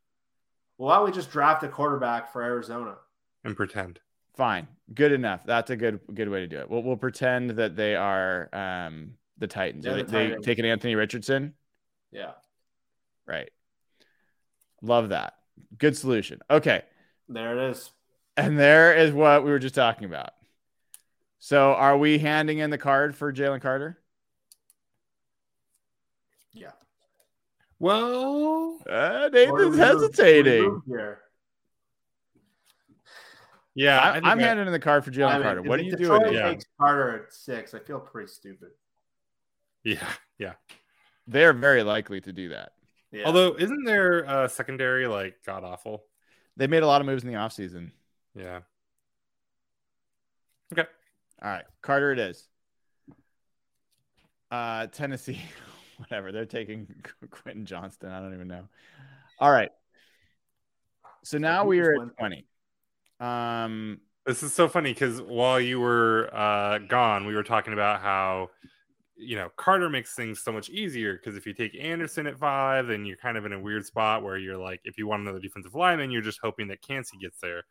Well, 0.79 0.89
why 0.89 0.97
don't 0.97 1.07
we 1.07 1.13
just 1.13 1.31
draft 1.31 1.65
a 1.65 1.69
quarterback 1.69 2.33
for 2.33 2.43
Arizona? 2.43 2.97
And 3.43 3.57
pretend. 3.57 3.99
Fine. 4.37 4.69
Good 4.93 5.13
enough. 5.13 5.41
That's 5.45 5.71
a 5.71 5.77
good 5.77 5.99
good 6.15 6.29
way 6.29 6.41
to 6.41 6.47
do 6.47 6.59
it. 6.59 6.71
We'll 6.71 6.85
we'll 6.85 6.97
pretend 6.97 7.51
that 7.51 7.75
they 7.75 7.97
are 7.97 8.49
um 8.53 9.15
the 9.39 9.49
Titans. 9.49 9.85
They're 9.85 9.95
Are 9.95 10.03
the 10.05 10.05
they, 10.05 10.29
they 10.29 10.37
taking 10.37 10.65
Anthony 10.65 10.95
Richardson? 10.95 11.55
Yeah. 12.13 12.33
Right. 13.27 13.51
Love 14.81 15.09
that. 15.09 15.35
Good 15.77 15.97
solution. 15.97 16.41
Okay. 16.49 16.83
There 17.29 17.59
it 17.59 17.71
is. 17.71 17.91
And 18.37 18.59
there 18.59 18.95
is 18.95 19.13
what 19.13 19.45
we 19.45 19.51
were 19.51 19.59
just 19.59 19.75
talking 19.75 20.05
about. 20.05 20.31
So 21.45 21.75
are 21.75 21.99
we 21.99 22.17
handing 22.17 22.61
in 22.61 22.71
the 22.71 22.79
card 22.79 23.15
for 23.15 23.31
Jalen 23.31 23.61
Carter? 23.61 23.99
Yeah. 26.55 26.71
Well, 27.79 28.79
Uh, 28.89 29.29
Or 29.29 29.29
do 29.29 29.35
we 29.35 29.45
Nathan's 29.45 29.53
move- 29.53 29.61
do 29.61 29.71
we 29.73 29.77
hesitating. 29.79 30.83
yeah, 33.75 33.99
I, 34.01 34.09
I 34.13 34.17
I'm 34.17 34.39
I- 34.39 34.43
handing 34.43 34.67
in 34.69 34.73
the 34.73 34.79
card 34.81 35.05
for 35.05 35.11
Jalen 35.11 35.29
I 35.29 35.35
mean, 35.35 35.43
Carter. 35.43 35.63
What 35.65 35.81
are 35.81 35.83
you 35.83 35.95
Detroit 35.95 36.23
doing? 36.23 36.35
Yeah. 36.35 36.49
takes 36.49 36.65
Carter 36.81 37.25
at 37.27 37.33
six. 37.35 37.75
I 37.75 37.79
feel 37.81 38.01
pretty 38.01 38.29
stupid. 38.29 38.71
Yeah, 39.83 40.09
yeah. 40.39 40.55
They're 41.27 41.53
very 41.53 41.83
likely 41.83 42.23
to 42.23 42.33
do 42.33 42.49
that. 42.51 42.73
Yeah. 43.13 43.25
Although, 43.27 43.55
isn't 43.59 43.85
their 43.85 44.27
uh, 44.27 44.49
secondary 44.49 45.07
like 45.09 45.37
god 45.45 45.63
awful? 45.63 46.07
They 46.57 46.69
made 46.69 46.83
a 46.83 46.87
lot 46.87 47.03
of 47.03 47.07
moves 47.07 47.23
in 47.23 47.29
the 47.31 47.37
offseason. 47.39 47.91
Yeah. 48.35 48.61
Okay. 51.45 51.51
All 51.51 51.57
right, 51.57 51.65
Carter 51.83 52.13
it 52.13 52.19
is. 52.19 52.49
Uh 54.51 54.87
Tennessee, 54.87 55.41
whatever. 55.99 56.33
They're 56.33 56.47
taking 56.47 56.87
Quentin 57.31 57.67
Johnston. 57.67 58.11
I 58.11 58.21
don't 58.21 58.35
even 58.35 58.49
know. 58.49 58.69
All 59.39 59.51
right. 59.51 59.71
So 61.25 61.39
now 61.39 61.65
we 61.65 61.81
are 61.81 61.95
at 61.95 62.17
20. 62.19 62.47
Um 63.21 64.01
This 64.27 64.43
is 64.43 64.55
so 64.55 64.69
funny 64.69 64.93
because 64.93 65.21
while 65.21 65.61
you 65.61 65.81
were 65.81 66.31
uh, 66.33 66.79
gone, 66.79 67.27
we 67.27 67.35
were 67.35 67.43
talking 67.43 67.73
about 67.73 68.01
how 68.01 68.51
you 69.17 69.37
know 69.37 69.49
Carter 69.57 69.89
makes 69.89 70.15
things 70.15 70.41
so 70.43 70.53
much 70.53 70.71
easier 70.71 71.15
because 71.15 71.37
if 71.37 71.47
you 71.47 71.53
take 71.53 71.77
Anderson 71.79 72.27
at 72.27 72.39
five, 72.39 72.87
then 72.87 73.05
you're 73.05 73.17
kind 73.17 73.37
of 73.37 73.45
in 73.45 73.53
a 73.53 73.61
weird 73.61 73.85
spot 73.87 74.23
where 74.23 74.37
you're 74.39 74.59
like, 74.59 74.81
if 74.85 74.99
you 74.99 75.07
want 75.07 75.23
another 75.23 75.41
defensive 75.41 75.75
lineman, 75.75 76.11
you're 76.11 76.23
just 76.23 76.41
hoping 76.43 76.69
that 76.69 76.83
Kancey 76.83 77.19
gets 77.19 77.39
there. 77.41 77.65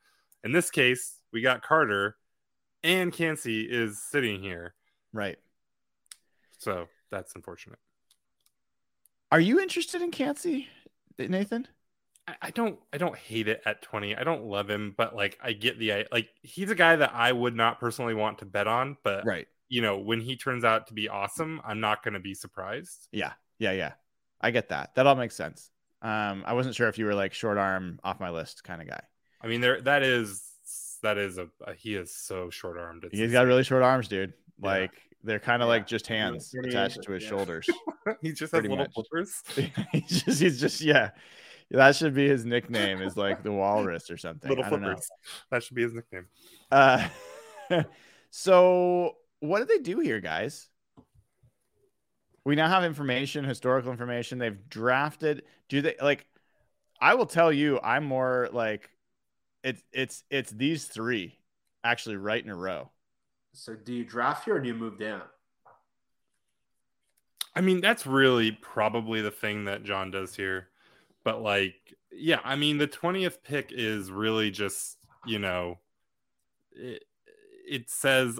In 0.43 0.51
this 0.51 0.69
case, 0.69 1.19
we 1.31 1.41
got 1.41 1.61
Carter, 1.61 2.17
and 2.83 3.11
Kancey 3.13 3.61
is 3.63 4.01
sitting 4.01 4.41
here, 4.41 4.73
right. 5.13 5.37
so 6.57 6.87
that's 7.11 7.35
unfortunate. 7.35 7.79
Are 9.31 9.39
you 9.39 9.59
interested 9.59 10.01
in 10.01 10.11
Kancey, 10.11 10.67
Nathan? 11.17 11.67
I, 12.27 12.35
I 12.43 12.49
don't 12.51 12.79
I 12.91 12.97
don't 12.97 13.17
hate 13.17 13.47
it 13.47 13.61
at 13.65 13.81
20. 13.81 14.15
I 14.15 14.23
don't 14.23 14.45
love 14.45 14.69
him, 14.69 14.93
but 14.95 15.15
like 15.15 15.37
I 15.41 15.53
get 15.53 15.79
the 15.79 15.93
I- 15.93 16.05
like 16.11 16.29
he's 16.41 16.69
a 16.69 16.75
guy 16.75 16.95
that 16.95 17.11
I 17.13 17.31
would 17.31 17.55
not 17.55 17.79
personally 17.79 18.13
want 18.13 18.39
to 18.39 18.45
bet 18.45 18.67
on, 18.67 18.97
but 19.03 19.25
Right. 19.25 19.47
you 19.69 19.81
know, 19.81 19.97
when 19.97 20.21
he 20.21 20.35
turns 20.35 20.63
out 20.63 20.87
to 20.87 20.93
be 20.93 21.09
awesome, 21.09 21.61
I'm 21.65 21.79
not 21.79 22.03
going 22.03 22.13
to 22.13 22.19
be 22.19 22.33
surprised. 22.35 23.07
Yeah. 23.11 23.33
Yeah, 23.59 23.71
yeah. 23.71 23.93
I 24.41 24.51
get 24.51 24.69
that. 24.69 24.95
That 24.95 25.07
all 25.07 25.15
makes 25.15 25.35
sense. 25.35 25.69
Um, 26.01 26.43
I 26.45 26.53
wasn't 26.53 26.75
sure 26.75 26.89
if 26.89 26.97
you 26.97 27.05
were 27.05 27.15
like 27.15 27.33
short 27.33 27.57
arm 27.57 27.99
off 28.03 28.19
my 28.19 28.29
list 28.29 28.63
kind 28.63 28.81
of 28.81 28.87
guy. 28.89 29.01
I 29.41 29.47
mean, 29.47 29.61
there 29.61 29.81
that 29.81 30.03
is 30.03 30.43
that 31.03 31.17
is 31.17 31.37
a, 31.37 31.47
a- 31.65 31.73
he 31.75 31.95
is 31.95 32.13
so 32.13 32.49
short 32.49 32.77
armed. 32.77 33.05
He's 33.11 33.31
got 33.31 33.45
really 33.45 33.63
short 33.63 33.83
arms, 33.83 34.07
dude. 34.07 34.33
Yeah. 34.61 34.69
Like 34.69 34.91
they're 35.23 35.39
kind 35.39 35.61
of 35.61 35.67
Yeah. 35.67 35.73
like 35.75 35.87
just 35.87 36.07
hands 36.07 36.49
Pretty 36.51 36.69
attached 36.69 37.03
to 37.03 37.11
his 37.11 37.23
yeah. 37.23 37.29
shoulders. 37.29 37.69
he 38.21 38.33
just 38.33 38.51
has 38.53 38.61
little 38.63 38.77
much. 38.77 38.93
flippers. 38.93 39.41
he's 39.91 40.23
just 40.23 40.41
he's 40.41 40.59
just 40.59 40.81
yeah. 40.81 41.11
That 41.71 41.95
should 41.95 42.13
be 42.13 42.27
his 42.27 42.45
nickname 42.45 43.01
is 43.01 43.15
like 43.17 43.41
the 43.43 43.51
walrus 43.51 44.11
or 44.11 44.17
something. 44.17 44.49
Little 44.49 44.65
I 44.65 44.69
don't 44.69 44.81
know. 44.81 44.87
flippers. 44.89 45.09
That 45.49 45.63
should 45.63 45.75
be 45.75 45.83
his 45.83 45.93
nickname. 45.93 46.27
Uh, 46.71 47.07
so 48.29 49.15
what 49.39 49.59
did 49.59 49.69
they 49.69 49.79
do 49.79 49.99
here, 49.99 50.19
guys? 50.19 50.67
We 52.45 52.55
now 52.55 52.67
have 52.67 52.83
information, 52.83 53.45
historical 53.45 53.91
information. 53.91 54.37
They've 54.37 54.69
drafted. 54.69 55.43
Do 55.69 55.81
they 55.81 55.95
like? 56.01 56.25
I 56.99 57.15
will 57.15 57.25
tell 57.25 57.51
you, 57.51 57.79
I'm 57.81 58.03
more 58.03 58.49
like 58.51 58.89
it's 59.63 59.81
it's 59.91 60.23
it's 60.29 60.51
these 60.51 60.85
three 60.85 61.37
actually 61.83 62.17
right 62.17 62.43
in 62.43 62.49
a 62.49 62.55
row. 62.55 62.89
So 63.53 63.75
do 63.75 63.93
you 63.93 64.03
draft 64.03 64.45
here 64.45 64.55
or 64.55 64.59
do 64.59 64.67
you 64.67 64.73
move 64.73 64.99
down? 64.99 65.21
I 67.55 67.61
mean, 67.61 67.81
that's 67.81 68.07
really 68.07 68.51
probably 68.51 69.21
the 69.21 69.31
thing 69.31 69.65
that 69.65 69.83
John 69.83 70.11
does 70.11 70.35
here. 70.35 70.69
But 71.23 71.41
like, 71.41 71.75
yeah, 72.11 72.39
I 72.43 72.55
mean, 72.55 72.77
the 72.77 72.87
20th 72.87 73.43
pick 73.43 73.71
is 73.71 74.11
really 74.11 74.49
just, 74.49 74.97
you 75.25 75.39
know, 75.39 75.79
it, 76.71 77.03
it 77.69 77.89
says 77.89 78.39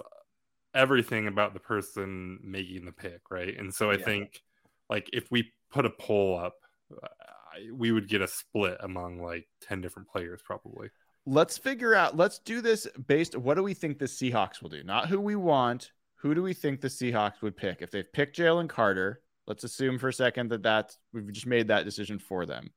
everything 0.74 1.28
about 1.28 1.54
the 1.54 1.60
person 1.60 2.40
making 2.42 2.84
the 2.84 2.92
pick, 2.92 3.30
right? 3.30 3.56
And 3.56 3.72
so 3.72 3.90
I 3.90 3.96
Yeah. 3.96 4.04
think 4.04 4.42
like 4.90 5.08
if 5.12 5.30
we 5.30 5.52
put 5.70 5.86
a 5.86 5.90
poll 5.90 6.36
up, 6.38 6.56
I- 6.92 7.70
we 7.72 7.92
would 7.92 8.08
get 8.08 8.20
a 8.20 8.26
split 8.28 8.78
among 8.80 9.22
like 9.22 9.46
10 9.60 9.80
different 9.80 10.08
players 10.08 10.42
probably. 10.44 10.90
Let's 11.26 11.56
figure 11.56 11.94
out. 11.94 12.16
Let's 12.16 12.38
do 12.38 12.60
this 12.60 12.86
based. 13.06 13.36
What 13.36 13.54
do 13.54 13.62
we 13.62 13.74
think 13.74 13.98
the 13.98 14.04
Seahawks 14.04 14.60
will 14.62 14.68
do? 14.68 14.82
Not 14.82 15.08
who 15.08 15.20
we 15.20 15.36
want. 15.36 15.92
Who 16.16 16.34
do 16.34 16.42
we 16.42 16.54
think 16.54 16.80
the 16.80 16.88
Seahawks 16.88 17.40
would 17.42 17.56
pick 17.56 17.82
if 17.82 17.90
they've 17.90 18.10
picked 18.12 18.38
Jalen 18.38 18.68
Carter? 18.68 19.20
Let's 19.46 19.64
assume 19.64 19.98
for 19.98 20.08
a 20.08 20.12
second 20.12 20.50
that 20.50 20.62
that's 20.62 20.98
we've 21.12 21.30
just 21.32 21.46
made 21.46 21.68
that 21.68 21.84
decision 21.84 22.18
for 22.18 22.46
them. 22.46 22.70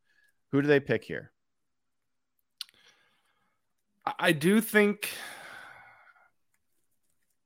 Who 0.52 0.62
do 0.62 0.68
they 0.68 0.80
pick 0.80 1.04
here? 1.04 1.32
I- 4.06 4.14
I 4.20 4.32
do 4.32 4.62
think 4.62 5.10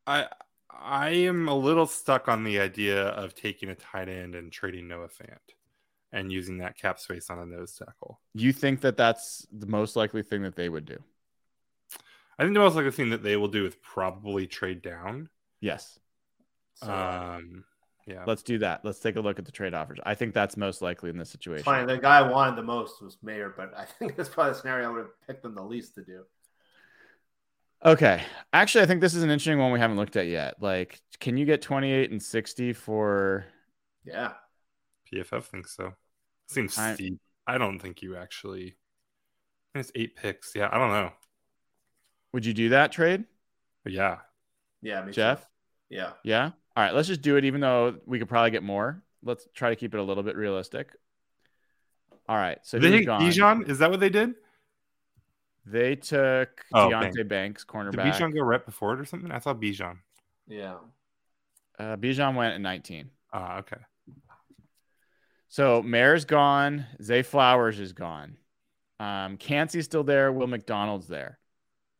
I 0.07 0.27
I 0.69 1.09
am 1.09 1.47
a 1.47 1.55
little 1.55 1.85
stuck 1.85 2.27
on 2.27 2.43
the 2.43 2.59
idea 2.59 3.09
of 3.09 3.35
taking 3.35 3.69
a 3.69 3.75
tight 3.75 4.09
end 4.09 4.33
and 4.35 4.51
trading 4.51 4.87
Noah 4.87 5.09
Fant 5.09 5.37
and 6.11 6.31
using 6.31 6.57
that 6.59 6.77
cap 6.77 6.99
space 6.99 7.29
on 7.29 7.39
a 7.39 7.45
nose 7.45 7.73
tackle. 7.77 8.19
You 8.33 8.51
think 8.53 8.81
that 8.81 8.97
that's 8.97 9.47
the 9.51 9.67
most 9.67 9.95
likely 9.95 10.23
thing 10.23 10.43
that 10.43 10.55
they 10.55 10.69
would 10.69 10.85
do? 10.85 10.97
I 12.39 12.43
think 12.43 12.53
the 12.53 12.59
most 12.59 12.75
likely 12.75 12.91
thing 12.91 13.11
that 13.11 13.23
they 13.23 13.37
will 13.37 13.47
do 13.47 13.65
is 13.65 13.75
probably 13.81 14.47
trade 14.47 14.81
down. 14.81 15.29
Yes. 15.59 15.99
So, 16.75 16.91
Um, 16.91 17.63
yeah, 18.07 18.23
Let's 18.25 18.41
do 18.41 18.57
that. 18.59 18.83
Let's 18.83 18.99
take 18.99 19.15
a 19.15 19.21
look 19.21 19.37
at 19.37 19.45
the 19.45 19.51
trade 19.51 19.73
offers. 19.75 19.99
I 20.05 20.15
think 20.15 20.33
that's 20.33 20.57
most 20.57 20.81
likely 20.81 21.11
in 21.11 21.17
this 21.17 21.29
situation. 21.29 21.63
fine. 21.63 21.85
The 21.85 21.97
guy 21.97 22.17
I 22.19 22.23
wanted 22.23 22.55
the 22.55 22.63
most 22.63 23.01
was 23.01 23.17
Mayer, 23.21 23.53
but 23.55 23.73
I 23.77 23.85
think 23.99 24.15
that's 24.15 24.29
probably 24.29 24.53
the 24.53 24.59
scenario 24.59 24.87
I 24.89 24.91
would 24.91 24.99
have 25.01 25.27
picked 25.27 25.43
them 25.43 25.53
the 25.55 25.61
least 25.63 25.95
to 25.95 26.03
do. 26.03 26.23
Okay. 27.85 28.23
Actually, 28.53 28.83
I 28.83 28.87
think 28.87 29.01
this 29.01 29.13
is 29.15 29.23
an 29.23 29.29
interesting 29.29 29.59
one 29.59 29.71
we 29.71 29.79
haven't 29.79 29.97
looked 29.97 30.15
at 30.15 30.27
yet. 30.27 30.55
Like, 30.61 30.99
can 31.19 31.37
you 31.37 31.45
get 31.45 31.61
28 31.61 32.11
and 32.11 32.21
60 32.21 32.73
for 32.73 33.45
Yeah. 34.03 34.33
PFF 35.11 35.43
thinks 35.45 35.75
so. 35.75 35.93
Seems 36.51 36.77
I- 36.77 36.93
steep. 36.95 37.19
I 37.47 37.57
don't 37.57 37.79
think 37.79 38.01
you 38.01 38.15
actually. 38.15 38.75
It's 39.73 39.91
eight 39.95 40.15
picks. 40.15 40.53
Yeah, 40.55 40.69
I 40.71 40.77
don't 40.77 40.91
know. 40.91 41.11
would 42.33 42.45
you 42.45 42.53
do 42.53 42.69
that 42.69 42.91
trade? 42.91 43.25
Yeah, 43.85 44.19
Yeah. 44.81 45.01
me 45.01 45.07
too. 45.07 45.15
Jeff? 45.15 45.45
Yeah. 45.89 46.13
Yeah. 46.23 46.51
All 46.77 46.83
right, 46.83 46.93
let's 46.93 47.07
just 47.09 47.21
do 47.21 47.35
it, 47.35 47.43
even 47.45 47.59
though 47.61 47.99
we 48.05 48.19
could 48.19 48.29
probably 48.29 48.51
get 48.51 48.63
more. 48.63 49.01
Let's 49.23 49.47
try 49.53 49.69
to 49.69 49.75
keep 49.75 49.93
it 49.93 49.99
a 49.99 50.03
little 50.03 50.23
bit 50.23 50.35
realistic. 50.37 50.95
All 52.29 52.37
right, 52.37 52.59
so 52.63 52.79
they 52.79 52.89
who's 52.89 52.99
take 52.99 53.05
gone? 53.07 53.21
Bijan? 53.21 53.69
Is 53.69 53.79
that 53.79 53.89
what 53.91 53.99
they 53.99 54.09
did? 54.09 54.35
They 55.65 55.95
took 55.95 56.63
Oh, 56.73 56.89
Deonte 56.89 57.27
Banks, 57.27 57.63
Did 57.65 57.71
cornerback. 57.71 58.13
Bijan 58.13 58.33
go 58.33 58.41
right 58.41 58.65
before 58.65 58.93
it 58.93 58.99
or 59.01 59.05
something? 59.05 59.31
I 59.31 59.39
thought 59.39 59.59
Bijan. 59.59 59.97
Yeah. 60.47 60.77
Uh, 61.77 61.97
Bijan 61.97 62.35
went 62.35 62.53
at 62.55 62.61
19. 62.61 63.09
Ah, 63.33 63.57
okay. 63.59 63.77
So 65.51 65.81
Mayer's 65.81 66.23
gone. 66.23 66.85
Zay 67.03 67.23
Flowers 67.23 67.77
is 67.77 67.91
gone. 67.91 68.37
Um, 69.01 69.35
Kancey's 69.35 69.83
still 69.83 70.05
there. 70.05 70.31
Will 70.31 70.47
McDonald's 70.47 71.09
there. 71.09 71.39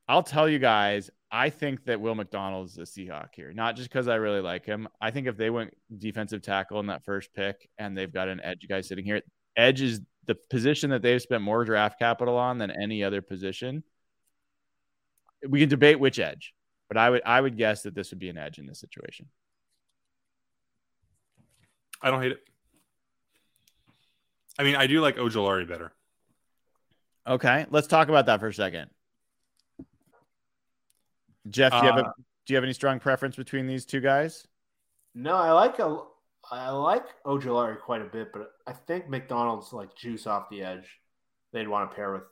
I'll 0.08 0.24
tell 0.24 0.48
you 0.48 0.58
guys, 0.58 1.10
I 1.30 1.50
think 1.50 1.84
that 1.84 2.00
Will 2.00 2.16
McDonald's 2.16 2.78
a 2.78 2.84
Seahawk 2.84 3.36
here. 3.36 3.52
Not 3.52 3.76
just 3.76 3.90
because 3.90 4.08
I 4.08 4.16
really 4.16 4.40
like 4.40 4.66
him. 4.66 4.88
I 5.02 5.12
think 5.12 5.28
if 5.28 5.36
they 5.36 5.50
went 5.50 5.74
defensive 5.98 6.42
tackle 6.42 6.80
in 6.80 6.88
that 6.88 7.04
first 7.04 7.34
pick 7.34 7.68
and 7.78 7.98
they've 7.98 8.12
got 8.12 8.30
an 8.30 8.40
edge 8.42 8.66
guy 8.70 8.80
sitting 8.80 9.04
here, 9.04 9.22
edge 9.58 9.82
is 9.82 10.00
the 10.28 10.36
position 10.50 10.90
that 10.92 11.02
they've 11.02 11.22
spent 11.22 11.44
more 11.44 11.66
draft 11.66 12.00
capital 12.00 12.38
on 12.38 12.58
than 12.58 12.72
any 12.72 13.04
other 13.04 13.22
position. 13.22 13.84
We 15.46 15.60
can 15.60 15.68
debate 15.68 16.00
which 16.00 16.20
edge, 16.20 16.54
but 16.88 16.96
I 16.96 17.10
would 17.10 17.22
I 17.26 17.42
would 17.42 17.58
guess 17.58 17.82
that 17.82 17.96
this 17.96 18.12
would 18.12 18.20
be 18.20 18.30
an 18.30 18.38
edge 18.38 18.60
in 18.60 18.66
this 18.66 18.80
situation. 18.80 19.28
I 22.02 22.12
don't 22.12 22.22
hate 22.22 22.32
it. 22.32 22.40
I 24.62 24.64
mean, 24.64 24.76
I 24.76 24.86
do 24.86 25.02
like 25.02 25.16
Ojulari 25.16 25.68
better. 25.68 25.92
Okay, 27.26 27.66
let's 27.72 27.88
talk 27.88 28.10
about 28.10 28.28
that 28.28 28.40
for 28.40 28.48
a 28.48 28.54
second. 28.54 28.92
Jeff, 31.50 31.72
do 31.72 31.78
you 31.80 31.84
have 31.84 31.98
a, 31.98 32.06
Uh, 32.06 32.12
do 32.46 32.54
you 32.54 32.58
have 32.58 32.64
any 32.64 32.74
strong 32.74 33.00
preference 33.00 33.36
between 33.36 33.66
these 33.66 33.86
two 33.88 34.02
guys? 34.02 34.48
No, 35.16 35.34
I 35.34 35.52
like 35.52 35.80
a 35.80 36.04
I 36.52 36.70
like 36.70 37.06
Ojulari 37.26 37.80
quite 37.80 38.04
a 38.04 38.06
bit, 38.06 38.32
but 38.32 38.52
I 38.68 38.74
think 38.74 39.10
McDonald's 39.10 39.74
like 39.74 39.96
juice 39.96 40.28
off 40.28 40.52
the 40.52 40.62
edge. 40.62 41.00
They'd 41.54 41.68
want 41.68 41.90
to 41.90 41.96
pair 41.96 42.14
with 42.14 42.24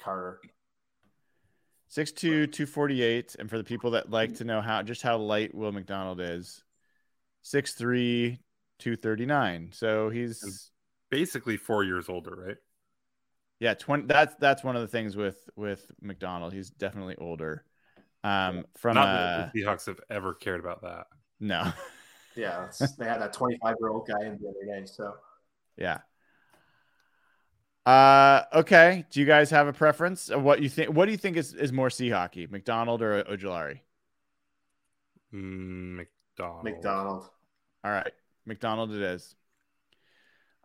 Carter. 0.00 0.40
6'2", 1.90 2.52
248, 2.52 3.34
and 3.40 3.50
for 3.50 3.58
the 3.58 3.64
people 3.64 3.90
that 3.92 4.08
like 4.08 4.36
to 4.36 4.44
know 4.44 4.60
how 4.60 4.84
just 4.84 5.02
how 5.02 5.16
light 5.16 5.52
Will 5.52 5.72
McDonald 5.72 6.20
is, 6.20 6.62
6'3", 7.42 8.38
239. 8.78 9.70
So 9.72 10.10
he's 10.10 10.70
Basically 11.10 11.56
four 11.56 11.84
years 11.84 12.08
older, 12.08 12.34
right? 12.36 12.56
yeah, 13.60 13.74
20 13.74 14.06
that's 14.06 14.34
that's 14.36 14.64
one 14.64 14.74
of 14.74 14.82
the 14.82 14.88
things 14.88 15.16
with 15.16 15.48
with 15.54 15.90
McDonald. 16.00 16.52
He's 16.52 16.70
definitely 16.70 17.16
older. 17.16 17.64
Um 18.24 18.64
from 18.76 18.94
Not 18.94 19.08
uh 19.08 19.12
that 19.12 19.52
the 19.52 19.60
Seahawks 19.62 19.86
have 19.86 20.00
ever 20.08 20.34
cared 20.34 20.60
about 20.60 20.82
that. 20.82 21.06
no. 21.38 21.72
Yeah, 22.36 22.68
they 22.96 23.06
had 23.06 23.20
that 23.20 23.32
25 23.32 23.76
year 23.80 23.90
old 23.90 24.06
guy 24.06 24.24
in 24.24 24.38
the 24.40 24.48
other 24.48 24.80
day. 24.80 24.86
So 24.86 25.14
Yeah. 25.76 25.98
Uh 27.84 28.42
okay. 28.54 29.04
Do 29.10 29.20
you 29.20 29.26
guys 29.26 29.50
have 29.50 29.66
a 29.66 29.72
preference 29.72 30.30
of 30.30 30.42
what 30.42 30.62
you 30.62 30.68
think 30.68 30.90
what 30.94 31.06
do 31.06 31.10
you 31.10 31.18
think 31.18 31.36
is, 31.36 31.52
is 31.54 31.72
more 31.72 31.88
Seahawky, 31.88 32.48
McDonald 32.50 33.02
or 33.02 33.24
Ojulari? 33.24 33.80
Mm, 35.34 35.96
McDonald. 35.96 36.64
McDonald. 36.64 37.30
All 37.84 37.90
right. 37.90 38.12
McDonald 38.46 38.92
it 38.92 39.02
is. 39.02 39.34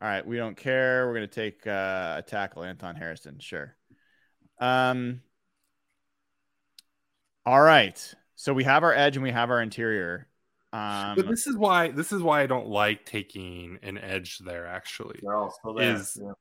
All 0.06 0.12
right, 0.12 0.28
we 0.28 0.38
don't 0.38 0.56
care. 0.56 1.08
We're 1.08 1.16
gonna 1.16 1.26
take 1.26 1.66
uh, 1.66 2.18
a 2.20 2.22
tackle, 2.22 2.64
Anton 2.64 2.96
Harrison. 2.96 3.40
Sure. 3.40 3.76
Um. 4.60 5.22
All 7.44 7.60
right. 7.60 8.14
So 8.36 8.54
we 8.54 8.66
have 8.66 8.84
our 8.84 8.94
edge 8.94 9.16
and 9.18 9.24
we 9.24 9.32
have 9.32 9.50
our 9.50 9.64
interior. 9.64 10.28
Um, 10.72 11.16
But 11.16 11.28
this 11.28 11.48
is 11.48 11.58
why 11.58 11.88
this 11.88 12.12
is 12.12 12.22
why 12.22 12.44
I 12.44 12.46
don't 12.46 12.68
like 12.68 13.04
taking 13.08 13.80
an 13.82 13.98
edge 13.98 14.38
there. 14.46 14.68
Actually, 14.68 15.22
They're 15.24 15.36
all 15.36 15.50
still 15.50 15.74
there. 15.74 15.96
Is- 15.96 16.22
yeah. 16.22 16.34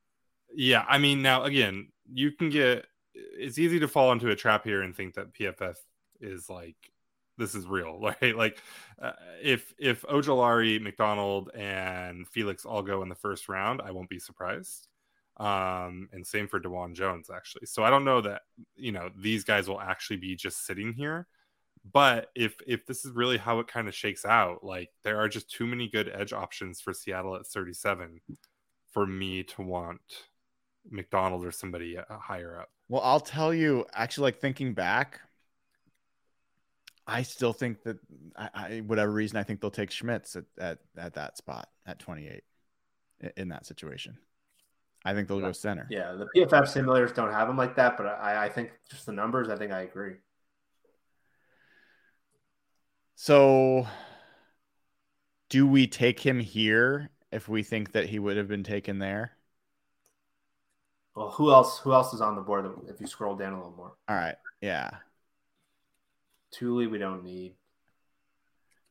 yeah. 0.55 0.85
I 0.86 0.99
mean, 0.99 1.23
now 1.23 1.45
again, 1.45 1.89
you 2.12 2.32
can 2.32 2.51
get. 2.51 2.85
It's 3.15 3.59
easy 3.59 3.81
to 3.81 3.89
fall 3.89 4.12
into 4.12 4.28
a 4.28 4.36
trap 4.36 4.65
here 4.65 4.82
and 4.82 4.95
think 4.95 5.15
that 5.15 5.32
PFF 5.32 5.77
is 6.20 6.51
like 6.51 6.77
this 7.39 7.55
is 7.55 7.66
real, 7.66 8.01
right? 8.23 8.36
Like 8.36 8.59
uh, 9.01 9.12
if 9.43 9.74
if 9.78 10.02
Ojulari, 10.02 10.81
McDonald, 10.81 11.51
and 11.55 12.27
Felix 12.28 12.65
all 12.65 12.82
go 12.82 13.02
in 13.02 13.09
the 13.09 13.15
first 13.15 13.48
round, 13.48 13.81
I 13.82 13.90
won't 13.90 14.11
be 14.11 14.19
surprised. 14.19 14.89
Um, 15.36 16.09
and 16.12 16.24
same 16.24 16.47
for 16.47 16.61
Dawand 16.61 16.94
Jones, 16.94 17.28
actually. 17.28 17.66
So 17.66 17.82
I 17.82 17.90
don't 17.90 18.05
know 18.05 18.20
that 18.20 18.43
you 18.77 18.93
know 18.93 19.11
these 19.16 19.44
guys 19.44 19.69
will 19.69 19.81
actually 19.81 20.19
be 20.19 20.36
just 20.36 20.66
sitting 20.66 20.93
here. 20.93 21.27
But 21.93 22.31
if 22.35 22.56
if 22.66 22.86
this 22.86 23.05
is 23.05 23.12
really 23.12 23.36
how 23.36 23.59
it 23.59 23.66
kind 23.66 23.89
of 23.89 23.94
shakes 23.94 24.24
out, 24.24 24.65
like 24.65 24.90
there 25.02 25.19
are 25.20 25.28
just 25.28 25.51
too 25.51 25.66
many 25.66 25.89
good 25.89 26.11
edge 26.15 26.32
options 26.32 26.81
for 26.81 26.93
Seattle 26.94 27.36
at 27.36 27.47
37 27.47 28.20
for 28.93 29.06
me 29.06 29.43
to 29.43 29.62
want 29.62 30.01
McDonald 30.90 31.44
or 31.44 31.51
somebody 31.51 31.98
uh, 31.98 32.05
higher 32.09 32.59
up. 32.59 32.70
well, 32.89 33.02
I'll 33.02 33.20
tell 33.20 33.52
you. 33.52 33.85
Actually, 33.93 34.24
like 34.24 34.40
thinking 34.40 34.73
back, 34.73 35.20
I 37.07 37.23
still 37.23 37.53
think 37.53 37.83
that 37.83 37.99
I, 38.37 38.49
I 38.55 38.83
whatever 38.87 39.13
reason 39.13 39.37
I 39.37 39.43
think 39.43 39.61
they'll 39.61 39.71
take 39.71 39.91
Schmitz 39.91 40.37
at 40.37 40.45
at, 40.59 40.79
at 40.97 41.15
that 41.15 41.37
spot 41.37 41.69
at 41.87 41.99
twenty 41.99 42.29
eight 42.29 42.45
in, 43.21 43.33
in 43.37 43.49
that 43.49 43.67
situation. 43.67 44.17
I 45.05 45.13
think 45.13 45.29
they'll 45.29 45.41
go 45.41 45.53
center. 45.53 45.87
Yeah, 45.91 46.13
the 46.13 46.27
PFF 46.35 46.63
simulators 46.63 47.15
don't 47.15 47.31
have 47.31 47.47
them 47.47 47.59
like 47.59 47.77
that, 47.77 47.99
but 47.99 48.07
I, 48.07 48.47
I 48.47 48.49
think 48.49 48.71
just 48.91 49.05
the 49.05 49.13
numbers, 49.13 49.51
I 49.51 49.57
think 49.57 49.71
I 49.71 49.83
agree. 49.83 50.15
So, 53.15 53.87
do 55.51 55.67
we 55.67 55.87
take 55.87 56.21
him 56.21 56.41
here 56.41 57.11
if 57.31 57.49
we 57.49 57.63
think 57.63 57.93
that 57.93 58.09
he 58.09 58.19
would 58.19 58.39
have 58.39 58.49
been 58.49 58.65
taken 58.65 58.99
there? 58.99 59.33
Well, 61.15 61.31
who 61.31 61.53
else? 61.53 61.79
Who 61.81 61.93
else 61.93 62.15
is 62.15 62.23
on 62.23 62.35
the 62.35 62.41
board? 62.41 62.67
If 62.89 63.01
you 63.01 63.07
scroll 63.07 63.37
down 63.37 63.53
a 63.53 63.57
little 63.57 63.75
more, 63.77 63.93
All 64.09 64.17
right. 64.17 64.37
Yeah. 64.63 64.91
Tuli, 66.55 66.87
we 66.87 66.99
don't 66.99 67.25
need. 67.25 67.55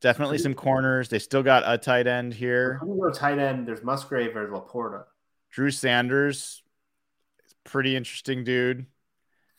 Definitely 0.01 0.37
some 0.37 0.53
corners. 0.53 1.07
They 1.07 1.19
still 1.19 1.43
got 1.43 1.63
a 1.65 1.77
tight 1.77 2.07
end 2.07 2.33
here. 2.33 2.77
Who 2.81 3.09
tight 3.13 3.39
end? 3.39 3.65
There's 3.67 3.83
Musgrave 3.83 4.35
or 4.35 4.47
Laporta. 4.49 5.05
Drew 5.49 5.71
Sanders. 5.71 6.61
is 7.45 7.55
pretty 7.63 7.95
interesting 7.95 8.43
dude. 8.43 8.85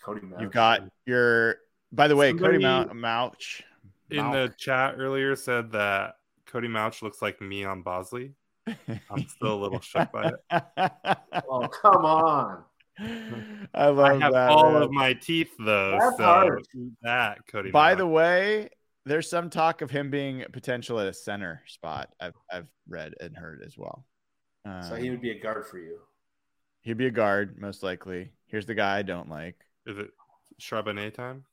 Cody. 0.05 0.21
Mauch. 0.21 0.41
You've 0.41 0.53
got 0.53 0.83
your 1.07 1.57
by 1.93 2.09
the 2.09 2.17
way, 2.17 2.33
Cody 2.35 2.61
Somebody- 2.61 2.99
Mauch. 2.99 3.63
In 4.11 4.31
the 4.31 4.53
chat 4.59 4.97
earlier 4.99 5.35
said 5.35 5.73
that 5.73 6.17
Cody 6.47 6.69
Mauch 6.69 7.01
looks 7.03 7.23
like 7.23 7.41
me 7.41 7.65
on 7.65 7.83
Bosley. 7.83 8.33
I'm 8.67 9.27
still 9.29 9.55
a 9.55 9.61
little 9.61 9.81
shook 9.81 10.13
by 10.13 10.31
it. 10.51 10.63
Oh, 11.49 11.67
come 11.69 12.05
on. 12.05 12.63
I 13.75 13.87
love 13.89 13.99
I 13.99 14.15
have 14.25 14.33
that. 14.33 14.51
all 14.51 14.73
man. 14.73 14.83
of 14.83 14.91
my 14.93 15.15
teeth 15.15 15.51
though, 15.59 15.99
That's 16.01 16.17
so 16.17 16.23
harsh. 16.25 16.63
eat 16.77 16.93
that 17.03 17.47
Cody. 17.47 17.71
By 17.71 17.91
Mauch. 17.93 17.99
the 17.99 18.07
way, 18.07 18.69
there's 19.07 19.29
some 19.29 19.51
talk 19.51 19.83
of 19.83 19.91
him 19.91 20.11
being 20.11 20.45
potential 20.53 20.99
at 21.01 21.07
a 21.07 21.13
center 21.13 21.63
spot. 21.67 22.11
I've 22.21 22.35
I've 22.53 22.69
read 22.89 23.15
and 23.21 23.37
heard 23.37 23.63
as 23.67 23.77
well. 23.77 24.05
So 24.65 24.95
Um, 24.95 25.03
he 25.03 25.11
would 25.11 25.21
be 25.21 25.31
a 25.31 25.39
guard 25.41 25.67
for 25.67 25.79
you. 25.79 25.99
he'd 26.83 26.97
be 26.97 27.07
a 27.07 27.11
guard 27.11 27.59
most 27.61 27.83
likely. 27.83 28.31
Here's 28.47 28.67
the 28.67 28.75
guy 28.75 28.99
I 28.99 29.03
don't 29.03 29.29
like. 29.29 29.57
is 29.87 29.99
it 29.99 30.11
Charbonnet 30.61 31.15
time? 31.15 31.45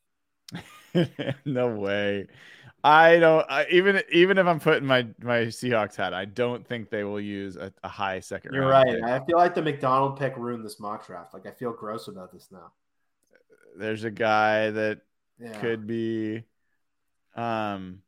no 1.44 1.68
way. 1.68 2.26
I 2.84 3.18
don't. 3.18 3.46
I, 3.48 3.66
even 3.70 4.02
even 4.10 4.38
if 4.38 4.46
I'm 4.46 4.58
putting 4.58 4.86
my 4.86 5.06
my 5.22 5.42
Seahawks 5.46 5.94
hat, 5.96 6.12
I 6.14 6.24
don't 6.24 6.66
think 6.66 6.90
they 6.90 7.04
will 7.04 7.20
use 7.20 7.56
a, 7.56 7.72
a 7.84 7.88
high 7.88 8.18
second. 8.20 8.54
You're 8.54 8.66
right. 8.66 8.86
pick. 8.86 9.04
I 9.04 9.24
feel 9.24 9.36
like 9.36 9.54
the 9.54 9.62
McDonald 9.62 10.18
pick 10.18 10.36
ruined 10.36 10.64
this 10.64 10.80
mock 10.80 11.06
draft. 11.06 11.32
Like 11.32 11.46
I 11.46 11.52
feel 11.52 11.72
gross 11.72 12.08
about 12.08 12.32
this 12.32 12.48
now. 12.50 12.72
There's 13.76 14.04
a 14.04 14.10
guy 14.10 14.70
that 14.70 15.00
Yeah. 15.38 15.58
could 15.60 15.86
be. 15.86 16.42
Um, 17.36 18.02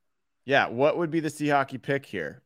yeah. 0.45 0.69
What 0.69 0.99
would 0.99 1.11
be 1.11 1.21
the 1.21 1.29
Seahawky 1.29 1.81
pick 1.81 2.05
here? 2.05 2.43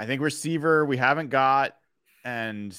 I 0.00 0.06
think 0.06 0.22
receiver 0.22 0.84
we 0.84 0.96
haven't 0.96 1.28
got, 1.30 1.76
and 2.24 2.76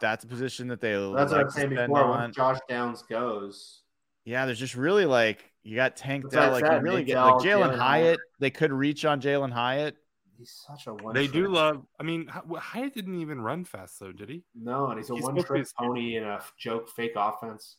that's 0.00 0.24
a 0.24 0.26
position 0.26 0.68
that 0.68 0.80
they. 0.80 0.92
That's 0.92 1.02
like 1.02 1.16
what 1.30 1.32
I 1.32 1.42
was 1.44 1.54
saying 1.54 1.70
before. 1.70 2.04
on. 2.04 2.20
When 2.20 2.32
Josh 2.32 2.58
Downs 2.68 3.02
goes, 3.02 3.82
Yeah, 4.24 4.46
there's 4.46 4.58
just 4.58 4.74
really 4.74 5.06
like 5.06 5.44
you 5.62 5.76
got 5.76 5.96
Tank 5.96 6.24
That's 6.24 6.34
Dell, 6.34 6.52
like 6.52 6.64
you 6.64 6.78
really 6.78 7.04
get 7.04 7.20
like 7.20 7.34
Jalen 7.34 7.42
Jalen 7.42 7.76
Hyatt. 7.76 7.78
Hyatt. 7.78 8.20
They 8.40 8.50
could 8.50 8.72
reach 8.72 9.04
on 9.04 9.20
Jalen 9.20 9.52
Hyatt. 9.52 9.96
he's 10.38 10.64
such 10.66 10.86
a 10.86 10.94
one. 10.94 11.14
They 11.14 11.26
do 11.26 11.48
love. 11.48 11.84
I 11.98 12.02
mean, 12.02 12.28
Hyatt 12.28 12.94
didn't 12.94 13.20
even 13.20 13.40
run 13.40 13.64
fast 13.64 13.98
though, 14.00 14.12
did 14.12 14.28
he? 14.28 14.44
No, 14.54 14.88
and 14.88 14.98
he's 14.98 15.10
a 15.10 15.14
He's 15.14 15.22
one 15.22 15.32
supposed 15.32 15.46
to 15.48 15.52
be 15.54 15.58
trick 15.60 15.68
pony 15.78 16.16
in 16.16 16.24
a 16.24 16.40
joke 16.58 16.88
fake 16.90 17.14
offense. 17.16 17.76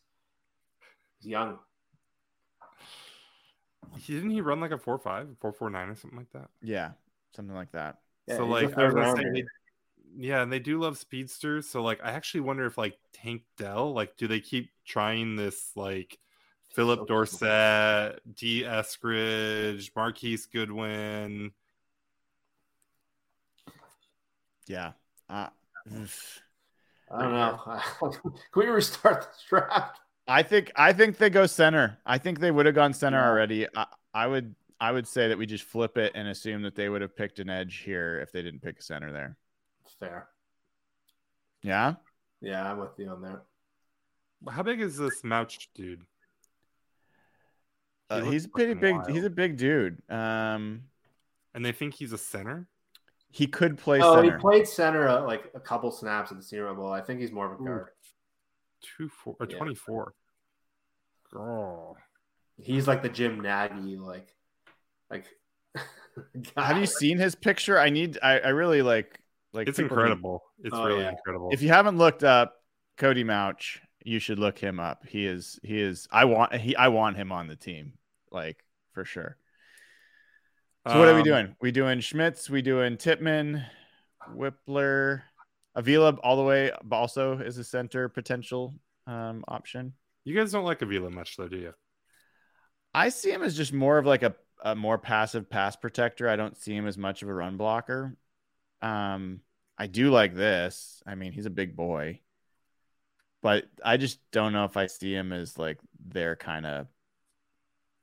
He's 1.19 1.29
young. 1.31 1.59
He 3.97 4.13
didn't 4.13 4.31
he 4.31 4.41
run 4.41 4.59
like 4.59 4.71
a 4.71 4.77
four 4.77 4.99
five, 4.99 5.27
four 5.39 5.51
four 5.53 5.69
nine 5.69 5.89
or 5.89 5.95
something 5.95 6.17
like 6.19 6.31
that. 6.33 6.49
Yeah, 6.61 6.91
something 7.35 7.55
like 7.55 7.71
that. 7.71 7.97
Yeah, 8.27 8.37
so 8.37 8.45
like 8.45 8.77
I 8.77 8.85
was 8.85 8.93
gonna 8.93 9.15
say, 9.15 9.23
they, 9.33 9.43
yeah, 10.17 10.41
and 10.41 10.51
they 10.51 10.59
do 10.59 10.79
love 10.79 10.97
speedsters. 10.97 11.67
So 11.69 11.81
like 11.83 11.99
I 12.03 12.11
actually 12.11 12.41
wonder 12.41 12.65
if 12.65 12.77
like 12.77 12.97
Tank 13.13 13.43
Dell, 13.57 13.93
like, 13.93 14.17
do 14.17 14.27
they 14.27 14.39
keep 14.39 14.71
trying 14.85 15.35
this 15.35 15.71
like 15.75 16.17
Phillip 16.73 16.99
So- 16.99 17.05
Dorsett, 17.05 18.35
D. 18.35 18.63
Eskridge, 18.63 19.91
Marquise 19.95 20.45
Goodwin. 20.47 21.51
Yeah. 24.67 24.91
Uh, 25.29 25.47
I 27.11 27.21
don't 27.21 27.33
know. 27.33 27.79
Can 28.11 28.31
we 28.55 28.65
restart 28.67 29.21
this 29.31 29.43
draft? 29.47 29.99
I 30.27 30.43
think 30.43 30.71
I 30.75 30.91
think 30.91 31.17
they 31.17 31.29
go 31.29 31.45
center. 31.45 31.97
I 32.05 32.17
think 32.17 32.39
they 32.39 32.51
would 32.51 32.65
have 32.65 32.75
gone 32.75 32.93
center 32.93 33.19
Yeah. 33.19 33.29
already. 33.29 33.67
I, 33.75 33.85
I 34.13 34.27
would 34.27 34.55
I 34.79 34.91
would 34.91 35.07
say 35.07 35.29
that 35.29 35.37
we 35.37 35.45
just 35.45 35.63
flip 35.63 35.97
it 35.97 36.11
and 36.15 36.27
assume 36.27 36.61
that 36.63 36.75
they 36.75 36.89
would 36.89 37.01
have 37.01 37.15
picked 37.15 37.39
an 37.39 37.49
edge 37.49 37.77
here 37.77 38.19
if 38.19 38.31
they 38.33 38.41
didn't 38.41 38.61
pick 38.61 38.79
a 38.79 38.81
center 38.81 39.11
there. 39.13 39.37
Fair. 39.99 40.27
Yeah. 41.63 41.95
Yeah, 42.41 42.71
I'm 42.71 42.77
with 42.79 42.91
you 42.97 43.09
on 43.09 43.21
that. 43.23 43.41
How 44.49 44.61
big 44.63 44.79
is 44.81 44.97
this 44.97 45.23
Mauch 45.23 45.69
dude? 45.73 46.01
He 48.09 48.15
Uh, 48.15 48.21
he's 48.25 48.45
a 48.45 48.49
pretty 48.49 48.73
big. 48.75 48.95
wild. 48.95 49.09
He's 49.09 49.23
a 49.23 49.29
big 49.29 49.57
dude. 49.57 50.01
Um, 50.09 50.83
And 51.53 51.65
they 51.65 51.71
think 51.71 51.95
he's 51.95 52.13
a 52.13 52.17
center? 52.17 52.67
he 53.31 53.45
could 53.45 53.77
play 53.77 53.99
Oh, 54.01 54.21
he 54.21 54.31
played 54.31 54.67
center 54.67 55.07
uh, 55.07 55.21
like 55.25 55.51
a 55.53 55.59
couple 55.59 55.91
snaps 55.91 56.31
at 56.31 56.37
the 56.37 56.43
Senior 56.43 56.73
Bowl. 56.73 56.91
I 56.91 57.01
think 57.01 57.19
he's 57.19 57.31
more 57.31 57.51
of 57.51 57.59
a 57.59 57.61
Ooh. 57.61 57.65
guard. 57.65 57.87
Two 58.81 59.09
four 59.09 59.35
or 59.39 59.47
Yeah. 59.49 59.57
24. 59.57 60.13
Girl. 61.31 61.97
He's 62.59 62.87
like 62.87 63.01
the 63.01 63.09
Jim 63.09 63.41
Nagy, 63.41 63.97
like, 63.97 64.33
like. 65.11 65.25
Have 66.57 66.77
you 66.77 66.85
seen 66.87 67.17
his 67.17 67.35
picture? 67.35 67.77
I 67.77 67.89
need. 67.89 68.17
I, 68.23 68.39
I 68.39 68.47
really 68.49 68.81
like. 68.81 69.19
Like 69.57 69.67
It's 69.67 69.77
people 69.77 69.97
need- 69.97 70.03
incredible. 70.03 70.43
It's 70.63 70.73
Oh, 70.75 70.85
really 70.85 71.01
yeah. 71.01 71.09
incredible. 71.11 71.49
if 71.51 71.61
you 71.61 71.69
haven't 71.69 71.97
looked 71.97 72.23
up 72.23 72.55
Cody 72.97 73.23
Mauch, 73.23 73.81
you 74.03 74.19
should 74.19 74.39
look 74.39 74.57
him 74.57 74.79
up. 74.79 75.05
He 75.05 75.25
is. 75.25 75.59
He 75.63 75.81
is. 75.81 76.07
I 76.11 76.25
want. 76.25 76.53
He. 76.55 76.75
I 76.75 76.87
want 76.87 77.17
him 77.17 77.31
on 77.31 77.47
the 77.47 77.55
team. 77.57 77.93
Like 78.31 78.63
for 78.93 79.03
sure. 79.03 79.37
So 80.87 80.97
what 80.97 81.09
are 81.09 81.13
we 81.15 81.19
Um, 81.19 81.25
doing? 81.25 81.55
We 81.59 81.71
doing 81.71 81.99
Schmitz. 81.99 82.49
We 82.49 82.61
doing 82.61 82.95
Tippmann, 82.95 83.65
Wypler, 84.33 85.23
Avila 85.75 86.11
all 86.23 86.37
the 86.37 86.43
way. 86.43 86.71
Also 86.91 87.39
is 87.39 87.57
a 87.57 87.63
center 87.63 88.07
potential 88.07 88.73
um, 89.05 89.43
option. 89.49 89.93
You 90.23 90.35
guys 90.35 90.51
don't 90.51 90.63
like 90.65 90.81
Avila 90.81 91.09
much, 91.09 91.35
though, 91.35 91.47
do 91.49 91.57
you? 91.57 91.73
I 92.93 93.09
see 93.09 93.31
him 93.31 93.43
as 93.43 93.55
just 93.57 93.73
more 93.73 93.97
of 93.97 94.05
like 94.05 94.23
a, 94.23 94.35
a 94.63 94.75
more 94.75 94.97
passive 94.97 95.49
pass 95.49 95.75
protector. 95.75 96.29
I 96.29 96.35
don't 96.37 96.57
see 96.57 96.73
him 96.73 96.87
as 96.87 96.97
much 96.97 97.21
of 97.21 97.29
a 97.29 97.33
run 97.33 97.57
blocker. 97.57 98.15
Um, 98.81 99.41
I 99.77 99.87
do 99.87 100.09
like 100.09 100.33
this. 100.33 101.01
I 101.05 101.15
mean, 101.15 101.31
he's 101.31 101.45
a 101.45 101.51
big 101.51 101.75
boy, 101.75 102.21
but 103.41 103.65
I 103.83 103.97
just 103.97 104.19
don't 104.31 104.53
know 104.53 104.65
if 104.65 104.77
I 104.77 104.87
see 104.87 105.13
him 105.13 105.31
as 105.31 105.57
like 105.57 105.79
their 105.99 106.35
kind 106.35 106.65
of 106.65 106.87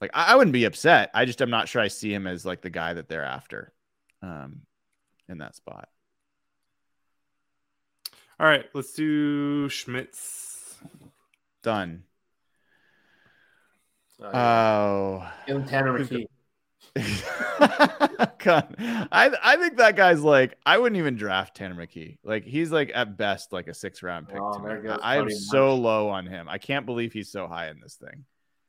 like 0.01 0.11
I, 0.15 0.33
I 0.33 0.37
wouldn't 0.37 0.53
be 0.53 0.65
upset. 0.65 1.11
I 1.15 1.25
just 1.25 1.41
I'm 1.41 1.51
not 1.51 1.69
sure 1.69 1.83
I 1.83 1.89
see 1.89 2.13
him 2.13 2.27
as 2.27 2.45
like 2.45 2.63
the 2.63 2.71
guy 2.71 2.95
that 2.95 3.09
they're 3.09 3.25
after 3.25 3.73
um 4.23 4.63
in 5.29 5.39
that 5.39 5.57
spot. 5.57 5.89
All 8.39 8.47
right, 8.47 8.65
let's 8.75 8.93
do 8.93 9.69
Schmitz. 9.69 10.77
Done. 11.63 12.03
Oh, 14.21 14.31
yeah. 14.33 15.55
Oh. 15.55 15.63
Tanner 15.63 15.99
McKee. 15.99 16.27
God. 18.39 18.75
I 18.79 19.31
I 19.43 19.57
think 19.57 19.77
that 19.79 19.97
guy's 19.97 20.21
like 20.23 20.57
I 20.65 20.79
wouldn't 20.79 20.99
even 20.99 21.17
draft 21.17 21.57
Tanner 21.57 21.75
McKee. 21.75 22.19
Like 22.23 22.45
he's 22.45 22.71
like 22.71 22.93
at 22.95 23.17
best 23.17 23.53
like 23.53 23.67
a 23.69 23.75
six 23.75 24.03
round 24.03 24.29
pick. 24.29 24.39
Oh, 24.41 24.59
to 24.59 24.63
there 24.65 24.81
me. 24.81 24.89
goes 24.89 25.01
I 25.03 25.17
am 25.19 25.29
so 25.31 25.75
low 25.75 26.09
on 26.09 26.27
him. 26.27 26.49
I 26.49 26.59
can't 26.59 26.87
believe 26.87 27.13
he's 27.13 27.31
so 27.33 27.47
high 27.49 27.69
in 27.71 27.81
this 27.81 27.95
thing. 27.97 28.25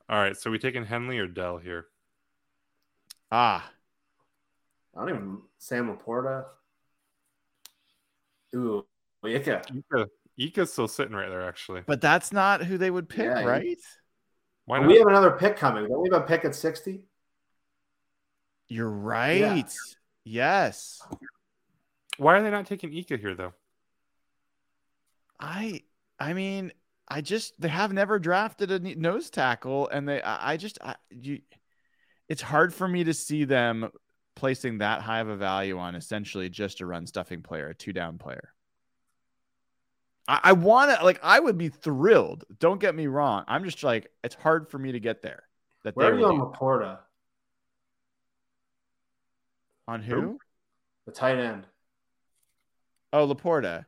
All 0.09 0.17
right, 0.19 0.35
so 0.35 0.49
we 0.51 0.59
taking 0.59 0.85
Henley 0.85 1.17
or 1.19 1.27
Dell 1.27 1.57
here? 1.57 1.85
Ah, 3.31 3.69
I 4.95 4.99
don't 4.99 5.09
even 5.09 5.37
Sam 5.59 5.95
LaPorta. 5.95 6.45
Ooh, 8.55 8.85
Ika. 9.25 9.61
Ika, 9.91 10.07
Ika's 10.39 10.71
still 10.71 10.87
sitting 10.87 11.13
right 11.15 11.29
there, 11.29 11.47
actually. 11.47 11.81
but 11.85 12.01
that's 12.01 12.31
not 12.31 12.63
who 12.63 12.77
they 12.77 12.89
would 12.91 13.09
pick, 13.09 13.25
Yeah, 13.25 13.39
he- 13.41 13.45
right? 13.45 13.77
Why 14.65 14.79
not? 14.79 14.87
We 14.87 14.97
have 14.97 15.07
another 15.07 15.31
pick 15.31 15.57
coming. 15.57 15.87
Don't 15.87 16.01
we 16.01 16.09
have 16.11 16.23
a 16.23 16.25
pick 16.25 16.43
at 16.45 16.55
sixty? 16.55 17.01
You're 18.67 18.89
right. 18.89 19.71
Yes. 20.23 21.01
Why 22.17 22.37
are 22.37 22.43
they 22.43 22.49
not 22.49 22.65
taking 22.65 22.93
Ika 22.93 23.17
here, 23.17 23.35
though? 23.35 23.53
I 25.39 25.83
I 26.19 26.33
mean, 26.33 26.71
I 27.07 27.21
just 27.21 27.59
they 27.59 27.67
have 27.67 27.93
never 27.93 28.19
drafted 28.19 28.71
a 28.71 28.79
nose 28.79 29.29
tackle, 29.29 29.87
and 29.89 30.07
they 30.07 30.21
I, 30.21 30.53
I 30.53 30.57
just 30.57 30.79
I, 30.81 30.95
you, 31.09 31.41
it's 32.29 32.41
hard 32.41 32.73
for 32.73 32.87
me 32.87 33.03
to 33.03 33.13
see 33.13 33.43
them 33.43 33.89
placing 34.35 34.79
that 34.79 35.01
high 35.01 35.19
of 35.19 35.29
a 35.29 35.35
value 35.35 35.77
on 35.77 35.95
essentially 35.95 36.49
just 36.49 36.81
a 36.81 36.85
run 36.85 37.05
stuffing 37.05 37.41
player, 37.41 37.69
a 37.69 37.75
two 37.75 37.93
down 37.93 38.17
player. 38.17 38.53
I, 40.27 40.39
I 40.43 40.51
want 40.53 40.97
to 40.97 41.03
like 41.05 41.19
I 41.21 41.39
would 41.39 41.57
be 41.57 41.69
thrilled. 41.69 42.45
Don't 42.59 42.79
get 42.79 42.95
me 42.95 43.07
wrong. 43.07 43.43
I'm 43.47 43.63
just 43.63 43.83
like 43.83 44.09
it's 44.23 44.35
hard 44.35 44.69
for 44.69 44.79
me 44.79 44.93
to 44.93 44.99
get 44.99 45.21
there. 45.21 45.43
That 45.83 45.95
Where 45.95 46.07
they 46.07 46.17
are 46.17 46.19
you 46.19 46.25
on 46.25 46.35
do- 46.35 46.57
LaPorta? 46.57 46.99
On 49.87 50.01
who? 50.01 50.39
The 51.05 51.11
tight 51.11 51.37
end. 51.37 51.65
Oh, 53.13 53.27
LaPorta. 53.27 53.85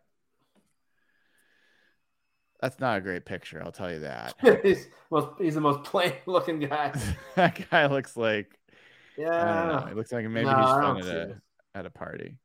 That's 2.61 2.79
not 2.79 2.97
a 2.97 3.01
great 3.01 3.25
picture. 3.25 3.61
I'll 3.63 3.71
tell 3.71 3.91
you 3.91 3.99
that. 3.99 4.33
he's, 4.63 4.87
most, 5.11 5.27
he's 5.39 5.55
the 5.55 5.61
most 5.61 5.83
plain 5.83 6.13
looking 6.25 6.59
guy. 6.59 6.91
that 7.35 7.69
guy 7.69 7.85
looks 7.87 8.17
like 8.17 8.57
I 9.19 9.21
don't 9.23 9.31
know. 9.67 9.83
Yeah. 9.85 9.89
It 9.89 9.95
looks 9.95 10.11
like 10.11 10.25
maybe 10.25 10.45
No, 10.45 10.55
he's 10.57 10.65
fun 10.65 10.97
at 10.99 11.05
a 11.05 11.21
it. 11.21 11.37
at 11.75 11.85
a 11.85 11.89
party. 11.89 12.37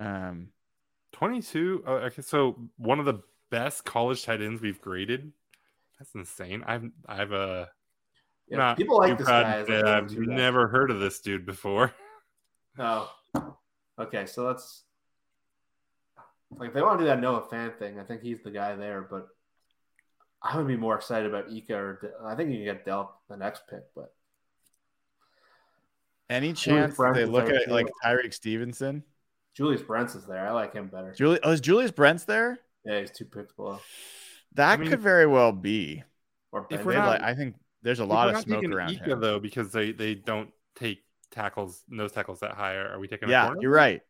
Um, 0.00 0.48
22. 1.12 1.84
Oh, 1.86 1.92
okay, 1.94 2.22
so 2.22 2.58
one 2.76 2.98
of 3.00 3.04
the 3.06 3.20
best 3.50 3.84
college 3.84 4.24
tight 4.24 4.42
ends 4.42 4.60
we've 4.60 4.80
graded. 4.80 5.32
That's 5.98 6.14
insane. 6.14 6.64
I've 6.66 6.84
I've 7.06 7.32
uh 7.32 7.66
Yeah, 8.48 8.56
not 8.58 8.76
people 8.76 8.98
like 8.98 9.18
this 9.18 9.26
guy. 9.26 9.42
to 9.42 9.48
as 9.48 9.66
say 9.66 9.78
a 9.80 9.82
that 9.84 9.94
I've 9.94 10.18
never 10.18 10.68
heard 10.68 10.90
of 10.90 11.00
this 11.00 11.20
dude 11.20 11.46
before. 11.46 11.92
Oh, 12.78 13.12
okay. 13.98 14.26
So 14.26 14.44
let's 14.46 14.82
like 16.56 16.68
if 16.68 16.74
they 16.74 16.82
want 16.82 16.98
to 16.98 17.04
do 17.04 17.08
that 17.08 17.20
Noah 17.20 17.42
Fant 17.50 17.78
thing. 17.78 17.98
I 17.98 18.04
think 18.04 18.22
he's 18.22 18.42
the 18.42 18.50
guy 18.50 18.74
there, 18.76 19.02
but 19.02 19.28
I 20.42 20.56
would 20.56 20.66
be 20.66 20.76
more 20.76 20.96
excited 20.96 21.28
about 21.32 21.50
Ika 21.50 21.74
or 21.76 21.98
De- 22.02 22.26
I 22.26 22.34
think 22.34 22.50
you 22.50 22.56
can 22.56 22.64
get 22.64 22.84
Dell 22.84 23.20
the 23.28 23.36
next 23.36 23.62
pick, 23.68 23.82
but 23.94 24.12
any 26.30 26.52
chance 26.52 26.96
they 26.96 27.24
look 27.26 27.48
at 27.50 27.66
too. 27.66 27.70
like 27.70 27.86
Tyrique 28.04 28.32
Stevenson? 28.34 29.02
Julius 29.54 29.82
Brents 29.82 30.14
is 30.14 30.24
there. 30.26 30.46
I 30.48 30.52
like 30.52 30.72
him 30.72 30.88
better. 30.88 31.12
Julie, 31.12 31.38
oh, 31.42 31.50
is 31.52 31.60
Julius 31.60 31.90
Brents 31.90 32.24
there? 32.24 32.58
Yeah, 32.86 33.00
he's 33.00 33.10
two 33.10 33.26
picks 33.26 33.52
below. 33.52 33.80
That 34.54 34.80
mean, 34.80 34.88
could 34.88 35.00
very 35.00 35.26
well 35.26 35.52
be. 35.52 36.02
Or 36.52 36.66
If 36.70 36.84
we're 36.84 36.94
not- 36.94 37.06
like- 37.08 37.22
I 37.22 37.34
think 37.34 37.56
there's 37.82 38.00
a 38.00 38.04
lot 38.04 38.30
of 38.34 38.40
smoke 38.40 38.64
around 38.64 38.92
Ika, 38.92 39.04
him. 39.04 39.20
though 39.20 39.38
because 39.38 39.72
they 39.72 39.92
they 39.92 40.14
don't 40.14 40.50
take 40.74 41.04
tackles 41.32 41.82
nose 41.88 42.12
tackles 42.12 42.40
that 42.40 42.52
high. 42.52 42.76
Are 42.76 42.98
we 42.98 43.08
taking? 43.08 43.28
a 43.28 43.32
Yeah, 43.32 43.46
corner? 43.46 43.60
you're 43.62 43.72
right. 43.72 44.02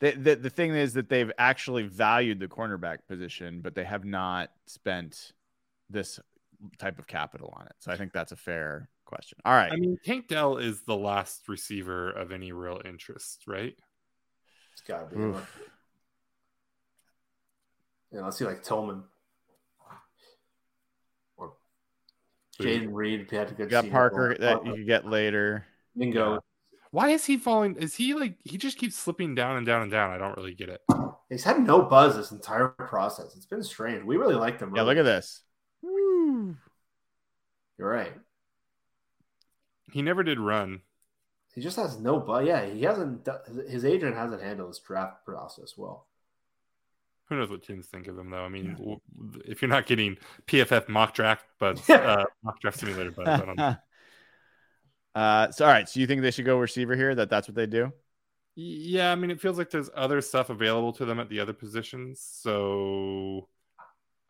The, 0.00 0.12
the 0.12 0.36
the 0.36 0.50
thing 0.50 0.74
is 0.74 0.94
that 0.94 1.08
they've 1.08 1.32
actually 1.38 1.82
valued 1.82 2.38
the 2.38 2.48
cornerback 2.48 2.98
position, 3.08 3.60
but 3.60 3.74
they 3.74 3.84
have 3.84 4.04
not 4.04 4.50
spent 4.66 5.32
this 5.90 6.20
type 6.78 6.98
of 6.98 7.06
capital 7.06 7.52
on 7.56 7.66
it. 7.66 7.72
So 7.80 7.92
I 7.92 7.96
think 7.96 8.12
that's 8.12 8.32
a 8.32 8.36
fair 8.36 8.88
question. 9.04 9.38
All 9.44 9.54
right. 9.54 9.72
I 9.72 9.76
mean, 9.76 9.98
Tank 10.04 10.28
Dell 10.28 10.56
is 10.56 10.82
the 10.82 10.96
last 10.96 11.48
receiver 11.48 12.10
of 12.10 12.30
any 12.32 12.52
real 12.52 12.80
interest, 12.84 13.44
right? 13.46 13.74
it's 14.72 14.82
gotta 14.86 15.06
be. 15.06 15.20
Oof. 15.20 15.60
Yeah, 18.12 18.22
let's 18.22 18.38
see, 18.38 18.44
like 18.44 18.62
Tillman 18.62 19.02
or 21.36 21.54
Jayden 22.60 22.88
Reed. 22.92 23.20
If 23.22 23.30
he 23.30 23.36
had 23.36 23.48
to 23.48 23.54
good 23.54 23.64
You 23.64 23.70
got 23.70 23.90
Parker 23.90 24.36
that 24.38 24.64
you 24.64 24.74
could 24.74 24.86
get 24.86 25.06
later. 25.06 25.66
Mingo. 25.96 26.40
Why 26.90 27.10
is 27.10 27.24
he 27.24 27.36
falling? 27.36 27.76
Is 27.76 27.94
he 27.94 28.14
like 28.14 28.38
he 28.44 28.56
just 28.56 28.78
keeps 28.78 28.96
slipping 28.96 29.34
down 29.34 29.56
and 29.56 29.66
down 29.66 29.82
and 29.82 29.90
down? 29.90 30.10
I 30.10 30.18
don't 30.18 30.36
really 30.36 30.54
get 30.54 30.68
it. 30.68 30.80
He's 31.28 31.44
had 31.44 31.60
no 31.60 31.82
buzz 31.82 32.16
this 32.16 32.30
entire 32.30 32.68
process. 32.68 33.36
It's 33.36 33.46
been 33.46 33.62
strange. 33.62 34.04
We 34.04 34.16
really 34.16 34.34
like 34.34 34.60
him. 34.60 34.74
Yeah, 34.74 34.82
look 34.82 34.96
at 34.96 35.04
this. 35.04 35.42
Woo. 35.82 36.56
You're 37.76 37.90
right. 37.90 38.14
He 39.92 40.02
never 40.02 40.22
did 40.22 40.40
run. 40.40 40.80
He 41.54 41.60
just 41.60 41.76
has 41.76 41.98
no 41.98 42.20
buzz. 42.20 42.46
Yeah, 42.46 42.64
he 42.64 42.82
hasn't. 42.82 43.28
His 43.68 43.84
agent 43.84 44.14
hasn't 44.16 44.42
handled 44.42 44.70
this 44.70 44.78
draft 44.80 45.24
process 45.24 45.74
well. 45.76 46.06
Who 47.28 47.36
knows 47.36 47.50
what 47.50 47.62
teams 47.62 47.86
think 47.86 48.06
of 48.06 48.18
him 48.18 48.30
though? 48.30 48.44
I 48.44 48.48
mean, 48.48 48.72
w- 48.74 49.00
if 49.44 49.60
you're 49.60 49.68
not 49.68 49.86
getting 49.86 50.16
PFF 50.46 50.88
mock 50.88 51.12
draft, 51.12 51.44
but 51.58 51.88
uh, 51.90 52.24
mock 52.42 52.58
draft 52.60 52.78
simulator, 52.78 53.10
but 53.10 53.28
I 53.28 53.36
don't 53.36 53.56
know. 53.56 53.76
uh, 55.18 55.50
so 55.50 55.64
all 55.64 55.72
right. 55.72 55.88
So 55.88 55.98
you 56.00 56.06
think 56.06 56.22
they 56.22 56.30
should 56.30 56.44
go 56.44 56.58
receiver 56.58 56.94
here? 56.94 57.14
That 57.14 57.28
that's 57.28 57.48
what 57.48 57.54
they 57.56 57.66
do? 57.66 57.92
Yeah, 58.54 59.12
I 59.12 59.14
mean, 59.14 59.30
it 59.30 59.40
feels 59.40 59.56
like 59.58 59.70
there's 59.70 59.90
other 59.94 60.20
stuff 60.20 60.50
available 60.50 60.92
to 60.94 61.04
them 61.04 61.20
at 61.20 61.28
the 61.28 61.38
other 61.40 61.52
positions. 61.52 62.20
So, 62.20 63.48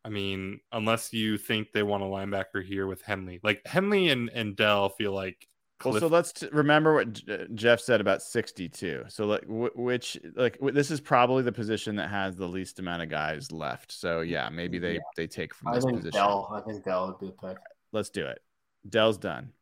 I 0.05 0.10
mean, 0.10 0.60
unless 0.70 1.12
you 1.15 1.39
think 1.39 1.73
they 1.73 1.82
want 1.82 2.02
a 2.02 2.06
linebacker 2.06 2.62
here 2.65 2.86
with 2.86 3.02
Henley, 3.02 3.40
like 3.43 3.66
Henley 3.66 4.09
and 4.09 4.31
and 4.31 4.56
Dell 4.56 4.89
feel 4.90 5.12
like. 5.12 5.47
Well, 5.85 6.01
so 6.01 6.09
let's 6.09 6.32
t- 6.32 6.48
remember 6.51 6.93
what 6.94 7.12
J- 7.12 7.47
Jeff 7.55 7.78
said 7.81 8.01
about 8.01 8.20
62. 8.20 9.05
So 9.09 9.27
like 9.27 9.44
wh- 9.44 9.77
which 9.78 10.19
like 10.35 10.59
wh- 10.60 10.73
this 10.74 10.90
is 10.90 11.01
probably 11.01 11.44
the 11.44 11.52
position 11.52 11.94
that 11.97 12.10
has 12.10 12.35
the 12.35 12.48
least 12.48 12.81
amount 12.81 13.02
of 13.02 13.09
guys 13.10 13.52
left. 13.52 13.93
So 13.93 14.23
yeah, 14.23 14.48
maybe 14.48 14.78
they 14.81 14.94
Yeah. 14.94 15.01
they 15.16 15.27
take 15.28 15.55
from 15.55 15.69
I 15.69 15.74
this 15.77 15.85
think 15.85 15.98
position. 15.98 16.19
Dell. 16.19 16.51
I 16.52 16.60
think 16.69 16.85
Dell 16.85 17.06
would 17.06 17.20
be 17.20 17.27
the 17.27 17.48
pick. 17.48 17.59
Let's 17.93 18.10
do 18.10 18.27
it. 18.27 18.43
Dell's 18.89 19.19
done. 19.19 19.52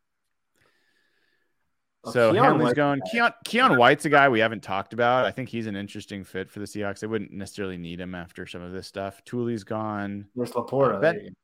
So 2.12 2.32
Keon 2.32 2.44
Henley's 2.44 2.62
White's 2.64 2.74
going. 2.76 3.00
a. 3.04 3.10
Keon 3.10 3.32
Keon 3.44 3.78
White's 3.78 4.04
a 4.04 4.08
guy 4.08 4.28
we 4.28 4.40
haven't 4.40 4.62
talked 4.62 4.92
about. 4.92 5.24
I 5.26 5.30
think 5.30 5.48
he's 5.48 5.66
an 5.66 5.76
interesting 5.76 6.24
fit 6.24 6.50
for 6.50 6.60
the 6.60 6.66
Seahawks. 6.66 7.00
They 7.00 7.06
wouldn't 7.06 7.32
necessarily 7.32 7.76
need 7.78 8.00
him 8.00 8.14
after 8.14 8.46
some 8.46 8.62
of 8.62 8.72
this 8.72 8.86
stuff. 8.86 9.22
Tuli's 9.24 9.64
gone. 9.64 10.26
There's 10.36 10.52
LaPorta. 10.52 11.00
Ben- 11.00 11.14
there 11.16 11.24
you 11.24 11.30
go. 11.30 11.36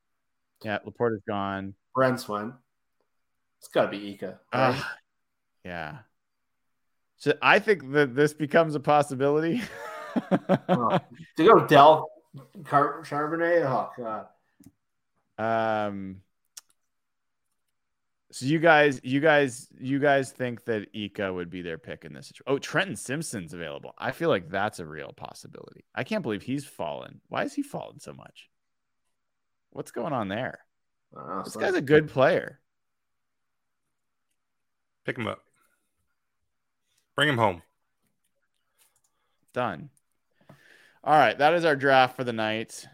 Yeah, 0.64 0.78
LaPorta's 0.86 1.22
gone. 1.26 1.74
Brents 1.94 2.28
went. 2.28 2.54
It's 3.58 3.68
got 3.68 3.82
to 3.82 3.88
be 3.88 4.10
Ika. 4.12 4.26
Right? 4.26 4.38
Ah, 4.52 4.96
yeah. 5.64 5.98
So 7.16 7.34
I 7.40 7.58
think 7.60 7.92
that 7.92 8.14
this 8.14 8.32
becomes 8.32 8.74
a 8.74 8.80
possibility. 8.80 9.62
Oh, 10.68 10.98
to 11.38 11.44
go 11.46 11.66
Dell 11.66 12.10
Car- 12.64 13.02
Charbonnet. 13.02 13.64
Oh 13.64 13.90
god. 13.96 15.86
um. 15.88 16.20
So 18.32 18.46
you 18.46 18.58
guys, 18.60 18.98
you 19.04 19.20
guys, 19.20 19.68
you 19.78 19.98
guys 19.98 20.32
think 20.32 20.64
that 20.64 20.88
Ika 20.94 21.30
would 21.32 21.50
be 21.50 21.60
their 21.60 21.76
pick 21.76 22.06
in 22.06 22.14
this 22.14 22.28
situation? 22.28 22.44
Oh, 22.46 22.58
Trenton 22.58 22.96
Simpson's 22.96 23.52
available. 23.52 23.92
I 23.98 24.10
feel 24.12 24.30
like 24.30 24.48
that's 24.48 24.78
a 24.78 24.86
real 24.86 25.12
possibility. 25.14 25.84
I 25.94 26.02
can't 26.02 26.22
believe 26.22 26.42
he's 26.42 26.64
fallen. 26.64 27.20
Why 27.28 27.44
is 27.44 27.52
he 27.52 27.62
fallen 27.62 28.00
so 28.00 28.14
much? 28.14 28.48
What's 29.68 29.90
going 29.90 30.14
on 30.14 30.28
there? 30.28 30.60
I 31.14 31.20
know, 31.28 31.42
This 31.44 31.56
guy's 31.56 31.74
a 31.74 31.82
good 31.82 32.08
player. 32.08 32.58
pick 35.04 35.18
him 35.18 35.26
up, 35.26 35.42
bring 37.14 37.28
him 37.28 37.36
home. 37.36 37.60
Done. 39.52 39.90
All 41.04 41.18
right, 41.18 41.36
that 41.36 41.52
is 41.52 41.66
our 41.66 41.76
draft 41.76 42.16
for 42.16 42.24
the 42.24 42.32
night. 42.32 42.86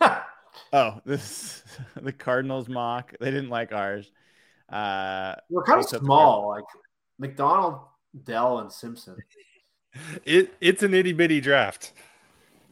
Oh, 0.74 1.00
this 1.06 1.62
the 2.00 2.12
Cardinals 2.12 2.68
mock. 2.68 3.14
They 3.20 3.30
didn't 3.30 3.48
like 3.48 3.72
ours. 3.72 4.10
Uh, 4.68 5.36
We're 5.48 5.62
kind 5.62 5.78
of 5.78 5.86
small, 5.86 6.48
like 6.48 6.64
McDonald, 7.18 7.80
Dell, 8.24 8.58
and 8.58 8.70
Simpson. 8.70 9.16
It 10.24 10.52
it's 10.60 10.82
an 10.82 10.92
itty 10.92 11.12
bitty 11.12 11.40
draft. 11.40 11.92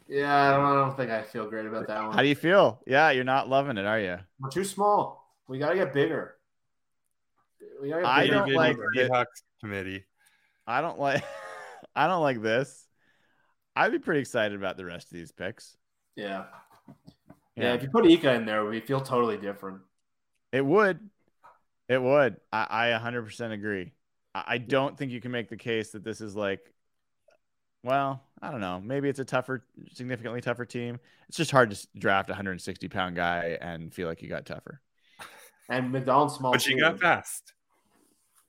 Yeah, 0.08 0.34
I 0.34 0.50
don't, 0.56 0.64
I 0.64 0.74
don't 0.74 0.96
think 0.96 1.12
I 1.12 1.22
feel 1.22 1.48
great 1.48 1.66
about 1.66 1.86
that 1.86 2.02
one. 2.02 2.12
how 2.12 2.20
do 2.20 2.26
you 2.26 2.34
feel? 2.34 2.82
Yeah, 2.84 3.10
you're 3.12 3.22
not 3.22 3.48
loving 3.48 3.78
it, 3.78 3.86
are 3.86 4.00
you? 4.00 4.18
We're 4.40 4.50
too 4.50 4.64
small. 4.64 5.32
We 5.46 5.60
got 5.60 5.68
to 5.68 5.76
get 5.76 5.94
bigger. 5.94 6.34
We 7.80 7.90
gotta 7.90 8.02
get 8.02 8.10
I 8.10 8.22
bigger. 8.22 8.34
don't 8.34 8.52
like 8.54 8.76
bitty 8.76 9.06
it. 9.06 9.10
Seahawks 9.12 9.42
committee. 9.60 10.04
I 10.66 10.80
don't 10.80 10.98
like. 10.98 11.22
I 11.94 12.08
don't 12.08 12.22
like 12.22 12.42
this. 12.42 12.88
I'd 13.76 13.92
be 13.92 14.00
pretty 14.00 14.20
excited 14.20 14.58
about 14.58 14.76
the 14.76 14.84
rest 14.84 15.06
of 15.06 15.12
these 15.12 15.30
picks. 15.30 15.76
Yeah. 16.16 16.46
Yeah, 17.56 17.64
Yeah, 17.64 17.74
If 17.74 17.82
you 17.82 17.90
put 17.90 18.06
Ika 18.06 18.34
in 18.34 18.46
there, 18.46 18.64
we 18.64 18.80
feel 18.80 19.00
totally 19.00 19.36
different. 19.36 19.80
it 20.52 20.64
would. 20.64 21.00
It 21.88 22.00
would. 22.00 22.36
I, 22.52 22.92
I 22.92 22.98
100% 22.98 23.52
agree. 23.52 23.92
I, 24.34 24.44
I 24.46 24.58
don't 24.58 24.96
think 24.96 25.12
you 25.12 25.20
can 25.20 25.30
make 25.30 25.48
the 25.48 25.56
case 25.56 25.90
that 25.90 26.04
this 26.04 26.20
is 26.20 26.34
like. 26.36 26.72
Well, 27.84 28.22
I 28.40 28.50
don't 28.52 28.60
know. 28.60 28.80
Maybe 28.80 29.08
it's 29.08 29.18
a 29.18 29.24
tougher, 29.24 29.66
significantly 29.92 30.40
tougher 30.40 30.64
team. 30.64 31.00
It's 31.28 31.36
just 31.36 31.50
hard 31.50 31.70
to 31.72 31.88
draft 31.98 32.28
a 32.28 32.32
160 32.32 32.88
pound 32.88 33.16
guy 33.16 33.58
and 33.60 33.92
feel 33.92 34.06
like 34.06 34.22
you 34.22 34.28
got 34.28 34.46
tougher. 34.46 34.80
And 35.68 35.90
McDonald's 35.92 36.34
small. 36.34 36.52
But 36.52 36.66
you 36.66 36.78
got 36.78 37.00
fast. 37.00 37.54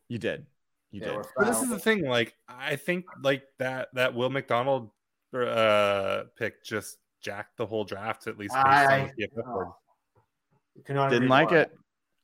You 0.09 0.17
did. 0.17 0.45
You 0.91 0.99
Yeah, 1.01 1.17
did. 1.17 1.25
But 1.37 1.45
this 1.45 1.61
is 1.61 1.69
the 1.69 1.79
thing. 1.79 2.05
Like 2.05 2.35
I 2.49 2.75
think 2.75 3.05
like 3.21 3.43
that 3.59 3.89
that 3.93 4.13
Will 4.13 4.29
McDonald 4.29 4.89
uh 5.33 6.23
pick 6.37 6.63
just 6.65 6.97
jacked 7.23 7.57
the 7.57 7.65
whole 7.65 7.83
draft 7.85 8.27
at 8.27 8.37
least. 8.37 8.53
based 8.53 8.65
I, 8.67 9.11
the 9.17 9.27
PFF 9.27 9.45
board. 9.45 9.67
oh, 10.89 11.09
Didn't 11.09 11.29
like 11.29 11.49
more. 11.49 11.59
it. 11.59 11.71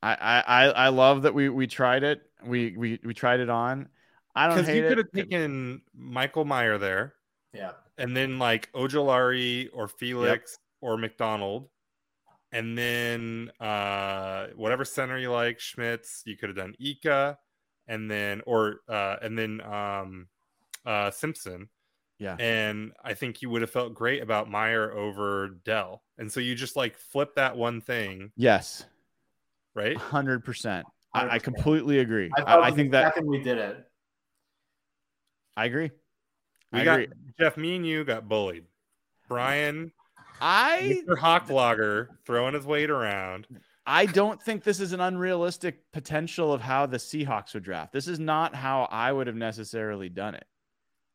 I, 0.02 0.14
I 0.14 0.40
I 0.40 0.64
I 0.68 0.88
love 0.88 1.22
that 1.22 1.34
we 1.34 1.48
we 1.48 1.66
tried 1.66 2.04
it. 2.04 2.22
We 2.44 2.76
we 2.76 3.00
we 3.04 3.12
tried 3.14 3.40
it 3.40 3.50
on. 3.50 3.88
I 4.34 4.46
don't 4.46 4.56
Because 4.56 4.68
hate 4.68 4.82
you 4.82 4.88
could 4.88 4.98
have 4.98 5.10
taken 5.12 5.82
Michael 5.94 6.44
Mayer 6.44 6.78
there, 6.78 7.14
Yeah. 7.52 7.72
and 7.98 8.16
then 8.16 8.38
like 8.38 8.70
Ojulari 8.72 9.68
or 9.72 9.88
Felix 9.88 10.56
or 10.80 10.96
McDonald, 10.96 11.68
and 12.52 12.78
then 12.78 13.50
uh 13.60 14.46
whatever 14.56 14.84
center 14.84 15.18
you 15.18 15.30
like, 15.32 15.58
Schmitz. 15.60 16.22
You 16.24 16.36
could 16.36 16.48
have 16.50 16.56
done 16.56 16.74
Ika, 16.78 17.36
and 17.88 18.10
then 18.10 18.40
or 18.46 18.80
uh 18.88 19.16
and 19.20 19.36
then 19.38 19.60
um 19.62 20.28
uh 20.86 21.10
Simpson. 21.10 21.68
Yeah. 22.20 22.36
And 22.38 22.92
I 23.02 23.14
think 23.14 23.40
you 23.40 23.48
would 23.48 23.62
have 23.62 23.70
felt 23.70 23.94
great 23.94 24.22
about 24.22 24.48
Mayer 24.50 24.92
over 24.92 25.48
Dell. 25.64 26.02
And 26.18 26.30
so 26.30 26.38
you 26.38 26.54
just 26.54 26.76
like 26.76 26.98
flip 26.98 27.34
that 27.36 27.56
one 27.56 27.80
thing, 27.80 28.30
Yes, 28.36 28.84
right? 29.74 29.96
hundred 29.96 30.44
percent. 30.44 30.86
I, 31.14 31.28
I 31.30 31.38
completely 31.38 31.98
agree. 31.98 32.30
I, 32.36 32.42
I, 32.42 32.66
I 32.66 32.70
think 32.70 32.92
that 32.92 33.14
we 33.24 33.42
did 33.42 33.56
it. 33.58 33.84
I 35.56 35.64
agree. 35.64 35.90
We 36.72 36.80
I 36.80 36.84
got 36.84 37.00
agree. 37.00 37.14
Jeff, 37.40 37.56
me 37.56 37.76
and 37.76 37.86
you 37.86 38.04
got 38.04 38.28
bullied. 38.28 38.64
Brian, 39.26 39.90
I 40.42 41.02
Mr. 41.08 41.16
Hawkblogger 41.16 42.08
throwing 42.26 42.52
his 42.54 42.66
weight 42.66 42.90
around. 42.90 43.46
I 43.86 44.04
don't 44.06 44.40
think 44.42 44.62
this 44.62 44.78
is 44.78 44.92
an 44.92 45.00
unrealistic 45.00 45.90
potential 45.90 46.52
of 46.52 46.60
how 46.60 46.84
the 46.84 46.98
Seahawks 46.98 47.54
would 47.54 47.64
draft. 47.64 47.92
This 47.92 48.06
is 48.08 48.20
not 48.20 48.54
how 48.54 48.82
I 48.90 49.10
would 49.10 49.26
have 49.26 49.36
necessarily 49.36 50.10
done 50.10 50.34
it. 50.34 50.44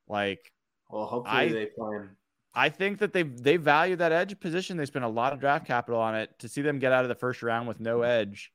Like 0.07 0.51
Well, 0.89 1.05
hopefully 1.05 1.37
I- 1.37 1.49
they 1.49 1.65
plan. 1.67 2.15
I 2.57 2.69
think 2.69 2.99
that 2.99 3.11
they 3.11 3.23
they 3.23 3.57
value 3.57 3.97
that 3.97 4.13
edge 4.13 4.39
position. 4.39 4.77
They 4.77 4.85
spent 4.85 5.03
a 5.03 5.09
lot 5.09 5.33
of 5.33 5.41
draft 5.41 5.67
capital 5.67 5.99
on 5.99 6.15
it. 6.15 6.39
To 6.39 6.47
see 6.47 6.61
them 6.61 6.79
get 6.79 6.93
out 6.93 7.03
of 7.03 7.09
the 7.09 7.15
first 7.15 7.43
round 7.43 7.67
with 7.67 7.81
no 7.81 8.01
edge, 8.01 8.53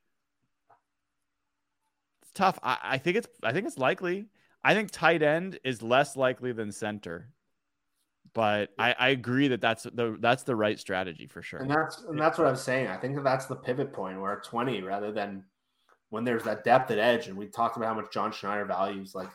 it's 2.23 2.31
tough. 2.31 2.57
I, 2.63 2.77
I 2.81 2.97
think 2.97 3.17
it's 3.17 3.27
I 3.43 3.53
think 3.53 3.67
it's 3.67 3.77
likely. 3.77 4.25
I 4.63 4.73
think 4.73 4.89
tight 4.89 5.21
end 5.21 5.59
is 5.63 5.83
less 5.83 6.15
likely 6.15 6.51
than 6.51 6.71
center, 6.71 7.29
but 8.33 8.69
I, 8.79 8.95
I 8.97 9.09
agree 9.09 9.49
that 9.49 9.61
that's 9.61 9.83
the 9.83 10.17
that's 10.19 10.43
the 10.43 10.55
right 10.55 10.79
strategy 10.79 11.27
for 11.27 11.43
sure. 11.43 11.59
And 11.59 11.69
that's 11.69 12.01
and 12.01 12.19
that's 12.19 12.39
what 12.39 12.47
I'm 12.47 12.55
saying. 12.55 12.87
I 12.87 12.97
think 12.97 13.15
that 13.15 13.23
that's 13.23 13.45
the 13.45 13.55
pivot 13.55 13.93
point 13.93 14.19
where 14.19 14.33
at 14.33 14.43
20, 14.43 14.81
rather 14.81 15.11
than 15.11 15.43
when 16.09 16.23
there's 16.23 16.43
that 16.43 16.63
depth 16.63 16.89
at 16.89 16.97
edge, 16.97 17.27
and 17.27 17.37
we 17.37 17.47
talked 17.47 17.77
about 17.77 17.89
how 17.89 18.01
much 18.01 18.11
John 18.11 18.31
Schneider 18.31 18.65
values 18.65 19.13
like 19.13 19.29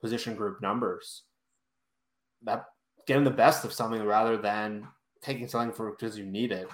position 0.00 0.34
group 0.34 0.62
numbers. 0.62 1.24
That 2.44 2.64
getting 3.06 3.24
the 3.24 3.30
best 3.30 3.64
of 3.64 3.72
something 3.72 4.02
rather 4.04 4.36
than 4.36 4.86
taking 5.22 5.48
something 5.48 5.74
for 5.74 5.90
because 5.90 6.18
you 6.18 6.24
need 6.24 6.52
it. 6.52 6.68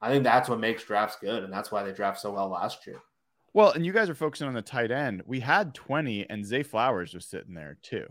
I 0.00 0.10
think 0.10 0.24
that's 0.24 0.48
what 0.48 0.60
makes 0.60 0.84
drafts 0.84 1.16
good, 1.20 1.42
and 1.42 1.52
that's 1.52 1.72
why 1.72 1.82
they 1.82 1.92
draft 1.92 2.20
so 2.20 2.32
well 2.32 2.48
last 2.48 2.86
year. 2.86 3.00
Well, 3.54 3.72
and 3.72 3.86
you 3.86 3.92
guys 3.92 4.10
are 4.10 4.14
focusing 4.14 4.48
on 4.48 4.54
the 4.54 4.60
tight 4.60 4.90
end. 4.90 5.22
We 5.24 5.40
had 5.40 5.74
20 5.74 6.28
and 6.28 6.44
Zay 6.44 6.62
Flowers 6.62 7.14
was 7.14 7.24
sitting 7.24 7.54
there 7.54 7.78
too. 7.80 8.06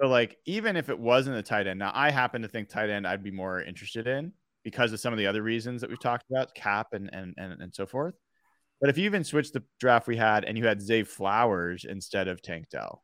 So 0.00 0.06
like 0.06 0.36
even 0.44 0.76
if 0.76 0.90
it 0.90 0.98
wasn't 0.98 1.38
a 1.38 1.42
tight 1.42 1.66
end, 1.66 1.78
now 1.78 1.92
I 1.94 2.10
happen 2.10 2.42
to 2.42 2.48
think 2.48 2.68
tight 2.68 2.90
end 2.90 3.06
I'd 3.06 3.24
be 3.24 3.30
more 3.30 3.62
interested 3.62 4.06
in 4.06 4.32
because 4.64 4.92
of 4.92 5.00
some 5.00 5.14
of 5.14 5.18
the 5.18 5.26
other 5.26 5.42
reasons 5.42 5.80
that 5.80 5.88
we've 5.88 5.98
talked 5.98 6.26
about, 6.30 6.54
cap 6.54 6.88
and 6.92 7.08
and 7.12 7.34
and, 7.38 7.60
and 7.62 7.74
so 7.74 7.86
forth. 7.86 8.14
But 8.80 8.90
if 8.90 8.98
you 8.98 9.06
even 9.06 9.24
switched 9.24 9.54
the 9.54 9.64
draft 9.80 10.06
we 10.06 10.16
had 10.16 10.44
and 10.44 10.58
you 10.58 10.66
had 10.66 10.82
Zay 10.82 11.02
Flowers 11.04 11.86
instead 11.88 12.28
of 12.28 12.42
Tank 12.42 12.68
Dell, 12.68 13.02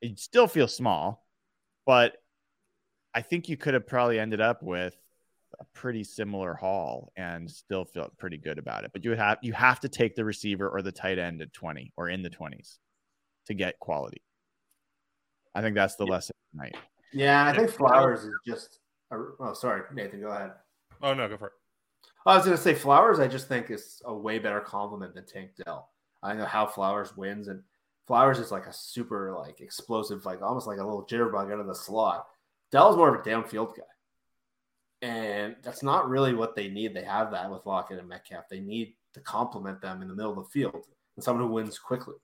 it 0.00 0.18
still 0.18 0.46
feels 0.46 0.74
small, 0.74 1.26
but 1.86 2.16
I 3.14 3.22
think 3.22 3.48
you 3.48 3.56
could 3.56 3.74
have 3.74 3.86
probably 3.86 4.18
ended 4.18 4.40
up 4.40 4.62
with 4.62 4.96
a 5.58 5.64
pretty 5.74 6.04
similar 6.04 6.54
haul 6.54 7.12
and 7.16 7.50
still 7.50 7.84
felt 7.84 8.16
pretty 8.16 8.38
good 8.38 8.58
about 8.58 8.84
it. 8.84 8.92
But 8.92 9.04
you 9.04 9.10
would 9.10 9.18
have 9.18 9.38
you 9.42 9.52
have 9.52 9.80
to 9.80 9.88
take 9.88 10.14
the 10.14 10.24
receiver 10.24 10.68
or 10.68 10.82
the 10.82 10.92
tight 10.92 11.18
end 11.18 11.42
at 11.42 11.52
20 11.52 11.92
or 11.96 12.08
in 12.08 12.22
the 12.22 12.30
20s 12.30 12.78
to 13.46 13.54
get 13.54 13.78
quality. 13.80 14.22
I 15.54 15.60
think 15.60 15.74
that's 15.74 15.96
the 15.96 16.06
lesson 16.06 16.36
tonight. 16.52 16.76
Yeah, 17.12 17.44
I 17.44 17.56
think 17.56 17.70
Flowers 17.70 18.24
is 18.24 18.34
just. 18.46 18.78
A, 19.10 19.16
oh, 19.40 19.52
sorry, 19.52 19.82
Nathan, 19.92 20.20
go 20.20 20.28
ahead. 20.28 20.52
Oh 21.02 21.14
no, 21.14 21.28
go 21.28 21.36
for 21.36 21.48
it. 21.48 21.52
I 22.24 22.36
was 22.36 22.44
going 22.44 22.56
to 22.56 22.62
say 22.62 22.74
Flowers. 22.74 23.18
I 23.18 23.26
just 23.26 23.48
think 23.48 23.70
is 23.70 24.00
a 24.04 24.14
way 24.14 24.38
better 24.38 24.60
compliment 24.60 25.14
than 25.14 25.26
Tank 25.26 25.50
Dell. 25.64 25.88
I 26.22 26.34
know 26.34 26.44
how 26.44 26.66
Flowers 26.66 27.16
wins, 27.16 27.48
and 27.48 27.62
Flowers 28.10 28.40
is 28.40 28.50
like 28.50 28.66
a 28.66 28.72
super 28.72 29.32
like 29.38 29.60
explosive, 29.60 30.24
like 30.24 30.42
almost 30.42 30.66
like 30.66 30.80
a 30.80 30.84
little 30.84 31.06
jitterbug 31.06 31.52
out 31.52 31.60
of 31.60 31.68
the 31.68 31.74
slot. 31.76 32.26
Dell's 32.72 32.96
more 32.96 33.14
of 33.14 33.24
a 33.24 33.30
downfield 33.30 33.76
guy, 33.76 35.06
and 35.06 35.54
that's 35.62 35.84
not 35.84 36.08
really 36.08 36.34
what 36.34 36.56
they 36.56 36.66
need. 36.66 36.92
They 36.92 37.04
have 37.04 37.30
that 37.30 37.48
with 37.48 37.64
Lockett 37.66 38.00
and 38.00 38.08
Metcalf. 38.08 38.48
They 38.50 38.58
need 38.58 38.96
to 39.14 39.20
complement 39.20 39.80
them 39.80 40.02
in 40.02 40.08
the 40.08 40.14
middle 40.16 40.32
of 40.32 40.38
the 40.38 40.50
field 40.50 40.86
and 41.14 41.22
someone 41.22 41.46
who 41.46 41.52
wins 41.52 41.78
quickly, 41.78 42.16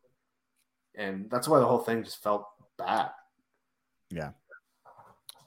and 0.96 1.30
that's 1.30 1.46
why 1.46 1.60
the 1.60 1.66
whole 1.66 1.78
thing 1.78 2.02
just 2.02 2.20
felt 2.20 2.48
bad. 2.76 3.10
Yeah. 4.10 4.30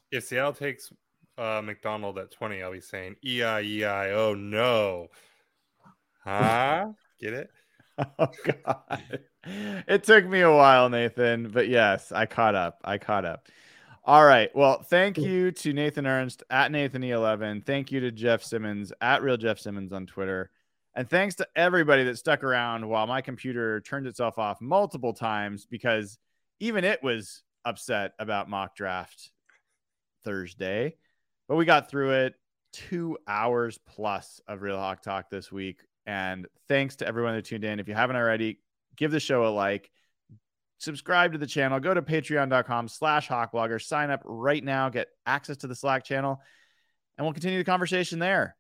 If 0.10 0.24
Seattle 0.24 0.54
takes 0.54 0.94
uh, 1.38 1.62
McDonald 1.62 2.18
at 2.18 2.32
20, 2.32 2.64
I'll 2.64 2.72
be 2.72 2.80
saying 2.80 3.18
E 3.26 3.44
I 3.44 3.60
E 3.60 3.84
I. 3.84 4.12
Oh 4.12 4.36
no. 4.36 5.08
Huh? 6.24 6.94
Get 7.20 7.34
it? 7.34 7.50
Oh 7.98 8.28
god. 8.46 9.20
It 9.46 10.04
took 10.04 10.26
me 10.26 10.42
a 10.42 10.52
while, 10.52 10.90
Nathan, 10.90 11.50
but 11.50 11.70
yes, 11.70 12.12
I 12.12 12.26
caught 12.26 12.56
up. 12.56 12.82
I 12.84 12.98
caught 12.98 13.26
up. 13.26 13.48
All 14.04 14.26
right. 14.26 14.50
Well, 14.56 14.82
thank 14.82 15.18
you 15.18 15.52
to 15.52 15.72
Nathan 15.72 16.08
Ernst 16.08 16.44
at 16.50 16.72
Nathan 16.72 17.04
E11. 17.04 17.66
Thank 17.66 17.92
you 17.92 18.00
to 18.00 18.12
Jeff 18.12 18.44
Simmons 18.44 18.92
at 19.02 19.22
Real 19.22 19.38
Jeff 19.38 19.60
Simmons 19.60 19.94
on 19.94 20.08
Twitter. 20.08 20.50
And 20.96 21.10
thanks 21.10 21.36
to 21.36 21.48
everybody 21.56 22.04
that 22.06 22.18
stuck 22.18 22.44
around 22.44 22.88
while 22.88 23.06
my 23.08 23.22
computer 23.22 23.82
turned 23.82 24.08
itself 24.08 24.40
off 24.40 24.62
multiple 24.62 25.14
times 25.14 25.66
because 25.66 26.18
even 26.60 26.84
it 26.84 27.04
was 27.04 27.44
upset 27.66 28.14
about 28.20 28.50
mock 28.50 28.76
draft 28.76 29.32
Thursday. 30.24 30.96
But 31.48 31.56
we 31.56 31.66
got 31.66 31.90
through 31.90 32.12
it. 32.12 32.36
Two 32.74 33.18
hours 33.28 33.80
plus 33.88 34.42
of 34.48 34.62
Real 34.62 34.78
Hawk 34.78 35.02
Talk 35.02 35.30
this 35.30 35.52
week. 35.52 35.82
And 36.06 36.48
thanks 36.68 36.96
to 36.98 37.08
everyone 37.08 37.36
that 37.36 37.46
tuned 37.46 37.64
in. 37.64 37.80
If 37.80 37.88
you 37.88 37.94
haven't 37.94 38.16
already, 38.16 38.60
give 39.00 39.12
the 39.12 39.20
show 39.20 39.48
a 39.48 39.50
like, 39.50 39.90
subscribe 40.78 41.32
to 41.32 41.38
the 41.38 41.48
channel, 41.48 41.80
go 41.80 41.94
to 41.94 42.02
patreon.com 42.02 42.88
slash 42.88 43.28
hawkblogger, 43.28 43.82
sign 43.82 44.12
up 44.12 44.22
right 44.26 44.64
now, 44.64 44.90
get 44.90 45.08
access 45.26 45.58
to 45.58 45.68
the 45.68 45.76
Slack 45.76 46.04
channel, 46.04 46.40
and 47.18 47.26
we'll 47.26 47.34
continue 47.34 47.58
the 47.58 47.64
conversation 47.64 48.20
there. 48.20 48.56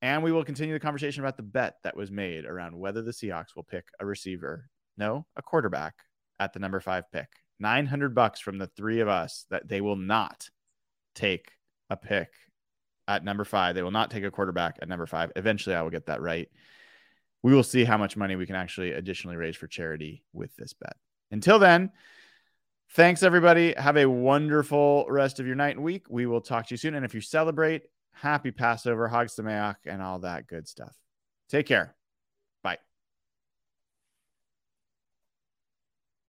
And 0.00 0.22
we 0.22 0.30
will 0.30 0.44
continue 0.44 0.74
the 0.74 0.80
conversation 0.80 1.24
about 1.24 1.36
the 1.36 1.42
bet 1.42 1.76
that 1.82 1.96
was 1.96 2.12
made 2.12 2.44
around 2.44 2.78
whether 2.78 3.02
the 3.02 3.10
Seahawks 3.10 3.56
will 3.56 3.64
pick 3.64 3.86
a 3.98 4.06
receiver, 4.06 4.68
no, 4.96 5.26
a 5.34 5.42
quarterback 5.42 5.94
at 6.38 6.52
the 6.52 6.60
number 6.60 6.78
five 6.78 7.10
pick. 7.10 7.26
900 7.58 8.14
bucks 8.14 8.38
from 8.38 8.58
the 8.58 8.68
three 8.68 9.00
of 9.00 9.08
us 9.08 9.44
that 9.50 9.66
they 9.66 9.80
will 9.80 9.96
not 9.96 10.48
take 11.16 11.50
a 11.90 11.96
pick 11.96 12.28
at 13.08 13.24
number 13.24 13.44
five. 13.44 13.74
They 13.74 13.82
will 13.82 13.90
not 13.90 14.12
take 14.12 14.22
a 14.22 14.30
quarterback 14.30 14.78
at 14.80 14.88
number 14.88 15.06
five. 15.06 15.32
Eventually, 15.34 15.74
I 15.74 15.82
will 15.82 15.90
get 15.90 16.06
that 16.06 16.20
right. 16.20 16.48
We 17.42 17.54
will 17.54 17.62
see 17.62 17.84
how 17.84 17.96
much 17.96 18.16
money 18.16 18.36
we 18.36 18.46
can 18.46 18.56
actually 18.56 18.92
additionally 18.92 19.36
raise 19.36 19.56
for 19.56 19.66
charity 19.66 20.24
with 20.32 20.54
this 20.56 20.72
bet. 20.72 20.96
Until 21.30 21.58
then, 21.58 21.90
thanks 22.92 23.22
everybody. 23.22 23.74
Have 23.74 23.96
a 23.96 24.08
wonderful 24.08 25.06
rest 25.08 25.40
of 25.40 25.46
your 25.46 25.56
night 25.56 25.76
and 25.76 25.84
week. 25.84 26.06
We 26.08 26.26
will 26.26 26.40
talk 26.40 26.66
to 26.66 26.74
you 26.74 26.78
soon. 26.78 26.94
And 26.94 27.04
if 27.04 27.14
you 27.14 27.20
celebrate, 27.20 27.82
happy 28.12 28.50
Passover, 28.50 29.08
Hag 29.08 29.28
Sameach, 29.28 29.76
and 29.86 30.02
all 30.02 30.20
that 30.20 30.46
good 30.46 30.66
stuff. 30.66 30.94
Take 31.48 31.66
care. 31.66 31.97